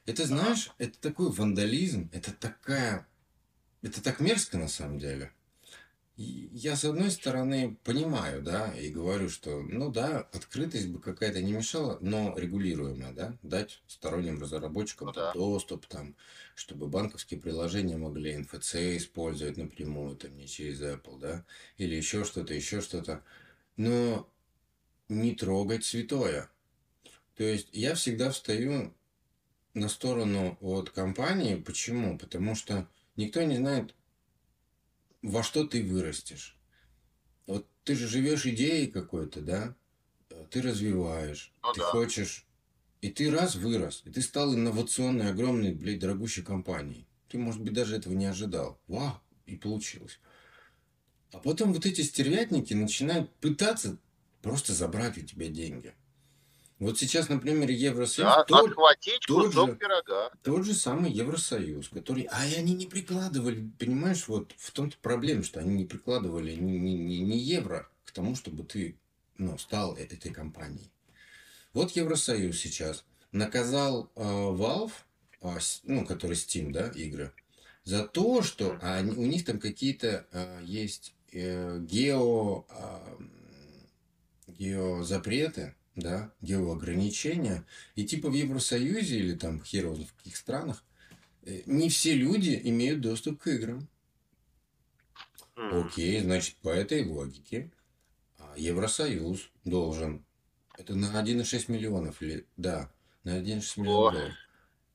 Это 0.06 0.26
знаешь, 0.26 0.70
это 0.78 0.98
такой 0.98 1.30
вандализм, 1.30 2.08
это 2.12 2.32
такая, 2.32 3.06
это 3.82 4.02
так 4.02 4.20
мерзко 4.20 4.58
на 4.58 4.68
самом 4.68 4.98
деле. 4.98 5.32
Я 6.16 6.76
с 6.76 6.84
одной 6.84 7.10
стороны 7.10 7.78
понимаю, 7.82 8.42
да, 8.42 8.74
и 8.74 8.90
говорю, 8.90 9.30
что, 9.30 9.62
ну 9.62 9.90
да, 9.90 10.18
открытость 10.32 10.88
бы 10.88 11.00
какая-то 11.00 11.40
не 11.40 11.52
мешала, 11.52 11.96
но 12.02 12.36
регулируемая, 12.36 13.12
да, 13.12 13.38
дать 13.42 13.80
сторонним 13.86 14.38
разработчикам 14.38 15.08
Ну 15.08 15.12
да. 15.14 15.32
доступ, 15.32 15.86
там, 15.86 16.14
чтобы 16.54 16.88
банковские 16.88 17.40
приложения 17.40 17.96
могли 17.96 18.34
NFC 18.34 18.98
использовать 18.98 19.56
напрямую, 19.56 20.14
там, 20.16 20.36
не 20.36 20.46
через 20.46 20.82
Apple, 20.82 21.18
да, 21.18 21.46
или 21.78 21.94
еще 21.94 22.24
что-то, 22.24 22.52
еще 22.52 22.82
что-то. 22.82 23.22
Но 23.78 24.28
не 25.08 25.34
трогать 25.34 25.86
святое. 25.86 26.50
То 27.34 27.44
есть 27.44 27.68
я 27.72 27.94
всегда 27.94 28.30
встаю 28.30 28.92
на 29.74 29.88
сторону 29.88 30.56
вот 30.60 30.90
компании. 30.90 31.56
Почему? 31.56 32.18
Потому 32.18 32.54
что 32.54 32.88
никто 33.16 33.42
не 33.42 33.56
знает, 33.56 33.94
во 35.22 35.42
что 35.42 35.66
ты 35.66 35.84
вырастешь. 35.84 36.56
Вот 37.46 37.66
ты 37.84 37.94
же 37.94 38.08
живешь 38.08 38.46
идеей 38.46 38.86
какой-то, 38.88 39.40
да? 39.40 39.76
Ты 40.50 40.62
развиваешь, 40.62 41.52
Ну 41.62 41.72
ты 41.72 41.80
да. 41.80 41.86
хочешь, 41.86 42.46
и 43.00 43.10
ты 43.10 43.30
раз 43.30 43.56
вырос, 43.56 44.02
и 44.04 44.10
ты 44.10 44.22
стал 44.22 44.54
инновационной, 44.54 45.30
огромной, 45.30 45.72
блядь, 45.72 45.98
дорогущей 45.98 46.42
компанией. 46.42 47.06
Ты, 47.28 47.38
может 47.38 47.62
быть, 47.62 47.72
даже 47.72 47.96
этого 47.96 48.14
не 48.14 48.26
ожидал. 48.26 48.80
Вау, 48.88 49.20
и 49.46 49.56
получилось. 49.56 50.20
А 51.32 51.38
потом 51.38 51.72
вот 51.72 51.86
эти 51.86 52.00
стервятники 52.00 52.74
начинают 52.74 53.32
пытаться 53.36 53.98
просто 54.42 54.72
забрать 54.72 55.18
у 55.18 55.22
тебя 55.22 55.48
деньги. 55.48 55.94
Вот 56.80 56.98
сейчас 56.98 57.28
на 57.28 57.38
примере 57.38 57.74
Евросоюз 57.74 58.30
да, 58.30 58.44
тот, 58.44 58.70
отхватить 58.70 59.20
тот 59.26 59.48
кусок 59.48 59.70
же- 59.70 59.76
пирога. 59.76 60.30
тот 60.42 60.64
же 60.64 60.72
самый 60.72 61.12
Евросоюз, 61.12 61.90
который... 61.90 62.22
А 62.32 62.40
они 62.40 62.72
не 62.72 62.86
прикладывали, 62.86 63.70
понимаешь, 63.78 64.26
вот 64.28 64.54
в 64.56 64.70
том-то 64.72 64.96
проблема, 65.02 65.42
что 65.42 65.60
они 65.60 65.74
не 65.74 65.84
прикладывали 65.84 66.54
ни, 66.54 66.78
ни- 66.78 66.96
ни- 66.96 67.16
ни 67.22 67.36
евро 67.36 67.86
к 68.06 68.12
тому, 68.12 68.34
чтобы 68.34 68.64
ты 68.64 68.96
ну, 69.36 69.58
стал 69.58 69.94
э- 69.96 70.04
этой 70.04 70.32
компанией. 70.32 70.90
Вот 71.74 71.90
Евросоюз 71.90 72.58
сейчас 72.58 73.04
наказал 73.30 74.10
э, 74.16 74.22
Valve, 74.22 74.92
э, 75.42 75.58
ну, 75.84 76.06
который 76.06 76.34
Steam, 76.36 76.72
да, 76.72 76.88
игры, 76.88 77.30
за 77.84 78.08
то, 78.08 78.40
что 78.40 78.78
они, 78.80 79.12
у 79.12 79.26
них 79.26 79.44
там 79.44 79.58
какие-то 79.60 80.26
э, 80.32 80.62
есть 80.64 81.14
э, 81.32 81.78
гео, 81.80 82.64
э, 82.70 83.18
геозапреты, 84.48 85.74
да, 85.96 86.32
геоограничения, 86.40 87.66
и 87.94 88.04
типа 88.04 88.30
в 88.30 88.34
Евросоюзе 88.34 89.18
или 89.18 89.34
там 89.34 89.62
хер 89.62 89.88
в 89.88 90.14
каких 90.14 90.36
странах 90.36 90.84
э, 91.42 91.62
не 91.66 91.88
все 91.88 92.14
люди 92.14 92.60
имеют 92.64 93.00
доступ 93.00 93.40
к 93.40 93.48
играм. 93.48 93.88
Окей, 95.56 96.20
значит, 96.20 96.56
по 96.56 96.70
этой 96.70 97.04
логике 97.04 97.70
а, 98.38 98.54
Евросоюз 98.56 99.50
должен, 99.64 100.24
это 100.78 100.94
на 100.94 101.22
1,6 101.22 101.70
миллионов, 101.70 102.22
или, 102.22 102.46
да, 102.56 102.90
на 103.24 103.38
1,6 103.38 103.80
миллионов 103.80 104.12
долларов. 104.12 104.34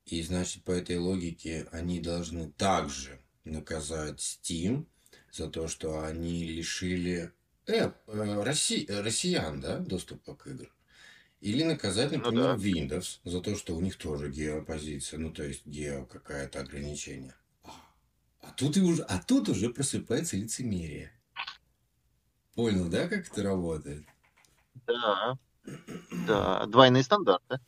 И 0.05 0.21
значит, 0.21 0.63
по 0.63 0.71
этой 0.71 0.97
логике 0.97 1.67
они 1.71 1.99
должны 1.99 2.51
также 2.51 3.19
наказать 3.43 4.19
Steam 4.19 4.85
за 5.31 5.49
то, 5.49 5.67
что 5.67 6.03
они 6.03 6.43
лишили 6.43 7.31
э, 7.67 7.91
э, 8.07 8.43
Росси- 8.43 8.85
э, 8.87 9.01
россиян 9.01 9.59
да, 9.59 9.79
доступа 9.79 10.35
к 10.35 10.47
играм. 10.47 10.71
Или 11.41 11.63
наказать, 11.63 12.11
Ну 12.11 12.17
например, 12.17 12.55
да. 12.55 12.55
Windows 12.55 13.19
за 13.23 13.41
то, 13.41 13.55
что 13.55 13.75
у 13.75 13.81
них 13.81 13.97
тоже 13.97 14.29
геопозиция, 14.31 15.19
ну 15.19 15.31
то 15.31 15.43
есть 15.43 15.65
гео 15.65 16.05
какая-то 16.05 16.59
ограничение. 16.61 17.35
А, 17.63 17.71
а 18.41 18.51
тут, 18.51 18.77
и 18.77 18.81
уже, 18.81 19.03
а 19.03 19.19
тут 19.19 19.49
уже 19.49 19.69
просыпается 19.69 20.37
лицемерие. 20.37 21.11
Понял, 22.55 22.89
да, 22.89 23.07
как 23.07 23.27
это 23.27 23.43
работает? 23.43 24.05
Да. 24.87 25.37
Да. 26.11 26.65
Двойные 26.67 27.03
стандарты. 27.03 27.59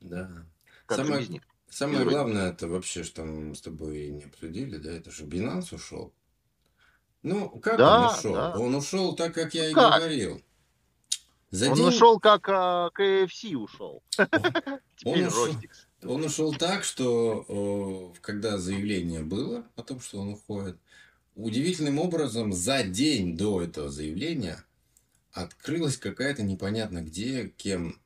Да. 0.00 0.46
Как 0.86 0.98
Самое, 0.98 1.20
без 1.20 1.28
них? 1.28 1.42
самое 1.68 2.04
главное, 2.04 2.50
это 2.52 2.68
вообще, 2.68 3.02
что 3.04 3.24
мы 3.24 3.54
с 3.54 3.60
тобой 3.60 4.08
не 4.10 4.24
обсудили, 4.24 4.76
да, 4.78 4.92
это 4.92 5.10
же 5.10 5.24
Binance 5.24 5.74
ушел. 5.74 6.14
Ну, 7.22 7.50
как 7.60 7.78
Да, 7.78 8.10
он 8.10 8.16
ушел? 8.18 8.34
да. 8.34 8.52
Он 8.56 8.74
ушел 8.74 9.16
так, 9.16 9.34
как 9.34 9.54
я 9.54 9.68
и 9.70 9.74
Как? 9.74 9.94
говорил. 9.96 10.42
За 11.50 11.70
Он 11.70 11.76
день- 11.76 11.86
ушел, 11.86 12.18
как 12.18 12.48
а, 12.48 12.90
KFC 12.96 13.54
ушел. 13.54 14.02
Теперь. 14.96 15.24
Ростикс. 15.26 15.86
Он 16.02 16.24
ушел 16.24 16.54
так, 16.54 16.84
что 16.84 18.12
когда 18.20 18.58
заявление 18.58 19.22
было 19.22 19.66
о 19.76 19.82
том, 19.82 20.00
что 20.00 20.20
он 20.20 20.30
уходит, 20.34 20.76
удивительным 21.34 21.98
образом 21.98 22.52
за 22.52 22.82
день 22.82 23.36
до 23.36 23.62
этого 23.62 23.88
заявления 23.90 24.64
открылась 25.32 25.96
какая-то 25.98 26.42
непонятно 26.42 27.02
где, 27.02 27.48
кем 27.48 28.00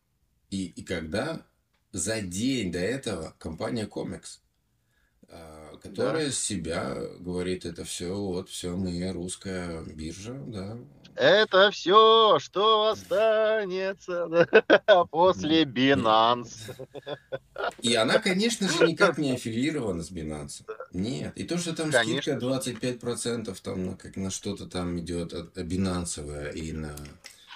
и, 0.51 0.67
и 0.67 0.83
когда 0.83 1.47
за 1.93 2.21
день 2.21 2.73
до 2.73 2.81
этого 2.81 3.35
компания 3.39 3.87
Комикс, 3.87 4.41
э, 5.29 5.73
которая 5.83 6.31
с 6.31 6.39
себя 6.39 6.97
говорит, 7.21 7.65
это 7.65 7.85
все, 7.85 8.15
вот 8.15 8.49
все 8.49 8.77
мы 8.77 9.13
русская 9.13 9.83
биржа, 9.85 10.35
да. 10.47 10.77
Это 11.21 11.71
все, 11.71 12.39
что 12.39 12.89
останется 12.89 14.27
да, 14.29 15.05
после 15.11 15.65
Binance. 15.65 16.73
И 17.83 17.95
она, 17.95 18.19
конечно 18.21 18.67
же, 18.71 18.87
никак 18.89 19.19
не 19.19 19.33
аффилирована 19.33 20.03
с 20.03 20.11
Binance. 20.11 20.65
Нет. 20.95 21.37
И 21.37 21.45
то, 21.45 21.59
что 21.59 21.75
там 21.75 21.91
Конечно 21.91 22.33
скидка 22.41 22.47
25% 22.87 23.55
там 23.63 23.87
на, 23.87 23.97
как, 23.97 24.17
на 24.17 24.31
что-то 24.31 24.65
там 24.67 24.99
идет 24.99 25.35
от, 25.35 25.59
Binance 25.59 26.55
и 26.55 26.73
на 26.73 26.97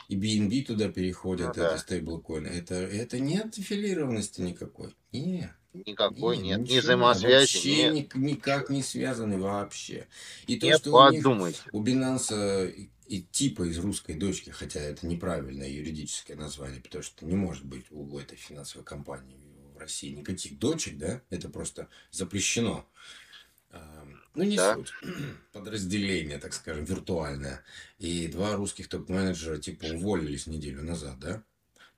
и 0.09 0.17
BNB 0.17 0.65
туда 0.67 0.89
переходят, 0.91 1.57
Ну 1.57 1.63
да. 1.63 1.69
это 1.69 1.79
стейблкоины. 1.79 2.49
Это, 2.49 2.75
это 2.75 3.19
нет 3.19 3.57
аффилированности 3.59 4.43
никакой. 4.43 4.95
Нет. 5.13 5.51
Никакой 5.73 6.37
нет, 6.37 6.59
ни 6.59 6.63
ничего, 6.65 6.81
взаимосвязи 6.83 7.55
Вообще 7.57 7.91
нет. 7.91 8.15
ни- 8.15 8.21
никак 8.33 8.69
не 8.69 8.83
связаны 8.83 9.39
вообще. 9.39 10.07
И 10.47 10.57
то, 10.61 10.67
Не 10.67 10.77
что 10.77 10.93
у 10.93 11.11
них 11.11 11.23
подумайте. 11.23 11.59
у 11.73 11.83
Binance 11.83 12.89
и, 13.07 13.23
типа 13.23 13.69
из 13.69 13.79
русской 13.79 14.15
дочки, 14.15 14.51
хотя 14.51 14.81
это 14.81 15.07
неправильное 15.07 15.69
юридическое 15.69 16.37
название, 16.37 16.81
потому 16.81 17.03
что 17.03 17.25
не 17.25 17.37
может 17.37 17.65
быть 17.65 17.87
у 17.91 18.19
этой 18.19 18.37
финансовой 18.37 18.85
компании 18.85 19.37
в 19.75 19.79
России 19.79 20.15
никаких 20.15 20.59
дочек, 20.59 20.97
да, 20.99 21.21
это 21.31 21.49
просто 21.49 21.89
запрещено. 22.11 22.89
Ну, 24.35 24.43
не 24.43 24.57
Да. 24.57 24.75
суть. 24.75 24.93
Подразделение, 25.53 26.39
так 26.39 26.53
скажем, 26.53 26.85
виртуальное. 26.85 27.63
И 27.99 28.27
два 28.27 28.57
русских 28.57 28.89
топ-менеджера 28.89 29.59
типа 29.59 29.85
уволились 29.87 30.47
неделю 30.47 30.83
назад, 30.83 31.19
да? 31.21 31.45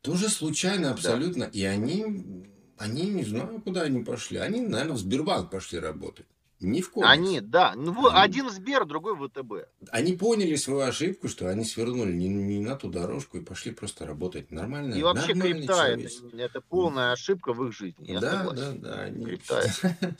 Тоже 0.02 0.28
случайно 0.28 0.90
абсолютно. 0.90 1.44
И 1.44 1.64
они, 1.64 2.46
они 2.76 3.02
не 3.08 3.24
знаю, 3.24 3.60
куда 3.62 3.82
они 3.82 4.04
пошли. 4.04 4.38
Они, 4.38 4.60
наверное, 4.60 4.96
в 4.96 4.98
Сбербанк 4.98 5.50
пошли 5.50 5.78
работать. 5.78 6.26
Не 6.60 6.80
в 6.80 6.90
комикс. 6.90 7.10
Они, 7.10 7.40
да. 7.40 7.74
Ну, 7.76 8.08
Они- 8.08 8.18
один 8.18 8.50
Сбер, 8.50 8.86
другой 8.86 9.14
ВТБ. 9.16 9.68
Они 9.90 10.14
поняли 10.14 10.56
свою 10.56 10.80
ошибку, 10.80 11.28
что 11.28 11.48
они 11.48 11.64
свернули 11.64 12.12
не, 12.12 12.28
не 12.28 12.60
на 12.60 12.76
ту 12.76 12.88
дорожку 12.88 13.36
и 13.36 13.42
пошли 13.44 13.72
просто 13.72 14.06
работать 14.06 14.50
нормально. 14.50 14.94
И 14.94 15.02
вообще 15.02 15.34
крипта 15.34 15.86
это, 15.86 16.08
это 16.38 16.60
полная 16.62 17.12
ошибка 17.12 17.52
в 17.52 17.66
их 17.66 17.76
жизни. 17.76 18.10
Я 18.12 18.20
да, 18.20 18.38
согласен. 18.38 18.80
да, 18.80 18.88
да, 18.88 19.00
они- 19.02 19.24
Крипта 19.24 19.62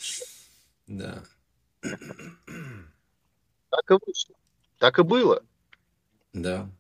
Да. 0.87 1.25
Так 3.71 3.91
и 3.91 3.95
вышло. 4.07 4.35
Так 4.79 4.99
и 4.99 5.03
было. 5.03 5.43
Да. 6.35 6.71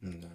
Да. 0.00 0.30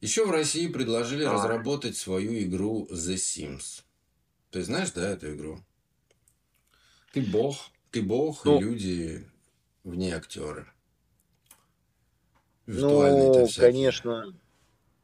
Еще 0.00 0.26
в 0.26 0.30
России 0.30 0.68
предложили 0.68 1.24
разработать 1.24 1.96
свою 1.96 2.38
игру 2.42 2.86
The 2.90 3.14
Sims. 3.14 3.82
Ты 4.50 4.62
знаешь, 4.62 4.92
да, 4.92 5.08
эту 5.10 5.34
игру? 5.34 5.60
Ты 7.12 7.22
бог. 7.22 7.56
Ты 7.90 8.02
бог, 8.02 8.44
Ну. 8.44 8.58
и 8.58 8.62
люди 8.62 9.30
в 9.84 9.94
ней 9.94 10.12
актеры. 10.12 10.66
Ну, 12.66 13.48
конечно. 13.56 14.26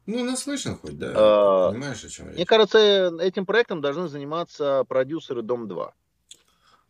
Ну, 0.05 0.23
наслышан 0.23 0.77
хоть, 0.77 0.99
да? 0.99 1.13
А, 1.15 1.71
Понимаешь, 1.71 2.03
о 2.03 2.09
чем 2.09 2.27
речь? 2.27 2.35
Мне 2.35 2.45
кажется, 2.45 3.11
этим 3.19 3.45
проектом 3.47 3.81
должны 3.81 4.07
заниматься 4.07 4.83
продюсеры 4.87 5.41
Дом 5.41 5.67
2. 5.67 5.93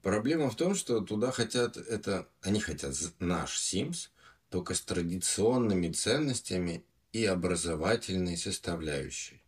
Проблема 0.04 0.50
в 0.50 0.56
том, 0.56 0.76
что 0.76 1.00
туда 1.00 1.32
хотят 1.32 1.78
это, 1.78 2.28
они 2.42 2.60
хотят 2.60 2.94
наш 3.20 3.58
Sims, 3.58 4.10
только 4.50 4.74
с 4.76 4.82
традиционными 4.82 5.92
ценностями 5.92 6.86
и 7.14 7.26
образовательной 7.26 8.38
составляющей. 8.38 9.42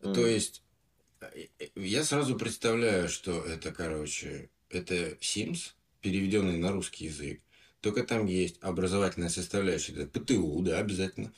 То 0.00 0.08
Мгм. 0.08 0.26
есть 0.26 0.62
я 1.76 2.04
сразу 2.04 2.36
представляю, 2.36 3.08
что 3.08 3.40
это, 3.42 3.72
короче, 3.72 4.50
это 4.70 4.94
Sims, 5.20 5.72
переведенный 6.00 6.58
на 6.58 6.72
русский 6.72 7.06
язык. 7.06 7.40
Только 7.80 8.04
там 8.04 8.26
есть 8.26 8.56
образовательная 8.60 9.28
составляющая, 9.30 9.92
это 9.92 10.20
ПТУ, 10.20 10.60
да, 10.60 10.78
обязательно. 10.78 11.32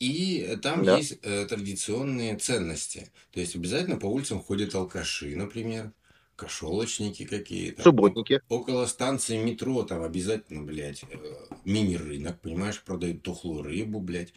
И 0.00 0.58
там 0.62 0.84
Да. 0.84 0.96
есть 0.98 1.18
э, 1.22 1.46
традиционные 1.46 2.36
ценности. 2.36 3.10
То 3.32 3.40
есть 3.40 3.54
обязательно 3.54 3.96
по 3.96 4.06
улицам 4.06 4.42
ходят 4.42 4.74
алкаши, 4.74 5.36
например, 5.36 5.92
кошелочники 6.36 7.24
какие-то. 7.24 7.82
Субботники. 7.82 8.40
Около 8.48 8.86
станции 8.86 9.36
метро 9.42 9.82
там 9.84 10.02
обязательно, 10.02 10.62
блядь, 10.62 11.04
э, 11.08 11.34
мини-рынок, 11.64 12.40
понимаешь, 12.40 12.82
продают 12.82 13.22
тухлую 13.22 13.62
рыбу, 13.62 14.00
блядь. 14.00 14.32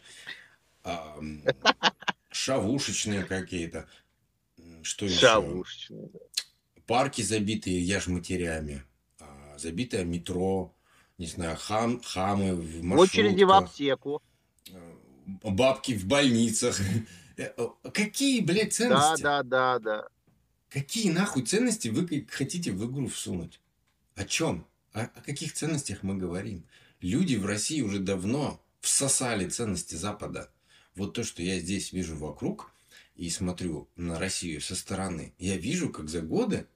М, 0.84 1.42
шавушечные 2.30 3.24
какие-то. 3.24 3.88
Что 4.88 5.04
еще? 5.06 5.18
Шавушечные. 5.18 6.08
да. 6.12 6.18
Парки 6.86 7.20
забитые 7.22 7.80
яжматерями. 7.80 8.82
а, 9.20 9.56
Забитое 9.58 10.04
метро. 10.04 10.74
Не 11.18 11.26
знаю, 11.26 11.56
хам, 11.60 12.00
хамы 12.00 12.54
в 12.54 12.98
Очереди 12.98 13.42
в 13.44 13.50
аптеку. 13.52 14.22
э, 14.70 14.94
Бабки 15.42 15.92
в 15.92 16.06
больницах. 16.06 16.80
Э, 17.36 17.50
Какие, 17.92 18.40
блядь, 18.40 18.70
Да, 18.70 18.70
ценности? 18.74 19.22
да, 19.22 19.42
да, 19.42 19.78
да. 19.78 20.08
Какие 20.70 21.10
нахуй 21.10 21.44
ценности 21.44 21.88
вы 21.88 22.26
хотите 22.30 22.72
в 22.72 22.90
игру 22.90 23.08
всунуть? 23.08 23.60
О 24.16 24.24
чем? 24.24 24.66
О, 24.92 25.02
о 25.02 25.20
каких 25.22 25.52
ценностях 25.52 26.02
мы 26.02 26.16
говорим? 26.16 26.64
Люди 27.00 27.36
в 27.36 27.44
России 27.46 27.80
уже 27.82 27.98
давно 28.00 28.60
всосали 28.80 29.48
ценности 29.48 29.94
Запада. 29.96 30.50
Вот 30.96 31.12
то, 31.14 31.22
что 31.24 31.42
я 31.42 31.58
здесь 31.60 31.92
вижу 31.92 32.16
вокруг 32.16 32.72
и 33.18 33.30
смотрю 33.30 33.90
на 33.96 34.16
Россию 34.16 34.60
со 34.60 34.76
стороны, 34.76 35.34
я 35.38 35.56
вижу, 35.56 35.90
как 35.90 36.08
за 36.08 36.22
годы 36.22 36.68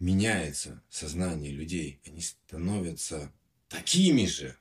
меняется 0.00 0.82
сознание 0.90 1.52
людей. 1.52 2.00
Они 2.04 2.20
становятся 2.20 3.32
такими 3.68 4.26
же. 4.26 4.56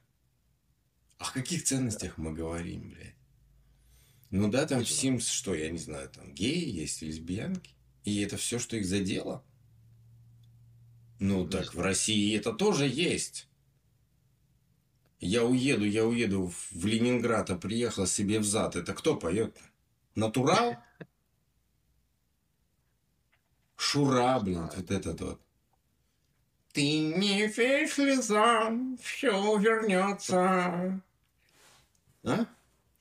О 1.18 1.32
каких 1.32 1.64
ценностях 1.64 2.20
мы 2.20 2.34
говорим, 2.34 2.92
блядь? 2.92 3.16
Ну 4.30 4.48
да, 4.52 4.68
там 4.68 4.86
в 4.86 4.88
Sims 4.88 5.28
что, 5.28 5.56
я 5.56 5.72
не 5.72 5.80
знаю, 5.80 6.08
там 6.10 6.36
геи 6.36 6.70
есть, 6.70 7.02
лесбиянки. 7.02 7.74
И 8.04 8.22
это 8.22 8.38
все, 8.38 8.60
что 8.60 8.78
их 8.78 8.86
задело? 8.86 9.44
Ну 11.18 11.46
Не 11.46 11.50
так 11.50 11.74
в. 11.74 11.82
России 11.82 12.38
это 12.38 12.54
тоже 12.54 12.88
есть. 12.88 13.48
Я 15.20 15.44
уеду, 15.46 15.84
я 15.84 16.06
уеду 16.06 16.54
в 16.70 16.86
Ленинград, 16.86 17.50
а 17.50 17.56
приехал 17.56 18.06
себе 18.06 18.40
взад. 18.40 18.76
Это 18.76 18.94
кто 18.94 19.16
поет? 19.16 19.58
Натурал? 20.18 20.76
Шура, 23.76 24.40
блин, 24.40 24.68
вот 24.76 24.90
этот 24.90 25.22
вот. 25.22 25.40
Ты 26.74 27.00
не 27.00 27.46
верь 27.46 27.88
слезам, 27.88 28.98
все 28.98 29.58
вернется. 29.58 31.00
А? 32.24 32.46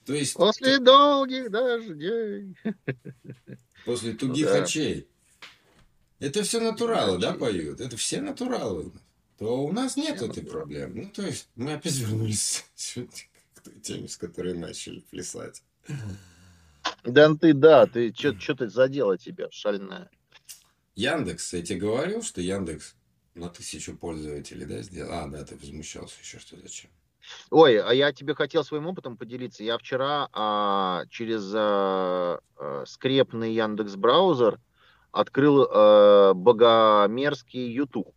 То 0.05 0.13
есть... 0.13 0.35
После 0.35 0.79
долгих 0.79 1.51
дождей. 1.51 2.55
После 3.87 4.13
тугих 4.13 4.49
да. 4.49 4.63
очей. 4.63 5.09
Это 6.19 6.43
все 6.43 6.61
натуралы, 6.61 7.19
да, 7.19 7.33
поют? 7.33 7.81
Это 7.81 7.97
все 7.97 8.21
натуралы. 8.21 8.93
То 9.39 9.65
у 9.65 9.73
нас 9.73 9.97
нет 9.97 10.17
Все 10.19 10.27
этой 10.27 10.45
проблемы. 10.45 11.05
Ну, 11.05 11.11
то 11.11 11.23
есть, 11.23 11.49
мы 11.55 11.73
опять 11.73 11.97
вернулись 11.97 12.67
к 13.55 13.63
той 13.63 13.81
теме, 13.81 14.07
с 14.07 14.19
которой 14.19 14.53
начали 14.53 15.01
плясать. 15.01 15.63
Да 17.05 17.35
ты, 17.35 17.55
да, 17.55 17.87
ты 17.87 18.13
что 18.17 18.55
ты 18.55 18.69
задела 18.69 19.17
тебя, 19.19 19.49
шальная. 19.51 20.11
Яндекс, 20.95 21.53
я 21.53 21.63
тебе 21.63 21.81
говорил, 21.81 22.23
что 22.23 22.41
Яндекс 22.41 22.95
на 23.35 23.49
тысячу 23.49 23.97
пользователей, 23.97 24.65
да, 24.65 24.81
сделал? 24.83 25.13
А, 25.13 25.27
да, 25.29 25.45
ты 25.45 25.57
возмущался 25.57 26.17
еще, 26.23 26.39
что 26.39 26.57
зачем. 26.57 26.91
Ой, 27.51 27.79
а 27.81 27.93
я 27.93 28.13
тебе 28.13 28.35
хотел 28.35 28.65
своим 28.65 28.87
опытом 28.87 29.17
поделиться. 29.17 29.63
Я 29.65 29.79
вчера 29.79 30.29
а, 30.33 31.05
через 31.11 31.53
а, 31.55 32.41
а, 32.57 32.85
скрепный 32.87 33.53
Яндекс 33.55 33.97
браузер 33.97 34.59
открыл 35.13 35.69
а, 35.69 36.35
богомерзкий 36.35 37.73
YouTube. 37.73 38.13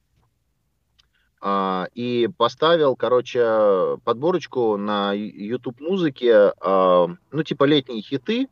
А, 1.41 1.87
и 1.93 2.29
поставил, 2.37 2.95
короче, 2.95 3.97
подборочку 4.03 4.77
на 4.77 5.13
YouTube 5.13 5.79
музыке, 5.79 6.53
а, 6.59 7.07
ну, 7.31 7.43
типа 7.43 7.63
летние 7.63 8.01
хиты 8.01 8.47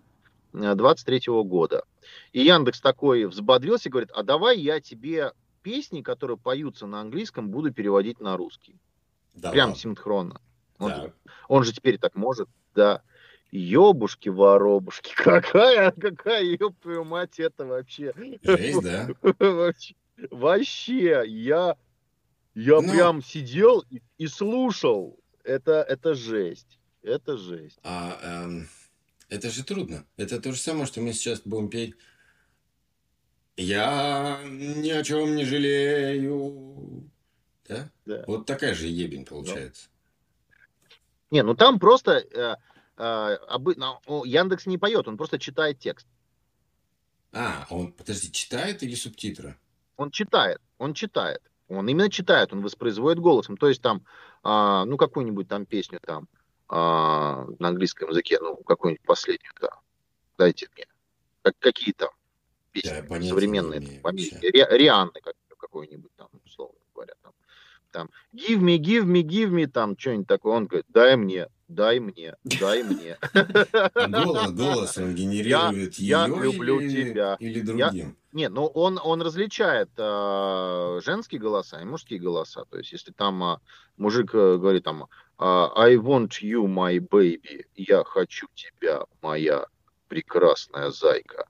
23 0.54 1.22
года. 1.44 1.84
И 2.32 2.42
Яндекс 2.42 2.82
такой 2.82 3.26
взбодрился 3.26 3.90
и 3.90 3.92
говорит, 3.92 4.12
а 4.14 4.24
давай 4.24 4.58
я 4.60 4.80
тебе 4.80 5.32
песни, 5.62 6.02
которые 6.02 6.38
поются 6.38 6.88
на 6.88 7.02
английском, 7.02 7.50
буду 7.50 7.72
переводить 7.74 8.20
на 8.20 8.38
русский. 8.38 8.76
Да 9.34 9.52
Прям 9.52 9.70
ладно. 9.70 9.82
синхронно. 9.82 10.42
Он, 10.80 10.92
Так. 10.92 11.14
он 11.48 11.64
же 11.64 11.74
теперь 11.74 11.98
так 11.98 12.16
может, 12.16 12.48
да. 12.74 13.02
Ёбушки, 13.52 14.30
воробушки, 14.30 15.14
какая, 15.18 15.92
какая, 15.92 16.44
ёб 16.44 16.76
твою 16.82 17.04
мать, 17.06 17.40
это 17.40 17.66
вообще. 17.66 18.14
Жесть, 18.44 18.82
да? 18.84 19.08
Вообще, 19.40 19.96
вообще, 20.32 21.24
я, 21.28 21.76
я 22.56 22.82
Ну. 22.82 22.92
прям 22.92 23.22
сидел 23.22 23.84
и, 23.90 24.02
и 24.18 24.28
слушал. 24.28 25.18
Это, 25.44 25.82
это 25.84 26.14
жесть. 26.14 26.78
Это 27.04 27.38
жесть. 27.38 27.80
А 27.84 28.18
эм, 28.22 28.68
это 29.30 29.50
же 29.50 29.64
трудно. 29.64 30.06
Это 30.16 30.40
то 30.40 30.52
же 30.52 30.60
самое, 30.60 30.86
что 30.86 31.02
мы 31.02 31.14
сейчас 31.14 31.42
будем 31.42 31.70
петь. 31.70 31.96
Я 33.56 34.42
ни 34.46 34.90
о 34.90 35.04
чем 35.04 35.36
не 35.36 35.46
жалею. 35.46 37.10
Да? 37.68 37.90
Да. 38.06 38.24
Вот 38.28 38.46
такая 38.46 38.74
же 38.74 38.88
ебень 38.88 39.26
получается. 39.26 39.90
Не, 41.32 41.44
ну 41.44 41.56
там 41.56 41.80
просто 41.80 42.12
э, 42.14 42.56
э, 42.98 43.38
обы- 43.50 43.76
ну, 43.76 44.24
Яндекс 44.24 44.66
не 44.68 44.78
поет, 44.78 45.08
он 45.08 45.18
просто 45.18 45.40
читает 45.40 45.80
текст. 45.80 46.08
А, 47.34 47.68
он, 47.70 47.92
подожди, 47.92 48.32
читает 48.32 48.84
или 48.84 48.96
субтитры? 48.96 49.58
Он 49.98 50.12
читает, 50.12 50.62
он 50.78 50.94
читает. 50.94 51.42
Он 51.68 51.90
именно 51.90 52.10
читает, 52.10 52.54
он 52.54 52.62
воспроизводит 52.62 53.20
голосом. 53.20 53.58
То 53.58 53.68
есть 53.68 53.82
там, 53.82 54.06
а, 54.44 54.86
ну, 54.86 54.96
какую-нибудь 54.96 55.50
там 55.50 55.66
песню 55.66 56.00
там 56.02 56.30
а, 56.70 57.46
на 57.60 57.68
английском 57.70 58.10
языке, 58.10 58.38
ну, 58.42 58.56
какую-нибудь 58.58 59.06
последнюю 59.06 59.54
там. 59.60 59.72
Дайте 60.38 60.68
мне. 60.76 60.86
Как, 61.42 61.56
какие 61.60 61.94
там 61.94 62.10
песни 62.72 62.90
Да, 62.90 63.22
современные 63.22 63.80
там. 64.02 64.16
Ри- 64.42 64.78
Рианны 64.78 65.20
как, 65.24 65.34
какой-нибудь 65.58 66.12
там, 66.16 66.28
условно 66.46 66.78
говоря. 66.94 67.14
Там, 67.24 67.34
там 67.92 68.10
give 68.34 68.60
me, 68.60 68.78
give 68.78 69.06
me, 69.06 69.22
give 69.24 69.50
me, 69.50 69.66
там 69.68 69.98
что-нибудь 69.98 70.28
такое. 70.28 70.54
Он 70.56 70.68
говорит, 70.68 70.86
дай 70.90 71.16
мне, 71.16 71.48
дай 71.68 72.00
мне, 72.00 72.36
дай 72.44 72.84
мне. 72.84 73.18
Голос, 74.10 74.52
голос 74.52 74.98
он 74.98 75.16
генерирует 75.16 75.96
я 75.96 76.26
ее 76.28 76.36
люблю 76.44 76.80
или, 76.80 77.12
тебя. 77.12 77.38
или 77.40 77.60
Я- 77.78 77.90
другим. 77.90 78.18
Не, 78.38 78.50
ну 78.50 78.68
он, 78.68 79.00
он 79.04 79.24
различает 79.24 79.90
а, 79.98 81.00
женские 81.04 81.42
голоса 81.42 81.82
и 81.82 81.86
мужские 81.86 82.20
голоса. 82.20 82.66
То 82.66 82.78
есть, 82.78 82.92
если 82.92 83.12
там 83.12 83.44
а, 83.44 83.62
мужик 83.98 84.36
э, 84.36 84.58
говорит 84.58 84.84
там 84.84 85.08
а, 85.40 85.72
I 85.76 85.96
want 85.96 86.44
you, 86.44 86.68
my 86.68 87.00
baby, 87.00 87.66
я 87.74 88.04
хочу 88.04 88.46
тебя, 88.54 89.06
моя 89.24 89.66
прекрасная 90.08 90.92
зайка, 90.92 91.48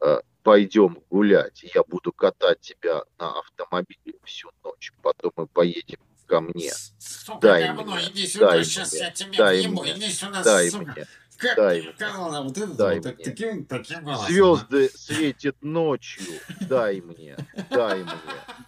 А, 0.00 0.20
пойдем 0.44 1.02
гулять, 1.10 1.64
я 1.74 1.82
буду 1.82 2.12
катать 2.12 2.60
тебя 2.60 3.02
на 3.18 3.40
автомобиле 3.40 4.20
всю 4.22 4.48
ночь, 4.62 4.92
потом 5.02 5.32
мы 5.34 5.48
поедем 5.48 5.98
ко 6.26 6.40
мне, 6.40 6.72
Сука, 7.00 7.40
Дай 7.40 7.66
говно, 7.66 7.96
мне, 7.96 8.10
иди 8.10 8.26
сюда, 8.28 8.50
дай 8.50 8.64
сейчас 8.64 8.92
мне, 8.92 9.00
я 9.00 9.10
тебе 9.10 9.36
дай 9.36 9.58
въебу, 9.58 9.82
мне, 9.82 9.92
иди 9.96 10.12
сюда, 10.12 10.42
дай 10.44 10.70
сука. 10.70 10.84
мне. 10.84 11.06
Как 11.36 11.56
дай 11.56 11.80
ты 11.80 12.04
мне, 12.06 12.40
вот 12.40 12.58
это 12.58 12.74
дай 12.74 12.96
вот, 13.00 13.04
мне. 13.06 13.24
таким, 13.24 13.64
таким 13.64 14.04
голосом. 14.04 14.26
Звезды 14.26 14.90
светят 14.94 15.56
ночью. 15.60 16.34
Дай 16.68 17.00
мне, 17.00 17.36
дай 17.70 18.02
мне, 18.02 18.12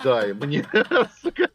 дай 0.03 0.33
мне. 0.33 0.67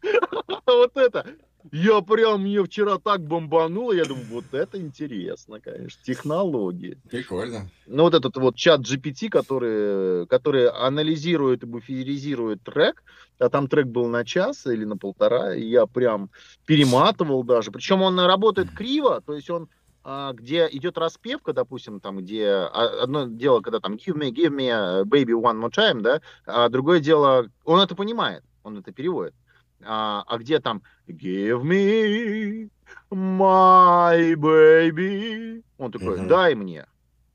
Вот 0.66 0.96
это. 0.98 1.26
Я 1.72 2.02
прям, 2.02 2.42
мне 2.42 2.64
вчера 2.64 2.98
так 3.00 3.22
бомбануло, 3.22 3.92
я 3.92 4.06
думаю, 4.06 4.26
вот 4.30 4.54
это 4.54 4.80
интересно, 4.80 5.60
конечно, 5.60 6.02
технологии. 6.04 6.98
Прикольно. 7.10 7.70
Ну, 7.86 8.04
вот 8.04 8.14
этот 8.14 8.38
вот 8.38 8.56
чат 8.56 8.82
GPT, 8.82 9.30
который, 9.30 10.26
который 10.28 10.70
анализирует 10.70 11.64
и 11.64 11.66
буферизирует 11.66 12.64
трек, 12.64 13.04
а 13.40 13.50
там 13.50 13.68
трек 13.68 13.88
был 13.88 14.08
на 14.08 14.24
час 14.26 14.66
или 14.68 14.86
на 14.86 14.98
полтора, 14.98 15.54
и 15.54 15.66
я 15.66 15.86
прям 15.86 16.30
перематывал 16.66 17.44
даже. 17.44 17.72
Причем 17.72 18.02
он 18.02 18.20
работает 18.20 18.72
криво, 18.72 19.22
то 19.22 19.34
есть 19.34 19.50
он 19.50 19.70
где 20.04 20.68
идет 20.72 20.98
распевка, 20.98 21.54
допустим, 21.54 22.00
там, 22.00 22.20
где 22.20 22.46
а, 22.48 23.04
одно 23.04 23.26
дело, 23.26 23.62
когда 23.62 23.80
там 23.80 23.96
give 23.96 24.16
me, 24.16 24.32
give 24.32 24.50
me 24.50 24.70
uh, 24.70 25.04
baby 25.04 25.34
one 25.34 25.60
more 25.60 25.72
time, 25.72 26.02
да, 26.02 26.22
а 26.46 26.70
другое 26.70 27.00
дело, 27.00 27.50
он 27.66 27.80
это 27.82 27.96
понимает, 27.96 28.44
он 28.64 28.78
это 28.78 28.92
переводит. 28.92 29.36
А, 29.84 30.24
а 30.26 30.38
где 30.38 30.60
там 30.60 30.82
give 31.08 31.62
me 31.64 32.70
my 33.12 34.34
baby, 34.36 35.64
он 35.78 35.92
такой, 35.92 36.18
Мгм. 36.18 36.28
дай 36.28 36.56
мне, 36.56 36.86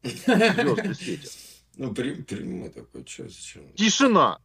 звезды 0.02 0.94
светят. 0.94 1.32
Ну, 1.76 1.94
при, 1.94 2.22
при- 2.22 2.68
такой, 2.68 3.04
что, 3.06 3.28
зачем? 3.28 3.72
Тишина. 3.74 4.38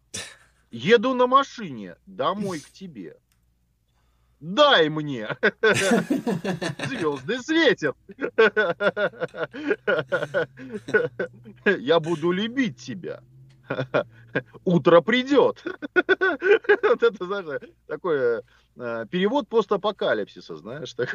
Еду 0.71 1.13
на 1.13 1.27
машине 1.27 1.95
домой 2.05 2.59
к 2.59 2.71
тебе. 2.71 3.17
Дай 4.39 4.89
мне. 4.89 5.27
Звезды 6.87 7.41
светят. 7.41 7.95
Я 11.65 11.99
буду 11.99 12.31
любить 12.31 12.77
тебя. 12.77 13.21
Утро 14.63 15.01
придет. 15.01 15.63
Вот 15.93 17.03
это, 17.03 17.25
знаешь, 17.25 17.61
такой 17.87 18.41
э, 18.77 19.05
перевод 19.11 19.47
постапокалипсиса, 19.47 20.55
знаешь. 20.55 20.93
так. 20.93 21.13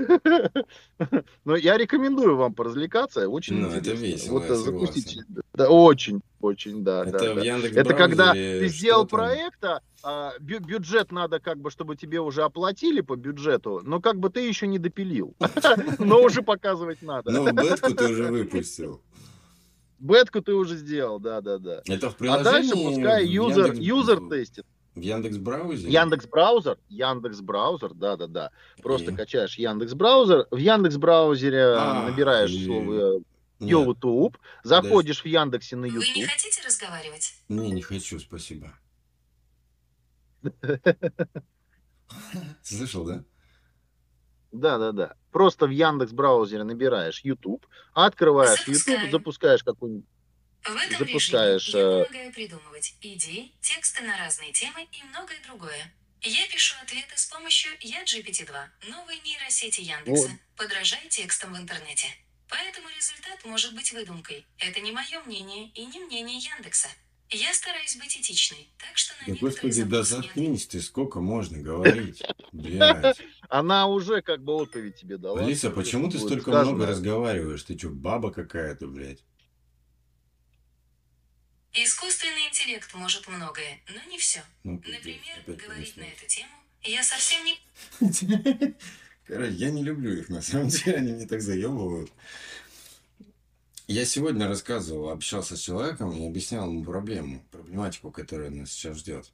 Но 1.45 1.57
я 1.57 1.77
рекомендую 1.77 2.37
вам 2.37 2.55
поразвлекаться. 2.55 3.29
Очень 3.29 3.57
Ну, 3.57 3.69
это 3.71 3.93
весело, 3.93 4.39
Вот 4.39 4.51
э, 4.51 4.55
запустите. 4.55 5.25
Да, 5.55 5.69
очень, 5.71 6.21
очень, 6.41 6.83
да. 6.83 7.05
Это 7.05 7.19
да, 7.19 7.33
в 7.35 7.37
да. 7.37 7.81
Это 7.81 7.95
когда 7.95 8.33
ты 8.33 8.67
сделал 8.69 9.07
что 9.07 9.17
там? 9.17 9.27
проекта, 9.27 9.81
а, 10.03 10.33
бю- 10.41 10.59
бюджет 10.65 11.13
надо 11.13 11.39
как 11.39 11.59
бы, 11.59 11.71
чтобы 11.71 11.95
тебе 11.97 12.21
уже 12.21 12.43
оплатили 12.43 13.01
по 13.01 13.15
бюджету, 13.17 13.81
но 13.85 14.01
как 14.01 14.19
бы 14.19 14.31
ты 14.31 14.41
еще 14.47 14.67
не 14.67 14.79
допилил. 14.81 15.35
Но 15.99 16.23
уже 16.23 16.43
показывать 16.43 17.03
надо. 17.03 17.31
Ну, 17.31 17.53
бетку 17.53 17.95
ты 17.95 18.05
уже 18.11 18.25
выпустил. 18.33 19.01
Бетку 20.01 20.43
ты 20.43 20.53
уже 20.55 20.77
сделал, 20.77 21.21
да, 21.21 21.41
да, 21.41 21.59
да. 21.59 21.83
Это 21.87 22.11
в 22.11 22.15
А 22.15 22.17
приложении? 22.17 22.45
дальше 22.45 22.73
пускай 22.75 23.27
юзер, 23.27 23.67
Яндекс- 23.73 23.81
юзер 23.81 24.21
тестит. 24.29 24.67
В 24.97 25.01
Яндекс 25.01 25.39
браузере? 25.39 25.93
Яндекс 25.93 26.27
браузер, 26.27 26.79
Яндекс 26.89 27.41
браузер, 27.41 27.95
да, 27.95 28.17
да, 28.17 28.27
да. 28.27 28.51
Просто 28.83 29.13
И? 29.13 29.15
качаешь 29.15 29.57
Яндекс 29.59 29.95
браузер, 29.95 30.47
в 30.51 30.57
Яндекс 30.57 30.97
браузере 30.97 31.75
А, 31.79 32.09
набираешь 32.11 32.51
и- 32.51 32.65
слово 32.67 33.15
Нет, 33.15 33.23
YouTube, 33.69 34.39
заходишь 34.63 35.23
в 35.23 35.27
Яндексе 35.27 35.77
на 35.77 35.89
Вы 35.89 35.93
не 35.93 36.21
YouTube. 36.21 36.31
хотите 36.31 36.63
разговаривать? 36.67 37.35
не, 37.49 37.71
не 37.71 37.83
хочу, 37.83 38.19
спасибо. 38.19 38.79
Слышал, 42.63 43.05
да? 43.05 43.25
Да, 44.53 44.79
да, 44.79 44.93
да. 44.93 45.15
Просто 45.33 45.67
в 45.67 45.71
Яндекс 45.71 46.13
браузере 46.13 46.63
набираешь 46.63 47.21
YouTube, 47.25 47.67
открываешь. 47.93 48.69
YouTube, 48.69 49.11
запускаешь 49.11 49.65
какую-нибудь 49.65 50.07
В 50.65 50.77
этом 50.77 50.99
Запускаешь, 51.07 51.69
режиме 51.69 51.83
я 51.83 51.89
э, 51.89 52.05
помогаю 52.05 52.33
придумывать 52.33 52.95
идеи, 53.01 53.53
тексты 53.61 54.05
на 54.05 54.17
разные 54.17 54.53
темы 54.53 54.87
и 54.93 55.03
многое 55.11 55.39
другое. 55.47 55.93
Я 56.23 56.47
пишу 56.49 56.77
ответы 56.83 57.17
с 57.17 57.27
помощью 57.27 57.73
YaGPT-2, 57.81 58.91
новой 58.91 59.21
нейросети 59.25 59.81
Яндекса. 59.81 60.29
Вот. 60.29 60.31
Подражай 60.57 61.07
текстам 61.09 61.53
в 61.53 61.59
интернете. 61.59 62.07
Поэтому 62.55 62.89
результат 62.97 63.45
может 63.45 63.75
быть 63.75 63.93
выдумкой. 63.93 64.47
Это 64.59 64.81
не 64.81 64.93
мое 64.93 65.21
мнение 65.27 65.71
и 65.75 65.85
не 65.87 65.99
мнение 65.99 66.39
Яндекса. 66.39 66.89
Я 67.31 67.53
стараюсь 67.53 67.97
быть 67.97 68.17
этичной, 68.17 68.69
так 68.79 68.97
что 68.97 69.13
на 69.21 69.35
Да 69.35 69.41
господи, 69.41 69.83
да 69.83 70.03
заткнись 70.05 70.69
ты, 70.69 70.81
сколько 70.81 71.21
можно 71.21 71.59
говорить, 71.59 72.23
блядь. 72.53 73.19
Она 73.49 73.89
уже 73.89 74.23
как 74.23 74.45
бы 74.45 74.53
отповедь 74.53 74.97
тебе 75.01 75.17
дала. 75.17 75.41
Алиса, 75.41 75.71
почему 75.71 76.09
ты 76.09 76.19
столько 76.19 76.43
сказано. 76.43 76.71
много 76.71 76.87
разговариваешь? 76.87 77.65
Ты 77.65 77.77
что, 77.77 77.89
баба 77.89 78.31
какая-то, 78.31 78.87
блядь? 78.87 79.25
Искусственный 81.73 82.47
интеллект 82.47 82.95
может 82.95 83.27
многое, 83.27 83.81
но 83.89 84.11
не 84.11 84.19
все. 84.19 84.45
Ну, 84.63 84.75
Например, 84.75 85.43
говорить 85.47 85.97
на 85.97 86.05
эту 86.05 86.27
тему 86.29 86.53
я 86.85 87.03
совсем 87.03 87.45
не 87.45 87.59
Короче, 89.27 89.53
я 89.55 89.71
не 89.71 89.83
люблю 89.83 90.13
их, 90.13 90.29
на 90.29 90.43
самом 90.43 90.69
деле, 90.69 90.97
они 90.97 91.13
мне 91.13 91.27
так 91.27 91.41
заебывают. 91.41 92.13
Я 93.87 94.07
сегодня 94.07 94.49
рассказывал, 94.49 95.11
общался 95.11 95.57
с 95.57 95.61
человеком 95.61 96.13
и 96.13 96.27
объяснял 96.27 96.69
ему 96.69 96.85
проблему, 96.85 97.45
проблематику, 97.51 98.11
которая 98.11 98.51
нас 98.51 98.71
сейчас 98.73 98.99
ждет. 98.99 99.31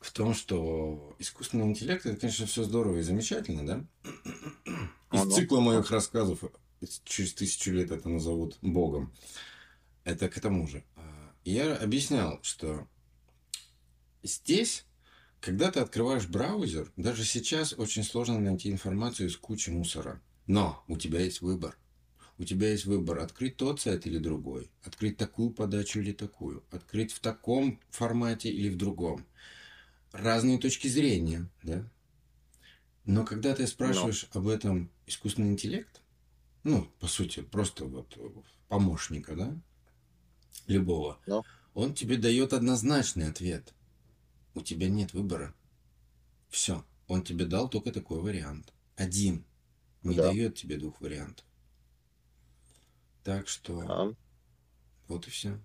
В 0.00 0.12
том, 0.12 0.34
что 0.34 1.14
искусственный 1.18 1.66
интеллект, 1.66 2.06
это, 2.06 2.18
конечно, 2.18 2.46
все 2.46 2.64
здорово 2.64 2.98
и 2.98 3.02
замечательно, 3.02 3.66
да? 3.66 3.84
Из 5.12 5.34
цикла 5.34 5.60
моих 5.60 5.90
рассказов 5.90 6.42
через 7.04 7.34
тысячу 7.34 7.72
лет 7.72 7.90
это 7.90 8.08
назовут 8.08 8.56
Богом. 8.62 9.12
Это 10.04 10.30
к 10.30 10.40
тому 10.40 10.66
же. 10.66 10.82
А, 10.96 11.32
Я 11.44 11.76
объяснял, 11.76 12.38
что 12.42 12.86
здесь, 14.22 14.86
когда 15.40 15.70
ты 15.70 15.80
открываешь 15.80 16.28
браузер, 16.28 16.92
даже 16.96 17.24
сейчас 17.24 17.72
очень 17.72 18.04
сложно 18.04 18.38
найти 18.38 18.70
информацию 18.70 19.28
из 19.28 19.36
кучи 19.36 19.70
мусора. 19.70 20.20
Но 20.46 20.82
у 20.86 20.96
тебя 20.96 21.20
есть 21.20 21.40
выбор. 21.40 21.76
У 22.38 22.44
тебя 22.44 22.70
есть 22.70 22.86
выбор 22.86 23.18
открыть 23.18 23.56
тот 23.56 23.80
сайт 23.80 24.06
или 24.06 24.18
другой, 24.18 24.70
открыть 24.82 25.16
такую 25.16 25.50
подачу 25.50 26.00
или 26.00 26.12
такую, 26.12 26.64
открыть 26.70 27.12
в 27.12 27.20
таком 27.20 27.80
формате 27.90 28.50
или 28.50 28.68
в 28.70 28.76
другом. 28.76 29.26
Разные 30.12 30.58
точки 30.58 30.88
зрения, 30.88 31.48
да? 31.62 31.88
Но 33.04 33.24
когда 33.24 33.54
ты 33.54 33.66
спрашиваешь 33.66 34.26
об 34.32 34.48
этом 34.48 34.90
искусственный 35.06 35.50
интеллект, 35.50 36.00
ну, 36.64 36.84
по 36.98 37.06
сути, 37.06 37.40
просто 37.40 37.84
вот 37.84 38.16
помощника, 38.68 39.34
да, 39.36 39.56
любого, 40.66 41.18
Ну. 41.26 41.44
он 41.74 41.94
тебе 41.94 42.16
дает 42.16 42.52
однозначный 42.52 43.28
ответ. 43.28 43.74
У 44.60 44.62
тебя 44.62 44.90
нет 44.90 45.14
выбора. 45.14 45.54
Все. 46.50 46.84
Он 47.08 47.22
тебе 47.24 47.46
дал 47.46 47.70
только 47.70 47.92
такой 47.92 48.20
вариант. 48.20 48.74
Один. 48.94 49.46
Не 50.02 50.14
Да. 50.14 50.24
дает 50.28 50.54
тебе 50.54 50.76
двух 50.76 51.00
вариантов. 51.00 51.46
Так 53.24 53.48
что 53.48 53.80
А, 53.88 54.14
вот 55.08 55.26
и 55.26 55.30
все. 55.30 55.58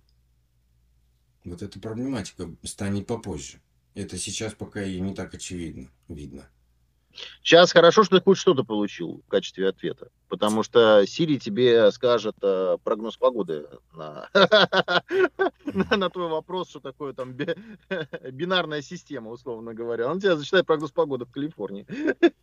Вот 1.43 1.61
эта 1.61 1.77
проблематика 1.77 2.55
станет 2.63 3.05
попозже. 3.05 3.61
Это 3.95 4.17
сейчас 4.17 4.53
пока 4.53 4.81
и 4.81 5.01
не 5.01 5.13
так 5.13 5.33
очевидно. 5.33 5.91
Видно. 6.07 6.49
Сейчас 7.41 7.71
хорошо, 7.71 8.03
что 8.03 8.17
ты 8.17 8.23
хоть 8.23 8.37
что-то 8.37 8.63
получил 8.63 9.21
в 9.25 9.29
качестве 9.29 9.69
ответа, 9.69 10.09
потому 10.27 10.63
что 10.63 11.05
Сири 11.07 11.37
тебе 11.37 11.91
скажет 11.91 12.35
э, 12.41 12.77
прогноз 12.83 13.17
погоды 13.17 13.67
на, 13.93 14.29
на, 15.73 16.09
твой 16.09 16.29
вопрос, 16.29 16.69
что 16.69 16.79
такое 16.79 17.13
там 17.13 17.33
би- 17.33 17.55
бинарная 18.31 18.81
система, 18.81 19.31
условно 19.31 19.73
говоря. 19.73 20.09
Он 20.09 20.19
тебе 20.19 20.35
зачитает 20.35 20.65
прогноз 20.65 20.91
погоды 20.91 21.25
в 21.25 21.31
Калифорнии. 21.31 21.85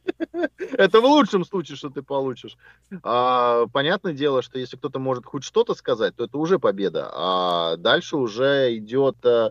Это 0.58 1.00
в 1.00 1.04
лучшем 1.04 1.44
случае, 1.44 1.76
что 1.76 1.90
ты 1.90 2.02
получишь. 2.02 2.56
А, 3.02 3.66
понятное 3.72 4.12
дело, 4.12 4.42
что 4.42 4.58
если 4.58 4.76
кто-то 4.76 4.98
может 4.98 5.26
хоть 5.26 5.44
что-то 5.44 5.74
сказать, 5.74 6.16
то 6.16 6.24
это 6.24 6.38
уже 6.38 6.58
победа. 6.58 7.10
А 7.12 7.76
дальше 7.76 8.16
уже 8.16 8.76
идет 8.76 9.16
э, 9.24 9.50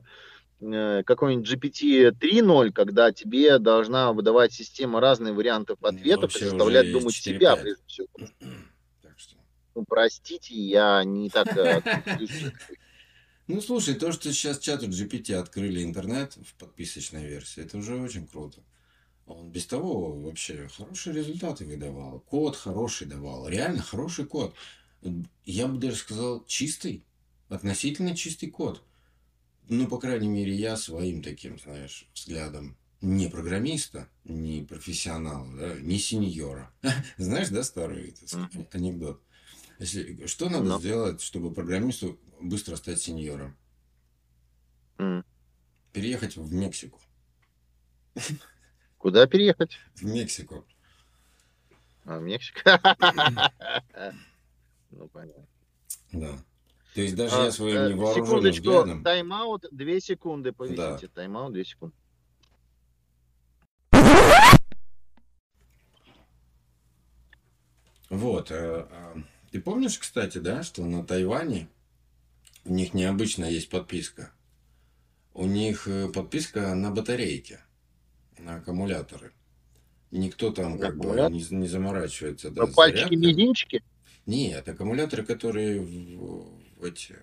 какой-нибудь 0.62 1.50
GPT 1.50 2.12
3.0, 2.12 2.72
когда 2.72 3.12
тебе 3.12 3.58
должна 3.58 4.14
выдавать 4.14 4.54
система 4.54 5.00
разные 5.00 5.34
варианты 5.34 5.76
Ну, 5.80 5.88
ответов 5.88 6.34
заставлять 6.34 6.86
уже 6.88 7.00
думать 7.00 7.16
4.5. 7.16 7.20
себя 7.22 7.56
прежде 7.56 7.84
всего. 7.88 8.08
Так 9.02 9.18
что. 9.18 9.36
Ну, 9.74 9.86
простите, 9.88 10.54
я 10.54 11.04
не 11.04 11.30
так... 11.30 11.48
э. 11.58 11.82
Ну, 13.48 13.60
слушай, 13.60 13.96
то, 13.96 14.14
что 14.14 14.32
сейчас 14.32 14.60
чату 14.60 14.88
GPT 14.88 15.34
открыли 15.34 15.84
интернет 15.84 16.38
в 16.38 16.54
подписочной 16.54 17.28
версии, 17.28 17.64
это 17.64 17.78
уже 17.80 18.00
очень 18.00 18.26
круто. 18.26 18.62
Он 19.26 19.50
без 19.50 19.66
того 19.66 20.14
вообще 20.14 20.70
хорошие 20.70 21.16
результаты 21.16 21.66
выдавал. 21.66 22.20
Код 22.22 22.56
хороший 22.56 23.08
давал. 23.08 23.48
Реально 23.50 23.82
хороший 23.82 24.26
код. 24.26 24.54
Я 25.44 25.68
бы 25.68 25.80
даже 25.80 25.98
сказал, 25.98 26.46
чистый. 26.46 27.04
Относительно 27.50 28.16
чистый 28.16 28.48
код. 28.48 28.82
Ну, 29.74 29.88
по 29.88 29.98
крайней 30.00 30.28
мере, 30.28 30.54
я 30.54 30.76
своим 30.76 31.24
таким, 31.24 31.58
знаешь, 31.58 32.06
взглядом 32.14 32.76
не 33.00 33.30
программиста, 33.30 34.10
не 34.26 34.64
профессионала, 34.64 35.48
да, 35.56 35.76
не 35.76 35.98
сеньора. 35.98 36.70
Знаешь, 37.18 37.48
да, 37.48 37.64
старый 37.64 38.10
этот 38.10 38.76
анекдот? 38.76 39.24
Если, 39.80 40.26
что 40.28 40.50
надо 40.50 40.66
Ну. 40.66 40.78
сделать, 40.80 41.22
чтобы 41.22 41.54
программисту 41.54 42.20
быстро 42.42 42.76
стать 42.76 43.00
сеньором? 43.02 43.56
М. 44.98 45.24
Переехать 45.94 46.36
в 46.36 46.52
Мексику. 46.54 47.00
Куда 48.98 49.26
переехать? 49.26 49.78
В 49.96 50.04
Мексику. 50.04 50.66
А, 52.04 52.20
в 52.20 52.24
Мексика. 52.24 52.78
Ну, 54.92 55.08
понятно. 55.08 55.48
Да. 56.12 56.44
То 56.94 57.02
есть 57.02 57.16
даже 57.16 57.36
А, 57.36 57.46
я 57.46 57.52
своим 57.52 57.78
э, 57.78 57.90
невооруженным 57.90 58.26
Секундочку, 58.28 58.62
взглядом... 58.70 59.04
тайм-аут, 59.04 59.66
две 59.72 60.02
секунды, 60.02 60.52
повесите. 60.52 61.08
Тайм-аут, 61.08 61.54
две 61.54 61.64
секунды. 61.64 61.96
Вот. 68.10 68.52
э, 68.52 68.86
э, 68.90 69.16
Ты 69.52 69.62
помнишь, 69.62 69.98
кстати, 69.98 70.38
да, 70.38 70.64
что 70.64 70.86
на 70.86 71.06
Тайване 71.06 71.68
у 72.66 72.74
них 72.74 72.94
необычно 72.94 73.46
есть 73.46 73.70
подписка. 73.70 74.32
У 75.34 75.46
них 75.46 75.88
подписка 76.14 76.76
на 76.76 76.92
батарейки, 76.92 77.60
на 78.38 78.56
аккумуляторы. 78.56 79.32
Никто 80.12 80.52
там 80.52 80.78
как 80.78 80.98
бы 80.98 81.08
не, 81.32 81.42
не 81.56 81.68
заморачивается. 81.68 82.52
Да, 82.52 82.64
Ну, 82.66 82.68
с 82.72 82.76
Пальчики, 82.76 82.98
зарядкой. 83.06 83.18
мизинчики? 83.18 83.84
Нет, 84.26 84.68
аккумуляторы, 84.68 85.24
которые 85.24 85.80
в, 85.80 86.61
в 86.82 86.84
эти, 86.84 87.16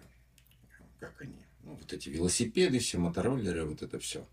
как 1.01 1.21
они, 1.21 1.35
ну, 1.65 1.75
вот 1.75 1.93
эти 1.93 2.09
велосипеды, 2.09 2.79
все 2.79 2.99
мотороллеры, 2.99 3.65
вот 3.65 3.83
это 3.83 3.99
все. 3.99 4.27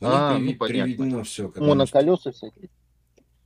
У 0.00 0.06
А, 0.06 0.38
них 0.38 0.58
ну, 0.58 0.66
приведено 0.66 1.22
все. 1.22 1.52
Моноколеса 1.56 2.32
всякие. 2.32 2.68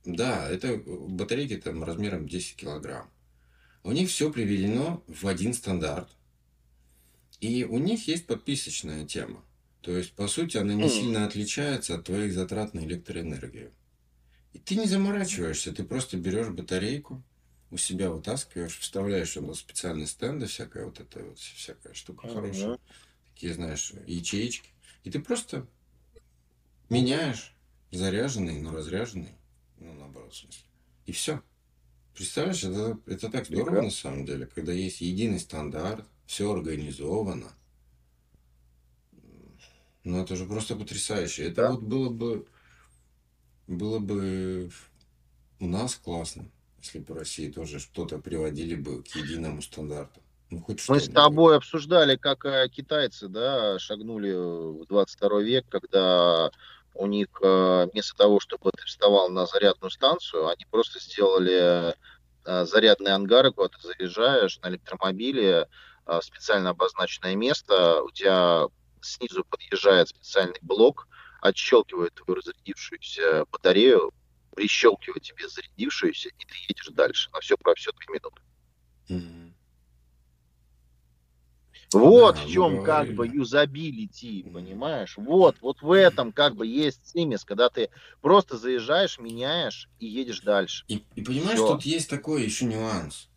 Да, 0.05 0.49
это 0.49 0.77
батарейки 0.77 1.57
там 1.57 1.83
размером 1.83 2.27
10 2.27 2.55
килограмм. 2.55 3.09
У 3.83 3.91
них 3.91 4.09
все 4.09 4.31
приведено 4.31 5.03
в 5.07 5.27
один 5.27 5.53
стандарт. 5.53 6.09
И 7.39 7.63
у 7.63 7.77
них 7.77 8.07
есть 8.07 8.25
подписочная 8.25 9.05
тема. 9.05 9.43
То 9.81 9.95
есть, 9.95 10.13
по 10.13 10.27
сути, 10.27 10.57
она 10.57 10.73
не 10.73 10.89
сильно 10.89 11.25
отличается 11.25 11.95
от 11.95 12.05
твоих 12.05 12.33
затрат 12.33 12.73
на 12.73 12.79
электроэнергию. 12.79 13.71
И 14.51 14.59
ты 14.59 14.75
не 14.75 14.85
заморачиваешься, 14.85 15.71
ты 15.71 15.83
просто 15.83 16.17
берешь 16.17 16.49
батарейку, 16.49 17.23
у 17.71 17.77
себя 17.77 18.09
вытаскиваешь, 18.09 18.79
вставляешь 18.79 19.33
туда 19.33 19.53
специальные 19.53 20.07
стенды, 20.07 20.47
всякая 20.47 20.85
вот 20.85 20.99
эта 20.99 21.23
вот 21.23 21.37
всякая 21.39 21.93
штука 21.93 22.27
Мгм. 22.27 22.35
хорошая. 22.35 22.79
Такие, 23.33 23.53
знаешь, 23.53 23.93
ячеечки. 24.07 24.69
И 25.03 25.11
ты 25.11 25.19
просто 25.19 25.67
меняешь 26.89 27.53
заряженный 27.91 28.59
на 28.59 28.71
разряженный. 28.71 29.35
Ну, 29.77 29.93
наоборот, 29.93 30.33
в 30.33 30.37
смысле. 30.37 30.63
И 31.05 31.11
все. 31.11 31.41
Представляешь, 32.15 32.63
это, 32.63 32.99
это 33.05 33.29
так 33.29 33.45
здорово 33.45 33.69
Прекрасно. 33.69 33.83
на 33.83 33.91
самом 33.91 34.25
деле, 34.25 34.45
когда 34.47 34.73
есть 34.73 35.01
единый 35.01 35.39
стандарт, 35.39 36.05
все 36.25 36.51
организовано. 36.51 37.53
Ну, 40.03 40.21
это 40.21 40.35
же 40.35 40.45
просто 40.45 40.75
потрясающе. 40.75 41.43
Это 41.43 41.61
Да. 41.63 41.71
вот 41.71 41.83
было 41.83 42.09
бы, 42.09 42.47
было 43.67 43.99
бы 43.99 44.71
у 45.59 45.67
нас 45.67 45.95
классно, 45.95 46.49
если 46.81 46.99
бы 46.99 47.13
в 47.13 47.17
России 47.17 47.51
тоже 47.51 47.79
что-то 47.79 48.19
приводили 48.19 48.75
бы 48.75 49.03
к 49.03 49.07
единому 49.15 49.61
стандарту. 49.61 50.21
Ну, 50.49 50.61
хоть 50.61 50.87
Мы 50.89 50.99
с 50.99 51.07
тобой 51.07 51.57
обсуждали, 51.57 52.15
как 52.15 52.45
э, 52.45 52.67
китайцы, 52.69 53.27
да, 53.27 53.77
шагнули 53.77 54.31
в 54.31 54.85
22 54.87 55.41
век, 55.41 55.65
когда 55.69 56.51
у 56.95 57.05
них 57.05 57.27
э, 57.43 57.87
вместо 57.91 58.17
того, 58.17 58.39
чтобы 58.39 58.71
ты 58.71 58.83
вставал 58.85 59.29
на 59.29 59.45
зарядную 59.45 59.91
станцию, 59.91 60.47
они 60.47 60.65
просто 60.71 60.99
сделали 60.99 61.93
э, 62.45 62.65
зарядные 62.65 63.13
ангары, 63.13 63.51
куда 63.51 63.69
ты 63.69 63.87
заезжаешь 63.87 64.59
на 64.61 64.69
электромобиле, 64.69 65.67
специально 66.23 66.71
обозначенное 66.71 67.35
место, 67.35 68.01
у 68.01 68.09
тебя 68.09 68.65
снизу 68.99 69.45
подъезжает 69.45 70.09
специальный 70.09 70.57
блок, 70.63 71.07
отщелкивает 71.39 72.15
твою 72.15 72.39
разрядившуюся 72.39 73.45
батарею, 73.51 74.11
прищелкивает 74.55 75.23
тебе 75.23 75.47
зарядившуюся, 75.47 76.29
и 76.29 76.45
ты 76.45 76.55
едешь 76.69 76.89
дальше. 76.93 77.29
На 77.31 77.39
все 77.39 77.57
про 77.57 77.73
все 77.75 77.91
три 77.91 78.07
минуты. 78.13 78.41
Мгм. 79.09 79.55
Вот 81.91 82.35
Да, 82.35 82.41
в 82.41 82.47
чем 82.47 82.83
как 82.83 83.13
бы 83.13 83.27
юзабилити, 83.27 84.43
понимаешь? 84.43 85.17
Вот, 85.17 85.57
вот 85.61 85.81
в 85.81 85.91
этом 85.91 86.31
как 86.31 86.55
бы 86.55 86.67
есть 86.67 87.03
цимис, 87.03 87.43
когда 87.43 87.69
ты 87.69 87.89
просто 88.21 88.57
заезжаешь, 88.57 89.17
меняешь 89.17 89.89
и 89.99 90.05
едешь 90.05 90.41
дальше. 90.41 90.85
И, 90.87 91.03
и 91.15 91.23
понимаешь, 91.23 91.57
Всё. 91.57 91.73
тут 91.73 91.83
есть 91.83 92.09
такой 92.09 92.43
еще 92.43 92.65
нюанс. 92.65 93.29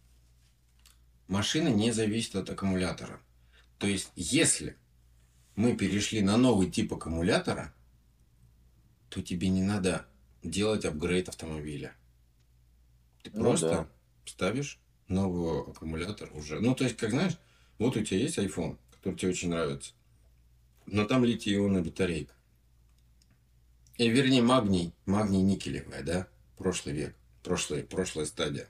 Машина 1.29 1.69
не 1.69 1.93
зависит 1.93 2.37
от 2.37 2.51
аккумулятора. 2.51 3.21
То 3.79 3.87
есть, 3.87 4.13
если 4.17 4.77
мы 5.57 5.75
перешли 5.75 6.21
на 6.21 6.37
новый 6.37 6.71
тип 6.71 6.93
аккумулятора, 6.93 7.75
то 9.09 9.23
тебе 9.23 9.49
не 9.49 9.63
надо 9.63 10.07
делать 10.43 10.85
апгрейд 10.85 11.29
автомобиля. 11.29 11.95
Ты 13.23 13.31
Ну 13.31 13.41
просто 13.41 13.67
да. 13.67 13.89
ставишь 14.25 14.79
новый 15.09 15.63
аккумулятор 15.63 16.31
уже. 16.35 16.61
Ну, 16.61 16.75
то 16.75 16.85
есть, 16.85 16.97
как 16.97 17.11
знаешь, 17.11 17.39
вот 17.79 17.97
у 17.97 18.05
тебя 18.05 18.21
есть 18.21 18.39
iPhone, 18.39 18.79
который 18.91 19.17
тебе 19.17 19.31
очень 19.31 19.51
нравится, 19.51 19.93
но 20.87 21.05
там 21.05 21.25
литий-ионная 21.25 21.83
батарейка. 21.83 22.35
И, 23.99 24.09
вернее, 24.09 24.43
магний, 24.43 24.95
магний 25.07 25.43
никелевая, 25.43 26.03
да? 26.03 26.29
Прошлый 26.57 26.95
век, 26.95 27.15
прошлый, 27.43 27.85
прошлая 27.85 28.27
стадия. 28.27 28.69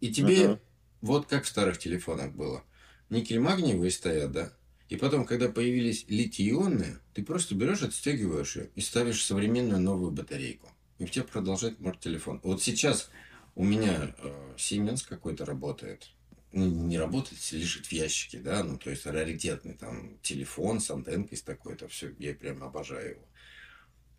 И 0.00 0.12
тебе, 0.12 0.46
Мгм. 0.46 0.60
вот 1.00 1.26
как 1.26 1.44
в 1.44 1.48
старых 1.48 1.78
телефонах 1.78 2.32
было, 2.32 2.62
никель-магниевые 3.10 3.90
стоят, 3.90 4.32
да? 4.32 4.52
И 4.88 4.96
потом, 4.96 5.26
когда 5.26 5.48
появились 5.48 6.06
литий-ионные, 6.08 6.98
ты 7.12 7.22
просто 7.22 7.54
берешь, 7.54 7.82
отстегиваешь 7.82 8.56
ее 8.56 8.70
и 8.74 8.80
ставишь 8.80 9.24
современную 9.24 9.80
новую 9.80 10.10
батарейку. 10.12 10.70
И 10.98 11.04
у 11.04 11.06
тебя 11.06 11.24
продолжает 11.24 11.78
морт 11.78 12.00
телефон. 12.00 12.40
Вот 12.42 12.62
сейчас 12.62 13.10
у 13.54 13.64
меня 13.64 14.14
э, 14.18 14.54
Siemens 14.56 15.06
какой-то 15.06 15.44
работает. 15.44 16.08
Ну, 16.52 16.66
не 16.66 16.98
работает, 16.98 17.38
лежит 17.52 17.86
в 17.86 17.92
ящике, 17.92 18.38
да, 18.38 18.64
ну, 18.64 18.78
то 18.78 18.88
есть 18.88 19.04
раритетный 19.04 19.74
там 19.74 20.18
телефон 20.22 20.80
с 20.80 20.90
антенкой 20.90 21.36
с 21.36 21.42
такой-то, 21.42 21.88
все, 21.88 22.14
я 22.18 22.32
прям 22.34 22.62
обожаю 22.62 23.10
его. 23.10 23.28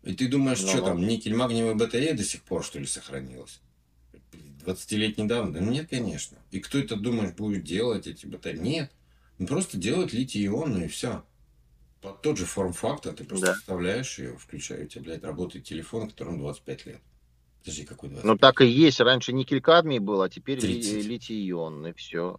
И 0.04 0.14
ты 0.14 0.28
думаешь, 0.28 0.58
что 0.58 0.76
Ну. 0.76 0.84
там, 0.84 1.06
никель-магниевая 1.06 1.74
батарея 1.74 2.14
до 2.14 2.22
сих 2.22 2.42
пор, 2.42 2.64
что 2.64 2.78
ли, 2.78 2.86
сохранилась? 2.86 3.60
20-летней 4.64 5.26
давно? 5.26 5.52
Да 5.52 5.60
нет, 5.60 5.88
конечно. 5.90 6.38
И 6.52 6.60
кто 6.60 6.78
это, 6.78 6.96
думаешь, 6.96 7.34
будет 7.34 7.64
делать 7.64 8.06
эти 8.06 8.26
батареи? 8.26 8.60
Нет. 8.60 8.92
Он 9.40 9.46
просто 9.46 9.78
делает 9.78 10.12
литий-ионную 10.12 10.84
и 10.84 10.88
все. 10.88 11.24
Под 12.02 12.20
тот 12.22 12.36
же 12.36 12.44
форм-фактор 12.44 13.14
ты 13.14 13.24
просто 13.24 13.46
Да. 13.46 13.54
вставляешь 13.54 14.18
ее, 14.18 14.36
включаешь, 14.36 14.84
у 14.84 14.88
тебя, 14.88 15.02
блядь, 15.02 15.24
работает 15.24 15.64
телефон, 15.64 16.08
которому 16.10 16.38
25 16.38 16.86
лет. 16.86 17.00
Подожди, 17.60 17.84
какой 17.84 18.10
25? 18.10 18.24
Ну 18.32 18.38
так 18.38 18.60
и 18.60 18.66
есть. 18.66 19.00
Раньше 19.00 19.32
никель-кадмий 19.32 19.98
был, 19.98 20.20
а 20.22 20.28
теперь 20.28 20.58
ли- 20.60 20.74
30. 20.74 21.06
литий-ионный. 21.06 21.94
Все. 21.94 22.38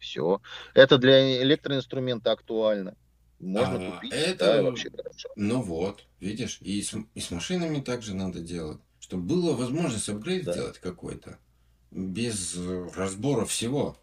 Все. 0.00 0.40
Это 0.74 0.98
для 0.98 1.40
электроинструмента 1.42 2.32
актуально. 2.32 2.96
Можно 3.40 3.88
А, 3.88 3.90
купить, 3.92 4.12
это- 4.12 4.44
да, 4.56 4.62
вообще 4.62 4.90
хорошо. 4.90 5.28
Ну 5.36 5.62
вот, 5.62 6.04
видишь, 6.20 6.58
и 6.60 6.82
с, 6.82 6.94
и 7.14 7.20
с 7.20 7.30
машинами 7.30 7.80
также 7.80 8.14
надо 8.14 8.40
делать. 8.40 8.80
Чтобы 9.00 9.22
была 9.24 9.54
возможность 9.56 10.08
апгрейд 10.08 10.44
Да. 10.44 10.52
сделать 10.52 10.78
какой-то. 10.78 11.38
Без 11.90 12.54
э, 12.56 12.88
разбора 12.96 13.44
всего. 13.44 13.96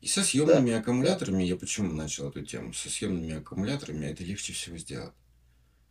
И 0.00 0.06
со 0.08 0.22
съемными 0.22 0.72
аккумуляторами, 0.72 1.42
я 1.42 1.56
почему 1.56 1.92
начал 1.92 2.28
эту 2.28 2.42
тему? 2.42 2.72
Со 2.72 2.88
съемными 2.90 3.34
аккумуляторами 3.34 4.06
это 4.06 4.22
легче 4.24 4.52
всего 4.52 4.76
сделать. 4.76 5.12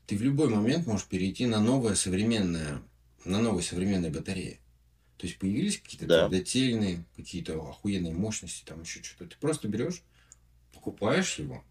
Ты 0.08 0.18
в 0.18 0.22
любой 0.22 0.50
момент 0.50 0.86
можешь 0.86 1.08
перейти 1.08 1.46
на 1.48 1.60
новое 1.60 1.96
современное, 1.96 2.82
на 3.26 3.40
новые 3.42 3.64
современные 3.64 4.12
батареи. 4.12 4.60
То 5.18 5.28
есть 5.28 5.40
появились 5.40 5.80
какие-то 5.80 6.06
Да. 6.06 6.28
твердотельные, 6.28 7.06
какие-то 7.16 7.56
охуенные 7.70 8.14
мощности, 8.14 8.64
там 8.66 8.82
еще 8.82 9.02
что-то. 9.02 9.32
Ты 9.32 9.38
просто 9.40 9.68
берешь, 9.68 10.04
покупаешь 10.74 11.40
его, 11.40 11.64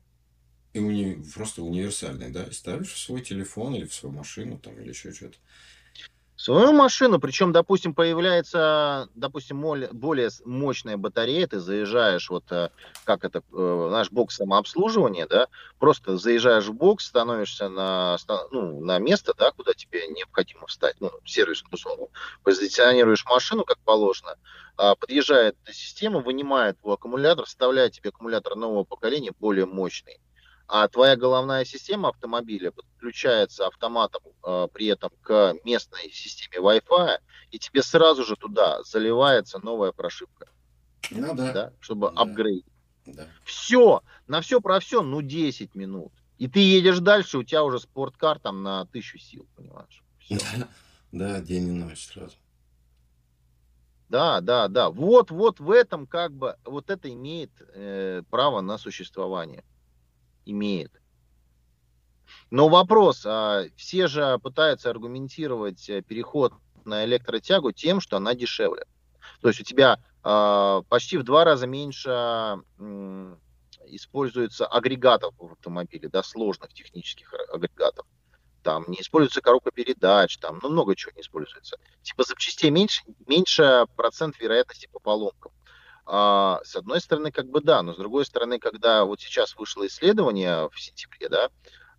и 0.72 0.80
уни- 0.80 1.22
просто 1.34 1.62
универсальный, 1.62 2.30
да, 2.30 2.44
и 2.44 2.52
ставишь 2.52 2.92
в 2.92 2.98
свой 2.98 3.22
телефон 3.22 3.76
или 3.76 3.86
в 3.86 3.94
свою 3.94 4.14
машину, 4.14 4.58
там, 4.58 4.78
или 4.80 4.88
еще 4.88 5.12
что-то. 5.12 5.38
Свою 6.44 6.74
машину, 6.74 7.18
причем, 7.20 7.52
допустим, 7.52 7.94
появляется, 7.94 9.08
допустим, 9.14 9.62
более 9.62 10.28
мощная 10.44 10.98
батарея, 10.98 11.46
ты 11.46 11.58
заезжаешь, 11.58 12.28
вот 12.28 12.44
э, 12.52 12.68
как 13.04 13.24
это, 13.24 13.42
э, 13.50 13.88
наш 13.90 14.10
бокс 14.10 14.36
самообслуживания, 14.36 15.26
да, 15.26 15.48
просто 15.78 16.18
заезжаешь 16.18 16.66
в 16.66 16.74
бокс, 16.74 17.06
становишься 17.06 17.70
на, 17.70 18.18
ну, 18.50 18.84
на 18.84 18.98
место, 18.98 19.32
да, 19.38 19.52
куда 19.52 19.72
тебе 19.72 20.06
необходимо 20.08 20.66
встать, 20.66 20.96
ну, 21.00 21.10
сервисную 21.24 21.72
услугу, 21.72 22.10
позиционируешь 22.42 23.24
машину 23.24 23.64
как 23.64 23.78
положено, 23.78 24.36
а, 24.76 24.96
подъезжает 24.96 25.56
система, 25.72 26.20
вынимает 26.20 26.78
твой 26.78 26.96
аккумулятор, 26.96 27.46
вставляет 27.46 27.92
тебе 27.92 28.10
аккумулятор 28.10 28.54
нового 28.54 28.84
поколения, 28.84 29.32
более 29.40 29.64
мощный, 29.64 30.20
а 30.66 30.88
твоя 30.88 31.16
головная 31.16 31.64
система 31.64 32.08
автомобиля 32.08 32.70
подключается 32.70 33.66
автоматом 33.66 34.22
э, 34.44 34.68
при 34.72 34.86
этом 34.86 35.10
к 35.22 35.54
местной 35.64 36.10
системе 36.10 36.58
Wi-Fi, 36.58 37.18
и 37.50 37.58
тебе 37.58 37.82
сразу 37.82 38.24
же 38.24 38.36
туда 38.36 38.82
заливается 38.82 39.58
новая 39.62 39.92
прошивка, 39.92 40.48
Ну 41.10 41.34
да, 41.34 41.52
да, 41.52 41.72
чтобы 41.80 42.10
Да. 42.10 42.22
апгрейд. 42.22 42.64
да. 43.06 43.28
Все, 43.44 44.02
на 44.26 44.40
все 44.40 44.60
про 44.60 44.80
все, 44.80 45.02
ну 45.02 45.20
10 45.22 45.74
минут. 45.74 46.12
И 46.38 46.48
ты 46.48 46.58
едешь 46.60 46.98
дальше, 46.98 47.38
у 47.38 47.42
тебя 47.44 47.62
уже 47.62 47.78
спорткар 47.78 48.38
там 48.38 48.62
на 48.62 48.86
тысячу 48.86 49.18
сил, 49.18 49.46
понимаешь? 49.56 50.02
Да, 50.30 50.68
да, 51.12 51.40
день 51.40 51.68
и 51.68 51.70
ночь 51.72 52.06
сразу. 52.06 52.36
Да, 54.08 54.40
да, 54.40 54.68
да. 54.68 54.90
Вот, 54.90 55.30
вот 55.30 55.60
в 55.60 55.70
этом 55.70 56.06
как 56.06 56.32
бы, 56.32 56.56
вот 56.64 56.90
это 56.90 57.12
имеет 57.12 57.50
э, 57.74 58.22
право 58.30 58.60
на 58.60 58.78
существование. 58.78 59.64
Имеет. 60.44 60.92
Но 62.50 62.68
вопрос, 62.68 63.24
а, 63.26 63.64
все 63.76 64.06
же 64.06 64.38
пытаются 64.38 64.90
аргументировать 64.90 65.88
э, 65.88 66.02
переход 66.02 66.52
на 66.84 67.04
электротягу 67.04 67.72
тем, 67.72 68.00
что 68.00 68.16
она 68.16 68.34
дешевле. 68.34 68.84
То 69.40 69.48
есть 69.48 69.60
у 69.60 69.64
тебя 69.64 69.98
а, 70.22 70.82
почти 70.88 71.18
в 71.18 71.24
два 71.24 71.44
раза 71.44 71.66
меньше 71.66 72.10
м, 72.78 73.38
используется 73.86 74.66
агрегатов 74.66 75.34
в 75.38 75.52
автомобиле, 75.52 76.08
да, 76.08 76.22
сложных 76.22 76.72
технических 76.72 77.32
агрегатов. 77.52 78.06
Там 78.62 78.84
не 78.88 79.00
используется 79.00 79.42
коробка 79.42 79.70
передач, 79.70 80.38
там, 80.38 80.58
ну, 80.62 80.70
много 80.70 80.96
чего 80.96 81.12
не 81.14 81.20
используется. 81.20 81.76
Типа 82.02 82.24
запчастей 82.24 82.70
меньше, 82.70 83.02
меньше 83.26 83.86
процент 83.96 84.38
вероятности 84.40 84.88
по 84.90 84.98
поломкам. 84.98 85.52
А, 86.06 86.60
с 86.64 86.76
одной 86.76 87.00
стороны, 87.00 87.30
как 87.30 87.46
бы 87.48 87.60
да, 87.60 87.82
но 87.82 87.94
с 87.94 87.96
другой 87.96 88.26
стороны, 88.26 88.58
когда 88.58 89.04
вот 89.04 89.20
сейчас 89.20 89.56
вышло 89.56 89.86
исследование 89.86 90.68
в 90.68 90.80
сентябре, 90.80 91.28
да, 91.28 91.48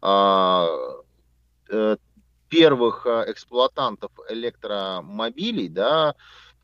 а, 0.02 0.68
э, 1.69 1.98
первых 2.49 3.06
э, 3.07 3.26
эксплуатантов 3.32 4.11
электромобилей, 4.30 5.69
да, 5.69 6.15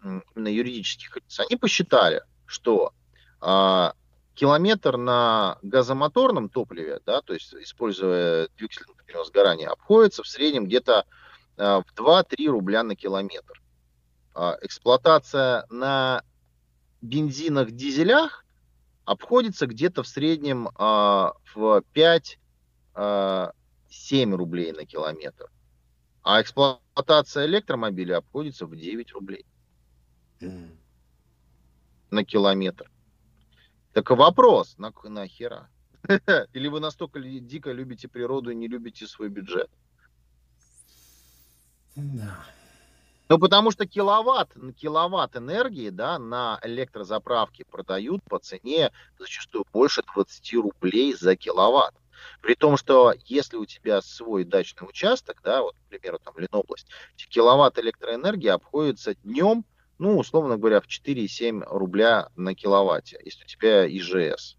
именно 0.03 0.47
юридических 0.47 1.15
лиц, 1.15 1.39
они 1.39 1.57
посчитали, 1.57 2.23
что 2.45 2.93
а, 3.39 3.93
километр 4.35 4.97
на 4.97 5.57
газомоторном 5.61 6.49
топливе, 6.49 6.99
да, 7.05 7.21
то 7.21 7.33
есть 7.33 7.53
используя 7.55 8.47
двигатель 8.57 8.85
внутреннего 8.85 9.23
сгорания, 9.25 9.69
обходится 9.69 10.23
в 10.23 10.27
среднем 10.27 10.65
где-то 10.65 11.05
а, 11.57 11.81
в 11.81 11.99
2-3 11.99 12.47
рубля 12.47 12.83
на 12.83 12.95
километр. 12.95 13.61
А, 14.33 14.57
эксплуатация 14.61 15.65
на 15.69 16.23
бензинах, 17.01 17.71
дизелях 17.71 18.45
обходится 19.05 19.67
где-то 19.67 20.03
в 20.03 20.07
среднем 20.07 20.69
а, 20.75 21.33
в 21.53 21.83
5-7 22.95 23.51
рублей 24.35 24.71
на 24.71 24.85
километр. 24.85 25.51
А 26.23 26.41
эксплуатация 26.41 27.45
электромобиля 27.47 28.17
обходится 28.17 28.65
в 28.65 28.75
9 28.75 29.11
рублей 29.13 29.45
М. 30.39 30.77
на 32.11 32.23
километр. 32.23 32.91
Так 33.93 34.09
вопрос, 34.11 34.77
на, 34.77 34.93
нахера? 35.03 35.69
Или 36.53 36.67
вы 36.67 36.79
настолько 36.79 37.19
дико 37.19 37.71
любите 37.71 38.07
природу 38.07 38.51
и 38.51 38.55
не 38.55 38.67
любите 38.67 39.07
свой 39.07 39.29
бюджет? 39.29 39.69
Да. 41.95 42.45
Ну, 43.31 43.39
потому 43.39 43.71
что 43.71 43.85
киловатт, 43.85 44.57
киловатт 44.75 45.37
энергии 45.37 45.89
да, 45.89 46.19
на 46.19 46.59
электрозаправке 46.63 47.63
продают 47.63 48.21
по 48.23 48.39
цене 48.39 48.91
зачастую 49.17 49.63
больше 49.71 50.03
20 50.03 50.53
рублей 50.55 51.13
за 51.13 51.37
киловатт. 51.37 51.95
При 52.41 52.55
том, 52.55 52.75
что 52.75 53.13
если 53.27 53.55
у 53.55 53.65
тебя 53.65 54.01
свой 54.01 54.43
дачный 54.43 54.85
участок, 54.85 55.39
да, 55.45 55.61
вот, 55.61 55.77
к 55.77 55.89
примеру, 55.89 56.19
там 56.21 56.33
Ленобласть, 56.35 56.87
киловатт 57.15 57.79
электроэнергии 57.79 58.49
обходится 58.49 59.15
днем, 59.23 59.63
ну, 59.97 60.17
условно 60.17 60.57
говоря, 60.57 60.81
в 60.81 60.87
4,7 60.87 61.63
рубля 61.69 62.27
на 62.35 62.53
киловатте, 62.53 63.17
если 63.23 63.45
у 63.45 63.47
тебя 63.47 63.87
ИЖС. 63.87 64.57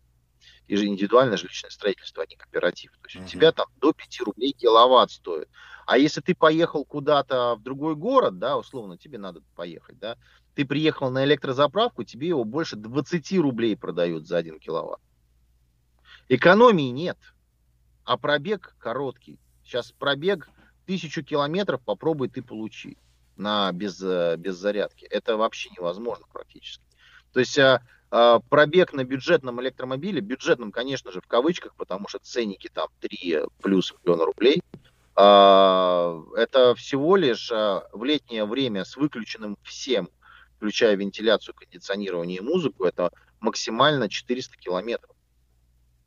И 0.68 0.76
же 0.76 0.86
индивидуальное 0.86 1.36
жилищное 1.36 1.70
строительство, 1.70 2.22
а 2.22 2.26
не 2.26 2.36
кооператив. 2.36 2.92
То 2.92 3.06
есть 3.06 3.16
Мгм. 3.16 3.24
у 3.24 3.28
тебя 3.28 3.52
там 3.52 3.66
до 3.80 3.92
5 3.92 4.20
рублей 4.20 4.52
киловатт 4.52 5.10
стоит. 5.10 5.48
А 5.86 5.98
если 5.98 6.20
ты 6.20 6.34
поехал 6.34 6.84
куда-то 6.84 7.56
в 7.56 7.62
другой 7.62 7.96
город, 7.96 8.38
да, 8.38 8.56
условно, 8.56 8.96
тебе 8.96 9.18
надо 9.18 9.42
поехать, 9.56 9.98
да, 9.98 10.16
ты 10.54 10.64
приехал 10.64 11.10
на 11.10 11.24
электрозаправку, 11.24 12.04
тебе 12.04 12.28
его 12.28 12.44
больше 12.44 12.76
20 12.76 13.38
рублей 13.38 13.76
продают 13.76 14.26
за 14.26 14.38
1 14.38 14.60
киловатт. 14.60 15.00
Экономии 16.28 16.90
нет, 16.90 17.18
а 18.04 18.16
пробег 18.16 18.74
короткий. 18.78 19.38
Сейчас 19.64 19.92
пробег 19.92 20.48
тысячу 20.86 21.22
километров 21.22 21.82
попробуй 21.82 22.28
ты 22.28 22.42
получи 22.42 22.96
на, 23.36 23.72
без, 23.72 24.00
э, 24.02 24.36
без 24.36 24.56
зарядки. 24.56 25.04
Это 25.06 25.36
вообще 25.36 25.70
невозможно 25.70 26.26
практически. 26.32 26.84
То 27.32 27.40
есть 27.40 27.58
а, 27.58 27.82
пробег 28.48 28.92
на 28.92 29.04
бюджетном 29.04 29.60
электромобиле, 29.62 30.20
бюджетном, 30.20 30.70
конечно 30.70 31.10
же, 31.12 31.22
в 31.22 31.26
кавычках, 31.26 31.74
потому 31.76 32.08
что 32.08 32.18
ценники 32.18 32.68
там 32.68 32.88
3 33.00 33.40
плюс 33.62 33.94
миллиона 34.04 34.26
рублей, 34.26 34.62
а, 35.14 36.22
это 36.36 36.74
всего 36.74 37.16
лишь 37.16 37.50
а, 37.52 37.86
в 37.92 38.04
летнее 38.04 38.44
время 38.44 38.84
с 38.84 38.96
выключенным 38.96 39.58
всем, 39.62 40.08
включая 40.56 40.94
вентиляцию, 40.96 41.54
кондиционирование 41.54 42.38
и 42.38 42.42
музыку, 42.42 42.84
это 42.84 43.10
максимально 43.40 44.08
400 44.08 44.56
километров. 44.56 45.14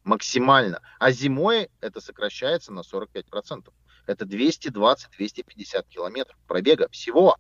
Максимально. 0.04 0.82
А 1.00 1.12
зимой 1.12 1.70
это 1.82 2.00
сокращается 2.02 2.72
на 2.72 2.82
45%. 2.82 3.72
Это 4.08 4.26
220-250 4.26 5.88
километров 5.90 6.38
пробега 6.48 6.88
всего 6.90 7.38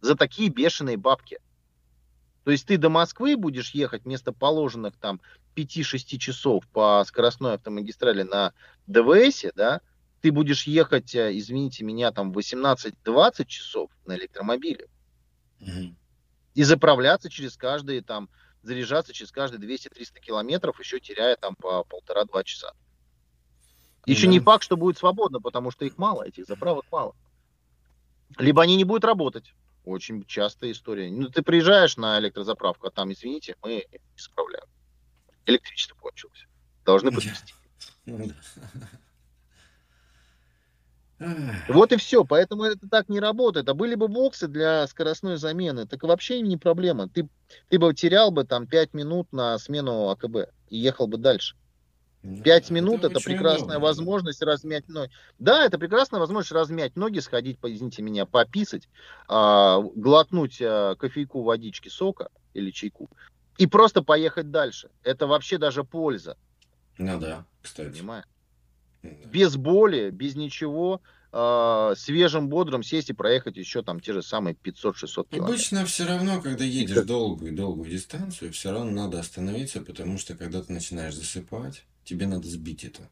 за 0.00 0.16
такие 0.16 0.48
бешеные 0.48 0.96
бабки. 0.96 1.38
То 2.44 2.50
есть 2.50 2.66
ты 2.66 2.76
до 2.76 2.90
Москвы 2.90 3.36
будешь 3.36 3.70
ехать 3.70 4.04
вместо 4.04 4.32
положенных 4.32 4.96
там 4.98 5.20
5-6 5.54 6.18
часов 6.18 6.66
по 6.68 7.02
скоростной 7.06 7.54
автомагистрали 7.54 8.22
на 8.22 8.52
ДВС, 8.86 9.46
да, 9.54 9.80
ты 10.20 10.30
будешь 10.30 10.66
ехать, 10.66 11.14
э, 11.14 11.36
извините 11.36 11.84
меня, 11.84 12.12
там 12.12 12.32
18-20 12.32 13.48
часов 13.48 13.90
на 14.04 14.16
электромобиле 14.16 14.88
Мгм. 15.60 15.96
и 16.54 16.62
заправляться 16.62 17.30
через 17.30 17.56
каждые 17.56 18.02
там, 18.02 18.28
заряжаться 18.62 19.12
через 19.14 19.32
каждые 19.32 19.60
200-300 19.60 20.20
километров, 20.20 20.78
еще 20.78 21.00
теряя 21.00 21.36
там 21.36 21.54
по 21.54 21.84
полтора-два 21.84 22.44
часа. 22.44 22.72
Еще 24.06 24.26
Да. 24.26 24.32
не 24.32 24.40
факт, 24.40 24.62
что 24.64 24.76
будет 24.76 24.98
свободно, 24.98 25.40
потому 25.40 25.70
что 25.70 25.86
их 25.86 25.96
мало, 25.96 26.24
этих 26.24 26.44
заправок 26.44 26.84
мало. 26.90 27.14
Либо 28.36 28.62
они 28.62 28.76
не 28.76 28.84
будут 28.84 29.04
работать. 29.04 29.54
Очень 29.84 30.24
частая 30.24 30.72
история. 30.72 31.10
Ну, 31.10 31.28
ты 31.28 31.42
приезжаешь 31.42 31.96
на 31.96 32.18
электрозаправку, 32.18 32.86
а 32.86 32.90
там, 32.90 33.12
извините, 33.12 33.56
мы 33.62 33.86
не 33.90 34.00
справляем. 34.16 34.66
Электричество 35.46 35.94
кончилось. 35.96 36.46
Должны 36.84 37.12
подвести. 37.12 37.54
Ну. 38.06 38.30
Вот 41.68 41.92
и 41.92 41.96
все. 41.96 42.24
Поэтому 42.24 42.64
это 42.64 42.88
так 42.88 43.08
не 43.08 43.20
работает. 43.20 43.68
А 43.68 43.74
были 43.74 43.94
бы 43.94 44.08
боксы 44.08 44.48
для 44.48 44.86
скоростной 44.86 45.36
замены, 45.36 45.86
так 45.86 46.02
вообще 46.02 46.40
не 46.40 46.56
проблема. 46.56 47.08
Ты, 47.08 47.28
ты 47.68 47.78
бы 47.78 47.94
терял 47.94 48.30
бы 48.30 48.44
там 48.44 48.66
5 48.66 48.94
минут 48.94 49.32
на 49.32 49.58
смену 49.58 50.10
АКБ 50.10 50.50
и 50.68 50.76
ехал 50.76 51.06
бы 51.06 51.18
дальше. 51.18 51.56
Пять 52.42 52.70
минут 52.70 53.04
это, 53.04 53.18
очень 53.18 53.24
прекрасная 53.24 53.76
удобно, 53.76 53.80
возможность 53.80 54.42
размять 54.42 54.88
ноги. 54.88 55.10
Да, 55.38 55.64
это 55.64 55.78
прекрасная 55.78 56.20
возможность 56.20 56.52
размять 56.52 56.96
ноги, 56.96 57.18
сходить, 57.18 57.58
по- 57.58 57.70
извините 57.70 58.00
меня, 58.02 58.24
пописать, 58.24 58.88
а, 59.28 59.80
глотнуть 59.80 60.58
а, 60.62 60.94
кофейку, 60.94 61.42
водички, 61.42 61.88
сока 61.88 62.30
или 62.54 62.70
чайку 62.70 63.10
и 63.58 63.66
просто 63.66 64.02
поехать 64.02 64.50
дальше. 64.50 64.88
Это 65.02 65.26
вообще 65.26 65.58
даже 65.58 65.84
польза, 65.84 66.36
Ну 66.96 67.20
да, 67.20 67.44
кстати. 67.60 67.90
понимаешь? 67.90 68.24
Да. 69.02 69.10
Без 69.28 69.56
боли, 69.56 70.08
без 70.08 70.34
ничего, 70.34 71.02
а, 71.36 71.94
свежим, 71.96 72.48
бодрым 72.48 72.84
сесть 72.84 73.10
и 73.10 73.12
проехать 73.12 73.56
еще 73.56 73.82
там 73.82 73.98
те 73.98 74.12
же 74.12 74.22
самые 74.22 74.54
500-600 74.54 75.28
километров. 75.30 75.48
Обычно 75.48 75.84
все 75.84 76.04
равно, 76.06 76.40
когда 76.40 76.64
едешь 76.64 76.94
как- 76.94 77.06
долгую-долгую 77.06 77.90
дистанцию, 77.90 78.52
все 78.52 78.70
равно 78.70 78.92
надо 78.92 79.18
остановиться, 79.18 79.80
потому 79.80 80.16
что 80.16 80.36
когда 80.36 80.62
ты 80.62 80.72
начинаешь 80.72 81.16
засыпать, 81.16 81.86
тебе 82.04 82.28
надо 82.28 82.46
сбить 82.46 82.84
это. 82.84 83.10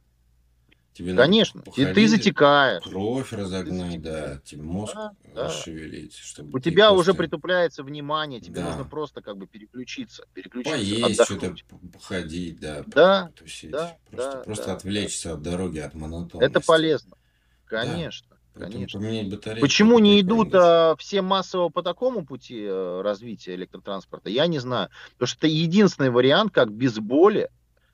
Тебе 0.92 1.16
Конечно, 1.16 1.64
и 1.74 1.84
ты 1.86 2.06
затекаешь. 2.06 2.84
Кровь 2.84 3.32
разогнать, 3.32 4.00
да, 4.02 4.40
тебе 4.44 4.62
мозг 4.62 4.94
Да, 4.94 5.14
расшевелить, 5.34 6.14
чтобы 6.14 6.58
У 6.58 6.60
тебя 6.60 6.92
уже 6.92 7.14
просто 7.14 7.14
притупляется 7.14 7.82
внимание, 7.82 8.40
тебе 8.40 8.60
Да. 8.60 8.68
нужно 8.68 8.84
просто 8.84 9.20
как 9.20 9.36
бы 9.36 9.48
переключиться, 9.48 10.26
переключиться, 10.32 10.78
поесть, 10.78 11.24
что-то 11.24 11.56
походить, 11.92 12.60
да, 12.60 12.84
Да, 12.86 13.30
потусить, 13.34 13.70
да, 13.72 13.96
просто, 14.10 14.32
да, 14.32 14.42
просто 14.44 14.66
да, 14.66 14.72
отвлечься 14.74 15.32
от 15.32 15.42
дороги, 15.42 15.78
от 15.78 15.94
монотонности. 15.94 16.56
Это 16.56 16.64
полезно. 16.64 17.16
Конечно, 17.72 18.36
Поэтому 18.54 18.72
конечно. 18.72 19.00
батарейку. 19.30 19.60
Почему 19.66 19.98
не 19.98 20.20
идут 20.20 20.54
а, 20.54 20.94
все 20.98 21.22
массово 21.22 21.70
по 21.70 21.82
такому 21.82 22.26
пути 22.26 22.62
э, 22.62 23.00
развития 23.00 23.54
электротранспорта, 23.54 24.28
я 24.28 24.46
не 24.46 24.58
знаю. 24.58 24.90
Потому 25.12 25.26
что 25.26 25.38
это 25.38 25.46
единственный 25.46 26.10
вариант, 26.10 26.52
как 26.52 26.70
без 26.70 26.98
боли, 26.98 27.50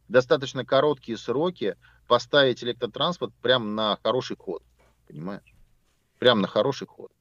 достаточно 0.09 0.65
короткие 0.65 1.17
сроки 1.17 1.77
поставить 2.09 2.65
электротранспорт 2.65 3.33
прям 3.41 3.77
на 3.77 3.99
хороший 4.03 4.37
ход. 4.37 4.63
Понимаешь? 5.07 5.55
Прям 6.19 6.41
на 6.41 6.49
хороший 6.49 6.89
ход. 6.89 7.13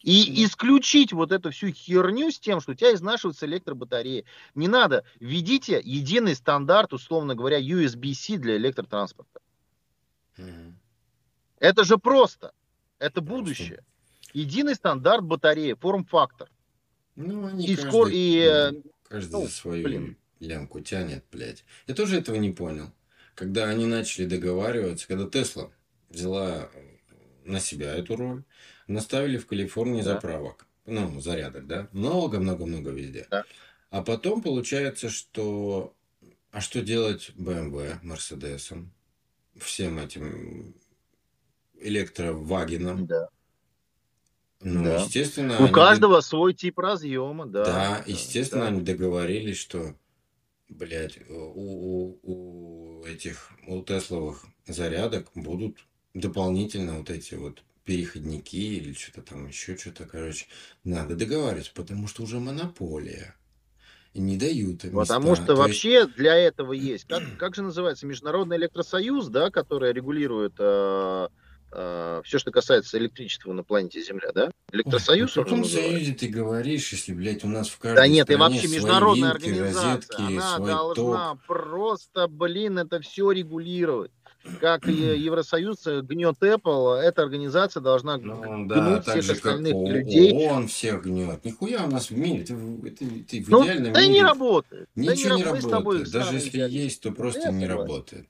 И 0.00 0.44
исключить 0.44 1.12
вот 1.12 1.32
эту 1.32 1.50
всю 1.50 1.72
херню 1.72 2.30
с 2.30 2.38
тем, 2.38 2.60
что 2.60 2.72
у 2.72 2.74
тебя 2.74 2.94
изнашиваются 2.94 3.44
электробатареи. 3.44 4.24
Не 4.54 4.68
надо. 4.68 5.04
Введите 5.18 5.80
единый 5.84 6.36
стандарт, 6.36 6.92
условно 6.92 7.34
говоря, 7.34 7.60
USB-C 7.60 8.36
для 8.38 8.56
электротранспорта. 8.56 9.40
Мгм. 10.36 10.78
Это 11.58 11.84
же 11.84 11.98
просто. 11.98 12.52
Это 12.98 13.20
будущее. 13.20 13.82
Единый 14.32 14.74
стандарт 14.74 15.24
батареи, 15.24 15.74
форм-фактор. 15.74 16.48
Ну, 17.14 17.46
они 17.46 17.66
И 17.66 17.74
каждый, 17.76 17.88
скоро- 17.90 18.10
и, 18.12 18.38
э, 18.40 18.72
каждый 19.08 19.32
ну, 19.32 19.46
за 19.46 19.52
свою 19.52 19.84
блин. 19.84 20.16
лямку 20.40 20.80
тянет, 20.80 21.24
блядь. 21.32 21.64
Я 21.86 21.94
тоже 21.94 22.18
этого 22.18 22.36
не 22.36 22.50
понял. 22.50 22.92
Когда 23.34 23.64
они 23.68 23.86
начали 23.86 24.26
договариваться, 24.26 25.06
когда 25.08 25.28
Тесла 25.28 25.70
взяла 26.10 26.68
э, 26.72 26.96
на 27.44 27.60
себя 27.60 27.94
эту 27.94 28.16
роль, 28.16 28.44
наставили 28.86 29.38
в 29.38 29.46
Калифорнии 29.46 30.02
Да. 30.02 30.14
заправок, 30.14 30.66
ну, 30.84 31.20
зарядок, 31.20 31.66
да, 31.66 31.88
много-много-много 31.92 32.90
везде. 32.90 33.26
Да. 33.30 33.44
А 33.90 34.02
потом 34.02 34.42
получается, 34.42 35.08
что... 35.10 35.94
А 36.50 36.60
что 36.60 36.80
делать 36.80 37.32
BMW, 37.36 37.98
Мерседесом, 38.02 38.90
всем 39.58 39.98
этим 39.98 40.74
электровагенам? 41.80 43.06
Да. 43.06 43.28
Ну, 44.62 44.84
Да. 44.84 45.02
естественно, 45.02 45.62
У 45.64 45.68
каждого 45.68 46.20
свой 46.20 46.54
тип 46.54 46.78
разъема, 46.78 47.46
да. 47.46 47.64
да, 47.64 48.04
естественно, 48.06 48.62
да. 48.62 48.68
они 48.68 48.80
договорились, 48.80 49.58
что, 49.58 49.94
блядь, 50.68 51.18
у, 51.28 51.34
у, 51.34 52.20
у 52.22 53.04
этих, 53.04 53.50
у 53.68 53.82
Тесловых 53.82 54.46
зарядок 54.66 55.30
будут 55.34 55.86
дополнительно 56.14 56.98
вот 56.98 57.10
эти 57.10 57.34
вот 57.34 57.62
переходники 57.84 58.56
или 58.56 58.94
что-то 58.94 59.22
там 59.22 59.46
еще 59.46 59.76
что-то, 59.76 60.06
короче, 60.06 60.46
надо 60.82 61.14
договариваться, 61.14 61.72
потому 61.74 62.08
что 62.08 62.22
уже 62.22 62.40
монополия. 62.40 63.36
И 64.14 64.20
не 64.20 64.38
дают 64.38 64.82
им 64.86 64.92
Потому 64.94 65.30
места. 65.30 65.44
что 65.44 65.46
То 65.46 65.52
есть- 65.52 65.58
вообще 65.84 66.06
для 66.06 66.34
этого 66.34 66.72
есть. 66.72 67.04
Как, 67.06 67.22
как 67.38 67.54
же 67.54 67.62
называется? 67.62 68.06
Международный 68.06 68.56
электросоюз, 68.56 69.28
да, 69.28 69.50
который 69.50 69.92
регулирует 69.92 70.54
все, 71.70 72.38
что 72.38 72.50
касается 72.50 72.96
электричества 72.98 73.52
на 73.52 73.62
планете 73.62 74.00
Земля, 74.02 74.30
да? 74.34 74.50
Электросоюз 74.72 75.36
Ой, 75.36 75.42
он 75.42 75.46
О 75.48 75.50
каком 75.50 75.64
союзе 75.64 76.12
ты 76.14 76.28
говоришь, 76.28 76.90
если, 76.92 77.12
блядь, 77.12 77.44
у 77.44 77.48
нас 77.48 77.68
в 77.68 77.78
каждой 77.78 77.96
Да 77.96 78.06
нет, 78.06 78.30
и 78.30 78.34
вообще 78.36 78.68
международная 78.68 79.32
вилки, 79.34 79.48
организация, 79.50 79.92
розетки, 80.18 80.22
она 80.22 80.58
должна 80.58 81.30
ток. 81.34 81.38
просто, 81.46 82.28
блин, 82.28 82.78
это 82.78 83.00
все 83.00 83.30
регулировать. 83.30 84.10
Как 84.60 84.86
и 84.88 84.92
Евросоюз 85.18 85.86
э, 85.88 86.00
гнет 86.02 86.36
Apple, 86.40 86.96
эта 86.98 87.22
организация 87.22 87.80
должна 87.80 88.16
Ну 88.16 88.40
гнуть 88.40 88.68
да, 88.68 89.00
всех 89.02 89.22
же, 89.22 89.34
как 89.34 89.36
остальных 89.38 89.74
О- 89.74 89.88
людей. 89.90 90.32
ООН 90.32 90.68
всех 90.68 91.02
гнет. 91.02 91.44
Нихуя 91.44 91.84
у 91.84 91.90
нас 91.90 92.10
в 92.10 92.16
мире. 92.16 92.42
Это, 92.44 92.54
в- 92.54 92.84
это- 92.86 93.04
это 93.04 93.36
в 93.44 93.48
Ну, 93.48 93.64
идеальном 93.64 93.92
да 93.92 94.00
и 94.02 94.06
не 94.06 94.12
мире 94.14 94.24
работает. 94.24 94.88
Да 94.94 95.12
ничего 95.12 95.34
не 95.36 95.42
раб- 95.44 95.54
мы 95.54 95.60
с 95.60 95.64
тобой 95.64 95.96
работает. 95.98 96.12
Даже 96.12 96.34
если 96.36 96.58
есть, 96.60 97.02
то 97.02 97.10
просто 97.10 97.40
Я 97.40 97.50
не 97.50 97.66
работает. 97.66 98.28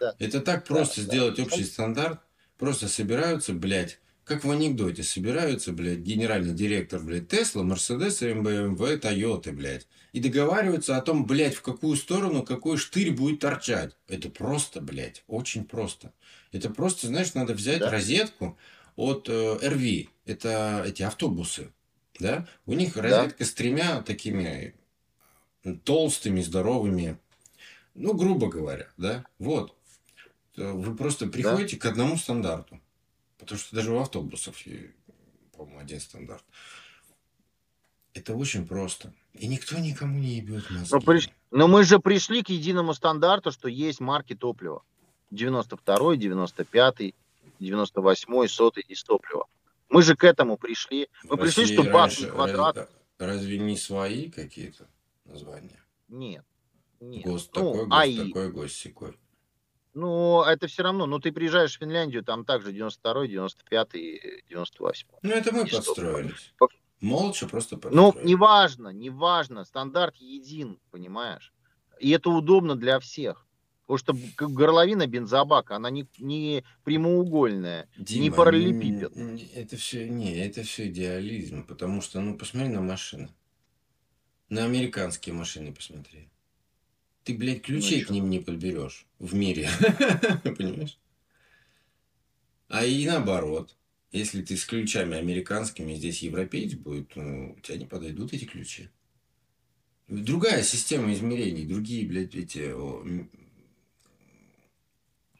Да. 0.00 0.14
Это 0.18 0.40
так 0.40 0.64
просто 0.64 1.02
да. 1.02 1.06
сделать 1.06 1.38
общий 1.38 1.64
стандарт. 1.64 2.20
Просто 2.60 2.88
собираются, 2.88 3.54
блядь, 3.54 3.98
как 4.24 4.44
в 4.44 4.50
анекдоте, 4.50 5.02
собираются, 5.02 5.72
блядь, 5.72 6.00
генеральный 6.00 6.52
директор, 6.52 7.00
блядь, 7.00 7.26
Тесла, 7.26 7.62
Мерседес, 7.62 8.20
МБМВ, 8.20 9.00
Тойоты, 9.00 9.52
блядь. 9.52 9.86
И 10.12 10.20
договариваются 10.20 10.98
о 10.98 11.00
том, 11.00 11.24
блядь, 11.24 11.54
в 11.54 11.62
какую 11.62 11.96
сторону 11.96 12.42
какой 12.42 12.76
штырь 12.76 13.12
будет 13.12 13.40
торчать. 13.40 13.96
Это 14.08 14.28
просто, 14.28 14.82
блядь, 14.82 15.24
очень 15.26 15.64
просто. 15.64 16.12
Это 16.52 16.68
просто, 16.68 17.06
знаешь, 17.06 17.32
надо 17.32 17.54
взять 17.54 17.78
Да. 17.78 17.90
розетку 17.90 18.58
от 18.94 19.30
э, 19.30 19.32
RV. 19.32 20.08
Это 20.26 20.84
эти 20.86 21.02
автобусы, 21.02 21.72
да? 22.18 22.46
У 22.66 22.74
них 22.74 22.92
Да. 22.94 23.00
розетка 23.02 23.42
с 23.46 23.54
тремя 23.54 24.02
такими 24.02 24.74
толстыми, 25.84 26.42
здоровыми 26.42 27.16
Ну, 27.94 28.12
грубо 28.14 28.48
говоря, 28.48 28.86
да, 28.98 29.24
вот. 29.38 29.74
То 30.60 30.74
Вы 30.74 30.94
просто 30.94 31.26
приходите 31.26 31.78
к 31.78 31.86
одному 31.86 32.18
стандарту. 32.18 32.78
Потому 33.38 33.58
что 33.58 33.74
даже 33.74 33.92
у 33.92 33.98
автобусов, 33.98 34.66
и, 34.66 34.90
по-моему, 35.56 35.80
один 35.80 35.98
стандарт. 36.00 36.44
Это 38.12 38.34
очень 38.34 38.68
просто. 38.68 39.14
И 39.32 39.46
никто 39.46 39.78
никому 39.78 40.18
не 40.18 40.34
ебет 40.36 40.68
мозги. 40.70 40.88
Но, 40.92 40.98
приш- 40.98 41.30
но 41.50 41.66
мы 41.66 41.82
же 41.84 41.98
пришли 41.98 42.42
к 42.42 42.50
единому 42.50 42.92
стандарту, 42.92 43.52
что 43.52 43.68
есть 43.68 44.00
марки 44.00 44.34
топлива. 44.34 44.82
92, 45.30 46.16
95, 46.16 47.14
98, 47.58 48.46
100 48.48 48.72
из 48.86 49.02
топлива. 49.02 49.46
Мы 49.88 50.02
же 50.02 50.14
к 50.14 50.24
этому 50.24 50.58
пришли. 50.58 51.08
Мы 51.24 51.36
В 51.36 51.40
пришли, 51.40 51.64
что 51.64 51.84
бак 51.84 51.94
раньше 51.94 52.24
не 52.24 52.30
квадрат. 52.32 52.76
Разве, 52.76 52.90
разве 53.18 53.58
не 53.60 53.78
свои 53.78 54.28
какие-то 54.30 54.90
названия? 55.24 55.82
Нет. 56.08 56.44
Нет. 57.00 57.24
Гост 57.24 57.50
Ну, 57.54 57.72
такой, 57.72 57.86
гост 57.86 58.02
АИ. 58.02 58.28
такой, 58.28 58.52
гост 58.52 58.74
секой. 58.74 59.16
Ну, 59.94 60.42
это 60.42 60.66
все 60.68 60.82
равно. 60.82 61.06
Ну, 61.06 61.18
ты 61.18 61.32
приезжаешь 61.32 61.74
в 61.76 61.78
Финляндию, 61.80 62.22
там 62.22 62.44
также 62.44 62.72
92, 62.72 63.26
95, 63.26 63.88
98. 64.48 65.08
Ну, 65.22 65.30
это 65.30 65.52
мы 65.52 65.66
подстроились. 65.66 66.54
Молча 67.00 67.46
просто 67.48 67.76
Ну, 67.76 67.80
подстроились. 68.12 68.28
неважно, 68.30 68.88
неважно. 68.88 69.64
Стандарт 69.64 70.16
един, 70.16 70.78
понимаешь? 70.90 71.52
И 71.98 72.10
это 72.10 72.30
удобно 72.30 72.76
для 72.76 73.00
всех. 73.00 73.46
Потому 73.86 73.98
что 74.38 74.46
горловина 74.48 75.08
бензобака, 75.08 75.74
она 75.74 75.90
не, 75.90 76.06
не 76.18 76.62
прямоугольная. 76.84 77.88
Дима, 77.96 78.36
параллелепипед. 78.36 79.16
н- 79.16 79.30
н- 79.36 79.48
Это 79.54 79.76
все, 79.76 80.08
не, 80.08 80.36
это 80.38 80.62
все 80.62 80.86
идеализм, 80.86 81.66
потому 81.66 82.00
что, 82.00 82.20
ну, 82.20 82.38
посмотри 82.38 82.68
на 82.68 82.80
машины. 82.82 83.30
На 84.48 84.64
американские 84.64 85.34
машины 85.34 85.72
посмотри. 85.74 86.28
Ты, 87.24 87.34
блядь, 87.34 87.62
ключей 87.62 88.00
Ну, 88.00 88.04
к 88.04 88.08
чё? 88.08 88.14
ним 88.14 88.30
не 88.30 88.40
подберешь 88.40 89.06
в 89.18 89.34
мире. 89.34 89.68
Понимаешь? 90.44 90.98
А 92.68 92.84
и 92.84 93.06
наоборот. 93.06 93.76
Если 94.12 94.42
ты 94.42 94.56
с 94.56 94.64
ключами 94.64 95.16
американскими, 95.16 95.94
здесь 95.94 96.22
европеец 96.22 96.74
будет, 96.74 97.14
ну, 97.14 97.54
у 97.56 97.60
тебя 97.60 97.78
не 97.78 97.86
подойдут 97.86 98.32
эти 98.32 98.44
ключи. 98.44 98.88
Другая 100.08 100.64
система 100.64 101.12
измерений, 101.12 101.64
другие, 101.64 102.06
блядь, 102.08 102.34
эти... 102.34 102.74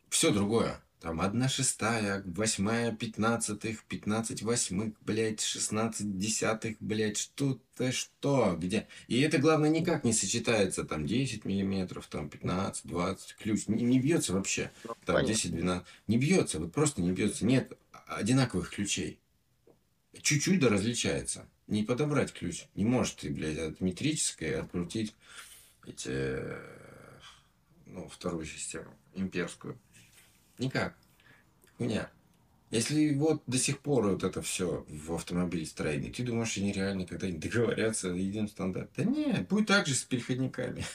Все 0.09 0.31
другое. 0.31 0.81
Там 1.01 1.23
одна 1.23 1.49
шестая, 1.49 2.23
восьмая, 2.27 2.93
пятнадцатых, 2.93 3.85
пятнадцать 3.85 4.43
восьмых, 4.43 4.93
блядь, 5.01 5.41
шестнадцать 5.41 6.19
десятых, 6.19 6.77
блядь, 6.79 7.17
что-то, 7.17 7.91
что, 7.91 8.55
где. 8.61 8.87
И 9.09 9.19
это, 9.23 9.39
главное, 9.39 9.71
никак 9.71 10.05
не 10.05 10.13
сочетается, 10.13 10.85
там, 10.85 11.07
10 11.07 11.47
миллиметров, 11.47 12.07
там, 12.07 12.29
15, 12.29 12.87
20, 12.87 13.37
ключ, 13.37 13.67
не, 13.67 13.83
не 13.83 13.99
бьется 13.99 14.35
вообще. 14.35 14.71
Ну, 14.85 14.95
Там 15.07 15.17
понятно. 15.17 15.33
10-12. 15.33 15.85
Не 16.07 16.19
бьется, 16.19 16.59
вот 16.59 16.73
просто 16.73 17.01
не 17.01 17.13
бьется. 17.13 17.47
Нет 17.47 17.73
одинаковых 18.07 18.69
ключей. 18.69 19.19
Чуть-чуть 20.21 20.61
да 20.61 20.69
различается. 20.69 21.49
Не 21.67 21.83
подобрать 21.83 22.35
ключ. 22.35 22.67
Не 22.75 22.85
можешь 22.85 23.15
ты, 23.15 23.31
блядь, 23.31 23.57
от 23.57 23.81
метрической 23.81 24.61
открутить 24.61 25.15
эти, 25.87 26.43
ну, 27.87 28.07
вторую 28.09 28.45
систему, 28.45 28.93
имперскую. 29.15 29.79
Никак. 30.61 30.95
Хуйня. 31.79 32.11
Если 32.71 33.15
вот 33.15 33.43
до 33.49 33.59
сих 33.59 33.81
пор 33.81 34.07
вот 34.07 34.23
это 34.23 34.43
все 34.43 34.85
в 34.89 35.13
автомобилестроении, 35.15 36.13
ты 36.13 36.23
думаешь, 36.23 36.57
они 36.57 36.71
реально 36.71 37.05
когда-нибудь 37.05 37.41
договорятся 37.41 38.13
о 38.13 38.15
едином 38.15 38.47
стандарте? 38.49 38.91
Да 38.97 39.05
нет, 39.05 39.49
будет 39.49 39.67
так 39.67 39.87
же 39.89 39.95
с 39.95 40.05
переходниками. 40.05 40.85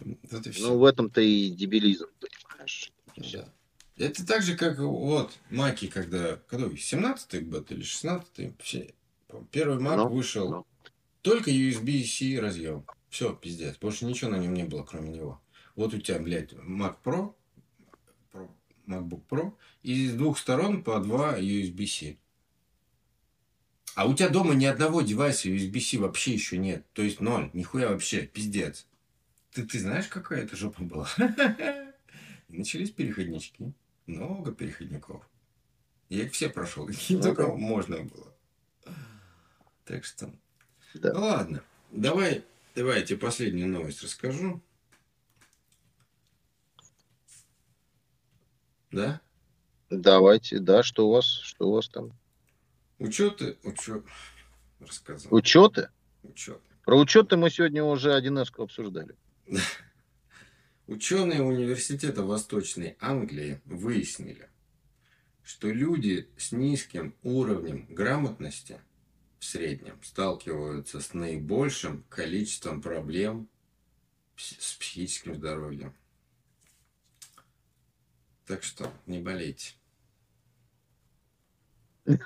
Ну, 0.00 0.78
в 0.78 0.84
этом-то 0.84 1.20
и 1.20 1.50
дебилизм, 1.50 2.06
понимаешь? 2.20 2.92
Да. 3.16 3.52
Это 3.96 4.24
так 4.24 4.42
же, 4.42 4.56
как 4.56 4.78
вот 4.78 5.36
Маки, 5.50 5.88
когда, 5.88 6.36
когда 6.48 6.68
17-й 6.68 7.40
год 7.40 7.72
или 7.72 7.82
16-й, 7.82 8.54
все, 8.62 8.94
первый 9.50 9.80
Мак 9.80 9.96
Ну, 9.96 10.08
вышел, 10.08 10.48
ну. 10.50 10.66
только 11.22 11.50
USB-C 11.50 12.38
разъем. 12.40 12.86
Все, 13.10 13.34
пиздец. 13.34 13.76
Больше 13.78 14.04
ничего 14.04 14.30
на 14.30 14.36
нем 14.36 14.54
не 14.54 14.64
было, 14.64 14.84
кроме 14.84 15.08
него. 15.10 15.40
Вот 15.78 15.94
у 15.94 15.98
тебя, 16.00 16.18
блядь, 16.18 16.54
Mac 16.54 16.96
Pro, 17.04 17.36
Pro 18.32 18.50
MacBook 18.88 19.22
Pro, 19.30 19.52
и 19.84 20.08
с 20.08 20.14
двух 20.14 20.36
сторон 20.36 20.82
по 20.82 20.98
два 20.98 21.38
USB-C. 21.38 22.16
А 23.94 24.08
у 24.08 24.12
тебя 24.12 24.28
дома 24.28 24.54
ни 24.54 24.64
одного 24.64 25.02
девайса 25.02 25.48
USB-C 25.48 25.98
вообще 25.98 26.32
еще 26.32 26.58
нет. 26.58 26.84
То 26.94 27.02
есть 27.02 27.20
ноль. 27.20 27.50
Нихуя 27.52 27.90
вообще. 27.90 28.26
Пиздец. 28.26 28.88
Ты, 29.52 29.64
ты 29.64 29.78
знаешь, 29.78 30.08
какая 30.08 30.42
это 30.42 30.56
жопа 30.56 30.82
была? 30.82 31.08
Начались 32.48 32.90
переходнички. 32.90 33.72
Много 34.06 34.50
переходников. 34.50 35.30
Я 36.08 36.24
их 36.24 36.32
все 36.32 36.48
прошел. 36.48 36.86
Какие 36.88 37.18
Ну 37.18 37.22
только 37.22 37.46
да. 37.46 37.54
можно 37.54 38.02
было. 38.02 38.36
Так 39.84 40.04
что... 40.04 40.34
Да. 40.94 41.12
Ну 41.12 41.20
ладно. 41.20 41.62
Давай, 41.92 42.44
давай 42.74 42.98
я 42.98 43.06
тебе 43.06 43.20
последнюю 43.20 43.68
новость 43.68 44.02
расскажу. 44.02 44.60
Да? 48.90 49.20
Давайте, 49.90 50.58
да, 50.58 50.82
что 50.82 51.08
у 51.08 51.12
вас, 51.12 51.26
что 51.26 51.68
у 51.68 51.72
вас 51.72 51.88
там? 51.88 52.12
Учеты, 52.98 53.56
учет, 53.62 54.04
рассказал. 54.80 55.32
Учеты? 55.32 55.90
Учет. 56.22 56.60
Про 56.84 56.98
учеты 56.98 57.36
мы 57.36 57.50
сегодня 57.50 57.84
уже 57.84 58.14
1 58.14 58.38
обсуждали. 58.38 59.14
Ученые 60.86 61.42
университета 61.42 62.22
Восточной 62.22 62.96
Англии 62.98 63.60
выяснили, 63.66 64.48
что 65.42 65.68
люди 65.68 66.28
с 66.38 66.50
низким 66.50 67.14
уровнем 67.22 67.86
грамотности 67.90 68.80
в 69.38 69.44
среднем 69.44 70.02
сталкиваются 70.02 71.00
с 71.00 71.14
наибольшим 71.14 72.04
количеством 72.08 72.80
проблем 72.82 73.48
с 74.36 74.74
психическим 74.76 75.34
здоровьем. 75.34 75.94
Так 78.48 78.64
что 78.64 78.90
не 79.06 79.20
болейте. 79.20 79.74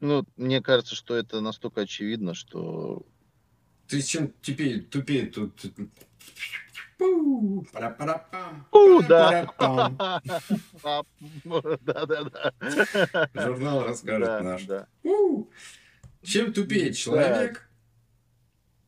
Ну, 0.00 0.26
мне 0.36 0.60
кажется, 0.60 0.94
что 0.94 1.16
это 1.16 1.40
настолько 1.40 1.80
очевидно, 1.80 2.34
что... 2.34 3.06
Ты 3.88 4.02
чем 4.02 4.28
тупее, 4.28 4.82
тупее 4.82 5.26
тут... 5.26 5.58
Пу, 6.98 7.66
пара-пара-пам, 7.72 8.68
да. 9.08 9.46
Да-да-да. 11.80 12.52
Журнал 13.34 13.84
расскажет 13.84 14.44
наш. 14.44 14.66
Чем 16.22 16.52
тупее 16.52 16.92
человек, 16.92 17.66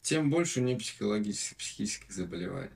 тем 0.02 0.28
больше 0.28 0.60
у 0.60 0.62
него 0.62 0.78
психологических, 0.78 1.56
психических 1.56 2.12
заболеваний. 2.12 2.70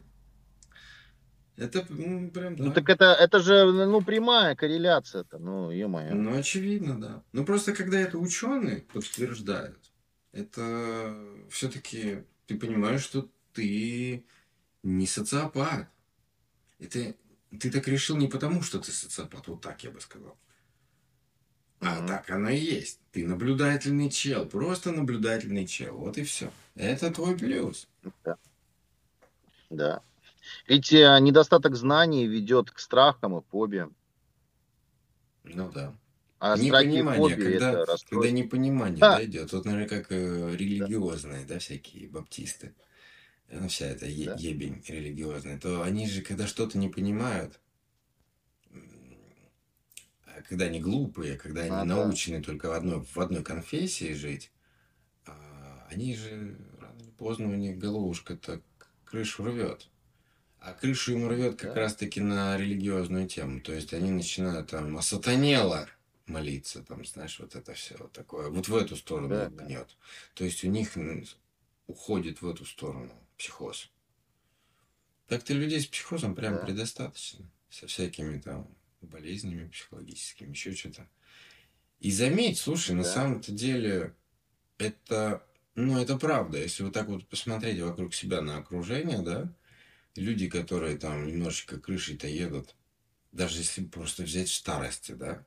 Это 1.61 1.85
ну, 1.91 2.31
прям 2.31 2.57
Ну 2.57 2.69
да. 2.69 2.73
так 2.73 2.89
это, 2.89 3.05
это 3.13 3.39
же, 3.39 3.71
ну, 3.71 4.01
прямая 4.01 4.57
корреляция-то, 4.57 5.39
ну, 5.39 5.71
ё-моё. 5.71 6.15
Ну, 6.15 6.35
очевидно, 6.39 6.99
да. 6.99 7.23
Ну, 7.33 7.45
просто 7.45 7.75
когда 7.75 8.01
это 8.01 8.17
ученые 8.17 8.81
подтверждают, 8.81 9.79
это 10.33 11.15
все-таки 11.51 12.25
ты 12.47 12.59
понимаешь, 12.59 13.03
что 13.03 13.29
ты 13.53 14.25
не 14.83 15.07
социопат. 15.07 15.87
Это 16.79 17.15
ты 17.61 17.71
так 17.71 17.87
решил 17.89 18.17
не 18.17 18.27
потому, 18.29 18.63
что 18.63 18.79
ты 18.79 18.91
социопат, 18.91 19.47
вот 19.49 19.61
так 19.61 19.85
я 19.85 19.91
бы 19.91 20.01
сказал. 20.01 20.39
А 21.81 21.99
Мгм. 21.99 22.07
так 22.09 22.31
оно 22.31 22.49
и 22.49 22.59
есть. 22.59 23.01
Ты 23.13 23.27
наблюдательный 23.27 24.09
чел, 24.11 24.47
просто 24.47 24.93
наблюдательный 24.93 25.67
чел. 25.67 25.97
Вот 25.99 26.17
и 26.17 26.25
все. 26.25 26.51
Это 26.75 27.11
твой 27.11 27.37
плюс. 27.37 27.87
Да. 28.25 28.37
Да. 29.71 30.03
Ведь 30.67 30.93
э, 30.93 31.19
недостаток 31.21 31.77
знаний 31.77 32.27
ведет 32.27 32.71
к 32.71 32.79
страхам 32.79 33.39
и 33.39 33.43
фобиям. 33.51 33.95
Ну 35.45 35.71
да. 35.73 35.95
А 36.39 36.57
непонимание, 36.57 37.37
когда, 37.37 37.83
это 37.83 37.97
когда 38.09 38.31
непонимание 38.31 38.99
Да. 38.99 39.17
дойдет. 39.17 39.53
Вот, 39.53 39.65
наверное, 39.67 39.89
как 39.89 40.11
э, 40.11 40.57
религиозные, 40.57 41.45
да, 41.45 41.59
всякие 41.59 42.09
баптисты. 42.09 42.75
Ну, 43.51 43.69
вся 43.69 43.87
эта 43.87 44.07
е- 44.07 44.27
Да. 44.27 44.37
ебень 44.39 44.83
религиозная. 44.87 45.59
То 45.59 45.83
они 45.83 46.09
же, 46.09 46.23
когда 46.23 46.47
что-то 46.47 46.79
не 46.79 46.89
понимают, 46.89 47.61
а 50.25 50.41
когда 50.49 50.67
они 50.67 50.81
глупые, 50.81 51.37
когда 51.37 51.63
они 51.63 51.71
А, 51.71 51.85
да. 51.85 51.85
научены 51.85 52.43
только 52.43 52.69
в 52.69 52.73
одной, 52.73 53.03
в 53.05 53.17
одной 53.19 53.43
конфессии 53.43 54.13
жить, 54.15 54.53
а, 55.27 55.87
они 55.91 56.15
же 56.15 56.57
рано 56.81 56.99
или 57.01 57.11
поздно 57.11 57.49
у 57.49 57.55
них 57.55 57.77
головушка-то 57.79 58.63
крышу 59.05 59.45
рвет. 59.45 59.89
А 60.61 60.75
крышу 60.75 61.13
им 61.13 61.29
рвет 61.29 61.57
как 61.57 61.75
Да. 61.75 61.81
раз-таки 61.81 62.21
на 62.21 62.57
религиозную 62.57 63.27
тему. 63.27 63.61
То 63.61 63.73
есть 63.73 63.95
они 63.95 64.11
начинают 64.11 64.71
там 64.71 64.97
осатанело 64.97 65.89
молиться, 66.27 66.83
там, 66.83 67.05
знаешь, 67.05 67.41
вот 67.41 67.57
это 67.57 67.73
все 67.73 67.97
вот 67.99 68.13
такое. 68.13 68.51
Вот 68.51 68.69
в 68.69 68.77
эту 68.77 68.95
сторону 68.95 69.29
Да, 69.29 69.47
их 69.47 69.55
да. 69.57 69.65
гнет. 69.65 69.97
То 70.35 70.45
есть 70.45 70.63
у 70.65 70.69
них 70.69 70.93
уходит 71.87 72.43
в 72.43 72.49
эту 72.49 72.67
сторону 72.67 73.13
психоз. 73.39 73.91
Так-то 75.29 75.55
людей 75.55 75.81
с 75.81 75.87
психозом 75.87 76.35
прям 76.35 76.57
Да. 76.57 76.67
предостаточно. 76.67 77.51
Со 77.71 77.87
всякими 77.87 78.39
там 78.39 78.69
болезнями 79.01 79.69
психологическими, 79.69 80.51
еще 80.51 80.75
что-то. 80.75 81.09
И 82.01 82.11
заметь, 82.11 82.59
слушай, 82.59 82.93
на 82.95 83.03
Да. 83.03 83.09
самом-то 83.13 83.53
деле 83.53 84.15
это, 84.79 85.47
ну, 85.75 85.99
это 85.99 86.19
правда. 86.19 86.59
Если 86.59 86.83
вот 86.83 86.93
так 86.93 87.09
вот 87.09 87.27
посмотреть 87.29 87.81
вокруг 87.81 88.15
себя 88.15 88.43
на 88.43 88.59
окружение, 88.59 89.23
да, 89.23 89.55
люди, 90.17 90.49
которые 90.49 90.97
там 90.99 91.27
немножечко 91.27 91.81
крышей-то 91.81 92.27
едут, 92.27 92.75
даже 93.33 93.59
если 93.59 93.85
просто 93.85 94.25
взять 94.25 94.49
старости, 94.49 95.13
да, 95.13 95.47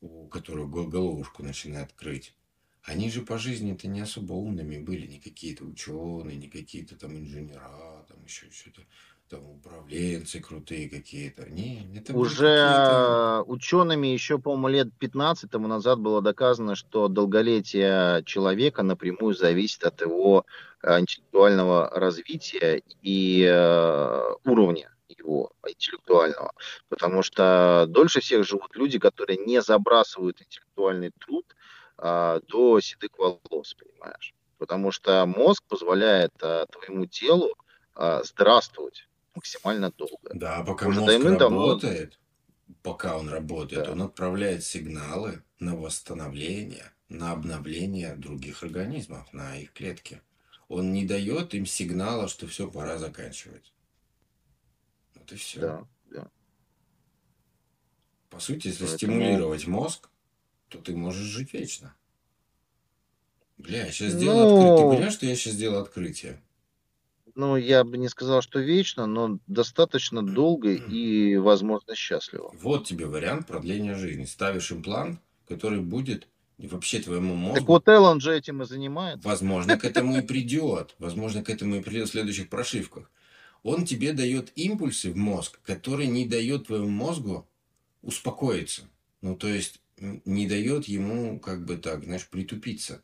у 0.00 0.28
которых 0.28 0.68
гол- 0.70 0.88
головушку 0.88 1.42
начинает 1.42 1.92
крыть, 1.92 2.34
они 2.82 3.10
же 3.10 3.22
по 3.22 3.38
жизни-то 3.38 3.88
не 3.88 4.00
особо 4.00 4.34
умными 4.34 4.78
были, 4.78 5.06
не 5.06 5.20
какие-то 5.20 5.64
ученые, 5.64 6.36
не 6.36 6.48
какие-то 6.48 6.96
там 6.96 7.16
инженера, 7.16 8.04
там 8.08 8.22
еще 8.24 8.50
что-то, 8.50 8.82
там 9.28 9.50
управленцы 9.50 10.40
крутые 10.40 10.88
какие-то. 10.88 11.48
Не, 11.48 11.88
это 11.96 12.16
Уже 12.16 13.42
учеными 13.46 14.08
еще, 14.08 14.38
по-моему, 14.38 14.68
лет 14.68 14.88
15 14.98 15.50
тому 15.50 15.68
назад 15.68 15.98
было 15.98 16.22
доказано, 16.22 16.74
что 16.74 17.08
долголетие 17.08 18.22
человека 18.24 18.82
напрямую 18.82 19.34
зависит 19.34 19.84
от 19.84 20.00
его 20.00 20.44
э, 20.82 21.00
интеллектуального 21.00 21.90
развития 21.90 22.82
и 23.02 23.44
э, 23.44 24.22
уровня 24.44 24.90
его 25.08 25.52
интеллектуального. 25.66 26.52
Потому 26.88 27.22
что 27.22 27.86
дольше 27.88 28.20
всех 28.20 28.44
живут 28.44 28.76
люди, 28.76 28.98
которые 28.98 29.38
не 29.38 29.62
забрасывают 29.62 30.40
интеллектуальный 30.40 31.10
труд 31.18 31.44
а, 31.96 32.40
до 32.48 32.80
седых 32.80 33.10
волос, 33.18 33.74
понимаешь? 33.74 34.34
Потому 34.58 34.92
что 34.92 35.24
мозг 35.26 35.62
позволяет 35.68 36.32
а, 36.42 36.66
твоему 36.66 37.06
телу 37.06 37.54
а, 37.94 38.22
здравствовать 38.24 39.08
максимально 39.34 39.90
долго. 39.92 40.30
Да, 40.34 40.62
пока 40.64 40.86
Уже 40.88 41.00
мозг 41.00 41.12
давным-давно- 41.12 41.66
работает, 41.68 42.18
пока 42.82 43.16
он 43.18 43.28
работает, 43.28 43.84
Да. 43.86 43.92
он 43.92 44.02
отправляет 44.02 44.64
сигналы 44.64 45.42
на 45.58 45.76
восстановление, 45.76 46.92
на 47.08 47.32
обновление 47.32 48.14
других 48.16 48.62
организмов, 48.62 49.32
на 49.32 49.56
их 49.56 49.72
клетки. 49.72 50.20
Он 50.68 50.92
не 50.92 51.04
дает 51.04 51.54
им 51.54 51.66
сигнала, 51.66 52.28
что 52.28 52.46
все, 52.46 52.70
пора 52.70 52.98
заканчивать. 52.98 53.72
Вот 55.14 55.30
и 55.32 55.36
все. 55.36 55.60
Да, 55.60 55.86
да. 56.10 56.30
По 58.30 58.40
сути, 58.40 58.68
если 58.68 58.84
Поэтому- 58.86 58.96
стимулировать 58.98 59.66
мозг, 59.66 60.08
то 60.68 60.78
ты 60.80 60.96
можешь 60.96 61.26
жить 61.26 61.52
вечно. 61.52 61.94
Бля, 63.58 63.86
я 63.86 63.92
сейчас 63.92 64.12
сделал 64.14 64.36
Ну- 64.50 64.56
открытие. 64.56 64.76
Ты 64.76 64.90
понимаешь, 64.96 65.12
что 65.14 65.26
я 65.26 65.36
сейчас 65.36 65.54
сделал 65.54 65.82
открытие? 65.82 66.42
Ну, 67.34 67.56
я 67.56 67.82
бы 67.82 67.98
не 67.98 68.08
сказал, 68.08 68.42
что 68.42 68.60
вечно, 68.60 69.06
но 69.06 69.38
достаточно 69.46 70.22
долго 70.22 70.72
и, 70.72 71.36
возможно, 71.36 71.94
счастливо. 71.94 72.52
Вот 72.60 72.86
тебе 72.86 73.06
вариант 73.06 73.46
продления 73.46 73.96
жизни. 73.96 74.24
Ставишь 74.24 74.70
имплант, 74.70 75.20
который 75.48 75.80
будет 75.80 76.28
вообще 76.58 77.00
твоему 77.00 77.34
мозгу 77.34 77.58
Так 77.58 77.68
вот, 77.68 77.88
Эллен 77.88 78.20
же 78.20 78.36
этим 78.36 78.62
и 78.62 78.66
занимается. 78.66 79.26
Возможно, 79.26 79.76
к 79.76 79.84
этому 79.84 80.18
и 80.18 80.20
придет. 80.26 80.94
Возможно, 80.98 81.42
к 81.42 81.50
этому 81.50 81.76
и 81.76 81.82
придет 81.82 82.08
в 82.08 82.12
следующих 82.12 82.48
прошивках. 82.48 83.10
Он 83.62 83.84
тебе 83.84 84.12
дает 84.12 84.52
импульсы 84.56 85.10
в 85.10 85.16
мозг, 85.16 85.58
которые 85.64 86.08
не 86.08 86.26
дает 86.26 86.66
твоему 86.66 86.88
мозгу 86.88 87.48
успокоиться. 88.02 88.82
Ну, 89.22 89.36
то 89.36 89.48
есть, 89.48 89.80
не 89.98 90.46
дает 90.46 90.86
ему, 90.86 91.40
как 91.40 91.64
бы 91.64 91.76
так, 91.76 92.04
знаешь, 92.04 92.28
притупиться. 92.28 93.02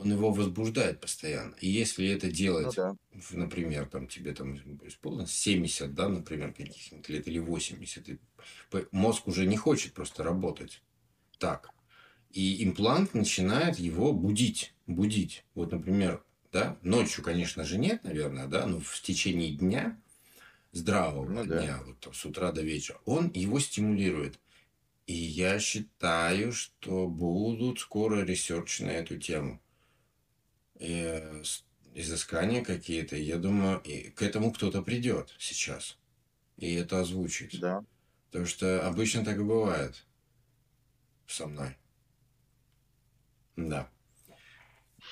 Он 0.00 0.12
его 0.12 0.30
возбуждает 0.32 1.00
постоянно. 1.00 1.54
И 1.60 1.68
если 1.68 2.08
это 2.08 2.30
Ну 2.30 2.36
делать, 2.36 2.76
да. 2.76 2.94
в- 3.12 3.36
например, 3.36 3.86
там 3.88 4.08
тебе 4.08 4.32
там 4.32 4.54
исполнилось 4.86 5.32
70, 5.32 5.94
да, 5.94 6.08
например, 6.08 6.52
каких-нибудь 6.54 7.08
лет 7.08 7.28
или 7.28 7.38
80, 7.38 8.08
и 8.08 8.18
мозг 8.92 9.28
уже 9.28 9.46
не 9.46 9.56
хочет 9.56 9.92
просто 9.92 10.22
работать 10.24 10.82
так. 11.38 11.70
И 12.30 12.64
имплант 12.64 13.14
начинает 13.14 13.78
его 13.78 14.12
будить, 14.12 14.74
будить. 14.86 15.44
Вот, 15.54 15.72
например, 15.72 16.24
да, 16.52 16.78
ночью, 16.82 17.24
конечно 17.24 17.64
же, 17.64 17.78
нет, 17.78 18.04
наверное, 18.04 18.46
да, 18.46 18.66
но 18.66 18.80
в 18.80 19.00
течение 19.02 19.52
дня, 19.52 20.00
здравого 20.72 21.34
Ну 21.34 21.44
да. 21.46 21.60
дня, 21.60 21.80
вот 21.86 22.00
там, 22.00 22.14
с 22.14 22.24
утра 22.24 22.52
до 22.52 22.62
вечера, 22.62 23.00
он 23.04 23.30
его 23.34 23.60
стимулирует. 23.60 24.40
И 25.06 25.14
я 25.14 25.58
считаю, 25.60 26.52
что 26.52 27.08
будут 27.08 27.80
скоро 27.80 28.24
research 28.24 28.80
на 28.80 28.90
эту 28.90 29.18
тему. 29.18 29.60
И, 30.80 31.02
э, 31.04 31.42
изыскания 31.94 32.64
какие-то. 32.64 33.16
Я 33.16 33.36
думаю, 33.36 33.80
и 33.80 34.10
к 34.10 34.22
этому 34.22 34.52
кто-то 34.52 34.82
придет 34.82 35.34
сейчас. 35.38 35.98
И 36.56 36.74
это 36.74 37.00
озвучит. 37.00 37.58
Да. 37.60 37.84
Потому 38.30 38.46
что 38.46 38.86
обычно 38.86 39.24
так 39.24 39.36
и 39.36 39.42
бывает 39.42 40.04
со 41.26 41.46
мной. 41.46 41.76
Да. 43.56 43.88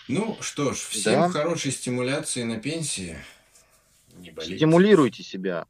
Ну 0.08 0.36
что 0.40 0.72
ж, 0.72 0.78
всем 0.78 1.20
Да. 1.20 1.28
хорошей 1.30 1.72
стимуляции 1.72 2.44
на 2.44 2.58
пенсии. 2.58 3.18
Не 4.16 4.30
болейте. 4.30 4.56
Стимулируйте 4.56 5.22
себя. 5.22 5.66